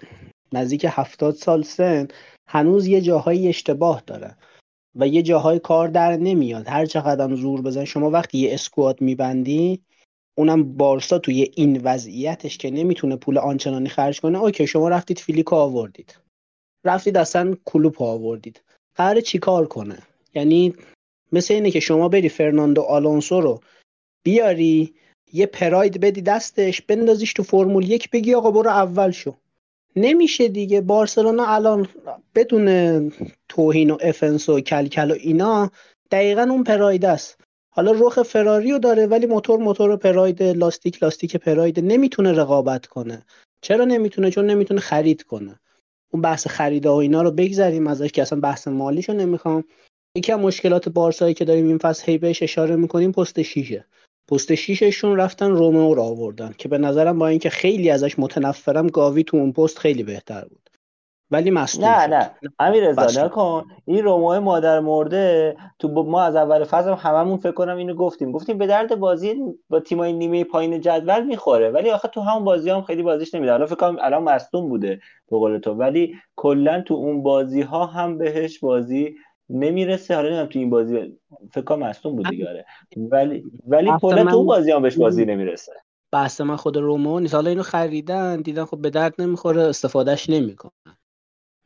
نزدیک 0.53 0.87
هفتاد 0.89 1.35
سال 1.35 1.63
سن 1.63 2.09
هنوز 2.49 2.87
یه 2.87 3.01
جاهایی 3.01 3.49
اشتباه 3.49 4.03
داره 4.07 4.37
و 4.95 5.09
یه 5.09 5.23
جاهای 5.23 5.59
کار 5.59 5.89
در 5.89 6.17
نمیاد. 6.17 6.69
هر 6.69 6.87
چقدر 6.87 7.35
زور 7.35 7.63
بزن 7.63 7.85
شما 7.85 8.11
وقتی 8.11 8.39
یه 8.39 8.55
اسکواد 8.55 9.01
میبندی 9.01 9.83
اونم 10.39 10.73
بارسا 10.73 11.19
توی 11.19 11.51
این 11.55 11.81
وضعیتش 11.85 12.59
که 12.59 12.71
نمی‌تونه 12.71 13.17
پول 13.17 13.39
آنچنانی 13.39 13.89
خرج 13.89 14.21
کنه 14.21 14.39
اوکی 14.39 14.67
شما 14.67 14.89
رفتید 14.89 15.19
فیلیکو 15.19 15.57
آوردید. 15.57 16.19
رفتید 16.85 17.17
اصلا 17.17 17.57
کلوپ 17.65 18.03
آوردید. 18.03 18.63
قرار 18.95 19.21
چیکار 19.21 19.67
کنه؟ 19.67 19.99
یعنی 20.35 20.75
مثل 21.33 21.55
اینه 21.55 21.71
که 21.71 21.81
شما 21.81 22.09
بری 22.09 22.29
فرناندو 22.29 22.83
آلونسو 22.83 23.41
رو 23.41 23.61
بیاری 24.23 24.95
یه 25.33 25.47
پراید 25.47 26.01
بدی 26.01 26.23
دستش 26.23 26.83
بندازیش 26.83 27.33
تو 27.33 27.43
فرمول 27.43 27.91
یک 27.91 28.11
بگی 28.11 28.35
آقا 28.35 28.51
برو 28.51 28.71
اول 28.71 29.11
شو. 29.11 29.35
نمیشه 29.97 30.49
دیگه. 30.49 30.81
بارسلونا 30.81 31.47
الان 31.47 31.89
بدون 32.35 33.13
توهین 33.49 33.91
و 33.91 33.99
offense 34.01 34.49
و 34.49 34.61
کلکل 34.61 35.11
و 35.11 35.15
اینا 35.15 35.71
دقیقا 36.11 36.43
اون 36.43 36.65
پراید 36.65 37.05
است. 37.05 37.41
حالا 37.73 37.93
رخ 37.93 38.23
فراریو 38.23 38.79
داره 38.79 39.07
ولی 39.07 39.27
موتور 39.27 39.59
موتور 39.59 39.97
پراید 39.97 40.43
لاستیک 40.43 41.03
لاستیک 41.03 41.37
پراید 41.37 41.81
نمی‌تونه 41.81 42.33
رقابت 42.33 42.87
کنه. 42.87 43.27
چرا 43.63 43.85
نمی‌تونه؟ 43.85 44.31
چون 44.31 44.47
نمی‌تونه 44.47 44.81
خرید 44.81 45.23
کنه. 45.23 45.61
اون 46.13 46.23
بحث 46.23 46.47
خرید 46.47 46.87
و 46.87 46.93
اینا 46.93 47.23
رو 47.23 47.31
بگذریم 47.31 47.87
ازش 47.87 48.13
که 48.13 48.23
اصلا 48.23 48.41
بحث 48.41 48.69
مالیشو 48.69 49.13
نمی‌خوام. 49.13 49.65
یکی 50.17 50.33
از 50.33 50.41
مشکلات 50.41 50.89
بارسایی 50.89 51.35
که 51.35 51.45
داریم 51.45 51.67
این 51.67 51.79
فصل 51.79 52.13
هی 52.13 52.19
بهش 52.19 52.43
اشاره 52.43 52.77
می‌کنیم 52.77 53.13
پست 53.13 53.43
شیشه. 53.43 53.87
پست 54.29 54.55
شیششون 54.55 55.17
رفتن 55.17 55.51
رومئو 55.51 55.95
رو 55.95 56.03
آوردن 56.03 56.55
که 56.59 56.69
به 56.69 56.79
نظرم 56.79 57.19
با 57.19 57.29
اینکه 57.29 57.51
خیلی 57.51 57.91
ازش 57.91 58.19
متنفرم 58.19 58.87
گاوی 58.87 59.25
تو 59.25 59.37
اون 59.37 59.53
پست 59.53 59.79
خیلی 59.79 60.03
بهتر 60.03 60.45
بود. 60.45 60.70
ولی 61.31 61.51
مصدوم 61.51 61.85
نه 61.85 62.07
شد. 62.07 62.13
نه. 62.13 62.31
امیر 62.59 62.89
رضا 62.89 63.25
نکن. 63.25 63.65
این 63.85 64.05
رومو 64.05 64.41
مادر 64.41 64.81
مرده 64.81 65.57
تو 65.79 65.89
ما 65.89 66.23
از 66.23 66.37
اول 66.37 66.65
فصل 66.65 66.91
هممون 66.91 67.37
فکر 67.39 67.53
کنم 67.53 67.77
اینو 67.77 67.95
گفتیم. 67.95 68.33
گفتیم 68.33 68.59
به 68.59 68.67
درد 68.67 68.95
بازی 68.95 69.35
با 69.69 69.81
تیمای 69.81 70.13
نیمه 70.13 70.45
پایین 70.45 70.81
جدول 70.81 71.25
می‌خوره. 71.25 71.71
ولی 71.71 71.91
آخه 71.91 72.09
تو 72.09 72.21
همون 72.21 72.45
بازی 72.45 72.71
هم 72.71 72.83
خیلی 72.83 73.03
بازیش 73.03 73.35
نمیده 73.35 73.53
حالا 73.53 73.67
فکر 73.67 73.75
کنم 73.75 73.97
الان 74.01 74.23
مصدوم 74.23 74.69
بوده 74.69 75.01
به 75.31 75.39
قول 75.39 75.59
تو. 75.59 75.73
ولی 75.73 76.15
کلا 76.37 76.81
تو 76.81 76.95
اون 76.95 77.23
بازی 77.23 77.63
ها 77.63 77.87
هم 77.87 78.19
بهش 78.19 78.59
بازی 78.59 79.17
نمی‌رسه. 79.51 80.15
حالا 80.15 80.29
نمی‌دونم 80.29 80.49
تو 80.49 80.59
این 80.59 80.71
بازی 80.71 81.19
فکر 81.53 81.65
کنم 81.65 81.79
مصدوم 81.79 82.17
بود 82.17 82.29
دیگه 82.29 82.49
آره. 82.49 82.67
ولی 82.97 83.45
ولی 83.67 83.91
کلا 84.01 84.25
تو 84.25 84.37
اون 84.37 84.47
بازی 84.47 84.73
هم 84.73 84.83
بهش 84.83 84.99
بازی 84.99 85.25
نمی‌رسه. 85.25 85.73
بحث 86.13 86.41
من 86.41 86.57
خود 86.57 86.77
رومو 86.77 87.21
نیست. 87.21 87.35
حالا 87.35 87.51
اینو 87.51 87.63
خریدن 87.63 88.41
دیدن 88.41 88.65
خب 88.65 88.81
به 88.81 88.91
درد 88.91 89.15
نمی‌خوره 89.19 89.63
استفادهش 89.63 90.31
نمی‌کنن. 90.31 90.73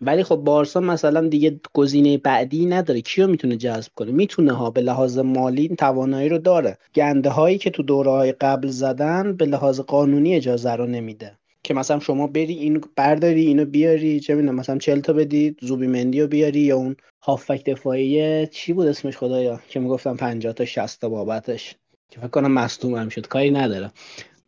ولی 0.07 0.23
خب 0.23 0.37
بارسا 0.37 0.81
مثلا 0.81 1.29
دیگه 1.29 1.61
گزینه 1.73 2.19
بعدی 2.19 2.67
نداره. 2.67 3.01
کیو 3.01 3.27
می‌تونه 3.27 3.57
جذب 3.57 3.93
کنه؟ 3.95 4.13
می‌تونه 4.13 4.53
ها 4.53 4.71
به 4.71 4.81
لحاظ 4.81 5.19
مالی 5.19 5.69
توانایی 5.69 6.29
رو 6.29 6.39
داره. 6.39 6.79
گنده 6.95 7.31
هایی 7.31 7.59
که 7.59 7.71
تو 7.71 7.83
دوره 7.83 8.11
های 8.11 8.33
قبل 8.33 8.69
زدن 8.69 9.37
به 9.37 9.47
لحاظ 9.47 9.81
قانونی 9.81 10.35
اجازه 10.35 10.73
رو 10.73 10.87
نمیده. 10.87 11.39
که 11.63 11.75
مثلا 11.75 12.01
شما 12.01 12.27
بری 12.27 12.55
اینو 12.55 12.81
برداری 12.97 13.47
اینو 13.47 13.65
بیاری 13.65 14.21
چه 14.21 14.35
می‌دونم 14.35 14.55
مثلا 14.55 14.79
40 14.79 15.01
تا 15.01 15.13
بدی 15.13 15.57
زوبی 15.61 15.87
مندی 15.87 16.21
رو 16.21 16.27
بیاری 16.29 16.61
یا 16.61 16.77
اون 16.77 16.97
هافک 17.23 17.65
دفاعی 17.65 18.47
چی 18.47 18.73
بود 18.73 18.87
اسمش 18.87 19.17
خدایا؟ 19.17 19.61
که 19.69 19.81
می‌گفتم 19.81 20.17
50 20.17 20.53
تا 20.53 20.65
60 20.65 21.01
تا 21.01 21.09
بابتش. 21.09 21.75
که 22.11 22.21
فکر 22.21 22.29
کنم 22.29 22.53
مصدوم 22.53 22.95
هم 22.95 23.09
شد. 23.09 23.27
کاری 23.27 23.51
نداره. 23.51 23.91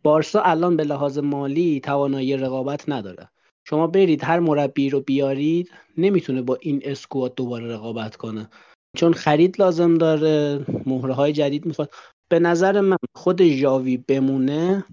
بارسا 0.03 0.41
الان 0.41 0.77
به 0.77 0.83
لحاظ 0.83 1.17
مالی 1.17 1.79
توانایی 1.79 2.37
رقابت 2.37 2.89
نداره. 2.89 3.29
شما 3.69 3.87
برید 3.87 4.23
هر 4.23 4.39
مربی 4.39 4.89
رو 4.89 5.01
بیارید 5.01 5.71
نمی‌تونه 5.97 6.41
با 6.41 6.57
این 6.61 6.81
اسکواد 6.85 7.35
دوباره 7.35 7.67
رقابت 7.67 8.15
کنه. 8.15 8.49
چون 8.97 9.13
خرید 9.13 9.59
لازم 9.59 9.97
داره 9.97 10.65
مهره 10.85 11.13
های 11.13 11.33
جدید 11.33 11.65
می‌خواد. 11.65 11.89
به 12.29 12.39
نظر 12.39 12.81
من 12.81 12.97
خود 13.15 13.43
ژاوی 13.43 13.97
بمونه 13.97 14.85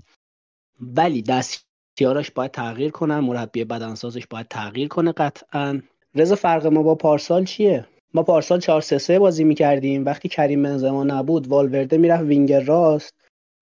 ولی 0.80 1.22
دستیاراش 1.22 2.30
باید 2.30 2.50
تغییر 2.50 2.90
کنن 2.90 3.18
مربی 3.18 3.64
بدنسازش 3.64 4.26
باید 4.26 4.48
تغییر 4.48 4.88
کنه 4.88 5.12
قطعا. 5.12 5.80
رضا 6.14 6.34
فرق 6.34 6.66
ما 6.66 6.82
با 6.82 6.94
پارسال 6.94 7.44
چیه؟ 7.44 7.86
ما 8.14 8.22
پارسال 8.22 8.60
4 8.60 8.80
3 8.80 8.98
3 8.98 9.18
بازی 9.18 9.44
می‌کردیم. 9.44 10.04
وقتی 10.04 10.28
کریم 10.28 10.62
بنزما 10.62 11.04
نبود 11.04 11.48
والورده 11.48 11.98
می‌رفت 11.98 12.22
وینگر 12.22 12.60
راست. 12.60 13.14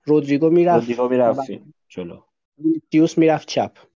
رودریگو 0.05 0.51
می‌رفت 0.51 0.80
رودریگو 0.80 1.09
می‌رفت 1.09 1.51
جلو. 1.89 2.20
می‌رفت 3.16 3.48
چپ. 3.48 3.91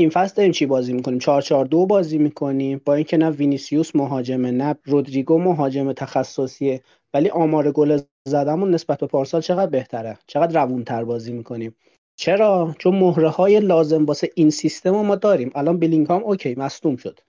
این 0.00 0.10
فصل 0.10 0.34
داریم 0.36 0.52
چی 0.52 0.66
بازی 0.66 0.92
می‌کنیم؟ 0.92 1.18
4 1.18 1.42
4 1.42 1.64
2 1.64 1.86
بازی 1.86 2.18
می‌کنیم. 2.18 2.80
با 2.84 2.94
اینکه 2.94 3.16
نه 3.16 3.30
وینیسیوس 3.30 3.96
مهاجمه 3.96 4.50
نه 4.50 4.74
رودریگو 4.84 5.38
مهاجم 5.38 5.92
تخصصیه 5.92 6.82
ولی 7.14 7.30
آمار 7.30 7.72
گل 7.72 8.00
زدمون 8.28 8.70
نسبت 8.70 8.98
به 8.98 9.06
پارسال 9.06 9.40
چقدر 9.40 9.70
بهتره؟ 9.70 10.18
چقدر 10.26 10.62
روونتر 10.62 11.04
بازی 11.04 11.32
می‌کنیم؟ 11.32 11.76
چرا؟ 12.16 12.74
چون 12.78 12.96
مهره 12.96 13.28
های 13.28 13.60
لازم 13.60 14.04
واسه 14.04 14.30
این 14.34 14.50
سیستم 14.50 14.90
ما 14.90 15.16
داریم. 15.16 15.50
الان 15.54 15.78
بیلینگهام 15.78 16.24
okay 16.24 16.54
مصدوم 16.54 16.96
شد. 16.96 17.20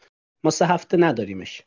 ما 0.44 0.52
سه 0.52 0.66
هفته 0.66 0.98
نداریمش. 0.98 1.62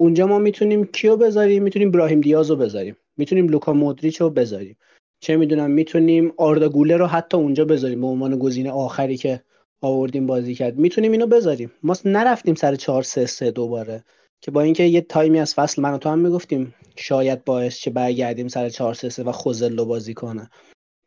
اونجا 0.00 0.26
ما 0.26 0.38
می‌تونیم 0.38 0.84
کیو 0.84 1.16
بذاریم؟ 1.16 1.62
می‌تونیم 1.62 1.90
براهیم 1.90 2.20
دیاز 2.20 2.50
رو 2.50 2.56
بذاریم. 2.56 2.96
می‌تونیم 3.16 3.48
لوکا 3.48 3.72
مودریچ 3.72 4.20
رو 4.20 4.30
بذاریم. 4.30 4.76
چه 5.20 5.36
می‌دونم 5.36 5.70
می‌تونیم 5.70 6.32
آردا 6.36 6.68
گوله 6.68 6.96
رو 6.96 7.06
حتی 7.06 7.36
اونجا 7.36 7.64
بذاریم 7.64 8.00
به 8.00 8.06
عنوان 8.06 8.38
گزینه 8.38 8.70
آخری 8.70 9.16
که 9.16 9.42
آوردیم 9.80 10.26
بازی 10.26 10.54
کرد. 10.54 10.78
می‌تونیم 10.78 11.12
اینو 11.12 11.26
بذاریم. 11.26 11.72
ما 11.82 11.96
نرفتیم 12.04 12.54
سر 12.54 12.74
4 12.74 13.02
3 13.02 13.26
3 13.26 13.50
دوباره 13.50 14.04
که 14.40 14.50
با 14.50 14.60
اینکه 14.60 14.82
یه 14.82 15.00
تایمی 15.00 15.40
از 15.40 15.54
فصل 15.54 15.82
من 15.82 15.94
و 15.94 15.98
تو 15.98 16.08
هم 16.08 16.18
می‌گفتیم 16.18 16.74
شاید 16.96 17.44
باعث 17.44 17.78
چه 17.78 17.90
برگردیم 17.90 18.48
سر 18.48 18.68
4 18.68 18.94
3 18.94 19.08
3 19.08 19.22
و 19.22 19.32
خوزلو 19.32 19.84
بازی 19.84 20.14
کنه. 20.14 20.50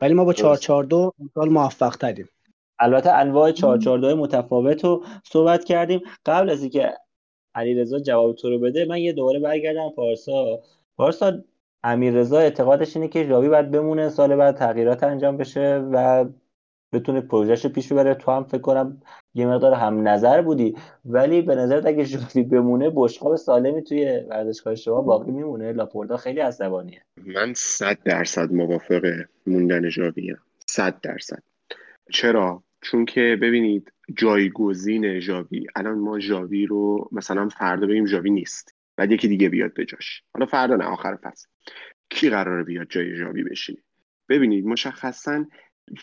ولی 0.02 0.14
ما 0.14 0.26
با 0.26 0.34
4 0.34 0.58
4 0.58 0.84
2 0.84 1.12
امسال 1.20 1.50
موفق 1.50 1.96
تریم. 1.96 2.30
البته 2.80 3.12
انواع 3.12 3.52
4 3.52 3.78
4 3.78 4.00
2 4.00 4.16
متفاوت 4.16 4.84
رو 4.84 5.04
صحبت 5.24 5.64
کردیم. 5.64 6.02
قبل 6.26 6.50
از 6.50 6.62
اینکه 6.62 6.94
علیرضا 7.56 8.00
جواب 8.00 8.36
تو 8.36 8.50
رو 8.50 8.60
بده 8.60 8.86
من 8.86 8.98
یه 8.98 9.14
دوباره 9.14 9.40
برگردم 9.40 9.90
پارسا. 9.90 10.60
پارسا 10.98 11.44
امیررضا 11.84 12.40
اعتقادش 12.40 12.96
اینه 12.96 13.08
که 13.08 13.24
ژاوی 13.28 13.50
باید 13.50 13.72
بمونه 13.72 14.10
سال 14.10 14.36
بعد 14.36 14.58
تغییرات 14.58 15.04
انجام 15.04 15.38
بشه 15.38 15.84
و 15.92 16.26
بتونه 16.94 17.22
پروژهش 17.22 17.66
پیش 17.66 17.92
ببره. 17.92 18.14
تو 18.14 18.32
هم 18.32 18.44
فکر 18.44 18.62
کنم 18.62 19.02
یه 19.34 19.48
مقدار 19.48 19.74
هم 19.74 20.08
نظر 20.08 20.42
بودی. 20.42 20.76
ولی 21.06 21.42
به 21.42 21.56
نظر 21.56 21.88
اگه 21.88 22.04
ژاوی 22.04 22.44
بمونه 22.44 22.92
بشقاب 22.96 23.36
سالمی 23.36 23.84
توی 23.84 24.22
ورزشگاه 24.30 24.76
شما 24.76 25.02
باقی 25.02 25.32
میمونه؟ 25.32 25.72
لاپورتا 25.72 26.18
خیلی 26.18 26.40
عصبانیه. 26.40 27.02
من 27.26 27.54
صد 27.54 27.98
درصد 28.04 28.52
موافق 28.52 29.06
موندن 29.48 29.90
ژاوی 29.90 30.36
صد 30.68 31.02
درصد. 31.02 31.44
چرا؟ 32.12 32.64
چون 32.82 33.06
که 33.06 33.38
ببینید 33.42 33.94
جایگزین 34.16 35.20
ژاوی. 35.20 35.68
الان 35.76 36.00
ما 36.00 36.20
ژاوی 36.20 36.66
رو 36.66 37.10
مثلا 37.12 37.50
فردا 37.50 37.88
بگیم 37.88 38.06
ژاوی 38.06 38.30
نیست. 38.30 38.76
بعد 38.98 39.12
یکی 39.12 39.28
دیگه 39.28 39.50
بیاد 39.50 39.74
به 39.74 39.86
جاش. 39.86 40.24
حالا 40.34 40.46
فردا 40.46 40.76
نه 40.76 40.86
آخر 40.86 41.16
فصل. 41.16 41.48
کی 42.10 42.30
قراره 42.30 42.64
بیاد 42.64 42.88
جای 42.90 43.16
ژاوی 43.16 43.44
بشینه؟ 43.44 43.80
ببینید 44.30 44.66
مشخصا 44.66 45.46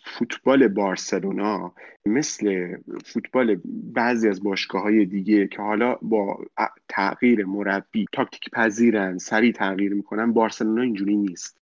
فوتبال 0.05 0.69
بارسلونا 0.69 1.74
مثل 2.07 2.77
فوتبال 3.05 3.61
بعضی 3.65 4.28
از 4.28 4.43
باشگاه 4.43 4.82
های 4.82 5.05
دیگه 5.05 5.47
که 5.47 5.62
حالا 5.62 5.98
با 6.02 6.44
تغییر 6.89 7.44
مربی 7.44 8.07
تاکتیک 8.12 8.51
پذیرن 8.51 9.19
سریع 9.19 9.52
تغییر 9.52 9.94
می‌کنن 9.94 10.32
بارسلونا 10.32 10.82
اینجوری 10.82 11.16
نیست. 11.16 11.61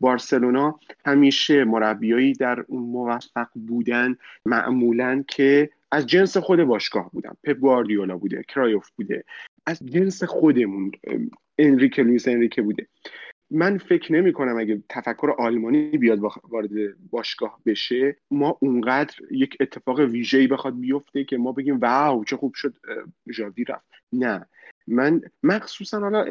بارسلونا 0.00 0.80
همیشه 1.04 1.64
مربیایی 1.64 2.32
در 2.32 2.64
اون 2.68 2.82
موفق 2.82 3.48
بودن 3.54 4.16
معمولا 4.46 5.24
که 5.28 5.70
از 5.92 6.06
جنس 6.06 6.36
خود 6.36 6.64
باشگاه 6.64 7.10
بودن. 7.10 7.32
پپ 7.44 7.56
گواردیولا 7.56 8.18
بوده 8.18 8.44
کرایوف 8.48 8.90
بوده. 8.90 9.24
از 9.66 9.78
جنس 9.84 10.24
خودمون 10.24 10.92
انریکه 11.58 12.02
لویس 12.02 12.28
انریکه 12.28 12.62
بوده. 12.62 12.86
من 13.50 13.78
فکر 13.78 14.12
نمی 14.12 14.32
کنم 14.32 14.58
اگه 14.58 14.82
تفکر 14.88 15.30
آلمانی 15.38 15.98
بیاد 15.98 16.18
وارد 16.48 16.70
باشگاه 17.10 17.60
بشه 17.66 18.16
ما 18.30 18.58
اونقدر 18.60 19.14
یک 19.30 19.56
اتفاق 19.60 20.00
ویژه‌ای 20.00 20.46
بخواد 20.46 20.80
بیفته 20.80 21.24
که 21.24 21.36
ما 21.36 21.52
بگیم 21.52 21.78
واو 21.78 22.24
چه 22.24 22.36
خوب 22.36 22.54
شد 22.54 22.76
ژاوی 23.32 23.64
رفت. 23.64 23.86
نه. 24.12 24.46
من 24.86 25.20
مخصوصا 25.42 26.00
حالا 26.00 26.26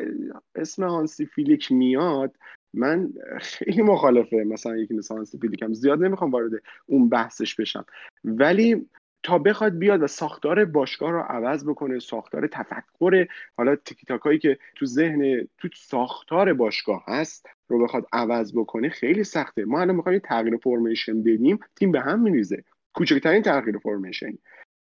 اسم 0.55 0.83
هانسی 0.83 1.25
فیلیک 1.25 1.71
میاد 1.71 2.35
من 2.73 3.09
خیلی 3.41 3.81
مخالفه. 3.81 4.35
مثلا 4.37 4.77
یکی 4.77 4.93
مثل 4.93 5.15
هانسی 5.15 5.37
فیلیک 5.37 5.61
هم 5.61 5.73
زیاد 5.73 6.03
نمی‌خوام 6.03 6.31
وارد 6.31 6.51
اون 6.85 7.09
بحثش 7.09 7.55
بشم. 7.55 7.85
ولی 8.23 8.89
تا 9.23 9.37
بخواد 9.37 9.77
بیاد 9.77 10.01
و 10.01 10.07
ساختار 10.07 10.65
باشگاه 10.65 11.11
رو 11.11 11.19
عوض 11.19 11.65
بکنه 11.65 11.99
ساختار 11.99 12.47
تفکر 12.47 13.27
حالا 13.57 13.75
تیکی 13.75 14.39
که 14.39 14.57
تو 14.75 14.85
ذهن 14.85 15.47
تو 15.57 15.67
ساختار 15.75 16.53
باشگاه 16.53 17.03
هست 17.07 17.45
رو 17.67 17.83
بخواد 17.83 18.07
عوض 18.13 18.53
بکنه 18.53 18.89
خیلی 18.89 19.23
سخته. 19.23 19.65
ما 19.65 19.81
الان 19.81 19.95
می‌خوایم 19.95 20.19
تغییر 20.19 20.57
فرمیشن 20.57 21.23
بدیم 21.23 21.59
تیم 21.75 21.91
به 21.91 22.01
هم 22.01 22.21
میریزه. 22.21 22.63
کوچکترین 22.93 23.41
تغییر 23.41 23.77
فرمیشن 23.77 24.33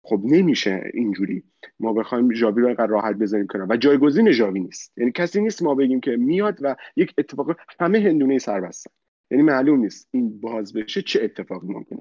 خب 0.03 0.21
نمیشه 0.25 0.91
اینجوری. 0.95 1.45
ما 1.81 1.93
بخوایم 1.93 2.35
ژاوی 2.35 2.63
رو 2.63 2.67
اینقدر 2.67 2.87
راحت 2.87 3.17
بزنیم 3.17 3.47
کنار. 3.47 3.67
و 3.71 3.77
جایگزین 3.77 4.33
ژاوی 4.33 4.61
نیست. 4.61 4.93
یعنی 4.97 5.13
کسی 5.13 5.41
نیست 5.41 5.63
ما 5.63 5.75
بگیم 5.75 6.01
که 6.01 6.11
میاد 6.17 6.59
و 6.63 6.77
یک 6.97 7.15
اتفاق 7.19 7.57
همه 7.81 8.01
هندونه 8.01 8.39
سر 8.39 8.61
بستن 8.61 8.91
یعنی 9.31 9.43
معلوم 9.43 9.81
نیست 9.81 10.09
این 10.11 10.41
باز 10.41 10.73
بشه 10.73 11.03
چه 11.03 11.25
اتفاقی 11.25 11.67
ممکنه. 11.69 12.01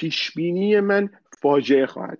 پیش 0.00 0.34
بینی 0.34 0.80
من 0.80 1.10
فاجعه 1.38 1.86
خواهد 1.86 2.18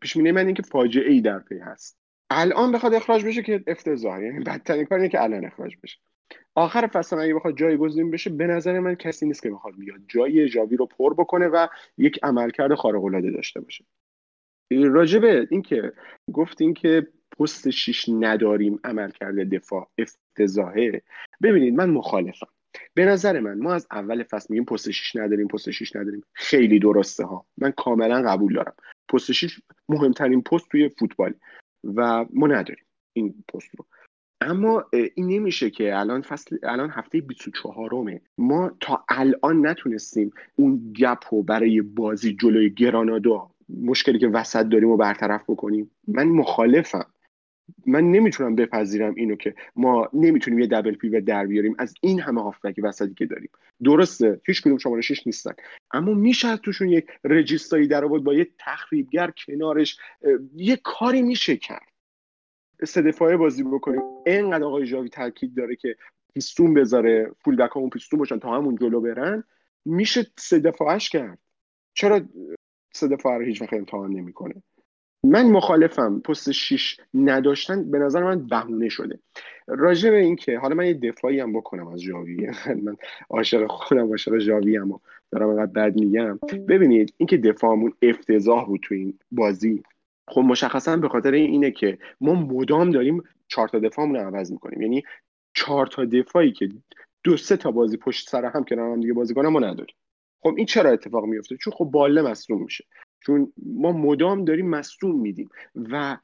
پیش 0.00 0.16
بینی 0.16 0.32
من 0.32 0.46
اینکه 0.46 0.62
فاجعه 0.62 1.10
ای 1.10 1.20
در 1.20 1.38
پی 1.38 1.58
هست. 1.58 1.98
الان 2.30 2.72
بخواد 2.72 2.94
اخراج 2.94 3.24
بشه 3.24 3.42
که 3.42 3.64
افتضاح. 3.66 4.22
یعنی 4.22 4.44
بدترین 4.44 4.84
کار 4.84 5.08
که 5.08 5.22
الان 5.22 5.44
اخراج 5.44 5.76
بشه. 5.82 5.98
آخر 6.54 6.86
فصل 6.86 7.18
اگه 7.18 7.34
بخواد 7.34 7.56
جایگزین 7.56 8.10
بشه 8.10 8.30
به 8.30 8.46
نظر 8.46 8.80
من 8.80 8.94
کسی 8.94 9.26
نیست 9.26 9.42
که 9.42 9.50
بخواد 9.50 9.74
بیاد 9.78 10.00
جای 10.08 10.48
ژاوی 10.48 10.76
رو 10.76 10.86
پر 10.86 11.14
بکنه 11.14 11.46
و 11.46 11.66
یک 11.98 12.18
عملکرد 12.22 12.74
خارق 12.74 13.04
العاده 13.04 13.30
داشته 13.30 13.60
باشه. 13.60 13.84
راجبه 14.70 15.48
اینکه 15.50 15.92
گفتین 16.32 16.74
که 16.74 17.06
پست 17.38 17.70
شیش 17.70 18.08
نداریم 18.08 18.78
عملکرد 18.84 19.54
دفاع 19.54 19.90
افتضاحه. 19.98 21.02
ببینید 21.42 21.74
من 21.74 21.90
مخالفم. 21.90 22.53
به 22.94 23.04
نظر 23.04 23.40
من 23.40 23.58
ما 23.58 23.74
از 23.74 23.86
اول 23.90 24.22
فصل 24.22 24.46
میگیم 24.50 24.64
پست 24.64 24.90
شیش 24.90 25.16
نداریم 25.16 25.48
پست 25.48 25.70
شیش 25.70 25.96
نداریم. 25.96 26.22
خیلی 26.32 26.78
درسته 26.78 27.24
ها. 27.24 27.46
من 27.58 27.70
کاملا 27.70 28.22
قبول 28.22 28.54
دارم. 28.54 28.74
پست 29.08 29.32
شیش 29.32 29.60
مهمترین 29.88 30.42
پست 30.42 30.68
توی 30.70 30.88
فوتبال 30.88 31.34
و 31.84 32.26
ما 32.32 32.46
نداریم 32.46 32.84
این 33.12 33.44
پست 33.54 33.70
رو. 33.78 33.86
اما 34.40 34.84
این 34.92 35.26
نمیشه 35.26 35.70
که 35.70 35.98
الان 35.98 36.22
فصل 36.22 36.58
الان 36.62 36.90
هفته 36.90 37.20
24 37.20 37.90
رومه 37.90 38.20
ما 38.38 38.70
تا 38.80 39.04
الان 39.08 39.66
نتونستیم 39.66 40.32
اون 40.56 40.92
گپ 40.92 41.18
رو 41.30 41.42
برای 41.42 41.80
بازی 41.80 42.36
جلوی 42.40 42.70
گرانادا 42.70 43.50
مشکلی 43.68 44.18
که 44.18 44.28
وسط 44.28 44.66
داریم 44.66 44.88
رو 44.88 44.96
برطرف 44.96 45.42
بکنیم. 45.50 45.90
من 46.08 46.24
مخالفم. 46.24 47.06
من 47.86 48.10
نمی‌تونم 48.10 48.54
بپذیرم 48.54 49.14
اینو 49.14 49.36
که 49.36 49.54
ما 49.76 50.08
نمی‌تونیم 50.12 50.58
یه 50.58 50.66
دبل 50.66 50.94
پی 50.94 51.08
و 51.08 51.20
در 51.20 51.46
بیاریم 51.46 51.74
از 51.78 51.94
این 52.00 52.20
همه 52.20 52.42
هافبک 52.42 52.80
وسطی 52.82 53.14
که 53.14 53.26
داریم. 53.26 53.50
درسته 53.84 54.40
هیچ 54.46 54.62
کدوم 54.62 54.78
شماره 54.78 55.02
شش 55.02 55.26
نیستن. 55.26 55.52
اما 55.92 56.14
میشه 56.14 56.56
توشون 56.56 56.88
یک 56.88 57.06
رجیستایی 57.24 57.86
در 57.86 58.06
با 58.06 58.34
یه 58.34 58.48
تخریبگر 58.58 59.32
کنارش 59.46 59.98
یه 60.54 60.76
کاری 60.76 61.22
میشه 61.22 61.56
کرد. 61.56 61.88
سه 62.84 63.02
دفاعه 63.02 63.36
بازی 63.36 63.62
بکنیم. 63.62 64.00
اینقدر 64.26 64.64
آقای 64.64 64.86
جاوی 64.86 65.08
تاکید 65.08 65.54
داره 65.54 65.76
که 65.76 65.96
پیستون 66.34 66.74
بذاره 66.74 67.30
فول 67.44 67.56
بک 67.56 67.76
همون 67.76 67.90
پیستون 67.90 68.18
باشن 68.18 68.38
تا 68.38 68.56
همون 68.56 68.76
جلو 68.76 69.00
برن. 69.00 69.44
میشه 69.84 70.26
سه 70.38 70.58
دفاعش 70.58 71.08
کرد. 71.08 71.38
چرا 71.94 72.20
سه 72.92 73.08
دفاعه 73.08 73.38
رو 73.38 73.44
هیچ 73.44 73.62
وقت 73.62 73.72
امتحان 73.72 74.12
نمی‌کنه؟ 74.12 74.62
من 75.24 75.50
مخالفم. 75.50 76.20
پست 76.20 76.50
6 76.50 77.00
نداشتن 77.14 77.90
به 77.90 77.98
نظر 77.98 78.22
من 78.22 78.46
بهونه 78.46 78.88
شده. 78.88 79.18
راجع 79.66 80.10
به 80.10 80.18
این 80.18 80.36
که 80.36 80.58
حالا 80.58 80.74
من 80.74 80.86
یه 80.86 80.94
دفاعی 80.94 81.40
هم 81.40 81.52
بکنم 81.52 81.86
از 81.86 82.02
جاوی 82.02 82.50
من 82.84 82.96
عاشق 83.30 83.66
خودم 83.66 84.08
عاشق 84.08 84.38
جاوی 84.38 84.76
هم 84.76 84.92
و 84.92 84.98
دارم 85.32 85.48
اینقدر 85.48 85.72
بد 85.72 86.00
میگم. 86.00 86.38
ببینید 86.68 87.14
اینکه 87.16 87.36
دفاعمون 87.36 87.92
افتضاح 88.02 88.66
بود 88.66 88.80
تو 88.82 88.94
این 88.94 89.18
بازی. 89.32 89.82
خب 90.28 90.40
مشخصا 90.40 90.96
به 90.96 91.08
خاطر 91.08 91.32
اینه 91.32 91.70
که 91.70 91.98
ما 92.20 92.34
مدام 92.34 92.90
داریم 92.90 93.22
چهار 93.48 93.68
تا 93.68 93.78
دفاعمون 93.78 94.16
رو 94.16 94.26
عوض 94.26 94.52
می‌کنیم. 94.52 94.82
یعنی 94.82 95.02
چهار 95.54 95.86
تا 95.86 96.04
دفاعی 96.04 96.52
که 96.52 96.68
دو 97.24 97.36
سه 97.36 97.56
تا 97.56 97.70
بازی 97.70 97.96
پشت 97.96 98.28
سر 98.28 98.44
هم 98.44 98.64
کنار 98.64 98.92
هم 98.92 99.00
دیگه 99.00 99.12
بازی 99.12 99.34
نداریم. 99.40 99.94
خب 100.40 100.54
این 100.56 100.66
چرا 100.66 100.90
اتفاق 100.90 101.24
میفته 101.24 101.56
چون 101.56 101.72
خب 101.72 101.84
باله 101.84 102.22
مصدوم 102.22 102.62
میشه. 102.62 102.84
چون 103.26 103.52
ما 103.66 103.92
مدام 103.92 104.44
داریم 104.44 104.70
مصدوم 104.70 105.20
میدیم. 105.20 105.50
و 105.74 106.16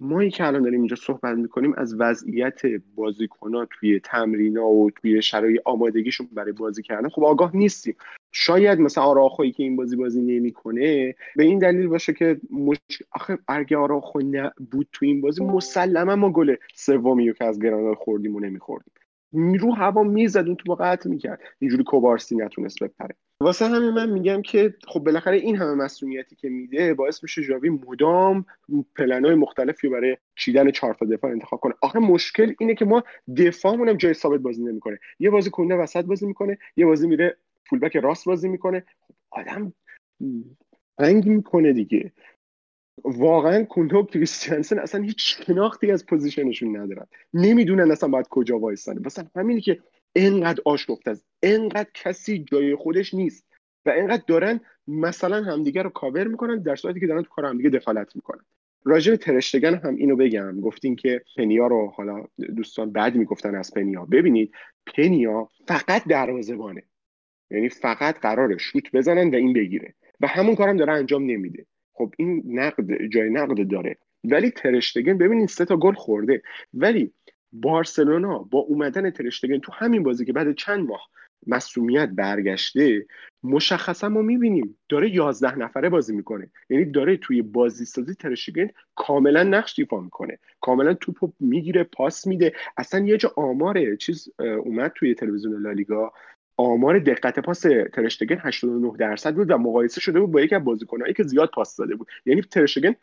ما 0.00 0.28
که 0.28 0.46
الان 0.46 0.62
داریم 0.62 0.80
اینجا 0.80 0.96
صحبت 0.96 1.36
می‌کنیم 1.36 1.74
از 1.76 1.94
وضعیت 1.98 2.60
بازیکنها 2.94 3.66
توی 3.70 4.00
تمرینا 4.00 4.66
و 4.66 4.90
توی 4.90 5.22
شرایط 5.22 5.60
آمادگیشون 5.64 6.28
برای 6.32 6.52
بازی 6.52 6.82
کردن 6.82 7.08
خب 7.08 7.24
آگاه 7.24 7.56
نیستیم. 7.56 7.96
شاید 8.32 8.80
مثلا 8.80 9.04
آراخویی 9.04 9.52
که 9.52 9.62
این 9.62 9.76
بازی 9.76 9.96
بازی 9.96 10.22
نمی‌کنه 10.22 11.14
به 11.36 11.44
این 11.44 11.58
دلیل 11.58 11.86
باشه 11.88 12.12
که 12.12 12.40
مش... 12.50 12.78
آخه 13.12 13.38
اگه 13.48 13.76
آراخو 13.76 14.20
بود 14.70 14.88
تو 14.92 15.06
این 15.06 15.20
بازی 15.20 15.44
مسلما 15.44 16.16
ما 16.16 16.32
گل 16.32 16.54
سومی 16.74 17.34
که 17.34 17.44
از 17.44 17.60
گرانا 17.60 17.94
خوردیم 17.94 18.36
و 18.36 18.40
نمیخوردیم. 18.40 18.92
رو 19.32 19.72
هوا 19.72 20.02
می‌زد 20.02 20.46
اون 20.46 20.56
تو 20.56 20.74
قطع 20.74 21.10
می‌کرد. 21.10 21.40
اینجوری 21.58 21.84
کوبارسی 21.84 22.36
نتونست 22.36 22.84
بپره. 22.84 23.14
واسه 23.42 23.66
همین 23.66 23.90
من 23.90 24.10
میگم 24.10 24.42
که 24.42 24.74
خب 24.88 25.00
بالاخره 25.00 25.36
این 25.36 25.56
همه 25.56 25.74
مسئولیتی 25.74 26.36
که 26.36 26.48
میده 26.48 26.94
باعث 26.94 27.22
میشه 27.22 27.44
جاوی 27.44 27.70
مدام 27.70 28.46
پلنهای 28.96 29.34
مختلفی 29.34 29.88
برای 29.88 30.16
چیدن 30.36 30.70
چهار 30.70 30.94
تا 30.94 31.06
دفاع 31.06 31.30
انتخاب 31.30 31.60
کنه. 31.60 31.74
آخه 31.82 31.98
مشکل 31.98 32.54
اینه 32.60 32.74
که 32.74 32.84
ما 32.84 33.04
دفاعمون 33.36 33.88
هم 33.88 33.96
جای 33.96 34.14
ثابت 34.14 34.40
بازی 34.40 34.62
نمی‌کنه. 34.62 34.98
یه 35.18 35.30
بازی 35.30 35.50
کنه 35.50 35.74
وسط 35.74 36.04
بازی 36.04 36.26
می‌کنه 36.26 36.58
یه 36.76 36.86
بازی 36.86 37.08
میره 37.08 37.36
فولبک 37.66 37.96
راست 37.96 38.24
بازی 38.24 38.48
می‌کنه. 38.48 38.84
خب 39.00 39.14
آدم 39.30 39.72
رنگ 40.98 41.26
می‌کنه 41.26 41.72
دیگه. 41.72 42.12
واقعا 43.04 43.64
کونتو 43.64 43.98
و 43.98 44.06
کریستیانسن 44.06 44.78
اصلا 44.78 45.02
هیچ 45.02 45.44
شناختی 45.46 45.90
از 45.90 46.06
پوزیشنشون 46.06 46.76
ندارن. 46.76 47.06
نمی‌دونن 47.34 47.90
اصلا 47.90 48.08
باید 48.08 48.28
کجا 48.28 48.58
وایستن 48.58 48.98
مثلا 49.06 49.26
همینی 49.36 49.60
که 49.60 49.78
انقدر 50.16 50.62
آشفته 50.64 51.10
است. 51.10 51.26
انقدر 51.42 51.90
کسی 51.94 52.38
جای 52.38 52.76
خودش 52.76 53.14
نیست. 53.14 53.46
و 53.86 53.92
انقدر 53.96 54.22
دارن 54.26 54.60
مثلا 54.86 55.42
همدیگه 55.42 55.82
رو 55.82 55.90
کاور 55.90 56.28
می‌کنن 56.28 56.62
در 56.62 56.76
صورتی 56.76 57.00
که 57.00 57.06
دارن 57.06 57.22
تو 57.22 57.28
کار 57.28 57.44
همدیگه 57.44 57.70
دخالت 57.70 58.16
می‌کنن. 58.16 58.44
راجع 58.84 59.10
به 59.10 59.16
ترشتگن 59.16 59.74
هم 59.74 59.94
اینو 59.94 60.16
بگم. 60.16 60.60
گفتین 60.60 60.96
که 60.96 61.22
پنیا 61.36 61.66
رو 61.66 61.92
حالا 61.96 62.24
دوستان 62.56 62.92
بعد 62.92 63.14
می‌گفتن 63.14 63.54
از 63.54 63.74
پنیا. 63.74 64.04
ببینید 64.04 64.52
پنیا 64.96 65.48
فقط 65.68 66.04
دروازه‌بانه. 66.08 66.82
یعنی 67.50 67.68
فقط 67.68 68.18
قراره 68.18 68.58
شوت 68.58 68.92
بزنن 68.92 69.30
و 69.30 69.34
این 69.34 69.52
بگیره. 69.52 69.94
و 70.20 70.26
همون 70.26 70.54
کارم 70.54 70.76
داره 70.76 70.92
انجام 70.92 71.22
نمیده. 71.22 71.66
خب 71.92 72.14
این 72.18 72.42
نقد 72.46 73.06
جای 73.06 73.30
نقد 73.30 73.68
داره. 73.68 73.98
ولی 74.24 74.50
ترشتگن 74.50 75.18
ببینید 75.18 75.48
سه 75.48 75.64
تا 75.64 75.76
گل 75.76 75.94
خورده. 75.94 76.42
ولی 76.74 77.12
بارسلونا 77.52 78.38
با 78.38 78.58
اومدن 78.58 79.10
ترشتگن 79.10 79.58
تو 79.58 79.72
همین 79.72 80.02
بازی 80.02 80.24
که 80.24 80.32
بعد 80.32 80.54
چند 80.54 80.88
ماه 80.88 81.08
مسئولیت 81.46 82.08
برگشته 82.08 83.06
مشخصا 83.42 84.08
ما 84.08 84.22
می‌بینیم 84.22 84.78
داره 84.88 85.14
یازده 85.14 85.58
نفره 85.58 85.88
بازی 85.88 86.16
می‌کنه. 86.16 86.50
یعنی 86.70 86.84
داره 86.84 87.16
توی 87.16 87.42
بازی 87.42 87.84
سازی 87.84 88.14
ترشتگن 88.14 88.68
کاملا 88.94 89.42
نقش 89.42 89.78
ایفا 89.78 90.00
می‌کنه. 90.00 90.38
کاملا 90.60 90.94
توپو 90.94 91.32
می‌گیره 91.40 91.84
پاس 91.84 92.26
میده. 92.26 92.52
اصلا 92.76 93.06
یه 93.06 93.16
جا 93.16 93.32
آماره 93.36 93.96
چیز 93.96 94.28
اومد 94.38 94.92
توی 94.94 95.14
تلویزیون 95.14 95.62
لالیگا. 95.62 96.12
آمار 96.56 96.98
دقت 96.98 97.38
پاس 97.38 97.60
ترشتگن 97.92 98.38
89 98.40 98.92
درصد 98.98 99.34
بود 99.34 99.50
و 99.50 99.58
مقایسه 99.58 100.00
شده 100.00 100.20
بود 100.20 100.30
با 100.30 100.40
یکی 100.40 100.54
از 100.54 100.64
بازیکنایی 100.64 101.14
که 101.14 101.22
زیاد 101.22 101.50
پاس 101.54 101.76
داده 101.76 101.94
بود. 101.94 102.08
یعنی 102.26 102.40
ترشتگن 102.40 102.94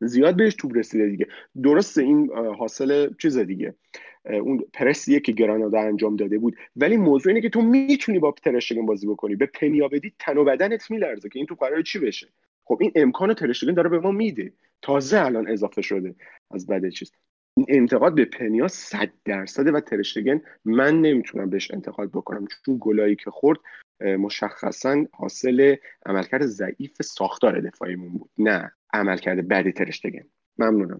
زیاد 0.00 0.36
بهش 0.36 0.54
توپ 0.54 0.76
رسیده 0.76 1.06
دیگه. 1.06 1.26
درسته 1.62 2.02
این 2.02 2.30
حاصل 2.58 3.14
چیز 3.18 3.38
دیگه. 3.38 3.74
اون 4.24 4.64
پرسیه 4.72 5.20
که 5.20 5.32
گرانادا 5.32 5.80
انجام 5.80 6.16
داده 6.16 6.38
بود. 6.38 6.56
ولی 6.76 6.96
موضوع 6.96 7.30
اینه 7.30 7.40
که 7.40 7.48
تو 7.48 7.62
می‌تونی 7.62 8.18
با 8.18 8.34
ترشتگن 8.44 8.86
بازی 8.86 9.06
بکنی. 9.06 9.36
به 9.36 9.46
پنیا 9.46 9.88
بدی 9.88 10.12
تن 10.18 10.38
و 10.38 10.44
بدنت 10.44 10.90
میلرزه 10.90 11.28
که 11.28 11.38
این 11.38 11.46
تو 11.46 11.54
قرار 11.54 11.82
چی 11.82 11.98
بشه. 11.98 12.28
خب 12.64 12.78
این 12.80 12.92
امکان 12.94 13.34
ترشتگن 13.34 13.74
داره 13.74 13.88
به 13.88 13.98
ما 13.98 14.10
میده. 14.10 14.52
تازه 14.82 15.20
الان 15.20 15.48
اضافه 15.48 15.82
شده 15.82 16.14
از 16.50 16.66
بعد 16.66 16.88
چیز. 16.88 17.12
این 17.56 17.66
انتقاد 17.68 18.14
به 18.14 18.24
پنیا 18.24 18.68
صد 18.68 19.10
درصده 19.24 19.72
و 19.72 19.80
ترشتگن 19.80 20.42
من 20.64 21.00
نمی‌تونم 21.00 21.50
بهش 21.50 21.70
انتقاد 21.70 22.10
بکنم. 22.10 22.46
چون 22.66 22.78
گلایی 22.80 23.16
که 23.16 23.30
خورد 23.30 23.58
مشخصا 24.00 25.04
حاصل 25.12 25.76
عملکرد 26.06 26.46
ضعیف 26.46 27.02
ساختار 27.02 27.60
دفاعیمون 27.60 28.12
بود. 28.12 28.30
نه. 28.38 28.72
عملکرد 29.00 29.48
بعدی 29.48 29.72
ترشتگن 29.72 30.24
ممنونم. 30.58 30.98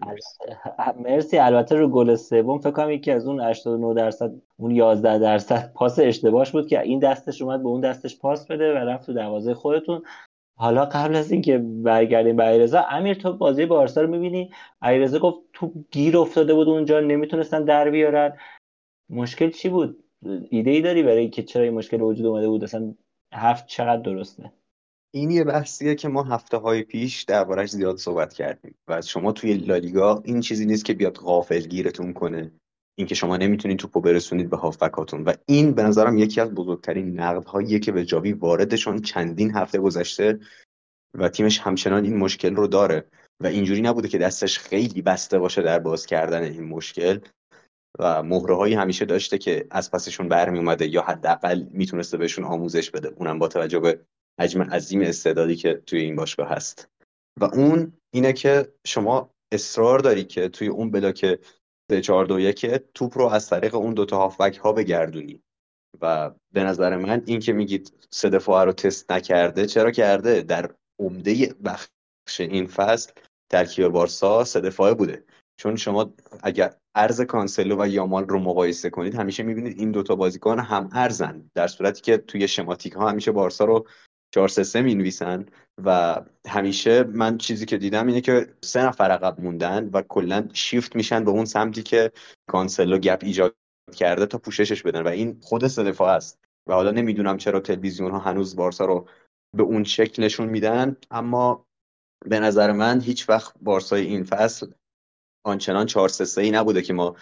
مرسی. 0.99 1.37
البته 1.37 1.75
رو 1.75 1.87
گل 1.87 2.15
سوم 2.15 2.59
فکر 2.59 2.71
کنم 2.71 2.91
یکی 2.91 3.11
از 3.11 3.27
اون 3.27 3.39
89 3.39 3.93
درصد 3.93 4.31
اون 4.57 4.71
11 4.71 5.19
درصد 5.19 5.73
پاس 5.73 5.99
اشتباهش 5.99 6.51
بود 6.51 6.67
که 6.67 6.81
این 6.81 6.99
دستش 6.99 7.41
اومد 7.41 7.63
به 7.63 7.67
اون 7.67 7.81
دستش 7.81 8.19
پاس 8.19 8.47
بده 8.47 8.73
و 8.73 8.77
رفت 8.77 9.05
تو 9.05 9.13
دروازه 9.13 9.53
خودتون. 9.53 10.01
حالا 10.59 10.85
قبل 10.85 11.15
از 11.15 11.31
اینکه 11.31 11.57
برگردیم 11.57 12.35
به 12.35 12.43
علیرضا 12.43 12.81
امیر 12.89 13.13
تو 13.13 13.33
بازی 13.33 13.65
بارسا 13.65 14.01
رو 14.01 14.07
می‌بینی؟ 14.07 14.51
علیرضا 14.81 15.19
گفت 15.19 15.37
تو 15.53 15.71
گیر 15.91 16.17
افتاده 16.17 16.53
بود 16.53 16.67
اونجا 16.69 16.99
نمی‌تونستن 16.99 17.63
در 17.63 17.89
بیارن. 17.89 18.37
مشکل 19.09 19.49
چی 19.49 19.69
بود؟ 19.69 20.03
ایده 20.49 20.71
ای 20.71 20.81
داری 20.81 21.03
برای 21.03 21.29
که 21.29 21.43
چرا 21.43 21.63
این 21.63 21.73
مشکل 21.73 22.01
وجود 22.01 22.25
اومده 22.25 22.47
بود؟ 22.47 22.63
اصلا 22.63 22.93
هفت 23.33 23.67
چقدر 23.67 24.01
درسته؟ 24.01 24.51
این 25.17 25.31
یه 25.31 25.43
بحثیه 25.43 25.95
که 25.95 26.07
ما 26.07 26.23
هفته 26.23 26.57
های 26.57 26.83
پیش 26.83 27.23
دربارش 27.23 27.69
زیاد 27.69 27.97
صحبت 27.97 28.33
کردیم 28.33 28.75
و 28.87 29.01
شما 29.01 29.31
توی 29.31 29.53
لالیگا 29.53 30.21
این 30.25 30.39
چیزی 30.39 30.65
نیست 30.65 30.85
که 30.85 30.93
بیاد 30.93 31.15
غافل 31.17 31.59
گیرتون 31.59 32.13
کنه 32.13 32.51
اینکه 32.97 33.15
شما 33.15 33.37
نمی‌تونید 33.37 33.79
توپو 33.79 34.01
برسونید 34.01 34.49
به 34.49 34.57
هافبکاتون. 34.57 35.23
و 35.23 35.33
این 35.45 35.71
به 35.71 35.83
نظرم 35.83 36.17
یکی 36.17 36.41
از 36.41 36.51
بزرگترین 36.51 37.19
نقدهاییه 37.19 37.79
که 37.79 37.91
به 37.91 38.05
جاوی 38.05 38.33
واردشون 38.33 39.01
چندین 39.01 39.51
هفته 39.55 39.79
گذشته 39.79 40.39
و 41.13 41.29
تیمش 41.29 41.59
همچنان 41.59 42.03
این 42.03 42.17
مشکل 42.17 42.55
رو 42.55 42.67
داره. 42.67 43.05
و 43.43 43.47
اینجوری 43.47 43.81
نبوده 43.81 44.07
که 44.07 44.17
دستش 44.17 44.59
خیلی 44.59 45.01
بسته 45.01 45.39
باشه 45.39 45.61
در 45.61 45.79
باز 45.79 46.05
کردن 46.05 46.43
این 46.43 46.63
مشکل. 46.63 47.19
و 47.99 48.23
مهره 48.23 48.55
هایی 48.55 48.73
همیشه 48.73 49.05
داشته 49.05 49.37
که 49.37 49.67
از 49.71 49.91
پسشون 49.91 50.27
برمی 50.27 50.57
اومده 50.57 50.87
یا 50.87 51.01
حداقل 51.01 51.63
می‌تونسته 51.71 52.17
بهشون 52.17 52.45
آموزش 52.45 52.91
بده. 52.91 53.13
اونم 53.15 53.39
با 53.39 53.47
توجه 53.47 53.79
به 53.79 53.99
حجم 54.39 54.61
عظیم 54.61 55.01
استعدادی 55.01 55.55
که 55.55 55.73
توی 55.73 55.99
این 55.99 56.15
باشگاه 56.15 56.49
هست. 56.49 56.89
و 57.39 57.45
اون 57.45 57.93
اینه 58.13 58.33
که 58.33 58.73
شما 58.87 59.31
اصرار 59.51 59.99
داری 59.99 60.23
که 60.23 60.49
توی 60.49 60.67
اون 60.67 60.91
بلاک 60.91 61.39
3 61.91 62.01
4 62.01 62.25
2 62.25 62.39
1 62.39 62.65
توپ 62.93 63.17
رو 63.17 63.25
از 63.25 63.49
طریق 63.49 63.75
اون 63.75 63.93
دوتا 63.93 64.17
هافبک 64.17 64.57
ها 64.57 64.73
بگردونی. 64.73 65.41
و 66.01 66.31
به 66.53 66.63
نظر 66.63 66.97
من 66.97 67.23
این 67.25 67.39
که 67.39 67.53
میگید 67.53 67.93
سه 68.11 68.29
دفاعه 68.29 68.65
رو 68.65 68.71
تست 68.71 69.11
نکرده 69.11 69.65
چرا 69.65 69.91
کرده؟ 69.91 70.41
در 70.41 70.75
عمده 70.99 71.53
بخش 71.65 72.39
این 72.39 72.67
فصل 72.67 73.11
ترکیب 73.51 73.87
بارسا 73.87 74.43
سه 74.43 74.61
دفاعه 74.61 74.93
بوده. 74.93 75.23
چون 75.59 75.75
شما 75.75 76.13
اگر 76.43 76.73
عرض 76.95 77.21
کانسلو 77.21 77.81
و 77.81 77.87
یامال 77.87 78.27
رو 78.27 78.39
مقایسه 78.39 78.89
کنید 78.89 79.15
همیشه 79.15 79.43
می‌بینید 79.43 79.79
این 79.79 79.91
دوتا 79.91 80.15
بازیکن 80.15 80.59
هم 80.59 80.89
عرضن 80.91 81.51
در 81.55 81.67
صورتی 81.67 82.01
که 82.01 82.17
توی 82.17 82.47
شماتیک 82.47 82.93
ها 82.93 83.09
همیشه 83.09 83.31
بارسا 83.31 83.65
رو 83.65 83.87
4 84.31 84.47
3 84.47 84.63
3 84.63 84.81
می‌نویسن 84.81 85.45
و 85.85 86.21
همیشه 86.47 87.03
من 87.03 87.37
چیزی 87.37 87.65
که 87.65 87.77
دیدم 87.77 88.07
اینه 88.07 88.21
که 88.21 88.53
سه 88.61 88.85
نفر 88.85 89.11
عقب 89.11 89.41
موندن 89.41 89.89
و 89.93 90.01
کلا 90.01 90.49
شیفت 90.53 90.95
میشن 90.95 91.23
به 91.23 91.31
اون 91.31 91.45
سمتی 91.45 91.83
که 91.83 92.11
کانسلو 92.49 92.97
gap 92.97 93.19
ایجاد 93.23 93.55
کرده 93.95 94.25
تا 94.25 94.37
پوششش 94.37 94.83
بدن 94.83 95.01
و 95.01 95.07
این 95.07 95.39
خود 95.41 95.67
سه 95.67 96.03
است 96.03 96.39
و 96.67 96.73
حالا 96.73 96.91
نمی‌دونم 96.91 97.37
چرا 97.37 97.59
تلویزیون 97.59 98.11
ها 98.11 98.19
هنوز 98.19 98.55
بارسا 98.55 98.85
رو 98.85 99.07
به 99.55 99.63
اون 99.63 99.83
شکل 99.83 100.23
نشون 100.23 100.49
میدن 100.49 100.97
اما 101.11 101.65
به 102.25 102.39
نظر 102.39 102.71
من 102.71 103.01
هیچ 103.01 103.29
وقت 103.29 103.53
بارسای 103.61 104.05
این 104.05 104.23
فصل 104.23 104.71
آنچنان 105.45 105.85
4 105.85 106.09
3 106.09 106.41
ای 106.41 106.51
نبوده 106.51 106.81
که 106.81 106.93
ما 106.93 107.15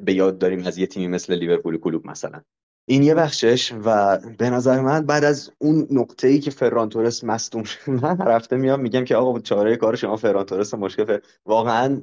به 0.00 0.14
یاد 0.14 0.38
داریم 0.38 0.66
از 0.66 0.78
یه 0.78 0.86
تیمی 0.86 1.08
مثل 1.08 1.34
لیورپول 1.34 1.78
کلوب 1.78 2.06
مثلا. 2.06 2.42
این 2.86 3.02
یه 3.02 3.14
بخشش 3.14 3.72
و 3.84 4.18
به 4.38 4.50
نظر 4.50 4.80
من 4.80 5.06
بعد 5.06 5.24
از 5.24 5.50
اون 5.58 5.86
نقطه 5.90 6.28
ای 6.28 6.38
که 6.38 6.50
فران 6.50 6.88
تورس 6.88 7.24
مصدوم 7.24 7.62
شد 7.62 7.90
من 8.02 8.18
رفته 8.18 8.56
میام 8.56 8.80
میگم 8.80 9.04
که 9.04 9.16
آقا 9.16 9.40
چاره 9.40 9.76
کار 9.76 9.96
شما 9.96 10.16
فران 10.16 10.46
تورس 10.46 10.74
مشکل 10.74 11.18
واقعا 11.46 12.00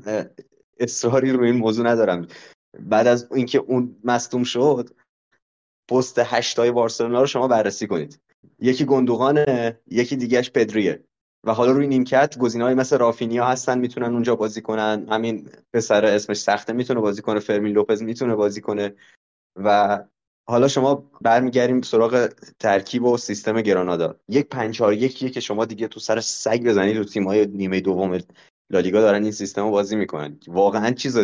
اصراری 0.79 1.31
روی 1.31 1.49
این 1.49 1.59
موضوع 1.59 1.87
ندارم. 1.87 2.27
بعد 2.79 3.07
از 3.07 3.27
اینکه 3.31 3.57
اون 3.57 3.95
مصدوم 4.03 4.43
شد 4.43 4.89
پست 5.89 6.19
هشتای 6.19 6.71
بارسلونا 6.71 7.21
رو 7.21 7.27
شما 7.27 7.47
بررسی 7.47 7.87
کنید. 7.87 8.19
یکی 8.59 8.85
گندوغانه 8.85 9.79
یکی 9.87 10.15
دیگهش 10.15 10.51
پدریه. 10.51 11.03
و 11.43 11.53
حالا 11.53 11.71
روی 11.71 11.87
نیمکت 11.87 12.37
های 12.37 12.73
مثل 12.73 12.97
رافینیا 12.97 13.45
هستن 13.45 13.79
می‌تونن 13.79 14.13
اونجا 14.13 14.35
بازی 14.35 14.61
کنن. 14.61 15.07
همین 15.09 15.49
پسر 15.73 16.05
اسمش 16.05 16.37
سخته 16.37 16.73
می‌تونه 16.73 16.99
بازی 16.99 17.21
کنه. 17.21 17.39
فرمین 17.39 17.73
لوپز 17.73 18.01
می‌تونه 18.01 18.35
بازی 18.35 18.61
کنه. 18.61 18.95
و 19.55 19.99
حالا 20.49 20.67
شما 20.67 21.11
برمیگردیم 21.21 21.81
سراغ 21.81 22.29
ترکیب 22.59 23.03
و 23.03 23.17
سیستم 23.17 23.61
گرانادا. 23.61 24.15
یک 24.29 24.47
پنچار 24.49 24.93
یکیه 24.93 25.29
که 25.29 25.39
شما 25.39 25.65
دیگه 25.65 25.87
تو 25.87 25.99
سر 25.99 26.19
سگ 26.19 26.63
بزنید 26.63 26.97
تو 26.97 27.03
تیم‌های 27.03 27.45
نیمه 27.45 27.79
دوم 27.79 28.17
لالیگا 28.69 29.01
دارن 29.01 29.23
این 29.23 29.31
سیستم 29.31 29.63
رو 29.63 29.71
بازی 29.71 29.95
می‌کنن. 29.95 30.39
واقعا 30.47 30.91
چیز 30.91 31.17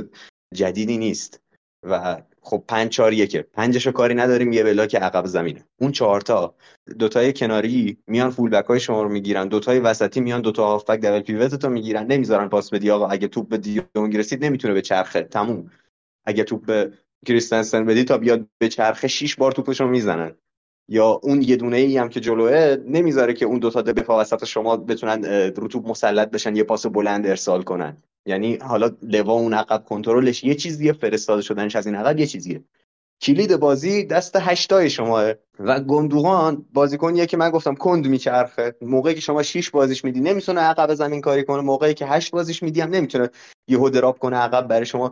جدیدی 0.53 0.97
نیست. 0.97 1.41
و 1.83 2.21
خب 2.41 2.63
پنج 2.67 2.89
چهار 2.89 3.13
یکه. 3.13 3.41
پنجشو 3.41 3.91
کاری 3.91 4.13
نداریم 4.13 4.53
یه 4.53 4.63
بلاک 4.63 4.95
عقب 4.95 5.25
زمینه. 5.25 5.65
اون 5.81 5.91
چهارتا 5.91 6.55
دوتای 6.99 7.33
کناری 7.33 7.97
میان 8.07 8.29
فول 8.29 8.49
بک 8.49 8.65
های 8.65 8.79
شما 8.79 9.03
رو 9.03 9.09
می‌گیرن. 9.09 9.47
دوتای 9.47 9.79
وسطی 9.79 10.21
میان 10.21 10.41
دوتا 10.41 10.67
هافبک 10.67 10.99
دبل 10.99 11.19
پیوت 11.19 11.55
تو 11.55 11.69
می‌گیرن. 11.69 12.05
نمی‌ذارن 12.05 12.47
پاس 12.49 12.69
بدی 12.69 12.91
آقا. 12.91 13.07
اگه 13.07 13.27
توپ 13.27 13.49
به 13.49 13.57
دیونگ 13.57 14.17
رسید 14.17 14.45
نمی‌تونه 14.45 14.73
به 14.73 14.81
چرخه. 14.81 15.21
تموم. 15.21 15.71
اگه 16.25 16.43
توپ 16.43 16.65
به 16.65 16.93
کریستنسن 17.25 17.85
بدی 17.85 18.03
تا 18.03 18.17
بیاد 18.17 18.47
به 18.57 18.69
چرخه 18.69 19.07
شیش 19.07 19.35
بار 19.35 19.51
توپشو 19.51 19.87
می‌زنن. 19.87 20.35
یا 20.89 21.19
اون 21.23 21.41
یه 21.41 21.55
دونه 21.55 21.77
ای 21.77 21.97
هم 21.97 22.09
که 22.09 22.19
جلوه 22.19 22.77
نمی‌ذاره 22.87 23.33
که 23.33 23.45
اون 23.45 23.59
دوتا 23.59 23.81
دفاع 23.81 24.21
وسط 24.21 24.45
شما 24.45 24.77
بتونن 24.77 25.25
رو 25.55 25.67
توپ 25.67 25.87
مسلط 25.87 26.29
بشن 26.29 26.55
یه 26.55 26.63
پاس 26.63 26.85
بلند 26.85 27.27
ارسال 27.27 27.63
کنن. 27.63 27.97
یعنی 28.27 28.55
حالا 28.55 28.91
لوا 29.01 29.33
اون 29.33 29.53
عقب 29.53 29.83
کنترلش 29.85 30.43
یه 30.43 30.55
چیزیه 30.55 30.93
فرستاده 30.93 31.41
شدنش 31.41 31.75
از 31.75 31.85
این 31.85 31.95
عقب 31.95 32.19
یه 32.19 32.25
چیزیه. 32.25 32.63
کلید 33.21 33.55
بازی 33.57 34.03
دست 34.03 34.35
هشتای 34.35 34.89
شماه. 34.89 35.31
و 35.59 35.79
گندوغان 35.79 36.65
بازیکنیه 36.73 37.25
که 37.25 37.37
من 37.37 37.49
گفتم 37.49 37.75
کند 37.75 38.07
میچرخه. 38.07 38.75
موقعی 38.81 39.15
که 39.15 39.21
شما 39.21 39.43
6 39.43 39.69
بازیش 39.69 40.05
میدی 40.05 40.19
نمی‌تونه 40.19 40.61
عقب 40.61 40.93
زمین 40.93 41.21
کاری 41.21 41.43
کنه. 41.43 41.61
موقعی 41.61 41.93
که 41.93 42.05
8 42.05 42.31
بازیش 42.31 42.63
میدی 42.63 42.81
هم 42.81 42.89
نمی‌تونه 42.89 43.29
یهو 43.67 43.89
دراب 43.89 44.19
کنه 44.19 44.37
عقب 44.37 44.67
برای 44.67 44.85
شما 44.85 45.11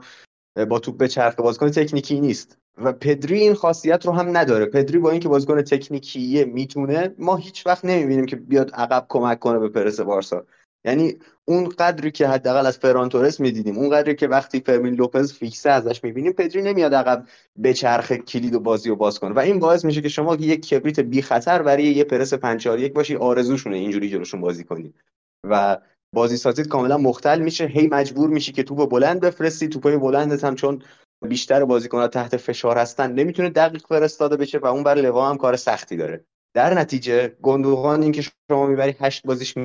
با 0.70 0.80
توپ 0.80 0.98
به 0.98 1.08
چرخه 1.08 1.42
بازیکن 1.42 1.70
تکنیکی 1.70 2.20
نیست. 2.20 2.58
و 2.78 2.94
پدری 2.94 3.40
این 3.40 3.54
خاصیت 3.54 4.06
رو 4.06 4.12
هم 4.12 4.38
نداره. 4.38 4.66
پدری 4.66 4.98
با 4.98 5.12
اینکه 5.12 5.30
بازیکن 5.30 5.62
تکنیکیه 5.62 6.46
می‌تونه 6.46 7.16
ما 7.18 7.36
هیچ 7.36 7.68
وقت 7.68 7.86
نمی‌بینیم 7.86 8.26
که 8.26 8.36
بیاد 8.36 8.72
عقب 8.74 9.06
کمک 9.10 9.40
کنه 9.40 9.60
به 9.60 9.70
پرس 9.70 10.00
بارسا. 10.00 10.46
یعنی 10.86 11.16
اون 11.46 11.70
قدری 11.70 12.12
که 12.12 12.28
حداقل 12.28 12.66
از 12.66 12.78
فران 12.78 13.10
تورس 13.10 13.40
می‌دیدیم 13.40 13.78
اون 13.78 13.90
قدری 13.90 14.16
که 14.16 14.28
وقتی 14.28 14.60
فرمین 14.60 14.94
لوپز 14.94 15.34
فیکسه 15.34 15.70
ازش 15.70 16.04
می‌بینیم 16.04 16.32
پدری 16.32 16.62
نمیاد 16.62 16.94
عقب 16.94 17.26
به 17.56 17.74
چرخ 17.74 18.12
کلید 18.12 18.54
و 18.54 18.60
بازی 18.60 18.90
و 18.90 18.96
باز 18.96 19.20
کنه. 19.20 19.34
و 19.36 19.40
این 19.40 19.60
باعث 19.60 19.86
میشه 19.86 20.02
که 20.02 20.10
شما 20.10 20.36
یک 20.36 20.68
کبریت 20.68 21.00
بی 21.00 21.22
خطر 21.22 21.62
برای 21.62 21.84
یه 21.84 22.04
پرس 22.04 22.34
5 22.34 22.66
یک 22.66 22.94
باشی 22.94 23.16
آرزوشونه 23.16 23.78
اینجوری 23.78 24.10
جلوشون 24.10 24.42
بازی 24.42 24.64
کنی. 24.64 24.94
و 25.44 25.78
بازی 26.14 26.38
سازیت 26.38 26.68
کاملا 26.68 26.98
مختل 26.98 27.40
میشه. 27.40 27.66
هی 27.66 27.88
مجبور 27.88 28.30
میشی 28.30 28.52
که 28.52 28.64
توپ 28.64 28.90
بلند 28.90 29.20
بفرستی 29.20 29.68
توپای 29.68 29.98
بلندت 29.98 30.44
هم 30.44 30.56
چون 30.56 30.82
بیشتر 31.30 31.66
بازیکن‌ها 31.66 32.08
تحت 32.08 32.38
فشار 32.38 32.78
هستن. 32.78 33.12
نمی‌تونه 33.12 33.50
دقیق 33.50 33.88
فرستاده 33.88 34.38
بشه 34.38 34.58
و 34.58 34.66
اون 34.66 34.84
بر 34.84 34.96
لوا 34.96 35.30
هم 35.30 35.38
کار 35.38 35.56
سختی 35.56 35.98
داره. 35.98 36.26
در 36.56 36.74
نتیجه 36.74 37.28
گندوقان 37.42 38.04
اینکه 38.04 38.22
شما 38.52 38.68
می‌بری 38.68 38.96
هشت 39.00 39.28
بازیش 39.28 39.58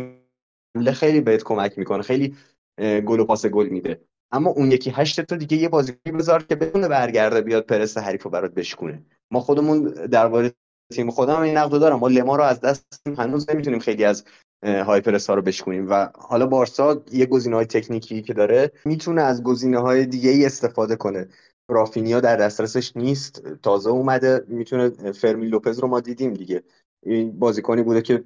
حمله 0.76 0.92
خیلی 0.92 1.20
بهت 1.20 1.42
کمک 1.42 1.78
می‌کنه. 1.78 2.02
خیلی 2.02 2.36
گل 2.80 3.20
و 3.20 3.24
پاس 3.24 3.46
گل 3.46 3.68
میده. 3.68 4.00
اما 4.32 4.50
اون 4.50 4.72
یکی 4.72 4.90
هشت 4.90 5.20
تا 5.20 5.36
دیگه 5.36 5.56
یه 5.56 5.68
بازی 5.68 5.92
بذار 5.92 6.42
که 6.42 6.54
بدون 6.54 6.88
برگرده 6.88 7.40
بیاد 7.40 7.66
پرس 7.66 7.98
حریف 7.98 8.22
رو 8.22 8.30
برات 8.30 8.54
بشکونه. 8.54 9.02
ما 9.32 9.40
خودمون 9.40 9.82
درباره 9.84 10.52
تیم 10.92 11.10
خودم 11.10 11.40
این 11.40 11.56
نقد 11.56 11.80
دارم. 11.80 11.98
ما 11.98 12.08
لما 12.08 12.36
رو 12.36 12.42
از 12.42 12.60
دست 12.60 13.02
هنوز 13.18 13.50
نمی‌تونیم 13.50 13.78
خیلی 13.78 14.04
از 14.04 14.24
های 14.64 15.00
پرس 15.00 15.30
ها 15.30 15.34
رو 15.34 15.42
بشکنیم 15.42 15.90
و 15.90 16.08
حالا 16.18 16.46
بارسا 16.46 17.02
یه 17.12 17.26
گزینه 17.26 17.56
های 17.56 17.66
تکنیکی 17.66 18.22
که 18.22 18.34
داره 18.34 18.72
می‌تونه 18.84 19.22
از 19.22 19.42
گزینه 19.42 19.78
های 19.78 20.06
دیگه 20.06 20.30
ای 20.30 20.46
استفاده 20.46 20.96
کنه. 20.96 21.28
رافینیا 21.70 22.20
در 22.20 22.36
دسترسش 22.36 22.96
نیست 22.96 23.42
تازه 23.62 23.90
اومده 23.90 24.44
می‌تونه 24.48 25.12
فرمی 25.12 25.46
لوپز 25.46 25.78
رو 25.78 25.88
ما 25.88 26.00
دیدیم 26.00 26.34
دیگه. 26.34 26.62
این 27.02 27.38
بازیکنی 27.38 27.82
بوده 27.82 28.02
که 28.02 28.24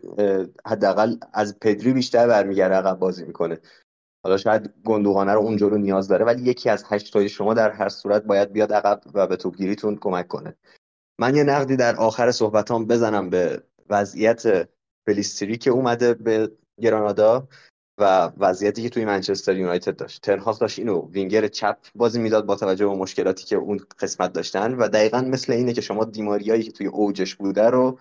حداقل 0.66 1.16
از 1.32 1.58
پدری 1.60 1.92
بیشتر 1.92 2.26
برمیگرده 2.26 2.74
عقب 2.74 2.98
بازی 2.98 3.24
می‌کنه. 3.24 3.58
حالا 4.24 4.36
شاید 4.36 4.74
گندوغانه 4.84 5.32
رو 5.32 5.56
رو 5.58 5.78
نیاز 5.78 6.08
داره 6.08 6.24
ولی 6.24 6.42
یکی 6.42 6.70
از 6.70 6.84
هشتای 6.88 7.28
شما 7.28 7.54
در 7.54 7.70
هر 7.70 7.88
صورت 7.88 8.22
باید 8.22 8.52
بیاد 8.52 8.72
عقب 8.72 9.00
و 9.14 9.26
به 9.26 9.36
توپگیریتون 9.36 9.96
کمک 9.96 10.28
کنه. 10.28 10.56
من 11.18 11.36
یه 11.36 11.44
نقدی 11.44 11.76
در 11.76 11.96
آخر 11.96 12.30
صحبتام 12.30 12.86
بزنم 12.86 13.30
به 13.30 13.62
وضعیت 13.90 14.68
پلیستری 15.06 15.58
که 15.58 15.70
اومده 15.70 16.14
به 16.14 16.50
گرانادا 16.80 17.48
و 17.98 18.32
وضعیتی 18.36 18.82
که 18.82 18.88
توی 18.88 19.04
منچستر 19.04 19.56
یونایتد 19.56 19.96
داشت. 19.96 20.22
تنهاق 20.22 20.58
داشت 20.58 20.78
اینو 20.78 21.08
وینگر 21.10 21.48
چپ 21.48 21.78
بازی 21.94 22.20
می‌داد 22.20 22.46
با 22.46 22.56
توجه 22.56 22.86
به 22.86 22.94
مشکلاتی 22.94 23.44
که 23.44 23.56
اون 23.56 23.80
قسمت 23.98 24.32
داشتن 24.32 24.74
و 24.74 24.88
دقیقا 24.88 25.20
مثل 25.20 25.52
اینه 25.52 25.72
که 25.72 25.80
شما 25.80 26.04
دیماریایی 26.04 26.62
که 26.62 26.72
توی 26.72 26.86
اوجش 26.86 27.34
بوده 27.34 27.70
رو 27.70 27.98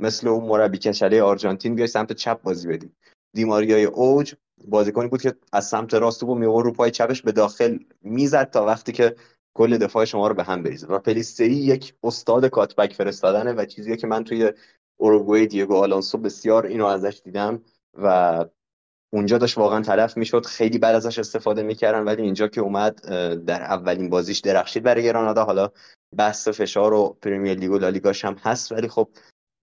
مثل 0.00 0.28
اون 0.28 0.44
مربی 0.44 0.78
کشله 0.78 1.22
آرژانتین 1.22 1.74
بیای 1.74 1.88
سمت 1.88 2.12
چپ 2.12 2.42
بازی 2.42 2.68
بدی. 2.68 2.92
دیماریای 3.34 3.84
اوج 3.84 4.34
بازیکنی 4.64 5.08
بود 5.08 5.22
که 5.22 5.34
از 5.52 5.68
سمت 5.68 5.94
راست 5.94 6.22
و 6.22 6.34
میور 6.34 6.64
رو 6.64 6.72
پای 6.72 6.90
چپش 6.90 7.22
به 7.22 7.32
داخل 7.32 7.78
می‌زد 8.02 8.50
تا 8.50 8.64
وقتی 8.64 8.92
که 8.92 9.16
کل 9.54 9.78
دفاع 9.78 10.04
شما 10.04 10.28
رو 10.28 10.34
به 10.34 10.44
هم 10.44 10.62
بریزه. 10.62 10.86
و 10.86 10.98
پلیستری 10.98 11.54
یک 11.54 11.94
استاد 12.02 12.46
کاتبک 12.46 12.92
فرستادنه 12.92 13.52
و 13.52 13.64
چیزیه 13.64 13.96
که 13.96 14.06
من 14.06 14.24
توی 14.24 14.52
اوروگوئه 15.00 15.46
دیگو 15.46 15.76
آلونسو 15.76 16.18
بسیار 16.18 16.66
اینو 16.66 16.86
ازش 16.86 17.20
دیدم 17.24 17.62
و 17.94 18.44
اونجا 19.12 19.38
داشت 19.38 19.58
واقعا 19.58 19.82
تلف 19.82 20.16
می‌شد. 20.16 20.46
خیلی 20.46 20.78
بعد 20.78 20.94
ازش 20.94 21.18
استفاده 21.18 21.62
می‌کردن 21.62 22.04
ولی 22.04 22.22
اینجا 22.22 22.48
که 22.48 22.60
اومد 22.60 23.00
در 23.44 23.62
اولین 23.62 24.10
بازیش 24.10 24.38
درخشید 24.38 24.82
برای 24.82 25.04
گرانادا. 25.04 25.44
حالا 25.44 25.68
بحث 26.16 26.48
فشار 26.48 26.92
و 26.92 27.16
پرمیر 27.22 27.58
لیگ 27.58 27.70
و 27.70 27.78
لالیگاش 27.78 28.24
هم 28.24 28.36
هست 28.42 28.72
ولی 28.72 28.88
خب 28.88 29.08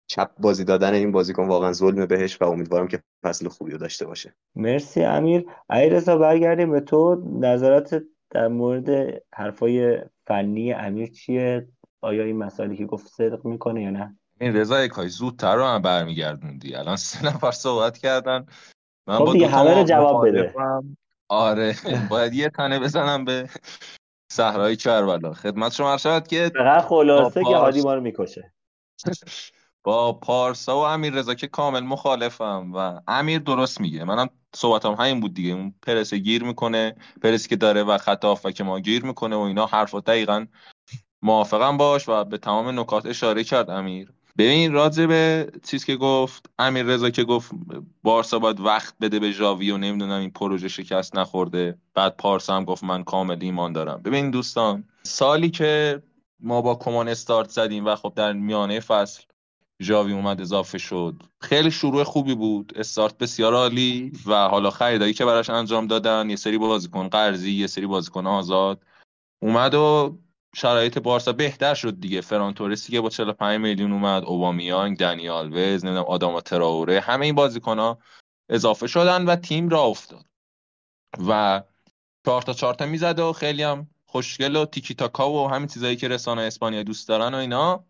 چپ 0.07 0.31
بازی 0.39 0.65
دادن 0.65 0.95
این 0.95 1.13
بازیکن 1.13 1.49
واقعا 1.49 1.73
ظلم 1.73 2.07
بهش 2.07 2.43
و 2.43 2.45
امیدوارم 2.45 2.89
که 2.89 3.03
فصل 3.25 3.49
خوبی 3.49 3.71
رو 3.73 3.79
داشته 3.79 4.07
باشه. 4.07 4.35
مرسی 4.57 5.03
امیر. 5.03 5.47
علیرضا 5.71 6.17
برگردیم 6.17 6.71
به 6.71 6.81
تو. 6.81 7.23
نظرات 7.41 8.03
در 8.31 8.49
مورد 8.49 9.23
حرفای 9.35 9.99
فنی 10.27 10.73
امیر 10.73 11.11
چیه؟ 11.11 11.69
آیا 12.01 12.25
این 12.25 12.37
مسائلی 12.37 12.77
که 12.77 12.87
گفت 12.87 13.07
صدق 13.07 13.45
می‌کنه 13.45 13.83
یا 13.83 13.91
نه؟ 13.91 14.19
این 14.41 14.57
رضا 14.57 14.89
کاش 14.89 15.11
زودتر 15.11 15.55
رو 15.55 15.65
هم 15.65 15.83
برمیگردوندی. 15.83 16.75
الان 16.75 16.97
سه 16.97 17.27
نفر 17.27 17.51
صحبت 17.51 17.99
کردن. 17.99 18.47
من 19.07 19.19
خب 19.19 19.33
دیگه 19.33 19.49
همه 19.49 19.75
رو 19.75 19.85
جواب 19.85 20.29
بده. 20.29 20.55
آره 21.29 21.75
باید 22.11 22.35
یه 22.35 22.49
تنه 22.49 22.79
بزنم 22.79 23.25
به 23.25 23.49
صحرای 24.33 24.77
کربلا. 24.77 25.33
خدمت 25.33 25.73
شما 25.73 25.97
شد 25.97 26.27
که 26.27 26.51
فقط 26.55 26.85
خلاصه 26.85 27.45
که 27.45 27.57
هادی 27.57 27.83
ما 27.83 27.95
رو 27.95 28.01
می‌کشه. 28.01 28.53
با 29.87 30.13
پارسا 30.13 30.77
و 30.77 30.81
امیر 30.81 31.13
رضا 31.15 31.35
که 31.35 31.47
کامل 31.47 31.81
مخالفم 31.81 32.73
و 32.75 33.01
امیر 33.09 33.39
درست 33.39 33.81
میگه. 33.81 34.05
منم 34.05 34.29
صحبتم 34.55 34.93
همین 34.93 35.21
بود 35.21 35.35
دیگه. 35.35 35.55
اون 35.55 35.75
پرس 35.83 36.15
گیر 36.15 36.45
می‌کنه 36.45 36.97
پرسی 37.23 37.49
که 37.49 37.57
داره 37.57 37.83
و 37.83 37.99
خط 37.99 38.25
و 38.45 38.51
که 38.51 38.65
ما 38.65 38.81
گیر 38.81 39.05
می‌کنه 39.05 39.37
و 39.37 39.41
اینا 39.41 39.67
حرف 39.67 39.95
دقیقا 39.95 40.47
موافقم 41.23 41.77
باش 41.77 42.09
و 42.09 42.25
به 42.25 42.39
تمام 42.39 42.81
نکات 42.81 43.07
اشاره 43.07 43.45
کرد 43.45 43.71
امیر. 43.71 44.13
ببین 44.39 44.73
راجع 44.73 45.07
به 45.07 45.53
چیز 45.65 45.85
که 45.85 45.97
گفت 45.97 46.51
امیر 46.59 46.87
رضا 46.87 47.11
که 47.11 47.25
گفت 47.25 47.51
بارسا 48.03 48.39
باید 48.39 48.61
وقت 48.61 48.95
بده 49.01 49.19
به 49.19 49.33
ژاوی 49.33 49.71
و 49.71 49.79
نمی‌دونم 49.79 50.21
این 50.21 50.31
پروژه 50.31 50.69
شکست 50.69 51.17
نخورده. 51.17 51.79
بعد 51.95 52.17
پارسا 52.17 52.57
هم 52.57 52.65
گفت 52.65 52.85
من 52.85 53.05
کامل 53.05 53.39
ایمان 53.41 53.73
دارم. 53.73 54.03
ببین 54.03 54.31
دوستان 54.31 54.85
سالی 55.03 55.51
که 55.51 56.03
ما 56.41 56.63
با 56.63 56.75
کمان 56.75 57.09
استارت 57.09 57.49
زدیم 57.49 57.87
و 57.87 57.97
خب 57.97 58.13
در 58.17 58.33
میانه 58.33 58.81
فصل 58.81 59.23
ژاوی 59.83 60.13
اومد 60.13 60.41
اضافه 60.41 60.79
شد. 60.79 61.23
خیلی 61.41 61.71
شروع 61.71 62.03
خوبی 62.03 62.35
بود. 62.35 62.73
استارت 62.77 63.19
بسیار 63.19 63.55
عالی 63.55 64.13
و 64.27 64.49
حالا 64.49 64.71
خریدایی 64.71 65.15
که 65.15 65.25
براش 65.25 65.51
انجام 65.51 65.87
دادن 65.87 66.31
یه 66.31 66.37
سری 66.37 66.59
بازیکن 66.59 67.09
قرضی 67.09 67.53
یه 67.53 67.67
سری 67.67 67.87
بازیکن 67.87 68.27
آزاد 68.27 68.83
اومد 69.43 69.75
و 69.75 70.19
شرایط 70.55 70.99
بارسا 70.99 71.33
بهتر 71.33 71.75
شد 71.75 72.01
دیگه. 72.01 72.21
فران 72.21 72.55
تورسی 72.55 72.93
که 72.93 73.01
با 73.01 73.09
45 73.09 73.61
میلیون 73.61 73.93
اومد 73.93 74.25
اوبامیانگ 74.25 74.99
دنیال 74.99 75.53
وز 75.53 75.85
نمی‌دونم 75.85 76.05
آداما 76.05 76.41
تراوره 76.41 77.01
همه 77.01 77.27
این 77.27 77.35
بازیکن 77.35 77.79
ها 77.79 77.99
اضافه 78.49 78.87
شدن 78.87 79.25
و 79.25 79.37
تیم 79.37 79.69
را 79.69 79.83
افتاد. 79.83 80.25
و 81.29 81.63
چهار 82.57 82.75
تا 82.75 82.87
می‌زد 82.87 83.19
و 83.19 83.33
خیلی 83.33 83.63
هم 83.63 83.91
خوشگل 84.07 84.57
و 84.57 84.67
تیکی 84.67 84.95
تاکا 84.95 85.31
و 85.31 85.51
همین 85.51 85.69
چیزایی 85.69 85.97
که 85.97 86.09
رسانه 86.09 86.43
اسپانیا 86.43 86.83
دوست 86.83 87.09
دارن 87.09 87.35
و 87.35 87.37
اینا. 87.37 87.85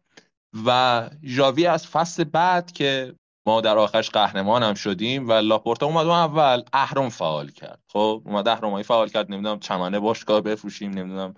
و 0.67 1.11
ژاوی 1.25 1.67
از 1.67 1.87
فصل 1.87 2.25
بعد 2.25 2.73
که 2.73 3.15
ما 3.47 3.61
در 3.61 3.79
آخرش 3.79 4.11
قهرمان 4.11 4.63
هم 4.63 4.75
شدیم 4.75 5.29
و 5.29 5.33
لاپورتا 5.33 5.87
اومد 5.87 6.07
اول 6.07 6.63
اهرم 6.73 7.09
فعال 7.09 7.51
کرد. 7.51 7.83
خب 7.89 8.23
اومد 8.25 8.49
اهرمایی 8.49 8.85
فعال 8.85 9.09
کرد. 9.09 9.33
نمی‌دونم 9.33 9.61
چمنه 9.61 9.99
باشگاه 10.01 10.41
بفروشیم 10.41 10.91
نمی‌دونم 10.91 11.35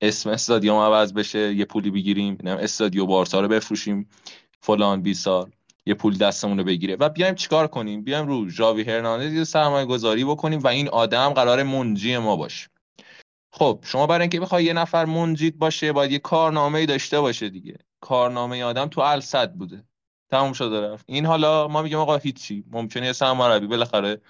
اسم 0.00 0.30
استادیوم 0.30 0.78
عوض 0.78 1.12
بشه 1.12 1.54
یه 1.54 1.64
پولی 1.64 1.90
بگیریم 1.90 2.38
استادیو 2.44 3.06
بارسا 3.06 3.40
رو 3.40 3.48
بفروشیم 3.48 4.08
فلان 4.60 5.02
بی 5.02 5.14
سال 5.14 5.50
یه 5.86 5.94
پول 5.94 6.16
دستمون 6.16 6.58
رو 6.58 6.64
بگیره. 6.64 6.96
و 6.96 7.08
بیایم 7.08 7.34
چیکار 7.34 7.66
کنیم؟ 7.66 8.02
بیایم 8.02 8.26
رو 8.26 8.50
ژاوی 8.50 8.82
هرناندز 8.82 9.32
یه 9.32 9.44
سرمایه 9.44 9.86
گذاری 9.86 10.24
بکنیم 10.24 10.60
و 10.60 10.66
این 10.68 10.88
آدم 10.88 11.28
قرار 11.28 11.62
منجی 11.62 12.18
ما 12.18 12.36
باشه. 12.36 12.68
خب 13.52 13.80
شما 13.82 14.06
برای 14.06 14.20
اینکه 14.20 14.40
بخوای 14.40 14.64
یه 14.64 14.72
نفر 14.72 15.04
منجید 15.04 15.58
باشه 15.58 15.92
باید 15.92 16.12
یه 16.12 16.18
کارنامه 16.18 16.86
داشته 16.86 17.20
باشه 17.20 17.48
دیگه. 17.48 17.78
کارنامه 18.00 18.64
آدم 18.64 18.86
تو 18.86 19.00
الصد 19.00 19.52
بوده. 19.52 19.84
تموم 20.30 20.52
شده 20.52 20.80
رفت. 20.80 21.04
این 21.08 21.26
حالا 21.26 21.68
ما 21.68 21.82
میگیم 21.82 21.98
آقا 21.98 22.16
هیچی 22.16 22.64
ممکنه 22.70 23.06
یه 23.06 23.12
سرمربی 23.12 23.66
بالاخره 23.66 24.20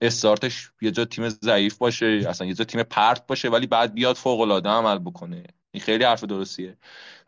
استارتش 0.00 0.70
یه 0.80 0.90
جا 0.90 1.04
تیم 1.04 1.28
ضعیف 1.28 1.78
باشه 1.78 2.26
اصلا 2.28 2.46
یه 2.46 2.54
جا 2.54 2.64
تیم 2.64 2.82
پرت 2.82 3.26
باشه 3.26 3.48
ولی 3.48 3.66
بعد 3.66 3.94
بیاد 3.94 4.16
فوق 4.16 4.40
العاده 4.40 4.68
عمل 4.68 4.98
بکنه. 4.98 5.44
این 5.70 5.82
خیلی 5.82 6.04
حرف 6.04 6.24
درستیه. 6.24 6.76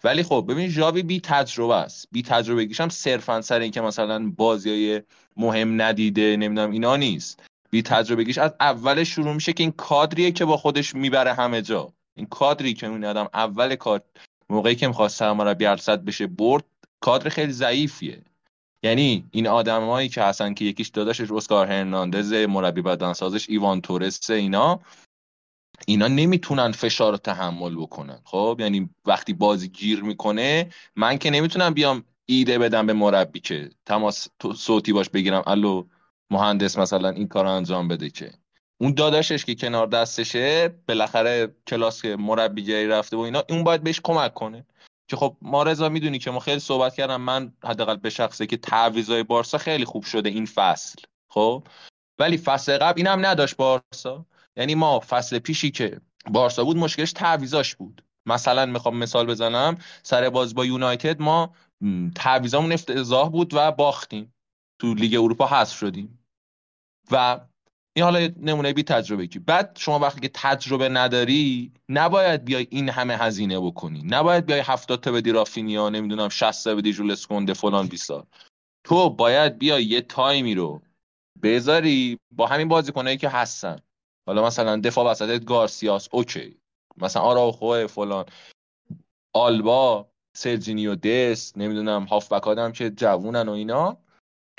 ولی 0.05 0.23
خب 0.23 0.45
ببین 0.49 0.69
ژاوی 0.69 1.03
بی 1.03 1.21
تجربه 1.21 1.75
است. 1.75 2.09
بی 2.13 2.23
تجربه 2.23 2.69
هم 2.79 2.89
صرفا 2.89 3.41
سر 3.41 3.61
اینکه 3.61 3.81
مثلا 3.81 4.33
بازی 4.37 5.01
مهم 5.37 5.83
ندیده 5.83 6.37
نمی‌دونم 6.37 6.71
اینا 6.71 6.97
نیست. 6.97 7.43
بی 7.71 7.83
تجربگیش 7.83 8.39
از 8.39 8.55
اول 8.61 9.05
شروع 9.05 9.35
میشه 9.35 9.53
که 9.53 9.63
این 9.63 9.73
کادریه 9.73 10.33
که 10.33 10.45
با 10.45 10.57
خودش 10.57 10.95
می‌بره 10.95 11.35
همه 11.35 11.63
جا. 11.63 11.93
این 12.17 12.27
کادری 12.27 12.75
که 12.75 12.87
اون 12.87 13.05
آدم 13.05 13.29
اول 13.35 13.75
کار 13.75 14.01
موقعی 14.51 14.75
که 14.75 14.89
می‌خواست 14.89 15.19
سرمربی 15.19 15.67
ارصد 15.67 16.05
بشه 16.05 16.27
برد 16.27 16.65
کادر 17.01 17.29
خیلی 17.29 17.53
ضعیفیه. 17.53 18.23
یعنی 18.83 19.25
این 19.31 19.47
آدمایی 19.47 20.09
که 20.09 20.23
هستن 20.23 20.55
که 20.55 20.65
یکیش 20.65 20.89
داداشش 20.89 21.31
اسکار 21.31 21.67
هرناندز 21.67 22.33
مربی 22.33 22.83
بدنسازش 22.83 23.51
ایوان 23.51 23.81
تورس 23.81 24.31
اینا 24.31 24.81
اینا 25.87 26.09
نمی‌تونن 26.09 26.73
فشار 26.73 27.13
رو 27.13 27.19
تحمل 27.19 27.77
بکنن. 27.77 28.21
خب 28.25 28.57
یعنی 28.61 28.91
وقتی 29.07 29.33
بازی 29.33 29.69
گیر 29.69 30.03
می‌کنه 30.03 30.71
من 30.97 31.19
که 31.19 31.31
نمی‌تونم 31.31 31.75
بیام 31.75 32.05
ایده 32.27 32.59
بدم 32.59 32.87
به 32.87 32.93
مربی 32.93 33.41
که 33.41 33.71
تماس 33.87 34.29
صوتی 34.57 34.93
باش 34.93 35.09
بگیرم. 35.09 35.43
الو 35.47 35.85
مهندس 36.31 36.79
مثلا 36.79 37.09
این 37.09 37.29
کار 37.29 37.47
انجام 37.47 37.89
بده 37.89 38.11
که. 38.11 38.33
اون 38.81 38.95
داداشش 38.95 39.45
که 39.45 39.55
کنار 39.55 39.87
دستشه 39.87 40.69
بالاخره 40.89 41.55
کلاس 41.67 42.05
مربیگری 42.05 42.87
رفته 42.87 43.17
و 43.17 43.21
اینا 43.21 43.43
اون 43.49 43.65
باید 43.65 43.83
بهش 43.83 44.01
کمک 44.05 44.35
کنه. 44.35 44.67
که 45.11 45.17
خب 45.17 45.37
ما 45.43 45.63
رضا 45.63 45.89
می‌دونی 45.89 46.19
که 46.19 46.31
ما 46.31 46.39
خیلی 46.39 46.61
صحبت 46.61 46.95
کردم 46.95 47.21
من 47.21 47.53
حداقل 47.65 47.97
به 47.97 48.11
شخصه 48.11 48.47
که 48.47 48.57
تعویضای 48.57 49.23
بارسا 49.23 49.59
خیلی 49.59 49.85
خوب 49.85 50.05
شده 50.05 50.29
این 50.29 50.47
فصل 50.47 51.03
خب؟ 51.31 51.67
ولی 52.19 52.39
فصل 52.39 52.79
قبل 52.79 53.01
اینم 53.01 53.27
نداشت 53.27 53.57
بارسا. 53.57 54.27
یعنی 54.57 54.75
ما 54.75 55.01
فصل 55.01 55.39
پیشی 55.39 55.71
که 55.71 56.01
بارسا 56.31 56.65
بود 56.65 56.77
مشکلش 56.77 57.13
تعویضاش 57.13 57.77
بود. 57.77 58.05
مثلا 58.27 58.67
می‌خوام 58.67 58.97
مثال 58.97 59.27
بزنم 59.27 59.79
سر 60.03 60.31
باز 60.31 60.55
با 60.55 60.65
یونایتد 60.65 61.23
ما 61.23 61.55
تعویضامون 62.15 62.73
افتضاح 62.73 63.31
بود 63.31 63.55
و 63.55 63.73
باختیم. 63.73 64.35
تو 64.79 64.95
لیگ 64.95 65.15
اروپا 65.15 65.47
حذف 65.47 65.79
شدیم. 65.79 66.25
و 67.11 67.41
این 68.01 68.05
حالا 68.05 68.29
نمونه 68.41 68.73
بی 68.73 68.83
تجربه 68.83 69.27
کی 69.27 69.39
بعد 69.39 69.77
شما 69.81 69.99
وقتی 69.99 70.21
که 70.21 70.31
تجربه 70.35 70.89
نداری 70.89 71.73
نباید 71.89 72.45
بیای 72.45 72.67
این 72.71 72.89
همه 72.89 73.17
هزینه 73.17 73.61
بکنی. 73.61 74.03
نباید 74.03 74.47
بیای 74.47 74.61
70 74.61 75.01
تا 75.01 75.13
بدی 75.13 75.33
رافینیا 75.33 75.89
نمی‌دونم 75.89 76.29
60 76.29 76.65
تا 76.65 76.75
بدی 76.75 76.93
جولس 76.93 77.27
کنده 77.27 77.55
فلان 77.55 77.87
بیسار 77.87 78.27
تو 78.85 79.11
باید 79.11 79.59
بیای 79.59 79.85
یه 79.85 80.01
تایمی 80.01 80.55
رو 80.55 80.83
بذاری 81.43 82.19
با 82.31 82.47
همین 82.47 82.69
بازیکنایی 82.69 83.17
که 83.17 83.29
هستن. 83.29 83.79
حالا 84.27 84.47
مثلا 84.47 84.77
دفاع 84.77 85.11
وسطت 85.11 85.45
گارسیاس 85.45 86.09
okay. 86.13 86.57
مثلا 86.97 87.23
آراوخو 87.23 87.87
فلان. 87.87 88.25
آلبا 89.35 90.11
سرجینیو 90.37 90.95
دست 90.95 91.57
نمی‌دونم 91.57 92.05
هافبک 92.05 92.49
آدم 92.49 92.73
که 92.73 92.91
جوونن 92.91 93.49
و 93.49 93.53
اینا. 93.53 93.99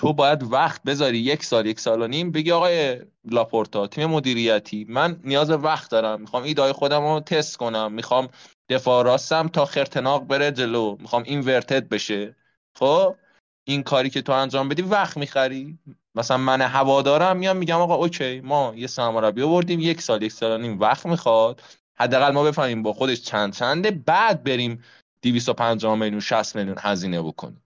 تو 0.02 0.14
باید 0.14 0.44
وقت 0.44 0.84
بذاری 0.84 1.18
یک 1.18 1.44
سال 1.44 1.66
یک 1.66 1.80
سال 1.80 2.02
و 2.02 2.08
نیم 2.08 2.32
بگی 2.32 2.52
آقای 2.52 3.02
لاپورتا 3.26 3.88
تیم 3.88 4.10
مدیریتی 4.10 4.86
من 4.90 5.20
نیاز 5.24 5.50
وقت 5.50 5.92
دارم. 5.92 6.22
می‌خوام 6.22 6.44
ایده‌های 6.44 6.72
خودم 6.72 7.02
رو 7.02 7.20
تست 7.20 7.58
کنم. 7.58 7.92
می‌خوام 7.94 8.30
دفاع 8.70 9.04
راستم 9.06 9.48
تا 9.48 9.66
خرتناق 9.66 10.24
بره 10.24 10.52
جلو. 10.52 10.98
می‌خوام 11.00 11.24
inverted 11.24 11.90
بشه. 11.90 12.36
خب؟ 12.76 13.16
این 13.64 13.84
کاری 13.84 14.10
که 14.10 14.22
تو 14.22 14.32
انجام 14.32 14.70
بدی 14.70 14.82
وقت 14.82 15.18
می‌خری. 15.18 15.80
مثلا 16.16 16.38
من 16.38 16.62
هوادارم 16.62 17.38
میام 17.38 17.58
میگم 17.58 17.82
آقا 17.82 17.96
okay 17.96 18.42
ما 18.42 18.74
یه 18.76 18.88
سرمربی 18.88 19.42
آوردیم 19.42 19.80
یک 19.80 20.02
سال 20.02 20.24
یک 20.24 20.32
سال 20.32 20.52
و 20.52 20.58
نیم 20.62 20.80
وقت 20.80 21.06
می‌خواد. 21.06 21.62
حداقل 21.96 22.32
ما 22.32 22.44
بفهمیم 22.44 22.84
با 22.84 22.94
خودش 22.94 23.22
چند 23.22 23.54
چنده 23.54 23.92
بعد 23.92 24.44
بریم 24.44 24.84
250 25.22 25.96
میلیون 25.96 26.20
60 26.20 26.56
میلیون 26.56 26.78
هزینه 26.80 27.22
بکنیم. 27.22 27.61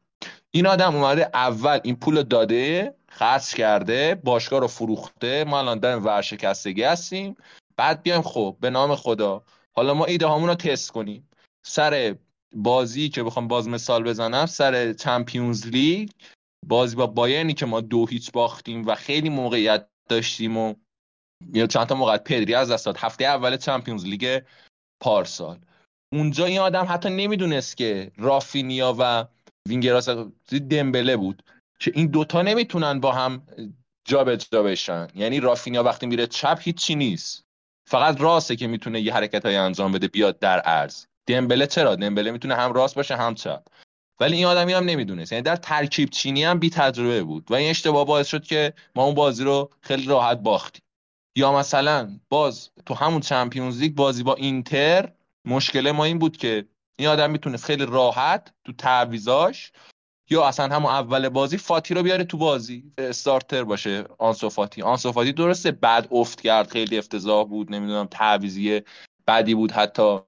این 0.55 0.67
آدم 0.67 0.95
اومده 0.95 1.29
اول 1.33 1.79
این 1.83 1.95
پول 1.95 2.23
داده 2.23 2.95
خرج 3.09 3.55
کرده 3.55 4.21
باشگاه 4.23 4.59
رو 4.59 4.67
فروخته 4.67 5.43
ما 5.43 5.59
الان 5.59 5.79
در 5.79 5.97
ورشکستگی 5.97 6.83
هستیم. 6.83 7.35
بعد 7.77 8.03
بیایم 8.03 8.21
خب 8.21 8.57
به 8.59 8.69
نام 8.69 8.95
خدا. 8.95 9.43
حالا 9.75 9.93
ما 9.93 10.05
ایده 10.05 10.25
هامون 10.25 10.49
رو 10.49 10.55
تست 10.55 10.91
کنیم. 10.91 11.29
سر 11.65 12.15
بازی 12.55 13.09
که 13.09 13.23
بخوام 13.23 13.47
باز 13.47 13.67
مثال 13.67 14.03
بزنم 14.03 14.45
سر 14.45 14.93
چمپیونز 14.93 15.67
لیگ 15.67 16.09
بازی 16.67 16.95
با 16.95 17.07
بایرنی 17.07 17.53
که 17.53 17.65
ما 17.65 17.81
دو 17.81 18.05
هیچ 18.05 18.31
باختیم 18.31 18.87
و 18.87 18.95
خیلی 18.95 19.29
موقعیت 19.29 19.87
داشتیم 20.09 20.57
و 20.57 20.73
یا 21.53 21.67
چند 21.67 21.87
تا 21.87 21.95
موقعیت 21.95 22.23
پدری 22.23 22.55
از 22.55 22.71
دست 22.71 22.85
داد. 22.85 22.97
هفته 22.97 23.25
اول 23.25 23.57
Champions 23.57 24.05
League 24.05 24.41
پارسال. 25.03 25.59
اونجا 26.13 26.45
این 26.45 26.59
آدم 26.59 26.85
حتی 26.89 27.09
نمی‌دونست 27.09 27.77
که 27.77 28.11
رافینیا 28.17 28.95
و 28.99 29.25
wing 29.67 29.91
راست 29.91 30.09
دمبله 30.69 31.17
بود. 31.17 31.43
که 31.79 31.91
این 31.95 32.07
دوتا 32.07 32.41
نمی‌تونن 32.41 32.99
با 32.99 33.11
هم 33.11 33.47
جابجا 34.05 34.47
جا 34.51 34.63
بشن. 34.63 35.07
یعنی 35.15 35.39
رافینیا 35.39 35.83
وقتی 35.83 36.05
میره 36.05 36.27
چپ 36.27 36.59
هیچی 36.61 36.95
نیست. 36.95 37.45
فقط 37.87 38.21
راسته 38.21 38.55
که 38.55 38.67
می‌تونه 38.67 39.01
یه 39.01 39.13
حرکت 39.13 39.45
های 39.45 39.55
انجام 39.55 39.91
بده 39.91 40.07
بیاد 40.07 40.39
در 40.39 40.59
عرض. 40.59 41.05
دمبله 41.27 41.67
چرا؟ 41.67 41.95
دمبله 41.95 42.31
می‌تونه 42.31 42.55
هم 42.55 42.73
راست 42.73 42.95
باشه 42.95 43.15
هم 43.15 43.35
چپ. 43.35 43.63
ولی 44.19 44.35
این 44.35 44.45
آدمی 44.45 44.73
هم 44.73 44.85
نمی‌دونست. 44.85 45.31
یعنی 45.31 45.43
در 45.43 45.55
ترکیب 45.55 46.09
چینی 46.09 46.43
هم 46.43 46.59
بی 46.59 46.69
تجربه 46.69 47.23
بود. 47.23 47.51
و 47.51 47.53
این 47.53 47.69
اشتباه 47.69 48.05
باعث 48.05 48.27
شد 48.27 48.43
که 48.43 48.73
ما 48.95 49.03
اون 49.03 49.15
بازی 49.15 49.43
رو 49.43 49.69
خیلی 49.81 50.05
راحت 50.05 50.39
باختیم. 50.39 50.81
یا 51.37 51.53
مثلا 51.53 52.19
باز 52.29 52.69
تو 52.85 52.93
همون 52.93 53.21
چمپیونز 53.21 53.79
لیگ 53.79 53.95
بازی 53.95 54.23
با 54.23 54.35
اینتر 54.35 55.11
مشکل 55.45 55.91
ما 55.91 56.05
این 56.05 56.19
بود 56.19 56.37
که 56.37 56.65
این 56.99 57.07
آدم 57.07 57.31
می‌تونست 57.31 57.65
خیلی 57.65 57.85
راحت 57.85 58.53
تو 58.65 58.73
تعویزاش 58.73 59.71
یا 60.29 60.47
اصلا 60.47 60.75
همون 60.75 60.91
اول 60.91 61.29
بازی 61.29 61.57
فاتی 61.57 61.93
رو 61.93 62.03
بیاره 62.03 62.23
تو 62.23 62.37
بازی. 62.37 62.91
استارتر 62.97 63.63
باشه 63.63 64.03
آنسو 64.17 64.49
فاتی. 64.49 64.81
آنسو 64.81 65.11
فاتی 65.11 65.33
درسته 65.33 65.71
بعد 65.71 66.07
افت 66.11 66.41
کرد 66.41 66.67
خیلی 66.67 66.97
افتضاح 66.97 67.47
بود 67.47 67.71
نمی‌دونم 67.71 68.05
تعویضی 68.05 68.81
بدی 69.27 69.55
بود 69.55 69.71
حتی. 69.71 70.19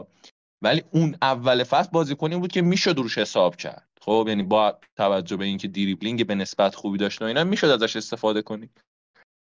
ولی 0.62 0.84
اون 0.92 1.18
اول 1.22 1.64
فصل 1.64 1.90
بازیکنی 1.90 2.36
بود 2.36 2.52
که 2.52 2.62
می‌شد 2.62 2.98
روش 2.98 3.18
حساب 3.18 3.56
کرد. 3.56 3.88
خب 4.02 4.26
یعنی 4.28 4.44
با 4.44 4.80
توجه 4.96 5.38
به 5.38 5.46
اینکه 5.46 5.68
دریبلینگ 5.68 6.28
به 6.28 6.36
نسبت 6.36 6.76
خوبی 6.76 6.98
داشت 6.98 7.22
و 7.22 7.26
اینا 7.26 7.44
می‌شد 7.44 7.68
ازش 7.68 7.96
استفاده 7.96 8.42
کنی. 8.42 8.70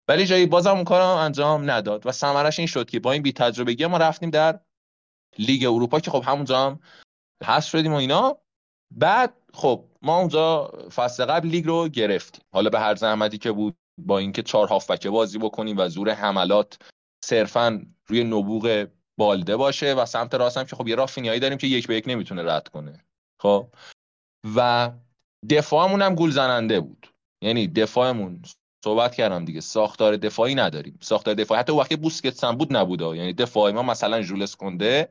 ولی 0.07 0.25
جایی 0.25 0.45
بازم 0.45 0.75
اون 0.75 0.83
کارم 0.83 1.17
انجام 1.17 1.71
نداد 1.71 2.05
و 2.05 2.11
ثمرش 2.11 2.59
این 2.59 2.67
شد 2.67 2.89
که 2.89 2.99
با 2.99 3.11
این 3.11 3.23
بی 3.23 3.33
تجربگی 3.33 3.85
ما 3.85 3.97
رفتیم 3.97 4.29
در 4.29 4.59
لیگ 5.37 5.65
اروپا 5.65 5.99
که 5.99 6.11
خب 6.11 6.23
همونجا 6.27 6.65
هم 6.65 6.79
هست 7.43 7.69
شدیم 7.69 7.93
و 7.93 7.95
اینا. 7.95 8.37
بعد 8.91 9.33
خب 9.53 9.83
ما 10.01 10.19
اونجا 10.19 10.67
فصل 10.95 11.25
قبل 11.25 11.47
لیگ 11.47 11.65
رو 11.65 11.87
گرفتیم. 11.87 12.41
حالا 12.53 12.69
به 12.69 12.79
هر 12.79 12.95
زحمتی 12.95 13.37
که 13.37 13.51
بود 13.51 13.75
با 13.97 14.17
اینکه 14.17 14.43
چهار 14.43 14.67
هافبک 14.67 15.07
بازی 15.07 15.37
بکنیم 15.37 15.77
و 15.77 15.87
زور 15.89 16.09
حملات 16.09 16.79
صرفا 17.25 17.85
روی 18.07 18.23
نبوغ 18.23 18.87
بالده 19.17 19.55
باشه 19.55 19.93
و 19.93 20.05
سمت 20.05 20.35
راست 20.35 20.57
هم 20.57 20.63
که 20.63 20.75
خب 20.75 20.87
یه 20.87 20.95
رافینیایی 20.95 21.39
داریم 21.39 21.57
که 21.57 21.67
یک 21.67 21.87
به 21.87 21.95
یک 21.95 22.03
نمی‌تونه 22.07 22.43
رد 22.43 22.67
کنه. 22.67 23.05
خب؟ 23.41 23.67
و 24.55 24.91
دفاعمون 25.49 26.01
هم 26.01 26.15
گول 26.15 26.31
زننده 26.31 26.79
بود. 26.79 27.07
یعنی 27.41 27.67
دفاعمون 27.67 28.41
صحبت 28.83 29.15
کردم 29.15 29.45
دیگه 29.45 29.61
ساختار 29.61 30.17
دفاعی 30.17 30.55
نداریم. 30.55 30.97
ساختار 31.01 31.33
دفاعی 31.33 31.59
حتی 31.59 31.73
وقتی 31.73 31.95
بوسکتس 31.95 32.43
هم 32.43 32.55
بود 32.55 32.77
نبوده. 32.77 33.05
یعنی 33.05 33.33
دفاعی 33.33 33.73
ما 33.73 33.83
مثلا 33.83 34.21
جولس 34.21 34.55
کنده 34.55 35.09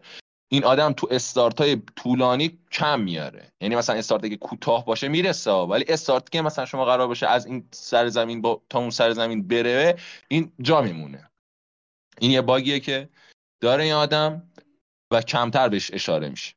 این 0.49 0.65
آدم 0.65 0.93
تو 0.93 1.09
استارت 1.11 1.61
های 1.61 1.83
طولانی 1.97 2.59
کم 2.73 3.01
میاره. 3.01 3.53
یعنی 3.61 3.77
مثلا 3.77 3.97
استارت 3.97 4.29
که 4.29 4.37
کوتاه 4.37 4.85
باشه 4.85 5.09
می‌رسه 5.09 5.51
ولی 5.51 5.85
استارت 5.89 6.31
که 6.31 6.43
مثلا 6.43 6.65
شما 6.65 6.85
قرار 6.85 7.07
باشه 7.07 7.27
از 7.27 7.47
این 7.47 7.69
سر 7.71 8.09
زمین 8.09 8.41
با 8.41 8.63
تا 8.71 8.79
اون 8.79 8.91
سر 8.91 9.13
زمین 9.13 9.49
بره 9.49 9.99
این 10.29 10.53
جا 10.61 10.81
میمونه. 10.81 11.31
این 12.21 12.31
یه 12.31 12.41
باگیه 12.41 12.81
که 12.81 13.09
داره 13.61 13.85
این 13.85 13.93
آدم 13.93 14.51
و 15.11 15.23
کمتر 15.23 15.69
بهش 15.69 15.91
اشاره 15.95 16.29
میشه. 16.29 16.55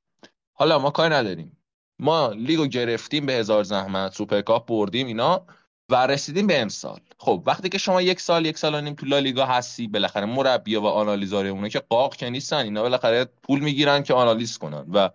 حالا 0.54 0.80
ما 0.80 0.92
کار 0.92 1.16
نداریم. 1.16 1.58
ما 2.00 2.28
لیگو 2.28 2.68
گرفتیم 2.68 3.26
به 3.26 3.34
هزار 3.34 3.64
زحمت 3.64 4.14
سوپرکاپ 4.14 4.68
بردیم 4.68 5.08
اینا 5.08 5.46
و 5.90 6.08
رسیدیم 6.08 6.48
به 6.48 6.62
امسال. 6.62 7.02
خب 7.22 7.44
وقتی 7.46 7.70
که 7.70 7.78
شما 7.78 8.02
یک 8.02 8.20
سال 8.20 8.46
یک 8.46 8.58
سال 8.58 8.76
و 8.76 8.82
نیم 8.82 8.94
تو 8.94 9.06
لالیگا 9.06 9.46
هستی 9.46 9.88
بالاخره 9.88 10.26
مربی 10.26 10.76
و 10.76 10.86
آنالیزورای 10.86 11.50
اونا 11.50 11.70
که 11.70 11.80
قاق 11.80 12.16
که 12.16 12.30
نیستن 12.30 12.58
اینا 12.58 12.82
بالاخره 12.82 13.26
پول 13.44 13.60
می‌گیرن 13.60 14.04
که 14.04 14.14
آنالیز 14.14 14.58
کنن 14.58 14.86
و 14.94 15.10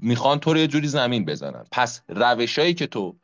می‌خوان 0.00 0.40
تو 0.40 0.52
رو 0.52 0.58
یه 0.58 0.66
جوری 0.66 0.88
زمین 0.88 1.24
بزنن. 1.24 1.64
پس 1.72 2.02
روشایی 2.08 2.74
که 2.74 2.86
تو 2.86 3.16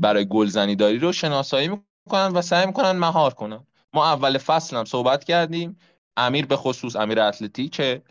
برای 0.00 0.24
گلزنی 0.28 0.76
داری 0.76 0.98
رو 0.98 1.12
شناسایی 1.12 1.68
می‌کنن 1.68 2.26
و 2.26 2.42
سعی 2.42 2.66
می‌کنن 2.66 2.92
مهار 2.92 3.34
کنن. 3.34 3.66
ما 3.94 4.06
اول 4.06 4.38
فصل 4.38 4.76
هم 4.76 4.84
صحبت 4.84 5.24
کردیم. 5.24 5.78
امیر 6.16 6.46
به 6.46 6.56
خصوص 6.56 6.96
امیر 6.96 7.20
اتلتی 7.20 7.68
که 7.68 8.02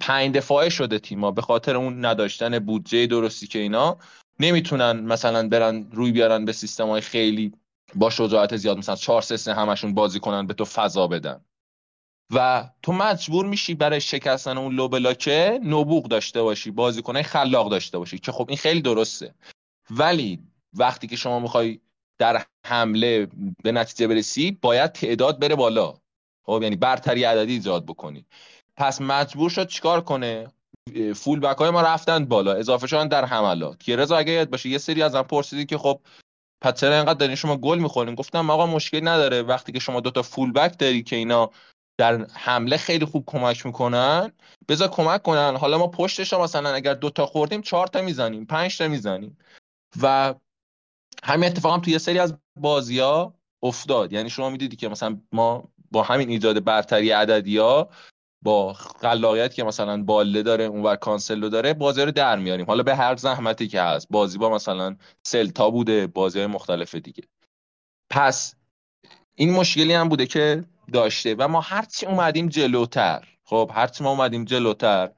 پنج 0.00 0.34
دفاعه 0.34 0.68
شده 0.68 0.98
تیما 0.98 1.30
به 1.30 1.42
خاطر 1.42 1.76
اون 1.76 2.04
نداشتن 2.04 2.58
بودجه 2.58 3.06
درستی 3.06 3.46
که 3.46 3.58
اینا 3.58 3.98
نمی‌تونن 4.40 5.00
مثلا 5.00 5.48
برن 5.48 5.86
روی 5.92 6.12
بیارن 6.12 6.44
به 6.44 6.52
سیستم 6.52 6.88
های 6.88 7.00
خیلی 7.00 7.52
با 7.96 8.10
شجاعت 8.10 8.56
زیاد 8.56 8.78
مثلا 8.78 8.96
4 8.96 9.22
3 9.22 9.54
همشون 9.54 9.94
بازی 9.94 10.20
کنن 10.20 10.46
به 10.46 10.54
تو 10.54 10.64
فضا 10.64 11.06
بدن. 11.06 11.44
و 12.34 12.70
تو 12.82 12.92
مجبور 12.92 13.46
میشی 13.46 13.74
برای 13.74 14.00
شکستن 14.00 14.58
اون 14.58 14.74
لو 14.74 14.88
بلاکه 14.88 15.60
نبوغ 15.64 16.08
داشته 16.08 16.42
باشی 16.42 16.70
بازیکنای 16.70 17.22
خلاق 17.22 17.70
داشته 17.70 17.98
باشی 17.98 18.18
که 18.18 18.32
خب 18.32 18.46
این 18.48 18.58
خیلی 18.58 18.80
درسته. 18.80 19.34
ولی 19.90 20.38
وقتی 20.72 21.06
که 21.06 21.16
شما 21.16 21.40
می‌خوای 21.40 21.80
در 22.18 22.42
حمله 22.66 23.28
به 23.62 23.72
نتیجه 23.72 24.06
برسی 24.06 24.50
باید 24.50 24.92
تعداد 24.92 25.38
بره 25.38 25.54
بالا. 25.54 25.94
خب 26.42 26.60
یعنی 26.62 26.76
برتری 26.76 27.24
عددی 27.24 27.52
ایجاد 27.52 27.86
بکنی. 27.86 28.26
پس 28.76 29.00
مجبور 29.00 29.50
شد 29.50 29.68
چیکار 29.68 30.00
کنه؟ 30.00 30.46
فول 31.14 31.40
بک 31.40 31.56
های 31.56 31.70
ما 31.70 31.82
رفتن 31.82 32.24
بالا 32.24 32.52
اضافه 32.52 32.86
شدن 32.86 33.08
در 33.08 33.24
حملات. 33.24 33.82
که 33.82 33.96
رضا 33.96 34.16
اگه 34.16 34.32
یاد 34.32 34.50
باشه 34.50 34.68
یه 34.68 34.78
سری 34.78 35.02
ازم 35.02 35.22
پرسیدی 35.22 35.66
که 35.66 35.78
خب 35.78 36.00
پس 36.60 36.80
چرا 36.80 36.94
اینقدر 36.94 37.18
دارین 37.18 37.34
شما 37.34 37.56
گل 37.56 37.78
می‌خورین؟ 37.78 38.14
گفتم 38.14 38.50
آقا 38.50 38.66
مشکل 38.66 39.08
نداره. 39.08 39.42
وقتی 39.42 39.72
که 39.72 39.78
شما 39.78 40.00
دوتا 40.00 40.22
فول 40.22 40.52
بک 40.52 40.78
داری 40.78 41.02
که 41.02 41.16
اینا 41.16 41.50
در 41.98 42.26
حمله 42.34 42.76
خیلی 42.76 43.04
خوب 43.04 43.24
کمک 43.26 43.66
می‌کنن 43.66 44.32
بذار 44.68 44.88
کمک 44.88 45.22
کنن. 45.22 45.56
حالا 45.56 45.78
ما 45.78 45.86
پشتش 45.86 46.32
مثلا 46.32 46.74
اگر 46.74 46.94
دوتا 46.94 47.26
خوردیم 47.26 47.62
چهار 47.62 47.86
تا 47.86 48.02
می‌زنیم 48.02 48.44
پنج 48.44 48.78
تا 48.78 48.88
می‌زنیم. 48.88 49.38
و 50.02 50.34
همین 51.24 51.50
اتفاق 51.50 51.74
هم 51.74 51.80
توی 51.80 51.92
یه 51.92 51.98
سری 51.98 52.18
از 52.18 52.34
بازی 52.60 52.98
ها 52.98 53.34
افتاد. 53.62 54.12
یعنی 54.12 54.30
شما 54.30 54.50
می‌دیدی 54.50 54.76
که 54.76 54.88
مثلا 54.88 55.20
ما 55.32 55.68
با 55.90 56.02
همین 56.02 56.28
ایجاد 56.28 56.64
برتری 56.64 57.10
عددی 57.10 57.58
ها 57.58 57.90
با 58.42 58.72
خلاقیت 58.72 59.54
که 59.54 59.64
مثلا 59.64 60.02
باله 60.02 60.42
داره 60.42 60.64
اونور 60.64 60.96
کانسلو 60.96 61.48
داره 61.48 61.74
بازی 61.74 62.02
رو 62.02 62.10
در 62.10 62.38
میاریم. 62.38 62.66
حالا 62.66 62.82
به 62.82 62.96
هر 62.96 63.16
زحمتی 63.16 63.68
که 63.68 63.82
هست. 63.82 64.06
بازی 64.10 64.38
با 64.38 64.50
مثلا 64.50 64.96
سلتا 65.26 65.70
بوده 65.70 66.06
بازی 66.06 66.46
مختلف 66.46 66.94
دیگه. 66.94 67.24
پس 68.10 68.54
این 69.34 69.52
مشکلی 69.52 69.92
هم 69.92 70.08
بوده 70.08 70.26
که 70.26 70.64
داشته 70.92 71.34
و 71.38 71.48
ما 71.48 71.60
هرچی 71.60 72.06
اومدیم 72.06 72.48
جلوتر 72.48 73.28
خب 73.44 73.70
هرچی 73.74 74.04
ما 74.04 74.10
اومدیم 74.10 74.44
جلوتر 74.44 75.10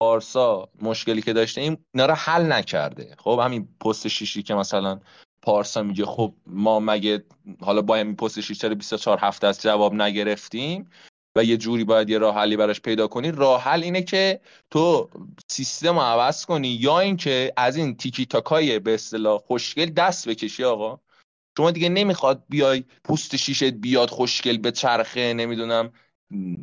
پارسا 0.00 0.68
مشکلی 0.82 1.22
که 1.22 1.32
داشته 1.32 1.60
این 1.60 1.76
اینا 1.94 2.06
رو 2.06 2.14
حل 2.14 2.52
نکرده. 2.52 3.14
خب 3.18 3.40
همین 3.44 3.68
پست 3.80 4.08
شیشی 4.08 4.42
که 4.42 4.54
مثلا 4.54 5.00
پارسا 5.42 5.82
میگه 5.82 6.04
خب 6.04 6.34
ما 6.46 6.80
مگه 6.80 7.24
حالا 7.60 7.82
با 7.82 7.96
این 7.96 8.16
پست 8.16 8.40
شیش 8.40 8.64
24 8.64 9.18
هفته 9.18 9.46
است 9.46 9.60
جواب 9.60 9.94
نگرفتیم؟ 9.94 10.90
و 11.36 11.44
یه 11.44 11.56
جوری 11.56 11.84
باید 11.84 12.10
یه 12.10 12.18
راه 12.18 12.34
حلی 12.34 12.56
براش 12.56 12.80
پیدا 12.80 13.06
کنی 13.06 13.30
راه 13.30 13.62
حل 13.62 13.82
اینه 13.82 14.02
که 14.02 14.40
تو 14.70 15.10
سیستم 15.48 15.94
رو 15.94 16.00
عوض 16.00 16.44
کنی 16.44 16.68
یا 16.68 17.00
اینکه 17.00 17.52
از 17.56 17.76
این 17.76 17.96
تیکی 17.96 18.26
تاکای 18.26 18.78
به 18.78 18.94
اصطلاح 18.94 19.38
خوشگل 19.38 19.86
دست 19.86 20.28
بکشی 20.28 20.64
آقا. 20.64 21.00
شما 21.58 21.70
دیگه 21.70 21.88
نمی‌خواد 21.88 22.42
بیای 22.48 22.84
پوست 23.04 23.36
شیشت 23.36 23.64
بیاد 23.64 24.10
خوشگل 24.10 24.56
به 24.58 24.72
چرخه 24.72 25.34
نمی‌دونم 25.34 25.92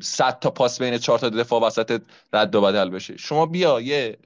صد 0.01 0.39
تا 0.39 0.49
پاس 0.49 0.81
بین 0.81 0.97
چهار 0.97 1.19
تا 1.19 1.29
دفاع 1.29 1.61
وسط 1.61 2.01
رد 2.33 2.55
و 2.55 2.61
بدل 2.61 2.89
بشه. 2.89 3.17
شما 3.17 3.45
بیا 3.45 3.81
یه 3.81 4.17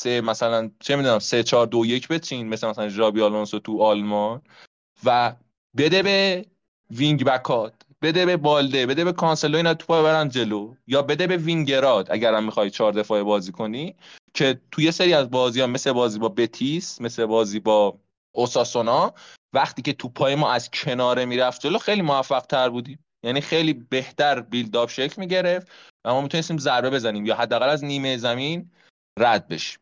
سه 0.00 0.20
مثلا 0.20 0.70
چه 0.80 0.96
می‌دونم 0.96 1.18
سه 1.18 1.42
چهار 1.42 1.66
دو 1.66 1.86
یک 1.86 2.08
بچین 2.08 2.48
مثل 2.48 2.68
مثلا 2.68 2.88
ژابی 2.88 3.22
آلونسو 3.22 3.58
تو 3.58 3.82
آلمان 3.82 4.42
و 5.04 5.34
بده 5.76 6.02
به 6.02 6.46
wing 6.90 7.24
back 7.24 7.65
ات. 7.65 7.85
بده 8.06 8.26
به 8.26 8.36
بالده 8.36 8.86
بده 8.86 9.04
به 9.04 9.12
کانسلو 9.12 9.56
اینا 9.56 9.74
توپا 9.74 10.00
ببرن 10.00 10.28
جلو. 10.28 10.74
یا 10.86 11.02
بده 11.02 11.26
به 11.26 11.36
وینگرات 11.36 12.10
اگر 12.10 12.34
هم 12.34 12.44
می‌خوای 12.44 12.70
چهار 12.70 12.92
دفاعه 12.92 13.22
بازی 13.22 13.52
کنی 13.52 13.94
که 14.34 14.60
تو 14.70 14.81
یه 14.81 14.92
سری 14.92 15.14
از 15.14 15.30
بازی 15.30 15.60
ها 15.60 15.66
مثل 15.66 15.92
بازی 15.92 16.18
با 16.18 16.28
بتیس 16.28 17.00
مثل 17.00 17.26
بازی 17.26 17.60
با 17.60 17.98
اوساسونا 18.32 19.14
وقتی 19.52 19.82
که 19.82 19.92
توپای 19.92 20.34
ما 20.34 20.52
از 20.52 20.70
کناره 20.70 21.24
می‌رفت 21.24 21.60
جلو 21.60 21.78
خیلی 21.78 22.02
موفق 22.02 22.40
تر 22.40 22.68
بودیم. 22.68 22.98
یعنی 23.24 23.40
خیلی 23.40 23.72
بهتر 23.72 24.40
بیلداپ 24.40 24.90
شکل 24.90 25.14
می‌گرفت 25.20 25.68
و 26.04 26.12
ما 26.12 26.20
می‌تونستیم 26.20 26.58
ضربه 26.58 26.90
بزنیم 26.90 27.26
یا 27.26 27.36
حداقل 27.36 27.68
از 27.68 27.84
نیمه 27.84 28.16
زمین 28.16 28.70
رد 29.18 29.48
بشیم. 29.48 29.78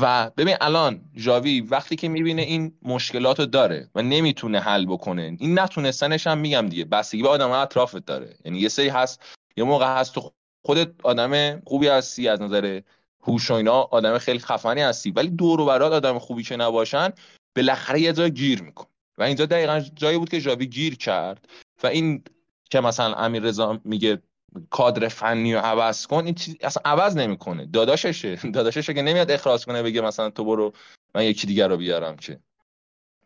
و 0.00 0.30
ببین 0.36 0.56
الان 0.60 1.00
جاوی 1.14 1.60
وقتی 1.60 1.96
که 1.96 2.08
می‌بینه 2.08 2.42
این 2.42 2.72
مشکلات 2.82 3.40
رو 3.40 3.46
داره 3.46 3.90
و 3.94 4.02
نمی‌تونه 4.02 4.60
حل 4.60 4.86
بکنه 4.86 5.36
این 5.38 5.58
نتونستنش 5.58 6.26
هم 6.26 6.38
میگم 6.38 6.68
دیگه 6.68 6.84
بستگی 6.84 7.22
به 7.22 7.28
آدم 7.28 7.50
اطرافت 7.50 8.06
داره. 8.06 8.36
یعنی 8.44 8.58
یه 8.58 8.68
سری 8.68 8.88
هست 8.88 9.22
یه 9.56 9.64
موقع 9.64 9.86
هست 9.86 10.14
تو 10.14 10.32
خودت 10.62 10.90
آدم 11.02 11.60
خوبی 11.60 11.88
هستی 11.88 12.28
از 12.28 12.42
نظر 12.42 12.80
هوش 13.22 13.50
و 13.50 13.54
اینا 13.54 13.80
آدم 13.80 14.18
خیلی 14.18 14.38
خفنی 14.38 14.80
هستی 14.80 15.10
ولی 15.10 15.30
دور 15.30 15.60
و 15.60 15.66
برات 15.66 15.92
آدم 15.92 16.18
خوبی 16.18 16.42
که 16.42 16.56
نباشن 16.56 17.10
بالاخره 17.56 18.00
یه 18.00 18.12
جای 18.12 18.30
گیر 18.30 18.62
میکن 18.62 18.86
و 19.18 19.22
اینجا 19.22 19.46
دقیقا 19.46 19.80
جایی 19.94 20.18
بود 20.18 20.28
که 20.28 20.40
جاوی 20.40 20.66
گیر 20.66 20.96
کرد 20.96 21.48
و 21.82 21.86
این 21.86 22.24
که 22.70 22.80
مثلا 22.80 23.14
امیر 23.14 23.42
رضا 23.42 23.80
میگه 23.84 24.22
کادر 24.70 25.08
فنی 25.08 25.54
رو 25.54 25.60
عوض 25.60 26.06
کن 26.06 26.24
این 26.24 26.34
چیز 26.34 26.56
اصلا 26.60 26.82
عوض 26.84 27.16
نمی‌کنه. 27.16 27.66
داداششه. 27.66 28.36
داداششه 28.54 28.94
که 28.94 29.02
نمیاد 29.02 29.30
اخراج 29.30 29.64
کنه 29.64 29.82
بگه 29.82 30.00
مثلا 30.00 30.30
تو 30.30 30.44
برو 30.44 30.72
من 31.14 31.24
یکی 31.24 31.46
دیگر 31.46 31.68
رو 31.68 31.76
بیارم 31.76 32.16
که. 32.16 32.40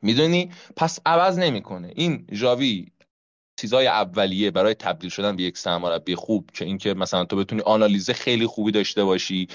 می‌دونی؟ 0.02 0.50
پس 0.76 0.98
عوض 1.06 1.38
نمی‌کنه. 1.38 1.92
این 1.96 2.26
جاوی 2.32 2.86
چیزای 3.60 3.86
اولیه 3.86 4.50
برای 4.50 4.74
تبدیل 4.74 5.10
شدن 5.10 5.36
به 5.36 5.42
یک 5.42 5.58
سرمربی 5.58 6.14
خوب 6.14 6.50
که 6.54 6.64
اینکه 6.64 6.94
مثلا 6.94 7.24
تو 7.24 7.36
بتونی 7.36 7.62
آنالیز 7.62 8.10
خیلی 8.10 8.46
خوبی 8.46 8.72
داشته 8.72 9.04
باشی 9.04 9.48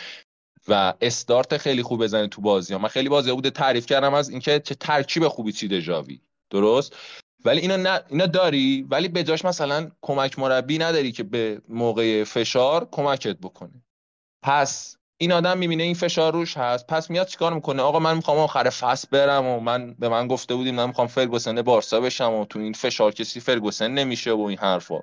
و 0.68 0.94
استارت 1.02 1.58
خیلی 1.58 1.84
خوب 1.84 2.04
بزنی 2.04 2.28
تو 2.28 2.42
بازی 2.42 2.74
ها. 2.74 2.80
من 2.80 2.90
خیلی 2.90 3.10
بازی 3.10 3.32
بوده 3.32 3.50
تعریف 3.50 3.86
کردم 3.86 4.14
از 4.14 4.30
اینکه 4.30 4.60
چه 4.60 4.76
ترکیب 4.76 5.28
خوبی 5.28 5.52
چیده 5.52 5.82
جاوی 5.82 6.22
درست؟ 6.50 6.96
ولی 7.46 7.62
اینا, 7.62 7.76
نه، 7.76 8.02
اینا 8.10 8.26
داری؟ 8.26 8.88
ولی 8.90 9.08
به 9.08 9.24
جاش 9.24 9.46
مثلا 9.46 9.92
کمک 10.02 10.40
مربی 10.40 10.78
نداری 10.78 11.12
که 11.12 11.24
به 11.24 11.62
موقع 11.70 12.24
فشار 12.24 12.88
کمکت 12.92 13.38
بکنه. 13.38 13.84
پس 14.44 14.96
این 15.18 15.32
آدم 15.32 15.58
می‌بینه 15.58 15.84
این 15.84 15.94
فشار 15.94 16.34
روش 16.34 16.58
هست. 16.58 16.88
پس 16.88 17.10
میاد 17.10 17.28
چیکار 17.28 17.54
می‌کنه؟ 17.54 17.82
آقا 17.82 18.00
من 18.00 18.16
می‌خوام 18.16 18.38
آخر 18.38 18.70
فصل 18.70 19.08
برم 19.12 19.46
و 19.46 19.60
من 19.60 19.94
به 19.94 20.10
من 20.10 20.28
گفته 20.28 20.56
بودیم 20.56 20.76
من 20.76 20.88
می‌خوام 20.88 21.08
فرگوسن 21.08 21.62
بارسا 21.62 22.00
بشم 22.00 22.34
و 22.34 22.46
تو 22.46 22.60
این 22.60 22.74
فشار 22.74 23.12
کسی 23.12 23.40
فرگوسن 23.40 23.92
نمیشه 23.92 24.32
و 24.32 24.42
این 24.42 24.58
حرفا. 24.58 25.00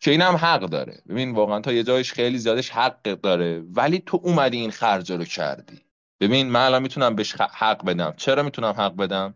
که 0.00 0.10
این 0.10 0.20
هم 0.20 0.36
حق 0.36 0.60
داره. 0.60 1.02
ببین 1.08 1.34
واقعا 1.34 1.60
تا 1.60 1.72
یه 1.72 1.82
جایش 1.82 2.12
خیلی 2.12 2.38
زیادش 2.38 2.70
حق 2.70 3.02
داره. 3.02 3.62
ولی 3.72 4.02
تو 4.06 4.20
اومدی 4.22 4.56
این 4.56 4.70
خرج 4.70 5.12
رو 5.12 5.24
کردی. 5.24 5.80
ببین 6.20 6.50
من 6.50 6.64
الان 6.64 6.82
می‌تونم 6.82 7.14
بهش 7.14 7.34
حق 7.34 7.84
بدم. 7.84 8.14
چرا 8.16 8.42
می‌تونم 8.42 8.74
حق 8.78 8.96
بدم؟ 8.96 9.34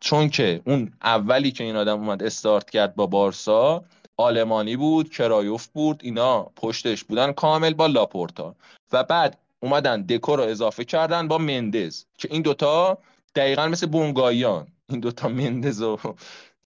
چون 0.00 0.28
که 0.28 0.60
اون 0.64 0.92
اولی 1.02 1.50
که 1.50 1.64
این 1.64 1.76
آدم 1.76 2.00
اومد 2.00 2.22
استارت 2.22 2.70
کرد 2.70 2.94
با 2.94 3.06
بارسا 3.06 3.84
آلمانی 4.16 4.76
بود 4.76 5.10
کرایف 5.10 5.66
بود 5.66 6.00
اینا 6.04 6.42
پشتش 6.42 7.04
بودن 7.04 7.32
کامل 7.32 7.74
با 7.74 7.86
لاپورتا. 7.86 8.54
و 8.92 9.04
بعد 9.04 9.38
اومدن 9.60 10.02
دکو 10.02 10.36
رو 10.36 10.42
اضافه 10.42 10.84
کردن 10.84 11.28
با 11.28 11.38
مندز 11.38 12.04
که 12.18 12.28
این 12.30 12.42
دوتا 12.42 12.98
دقیقا 13.34 13.68
مثل 13.68 13.86
بنگاهیان. 13.86 14.66
این 14.88 15.00
دوتا 15.00 15.28
مندز 15.28 15.82
و 15.82 15.98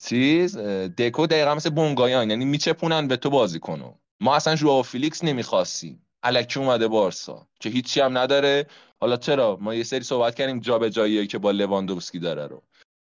چیز 0.05 0.57
دکو 0.99 1.27
دقیقا 1.27 1.55
مثل 1.55 1.71
بنگاهیان. 1.71 2.31
یعنی 2.31 2.45
میچپونن 2.45 3.09
به 3.09 3.17
تو 3.17 3.31
بازی 3.31 3.59
کنو. 3.59 3.95
ما 4.21 4.37
اصلا 4.37 4.55
ژوائو 4.57 4.83
فلیکس 4.83 5.25
نمی‌خواستیم. 5.25 6.07
الکی 6.23 6.61
اومده 6.61 6.89
بارسا 6.89 7.47
که 7.61 7.69
هیچی 7.69 8.01
هم 8.01 8.19
نداره. 8.19 8.67
حالا 9.01 9.17
چرا؟ 9.17 9.59
ما 9.61 9.75
یه 9.75 9.83
سری 9.83 10.03
صحبت 10.03 10.35
کردیم 10.35 10.61
جابجاییایی 10.61 11.27
که 11.27 11.39
با 11.39 11.51
لواندوفسکی 11.51 12.19
داره 12.19 12.47
رو. 12.47 12.63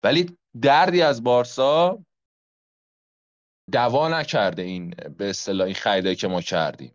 ولی 0.05 0.36
دردی 0.62 1.02
از 1.02 1.22
بارسا 1.22 1.98
دوا 3.72 4.09
نکرده 4.09 4.62
این 4.62 4.90
به 4.90 5.31
اصطلاح 5.31 5.66
این 5.66 5.74
خریدایی 5.74 6.16
که 6.16 6.28
ما 6.28 6.40
کردیم. 6.40 6.94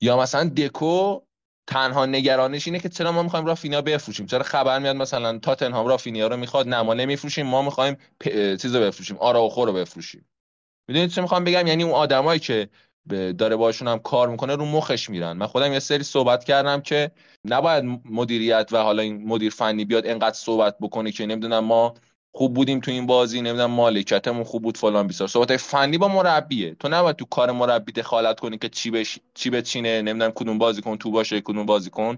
یا 0.00 0.16
مثلا 0.16 0.44
دکو 0.48 1.20
تنها 1.66 2.06
نگرانش 2.06 2.66
اینه 2.66 2.80
که 2.80 2.88
چرا 2.88 3.12
ما 3.12 3.22
می‌خوایم 3.22 3.46
رافینیا 3.46 3.82
بفروشیم؟ 3.82 4.26
چرا 4.26 4.42
خبر 4.42 4.78
میاد 4.78 4.96
مثلا 4.96 5.38
تاتنهام 5.38 5.86
رافینیا 5.86 6.26
رو 6.26 6.36
می‌خواد 6.36 6.68
نه 6.68 6.82
ما 6.82 6.94
نمیفروشیم 6.94 7.46
ما 7.46 7.62
می‌خوایم 7.62 7.96
پ... 8.20 8.28
چیزو 8.56 8.80
بفروشیم 8.80 9.16
آراوخو 9.16 9.64
رو 9.64 9.72
بفروشیم. 9.72 10.28
می‌دونید 10.88 11.10
چه 11.10 11.22
می‌خوام 11.22 11.44
بگم؟ 11.44 11.66
یعنی 11.66 11.82
اون 11.82 11.92
آدمایی 11.92 12.40
که 12.40 12.68
داره 13.38 13.56
باشون 13.56 13.88
هم 13.88 13.98
کار 13.98 14.28
می‌کنه 14.28 14.56
رو 14.56 14.64
مخش 14.64 15.10
میرن. 15.10 15.32
من 15.32 15.46
خودم 15.46 15.72
یه 15.72 15.78
سری 15.78 16.02
صحبت 16.02 16.44
کردم 16.44 16.80
که 16.80 17.10
نباید 17.44 17.84
مدیریت 18.04 18.68
و 18.72 18.82
حالا 18.82 19.02
این 19.02 19.28
مدیر 19.28 19.52
فنی 19.52 19.84
بیاد 19.84 20.06
انقدر 20.06 20.36
صحبت 20.36 20.78
بکنه 20.78 21.12
که 21.12 21.26
نمی‌دونم 21.26 21.64
ما 21.64 21.94
خوب 22.36 22.54
بودیم 22.54 22.80
تو 22.80 22.90
این 22.90 23.06
بازی 23.06 23.40
نمی‌دونم 23.40 23.70
مالکیتمون 23.70 24.44
خوب 24.44 24.62
بود 24.62 24.78
فلان 24.78 25.06
بیسار. 25.06 25.28
صحبت 25.28 25.56
فنی 25.56 25.98
با 25.98 26.08
مربیه. 26.08 26.74
تو 26.74 26.88
نباید 26.88 27.16
تو 27.16 27.24
کار 27.24 27.50
مربی 27.50 27.92
دخالت 27.92 28.40
کنی 28.40 28.58
که 28.58 28.68
چی 28.68 28.90
بش... 28.90 29.18
چی 29.34 29.50
بچینه 29.50 30.02
نمی‌دونم 30.02 30.32
کدوم 30.34 30.58
بازیکن 30.58 30.96
تو 30.96 31.10
باشه 31.10 31.40
کدوم 31.40 31.66
بازیکن 31.66 32.16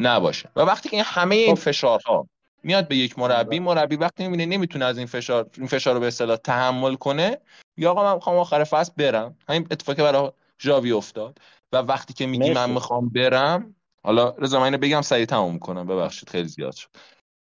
نباشه. 0.00 0.48
و 0.56 0.60
وقتی 0.60 0.88
که 0.88 0.96
این 0.96 1.04
همه 1.08 1.34
این 1.34 1.54
خب. 1.54 1.60
فشارها 1.60 2.28
میاد 2.62 2.88
به 2.88 2.96
یک 2.96 3.18
مربی 3.18 3.58
مربی 3.58 3.96
وقتی 3.96 4.28
می‌بینه 4.28 4.46
نمی‌تونه 4.46 4.84
از 4.84 4.98
این 4.98 5.06
فشار 5.06 5.50
این 5.58 5.66
فشار 5.66 5.94
رو 5.94 6.00
به 6.00 6.06
اصطلاح 6.06 6.36
تحمل 6.36 6.94
کنه 6.94 7.38
یا 7.76 7.90
آقا 7.90 8.04
من 8.04 8.14
می‌خوام 8.14 8.36
آخر 8.36 8.64
فصل 8.64 8.92
برم. 8.96 9.36
همین 9.48 9.66
اتفاقی 9.70 10.02
برای 10.02 10.30
ژاوی 10.62 10.92
افتاد. 10.92 11.38
و 11.72 11.76
وقتی 11.76 12.14
که 12.14 12.26
میگی 12.26 12.50
من 12.50 12.70
می‌خوام 12.70 13.08
برم 13.08 13.74
حالا 14.04 14.34
رضا 14.38 14.60
من 14.60 14.70
بگم 14.70 15.00
سریع 15.00 15.24
تموم 15.24 15.58
کنم. 15.58 15.86
ببخشید 15.86 16.28
خیلی 16.28 16.48
زیاد 16.48 16.74
شد. 16.74 16.88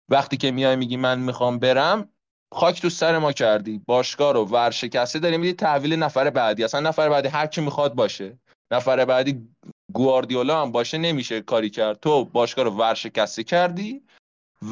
وقتی 0.09 0.37
که 0.37 0.51
میای 0.51 0.77
میگی 0.77 0.97
من 0.97 1.19
می‌خوام 1.19 1.59
برم 1.59 2.09
خاک 2.55 2.83
تو 2.83 2.91
سر 2.91 3.19
ما 3.19 3.33
کردی. 3.33 3.83
باشگاه 3.87 4.33
رو 4.33 4.45
ورشکسته 4.45 5.19
داری 5.19 5.37
میدی 5.37 5.53
تحویل 5.53 5.95
نفر 5.95 6.31
بعدی. 6.31 6.65
اصلا 6.65 6.81
نفر 6.81 7.09
بعدی 7.09 7.29
هر 7.29 7.47
کی 7.47 7.61
می‌خواد 7.61 7.95
باشه. 7.95 8.39
نفر 8.71 9.05
بعدی 9.05 9.49
گواردیولا 9.93 10.63
هم 10.63 10.73
باشه 10.73 10.99
نمیشه 10.99 11.41
کاری 11.41 11.71
کرد. 11.71 12.01
تو 12.01 12.25
باشگاه 12.25 12.65
رو 12.65 12.71
ورشکسته 12.71 13.45
کردی 13.45 14.03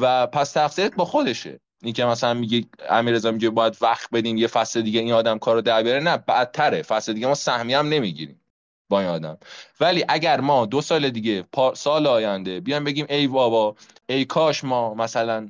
و 0.01 0.27
پس 0.27 0.51
تقصیرت 0.51 0.95
با 0.95 1.05
خودشه. 1.05 1.59
این 1.83 1.93
که 1.93 2.05
مثلا 2.05 2.33
میگه 2.33 2.65
امیررضا 2.89 3.31
میگه 3.31 3.49
باید 3.49 3.77
وقت 3.81 4.09
بدیم 4.13 4.37
یه 4.37 4.47
فصل 4.47 4.81
دیگه 4.81 4.99
این 4.99 5.13
آدم 5.13 5.39
کارو 5.39 5.61
در 5.61 5.83
بیاره. 5.83 5.99
نه 5.99 6.17
بدتره. 6.17 6.81
فصل 6.81 7.13
دیگه 7.13 7.27
ما 7.27 7.35
سهمیه 7.35 7.79
هم 7.79 7.87
نمی‌گیریم. 7.87 8.41
با 8.89 8.99
این 8.99 9.09
آدم. 9.09 9.37
ولی 9.79 10.05
اگر 10.09 10.41
ما 10.41 10.65
دو 10.65 10.81
سال 10.81 11.09
دیگه 11.09 11.43
سال 11.73 12.07
آینده 12.07 12.59
بیایم 12.59 12.83
بگیم 12.83 13.05
ای 13.09 13.27
بابا 13.27 13.75
ای 14.09 14.25
کاش 14.25 14.63
ما 14.63 14.93
مثلا 14.93 15.49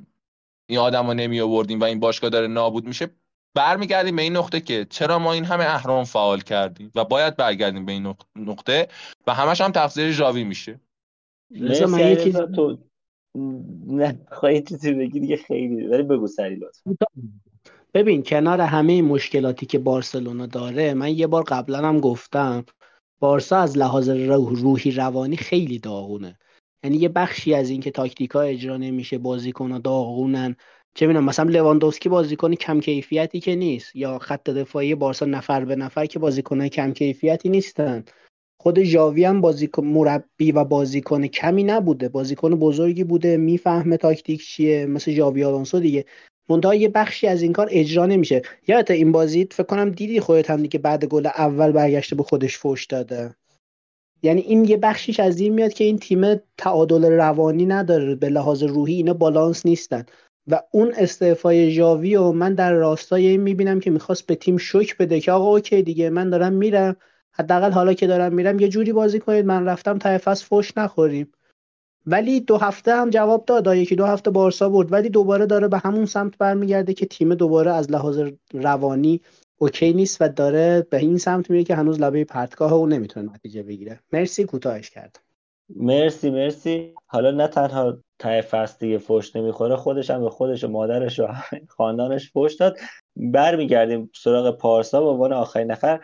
این 0.66 0.78
آدم 0.78 1.06
رو 1.06 1.14
نمی 1.14 1.40
آوردیم 1.40 1.80
و 1.80 1.84
این 1.84 2.00
باشگاه 2.00 2.30
داره 2.30 2.46
نابود 2.46 2.86
میشه 2.86 3.10
برمیگردیم 3.54 4.16
به 4.16 4.22
این 4.22 4.36
نقطه 4.36 4.60
که 4.60 4.86
چرا 4.90 5.18
ما 5.18 5.32
این 5.32 5.44
همه 5.44 5.64
اهرام 5.64 6.04
فعال 6.04 6.40
کردیم 6.40 6.92
و 6.94 7.04
باید 7.04 7.36
برگردیم 7.36 7.84
به 7.84 7.92
این 7.92 8.14
نقطه 8.36 8.88
و 9.26 9.34
همش 9.34 9.60
هم 9.60 9.72
تقصیر 9.72 10.10
ژاوی 10.12 10.44
میشه. 10.44 10.80
من 11.86 12.10
یه 12.10 12.16
چیز 12.16 12.36
تو 12.36 12.78
نه 13.86 14.26
خواهی 14.32 14.62
چیزی 14.62 14.92
بگی 14.92 15.20
دیگه 15.20 15.36
خیلی 15.36 15.86
ولی 15.86 16.02
بگو 16.02 16.26
سری 16.26 16.60
ببین 17.94 18.22
کنار 18.22 18.60
همه 18.60 19.02
مشکلاتی 19.02 19.66
که 19.66 19.78
بارسلونا 19.78 20.46
داره 20.46 20.94
من 20.94 21.10
یه 21.10 21.26
بار 21.26 21.42
قبلا 21.42 21.78
هم 21.78 22.00
گفتم 22.00 22.64
بارسا 23.20 23.58
از 23.58 23.78
لحاظ 23.78 24.08
روحی 24.08 24.90
روانی 24.90 25.36
خیلی 25.36 25.78
داغونه. 25.78 26.38
یعنی 26.84 26.96
یه 26.96 27.08
بخشی 27.08 27.54
از 27.54 27.70
این 27.70 27.80
که 27.80 27.90
تاکتیکا 27.90 28.40
اجرا 28.40 28.76
نمیشه 28.76 29.18
بازیکن 29.18 29.78
داغونن. 29.78 30.56
چه 30.94 31.06
می‌دونم 31.06 31.24
مثلا 31.24 31.50
لواندوفسکی 31.50 32.08
بازیکن 32.08 32.54
کم 32.54 32.80
کیفیتی 32.80 33.40
که 33.40 33.54
نیست. 33.56 33.96
یا 33.96 34.18
خط 34.18 34.50
دفاعی 34.50 34.94
بارسا 34.94 35.26
نفر 35.26 35.64
به 35.64 35.76
نفر 35.76 36.06
که 36.06 36.18
بازیکن 36.18 36.68
کم 36.68 36.92
کیفیتی 36.92 37.48
نیستن. 37.48 38.04
خود 38.60 38.82
ژاوی 38.82 39.24
هم 39.24 39.40
بازیکن 39.40 39.84
مربی 39.84 40.52
و 40.52 40.64
بازیکن 40.64 41.26
کمی 41.26 41.64
نبوده. 41.64 42.08
بازیکن 42.08 42.54
بزرگی 42.54 43.04
بوده. 43.04 43.36
می‌فهمه 43.36 43.96
تاکتیک 43.96 44.42
چیه. 44.42 44.86
مثل 44.86 45.12
ژاوی 45.12 45.44
آلونسو 45.44 45.80
دیگه. 45.80 46.04
منتها 46.48 46.74
یه 46.74 46.88
بخشی 46.88 47.26
از 47.26 47.42
این 47.42 47.52
کار 47.52 47.68
اجرا 47.70 48.06
نمیشه. 48.06 48.42
یادت 48.68 48.90
این 48.90 49.12
بازی 49.12 49.48
فکر 49.50 49.66
کنم 49.66 49.90
دیدی 49.90 50.20
خودت 50.20 50.50
هم 50.50 50.62
دیگه 50.62 50.78
بعد 50.78 51.04
گل 51.04 51.26
اول 51.26 51.72
برگشته 51.72 52.16
به 52.16 52.22
خودش 52.22 52.58
فوش 52.58 52.86
داده. 52.86 53.34
یعنی 54.22 54.40
این 54.40 54.64
یه 54.64 54.76
بخشیش 54.76 55.20
از 55.20 55.40
این 55.40 55.54
میاد 55.54 55.72
که 55.72 55.84
این 55.84 55.98
تیم 55.98 56.34
تعادل 56.58 57.12
روانی 57.12 57.66
نداره 57.66 58.14
به 58.14 58.28
لحاظ 58.28 58.62
روحی 58.62 58.94
اینا 58.94 59.14
بالانس 59.14 59.66
نیستن. 59.66 60.06
و 60.48 60.62
اون 60.70 60.92
استعفای 60.96 61.70
ژاوی 61.70 62.16
و 62.16 62.32
من 62.32 62.54
در 62.54 62.72
راستای 62.72 63.26
این 63.26 63.40
می‌بینم 63.40 63.80
که 63.80 63.90
می‌خواست 63.90 64.26
به 64.26 64.34
تیم 64.34 64.56
شوک 64.56 64.96
بده 64.96 65.20
که 65.20 65.32
آقا 65.32 65.54
اوکی 65.54 65.82
دیگه 65.82 66.10
من 66.10 66.30
دارم 66.30 66.52
میرم. 66.52 66.96
حداقل 67.32 67.70
حالا 67.70 67.94
که 67.94 68.06
دارم 68.06 68.34
میرم 68.34 68.60
یه 68.60 68.68
جوری 68.68 68.92
بازی 68.92 69.20
کنید 69.20 69.46
من 69.46 69.64
رفتم 69.64 69.98
تا 69.98 70.18
فوش 70.18 70.78
نخوریم. 70.78 71.32
ولی 72.06 72.40
دو 72.40 72.56
هفته 72.56 72.92
هم 72.96 73.10
جواب 73.10 73.44
داد. 73.44 73.66
یکی 73.66 73.96
دو 73.96 74.04
هفته 74.06 74.30
بارسا 74.30 74.68
برد. 74.68 74.92
ولی 74.92 75.08
دوباره 75.08 75.46
داره 75.46 75.68
به 75.68 75.78
همون 75.78 76.06
سمت 76.06 76.38
برمیگرده 76.38 76.94
که 76.94 77.06
تیم 77.06 77.34
دوباره 77.34 77.70
از 77.72 77.90
لحاظ 77.90 78.20
روانی 78.52 79.20
اوکی 79.58 79.92
نیست 79.92 80.22
و 80.22 80.28
داره 80.28 80.86
به 80.90 80.96
این 80.96 81.18
سمت 81.18 81.50
میره 81.50 81.64
که 81.64 81.74
هنوز 81.74 82.00
لبه 82.00 82.24
پرتگاه 82.24 82.72
او 82.72 82.86
نمی‌تونه 82.86 83.32
نتیجه 83.32 83.62
بگیره. 83.62 84.00
مرسی 84.12 84.44
کوتاهش 84.44 84.90
کرد 84.90 85.20
مرسی 85.76 86.30
مرسی. 86.30 86.94
حالا 87.06 87.30
نه 87.30 87.48
تنها 87.48 87.98
ته 88.18 88.40
فصل 88.40 88.98
فوش 88.98 89.36
نمی‌خوره 89.36 89.76
خودش 89.76 90.10
هم 90.10 90.20
به 90.20 90.30
خودش 90.30 90.64
و 90.64 90.68
مادرش 90.68 91.20
و 91.20 91.26
خاندانش 91.76 92.30
فوش 92.32 92.54
داد. 92.54 92.78
برمیگردیم 93.16 94.10
سراغ 94.14 94.56
پارسا. 94.58 95.00
به 95.00 95.06
عنوان 95.06 95.32
آخرین 95.32 95.70
نفر 95.70 96.00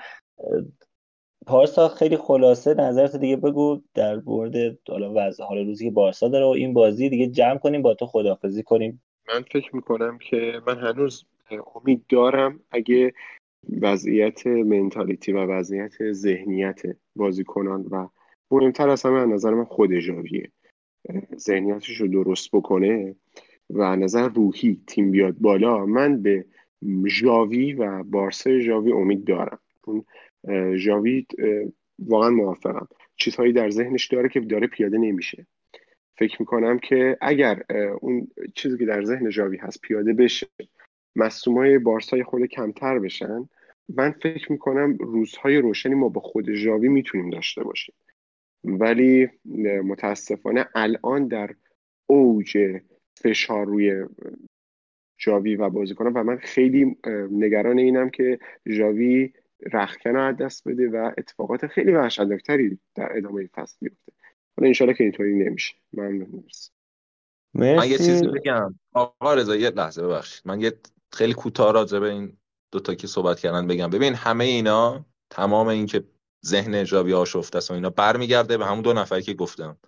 پارسا 1.46 1.88
خیلی 1.88 2.16
خلاصه 2.16 2.74
نظرت 2.74 3.16
دیگه 3.16 3.36
بگو 3.36 3.80
در 3.94 4.16
مورد 4.26 4.54
حالا 4.88 5.12
وضع 5.16 5.44
حال 5.44 5.66
روزی 5.66 5.84
که 5.84 5.90
بارسا 5.90 6.28
داره 6.28 6.44
و 6.44 6.48
این 6.48 6.74
بازی 6.74 7.08
دیگه 7.08 7.26
جمع 7.26 7.58
کنیم 7.58 7.82
با 7.82 7.94
تو 7.94 8.06
خداحافظی 8.06 8.62
کنیم. 8.62 9.02
من 9.28 9.42
فکر 9.42 9.76
می‌کنم 9.76 10.18
که 10.18 10.60
من 10.66 10.78
هنوز 10.78 11.24
امید 11.74 12.04
دارم 12.08 12.60
اگه 12.70 13.12
وضعیت 13.80 14.46
منتالیتی 14.46 15.32
و 15.32 15.46
وضعیت 15.46 16.12
ذهنیت 16.12 16.82
بازیکنان 17.16 17.86
و 17.90 18.08
مهمتر 18.50 18.88
از 18.88 19.02
همه 19.02 19.20
از 19.20 19.28
نظر 19.28 19.50
من 19.50 19.64
خود 19.64 19.98
ژاویه. 19.98 20.50
ذهنیتش 21.36 22.00
رو 22.00 22.08
درست 22.08 22.50
بکنه 22.52 23.14
و 23.70 23.96
نظر 23.96 24.28
روحی 24.28 24.80
تیم 24.86 25.10
بیاد 25.10 25.34
بالا 25.40 25.86
من 25.86 26.22
به 26.22 26.44
ژاوی 27.06 27.72
و 27.72 28.02
بارسا 28.02 28.58
ژاوی 28.58 28.92
امید 28.92 29.24
دارم. 29.24 29.58
ژاوی 30.74 31.26
واقعا 31.98 32.30
موافقم 32.30 32.88
چیزهایی 33.16 33.52
در 33.52 33.70
ذهنش 33.70 34.06
داره 34.06 34.28
که 34.28 34.40
داره 34.40 34.66
پیاده 34.66 34.98
نمیشه. 34.98 35.46
فکر 36.18 36.36
می‌کنم 36.40 36.78
که 36.78 37.16
اگر 37.20 37.62
اون 38.00 38.28
چیزی 38.54 38.78
که 38.78 38.86
در 38.86 39.04
ذهن 39.04 39.30
ژاوی 39.30 39.56
هست 39.56 39.80
پیاده 39.80 40.12
بشه 40.12 40.46
های 41.46 41.78
بارسای 41.78 42.22
خود 42.22 42.46
کمتر 42.46 42.98
بشن 42.98 43.48
من 43.88 44.10
فکر 44.10 44.52
می‌کنم 44.52 44.96
روزهای 45.00 45.56
روشنی 45.56 45.94
ما 45.94 46.08
با 46.08 46.20
خود 46.20 46.54
ژاوی 46.54 46.88
می‌تونیم 46.88 47.30
داشته 47.30 47.64
باشیم. 47.64 47.94
ولی 48.64 49.28
متاسفانه 49.84 50.66
الان 50.74 51.28
در 51.28 51.54
اوج 52.06 52.58
فشار 53.16 53.66
روی 53.66 54.04
ژاوی 55.20 55.56
و 55.56 55.70
بازیکنان 55.70 56.12
و 56.12 56.22
من 56.22 56.36
خیلی 56.36 56.96
نگران 57.30 57.78
اینم 57.78 58.10
که 58.10 58.38
ژاوی 58.68 59.32
رخکن 59.72 60.16
از 60.16 60.36
دست 60.36 60.68
بده 60.68 60.88
و 60.88 61.12
اتفاقات 61.18 61.66
خیلی 61.66 61.92
وحشتناکتری 61.92 62.78
در 62.94 63.16
ادامه 63.16 63.46
فصل 63.46 63.76
بیفته 63.80 64.12
حالا 64.56 64.66
انشالله 64.66 64.94
که 64.94 65.04
اینطوری 65.04 65.34
نمیشه. 65.34 65.74
ممنون 65.92 66.28
مرسی. 66.32 66.70
من 67.54 67.90
یه 67.90 67.98
چیزی 67.98 68.26
بگم. 68.26 68.74
آقا 68.92 69.34
رضا 69.34 69.56
یه 69.56 69.70
لحظه 69.70 70.02
ببخشید. 70.02 70.42
من 70.44 70.60
یه 70.60 70.72
خیلی 71.12 71.34
کوتاه 71.34 71.72
راجع 71.72 71.98
به 71.98 72.10
این 72.10 72.36
دوتا 72.72 72.94
که 72.94 73.06
صحبت 73.06 73.40
کردن 73.40 73.66
بگم. 73.66 73.90
ببین 73.90 74.14
همه 74.14 74.44
اینا 74.44 75.06
تمام 75.30 75.66
این 75.66 75.86
که 75.86 76.04
ذهن 76.46 76.84
جاوی 76.84 77.14
آشفته 77.14 77.58
است 77.58 77.70
و 77.70 77.74
اینا 77.74 77.90
برمیگرده 77.90 78.58
به 78.58 78.66
همون 78.66 78.82
دو 78.82 78.92
نفری 78.92 79.22
که 79.22 79.34
گفتم. 79.34 79.78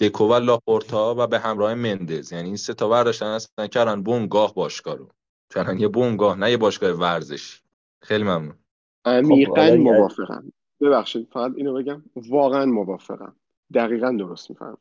دکو 0.00 0.28
و 0.28 0.34
لاپورتا 0.34 1.14
و 1.18 1.26
به 1.26 1.38
همراه 1.38 1.74
مندز. 1.74 2.32
یعنی 2.32 2.46
این 2.46 2.56
سه 2.56 2.74
تا 2.74 2.88
برداشتن 2.88 3.26
اصلا 3.26 3.66
کردن 3.66 4.02
بونگاه 4.02 4.54
باشگاه 4.54 4.96
رو. 4.96 5.08
کردن 5.54 5.78
یه 5.78 5.88
بونگاه 5.88 6.38
نه 6.38 6.50
یه 6.50 6.56
باشگاه 6.56 6.90
ورزشی. 6.90 7.62
خیلی 8.02 8.24
ممنون. 8.24 8.58
عمیقا 9.04 9.66
خب، 9.66 9.72
موافقم. 9.72 10.52
ببخشید 10.80 11.28
فقط 11.32 11.52
اینو 11.56 11.74
بگم 11.74 12.02
واقعا 12.28 12.66
موافقم. 12.66 13.36
دقیقا 13.74 14.16
درست 14.18 14.50
میفهم 14.50 14.78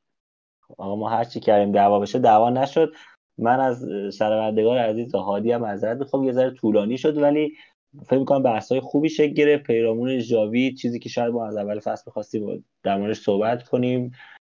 آقا 0.77 0.95
ما 0.95 1.09
هر 1.09 1.23
چی 1.23 1.39
کردیم 1.39 1.71
دعوا 1.71 1.99
بشه 1.99 2.19
دعوا 2.19 2.49
نشد. 2.49 2.93
من 3.37 3.59
از 3.59 3.85
شنوندگان 4.13 4.77
عزیز 4.77 5.15
و 5.15 5.17
هادی 5.17 5.51
هم 5.51 5.61
معذرت 5.61 5.97
می‌خوام. 5.97 6.23
یه 6.23 6.31
ذره 6.31 6.51
طولانی 6.51 6.97
شد 6.97 7.17
ولی 7.17 7.57
فکر 8.05 8.19
می‌کنم 8.19 8.43
بحث 8.43 8.71
های 8.71 8.81
خوبی 8.81 9.09
شکل 9.09 9.33
گرفت. 9.33 9.63
پیرامون 9.63 10.19
جاوی 10.19 10.73
چیزی 10.73 10.99
که 10.99 11.09
شاید 11.09 11.33
ما 11.33 11.47
از 11.47 11.57
اول 11.57 11.79
فصل 11.79 12.03
می‌خواستیم 12.07 12.65
در 12.83 12.97
موردش 12.97 13.19
صحبت 13.19 13.63
کنیم 13.63 14.11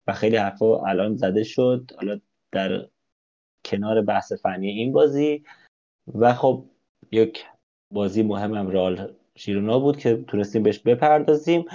و 0.08 0.14
خیلی 0.14 0.36
حرفا 0.36 0.86
الان 0.86 1.16
زده 1.16 1.44
شد. 1.44 1.92
حالا 1.98 2.20
در 2.52 2.88
کنار 3.66 4.02
بحث 4.02 4.34
فنی 4.34 4.70
این 4.70 4.92
بازی. 4.92 5.44
و 6.16 6.34
خب 6.34 6.66
یک 7.12 7.46
بازی 7.92 8.24
مهمم 8.24 8.70
رال 8.70 9.14
شیرونا 9.38 9.80
بود 9.80 9.98
که 9.98 10.24
تونستیم 10.28 10.64
بهش 10.64 10.80
بپردازیم. 10.80 11.66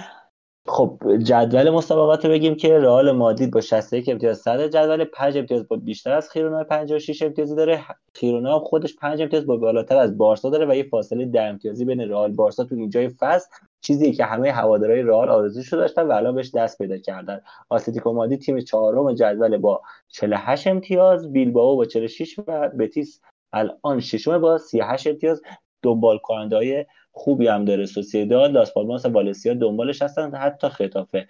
خب 0.67 1.17
جدول 1.23 1.69
مسابقات 1.69 2.25
رو 2.25 2.31
بگیم 2.31 2.55
که 2.55 2.79
رئال 2.79 3.11
مادید 3.11 3.51
با 3.51 3.61
61 3.61 4.09
امتیاز 4.09 4.37
صدر 4.37 4.67
جدول 4.67 5.03
5 5.03 5.37
امتیاز 5.37 5.67
با 5.67 5.75
بیشتر 5.75 6.13
از 6.13 6.29
خیرونا 6.29 6.63
56 6.63 7.21
امتیازی 7.21 7.55
داره. 7.55 7.85
خیرونا 8.15 8.59
خودش 8.59 8.95
5 8.95 9.21
امتیاز 9.21 9.45
با 9.45 9.57
بالاتر 9.57 9.97
از 9.97 10.17
بارسا 10.17 10.49
داره 10.49 10.65
و 10.65 10.75
یه 10.75 10.83
فاصله 10.83 11.25
10 11.25 11.41
امتیازی 11.41 11.85
بین 11.85 12.01
رئال 12.01 12.31
بارسا 12.31 12.63
تو 12.63 12.75
اینجای 12.75 13.09
فصل. 13.09 13.49
چیزی 13.81 14.11
که 14.11 14.25
همه 14.25 14.51
هوادارهای 14.51 15.01
رئال 15.01 15.29
آرزوشو 15.29 15.77
داشتن 15.77 16.07
و 16.07 16.11
الان 16.11 16.35
بهش 16.35 16.51
دست 16.55 16.77
پیدا 16.77 16.97
کردن. 16.97 17.41
اتلتیکو 17.71 18.13
مادید 18.13 18.41
تیم 18.41 18.59
چهارم 18.59 19.13
جدول 19.13 19.57
با 19.57 19.81
48 20.07 20.67
امتیاز 20.67 21.33
بیلبائو 21.33 21.75
با 21.75 21.85
46 21.85 22.39
و 22.47 22.69
بتیس 22.69 23.21
الان 23.53 23.99
ششم 23.99 24.37
با 24.37 24.57
38 24.57 25.07
امتیاز. 25.07 25.41
دنبال 25.81 26.17
کننده 26.17 26.87
خوبی 27.11 27.47
هم 27.47 27.65
داره 27.65 27.85
سوسیداد 27.85 28.51
لاس 28.51 28.73
پالماس 28.73 29.05
و 29.05 29.09
والنسیا 29.09 29.53
دنبالش 29.53 30.01
هستن. 30.01 30.35
حتی 30.35 30.69
خطافه 30.69 31.27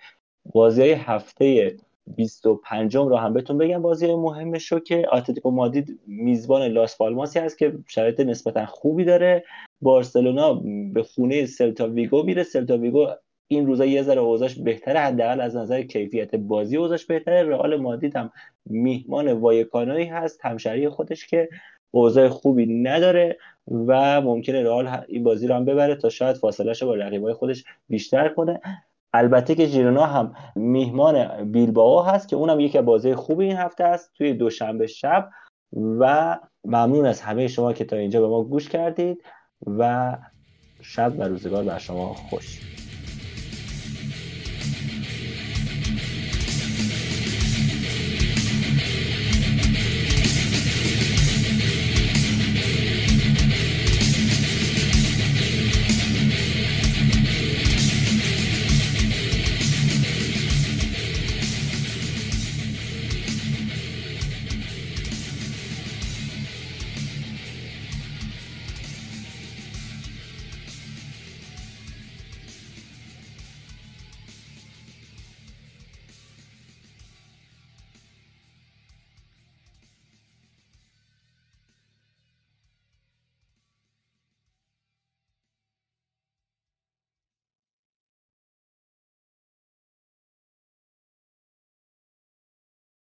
بازی 0.54 0.82
های 0.82 0.92
هفته 0.92 1.78
25 2.16 2.96
رو 2.96 3.18
هم 3.18 3.34
بهتون 3.34 3.58
بگم. 3.58 3.82
بازی 3.82 4.16
مهمش 4.16 4.72
رو 4.72 4.80
که 4.80 5.08
آتلتیکو 5.12 5.52
مادید 5.52 6.00
میزبان 6.08 6.62
لاس 6.62 6.98
پالماسی 6.98 7.40
هست 7.40 7.58
که 7.58 7.78
شرایط 7.88 8.20
نسبتا 8.20 8.66
خوبی 8.66 9.04
داره. 9.04 9.44
بارسلونا 9.82 10.54
به 10.94 11.04
خونه 11.04 11.46
سلتا 11.46 11.88
ویگو 11.88 12.24
میره. 12.24 12.44
سلتا 12.44 12.78
ویگو 12.78 13.08
این 13.48 13.68
روزا 13.68 13.86
یه 13.86 14.04
ذره 14.04 14.22
اوضاعش 14.22 14.56
بهتره. 14.60 15.00
حداقل 15.00 15.42
از 15.42 15.56
نظر 15.56 15.82
کیفیت 15.82 16.36
بازی 16.36 16.78
اوضاعش 16.78 17.06
بهتره. 17.06 17.44
رئال 17.44 17.76
مادید 17.76 18.16
هم 18.16 18.32
میهمان 18.66 19.32
وایکانوی 19.32 20.06
هست. 20.06 20.40
همشری 20.44 20.90
خودش 20.90 21.28
که 21.28 21.50
اوضاع 21.92 22.30
خوبی 22.30 22.66
نداره 22.66 23.38
و 23.88 24.22
ممکنه 24.22 24.64
رئال 24.64 25.04
این 25.08 25.24
بازی 25.24 25.48
رو 25.48 25.56
هم 25.56 25.66
ببره 25.66 25.96
تا 25.96 26.10
شاید 26.10 26.36
فاصلهش 26.36 26.84
با 26.84 26.96
رقیبای 26.96 27.34
خودش 27.34 27.64
بیشتر 27.90 28.30
کنه. 28.30 28.62
البته 29.14 29.56
که 29.56 29.66
ژیرونا 29.66 30.06
هم 30.06 30.34
میهمان 30.56 31.44
بیلبائو 31.52 32.02
هست 32.02 32.28
که 32.28 32.36
اونم 32.36 32.58
از 32.58 32.86
بازی 32.86 33.16
خوبی 33.16 33.46
این 33.46 33.58
هفته 33.58 33.84
است 33.84 34.12
توی 34.14 34.34
دوشنبه 34.34 34.88
شب 34.88 35.30
و 35.74 36.38
ممنون 36.66 37.06
از 37.06 37.22
همه 37.22 37.48
شما 37.48 37.74
که 37.74 37.86
تا 37.86 37.96
اینجا 37.96 38.22
به 38.22 38.28
ما 38.28 38.44
گوش 38.44 38.70
کردید 38.70 39.24
و 39.66 40.18
شب 40.82 41.14
و 41.18 41.24
روزگار 41.24 41.64
بر 41.64 41.78
شما 41.78 42.14
خوش. 42.14 42.79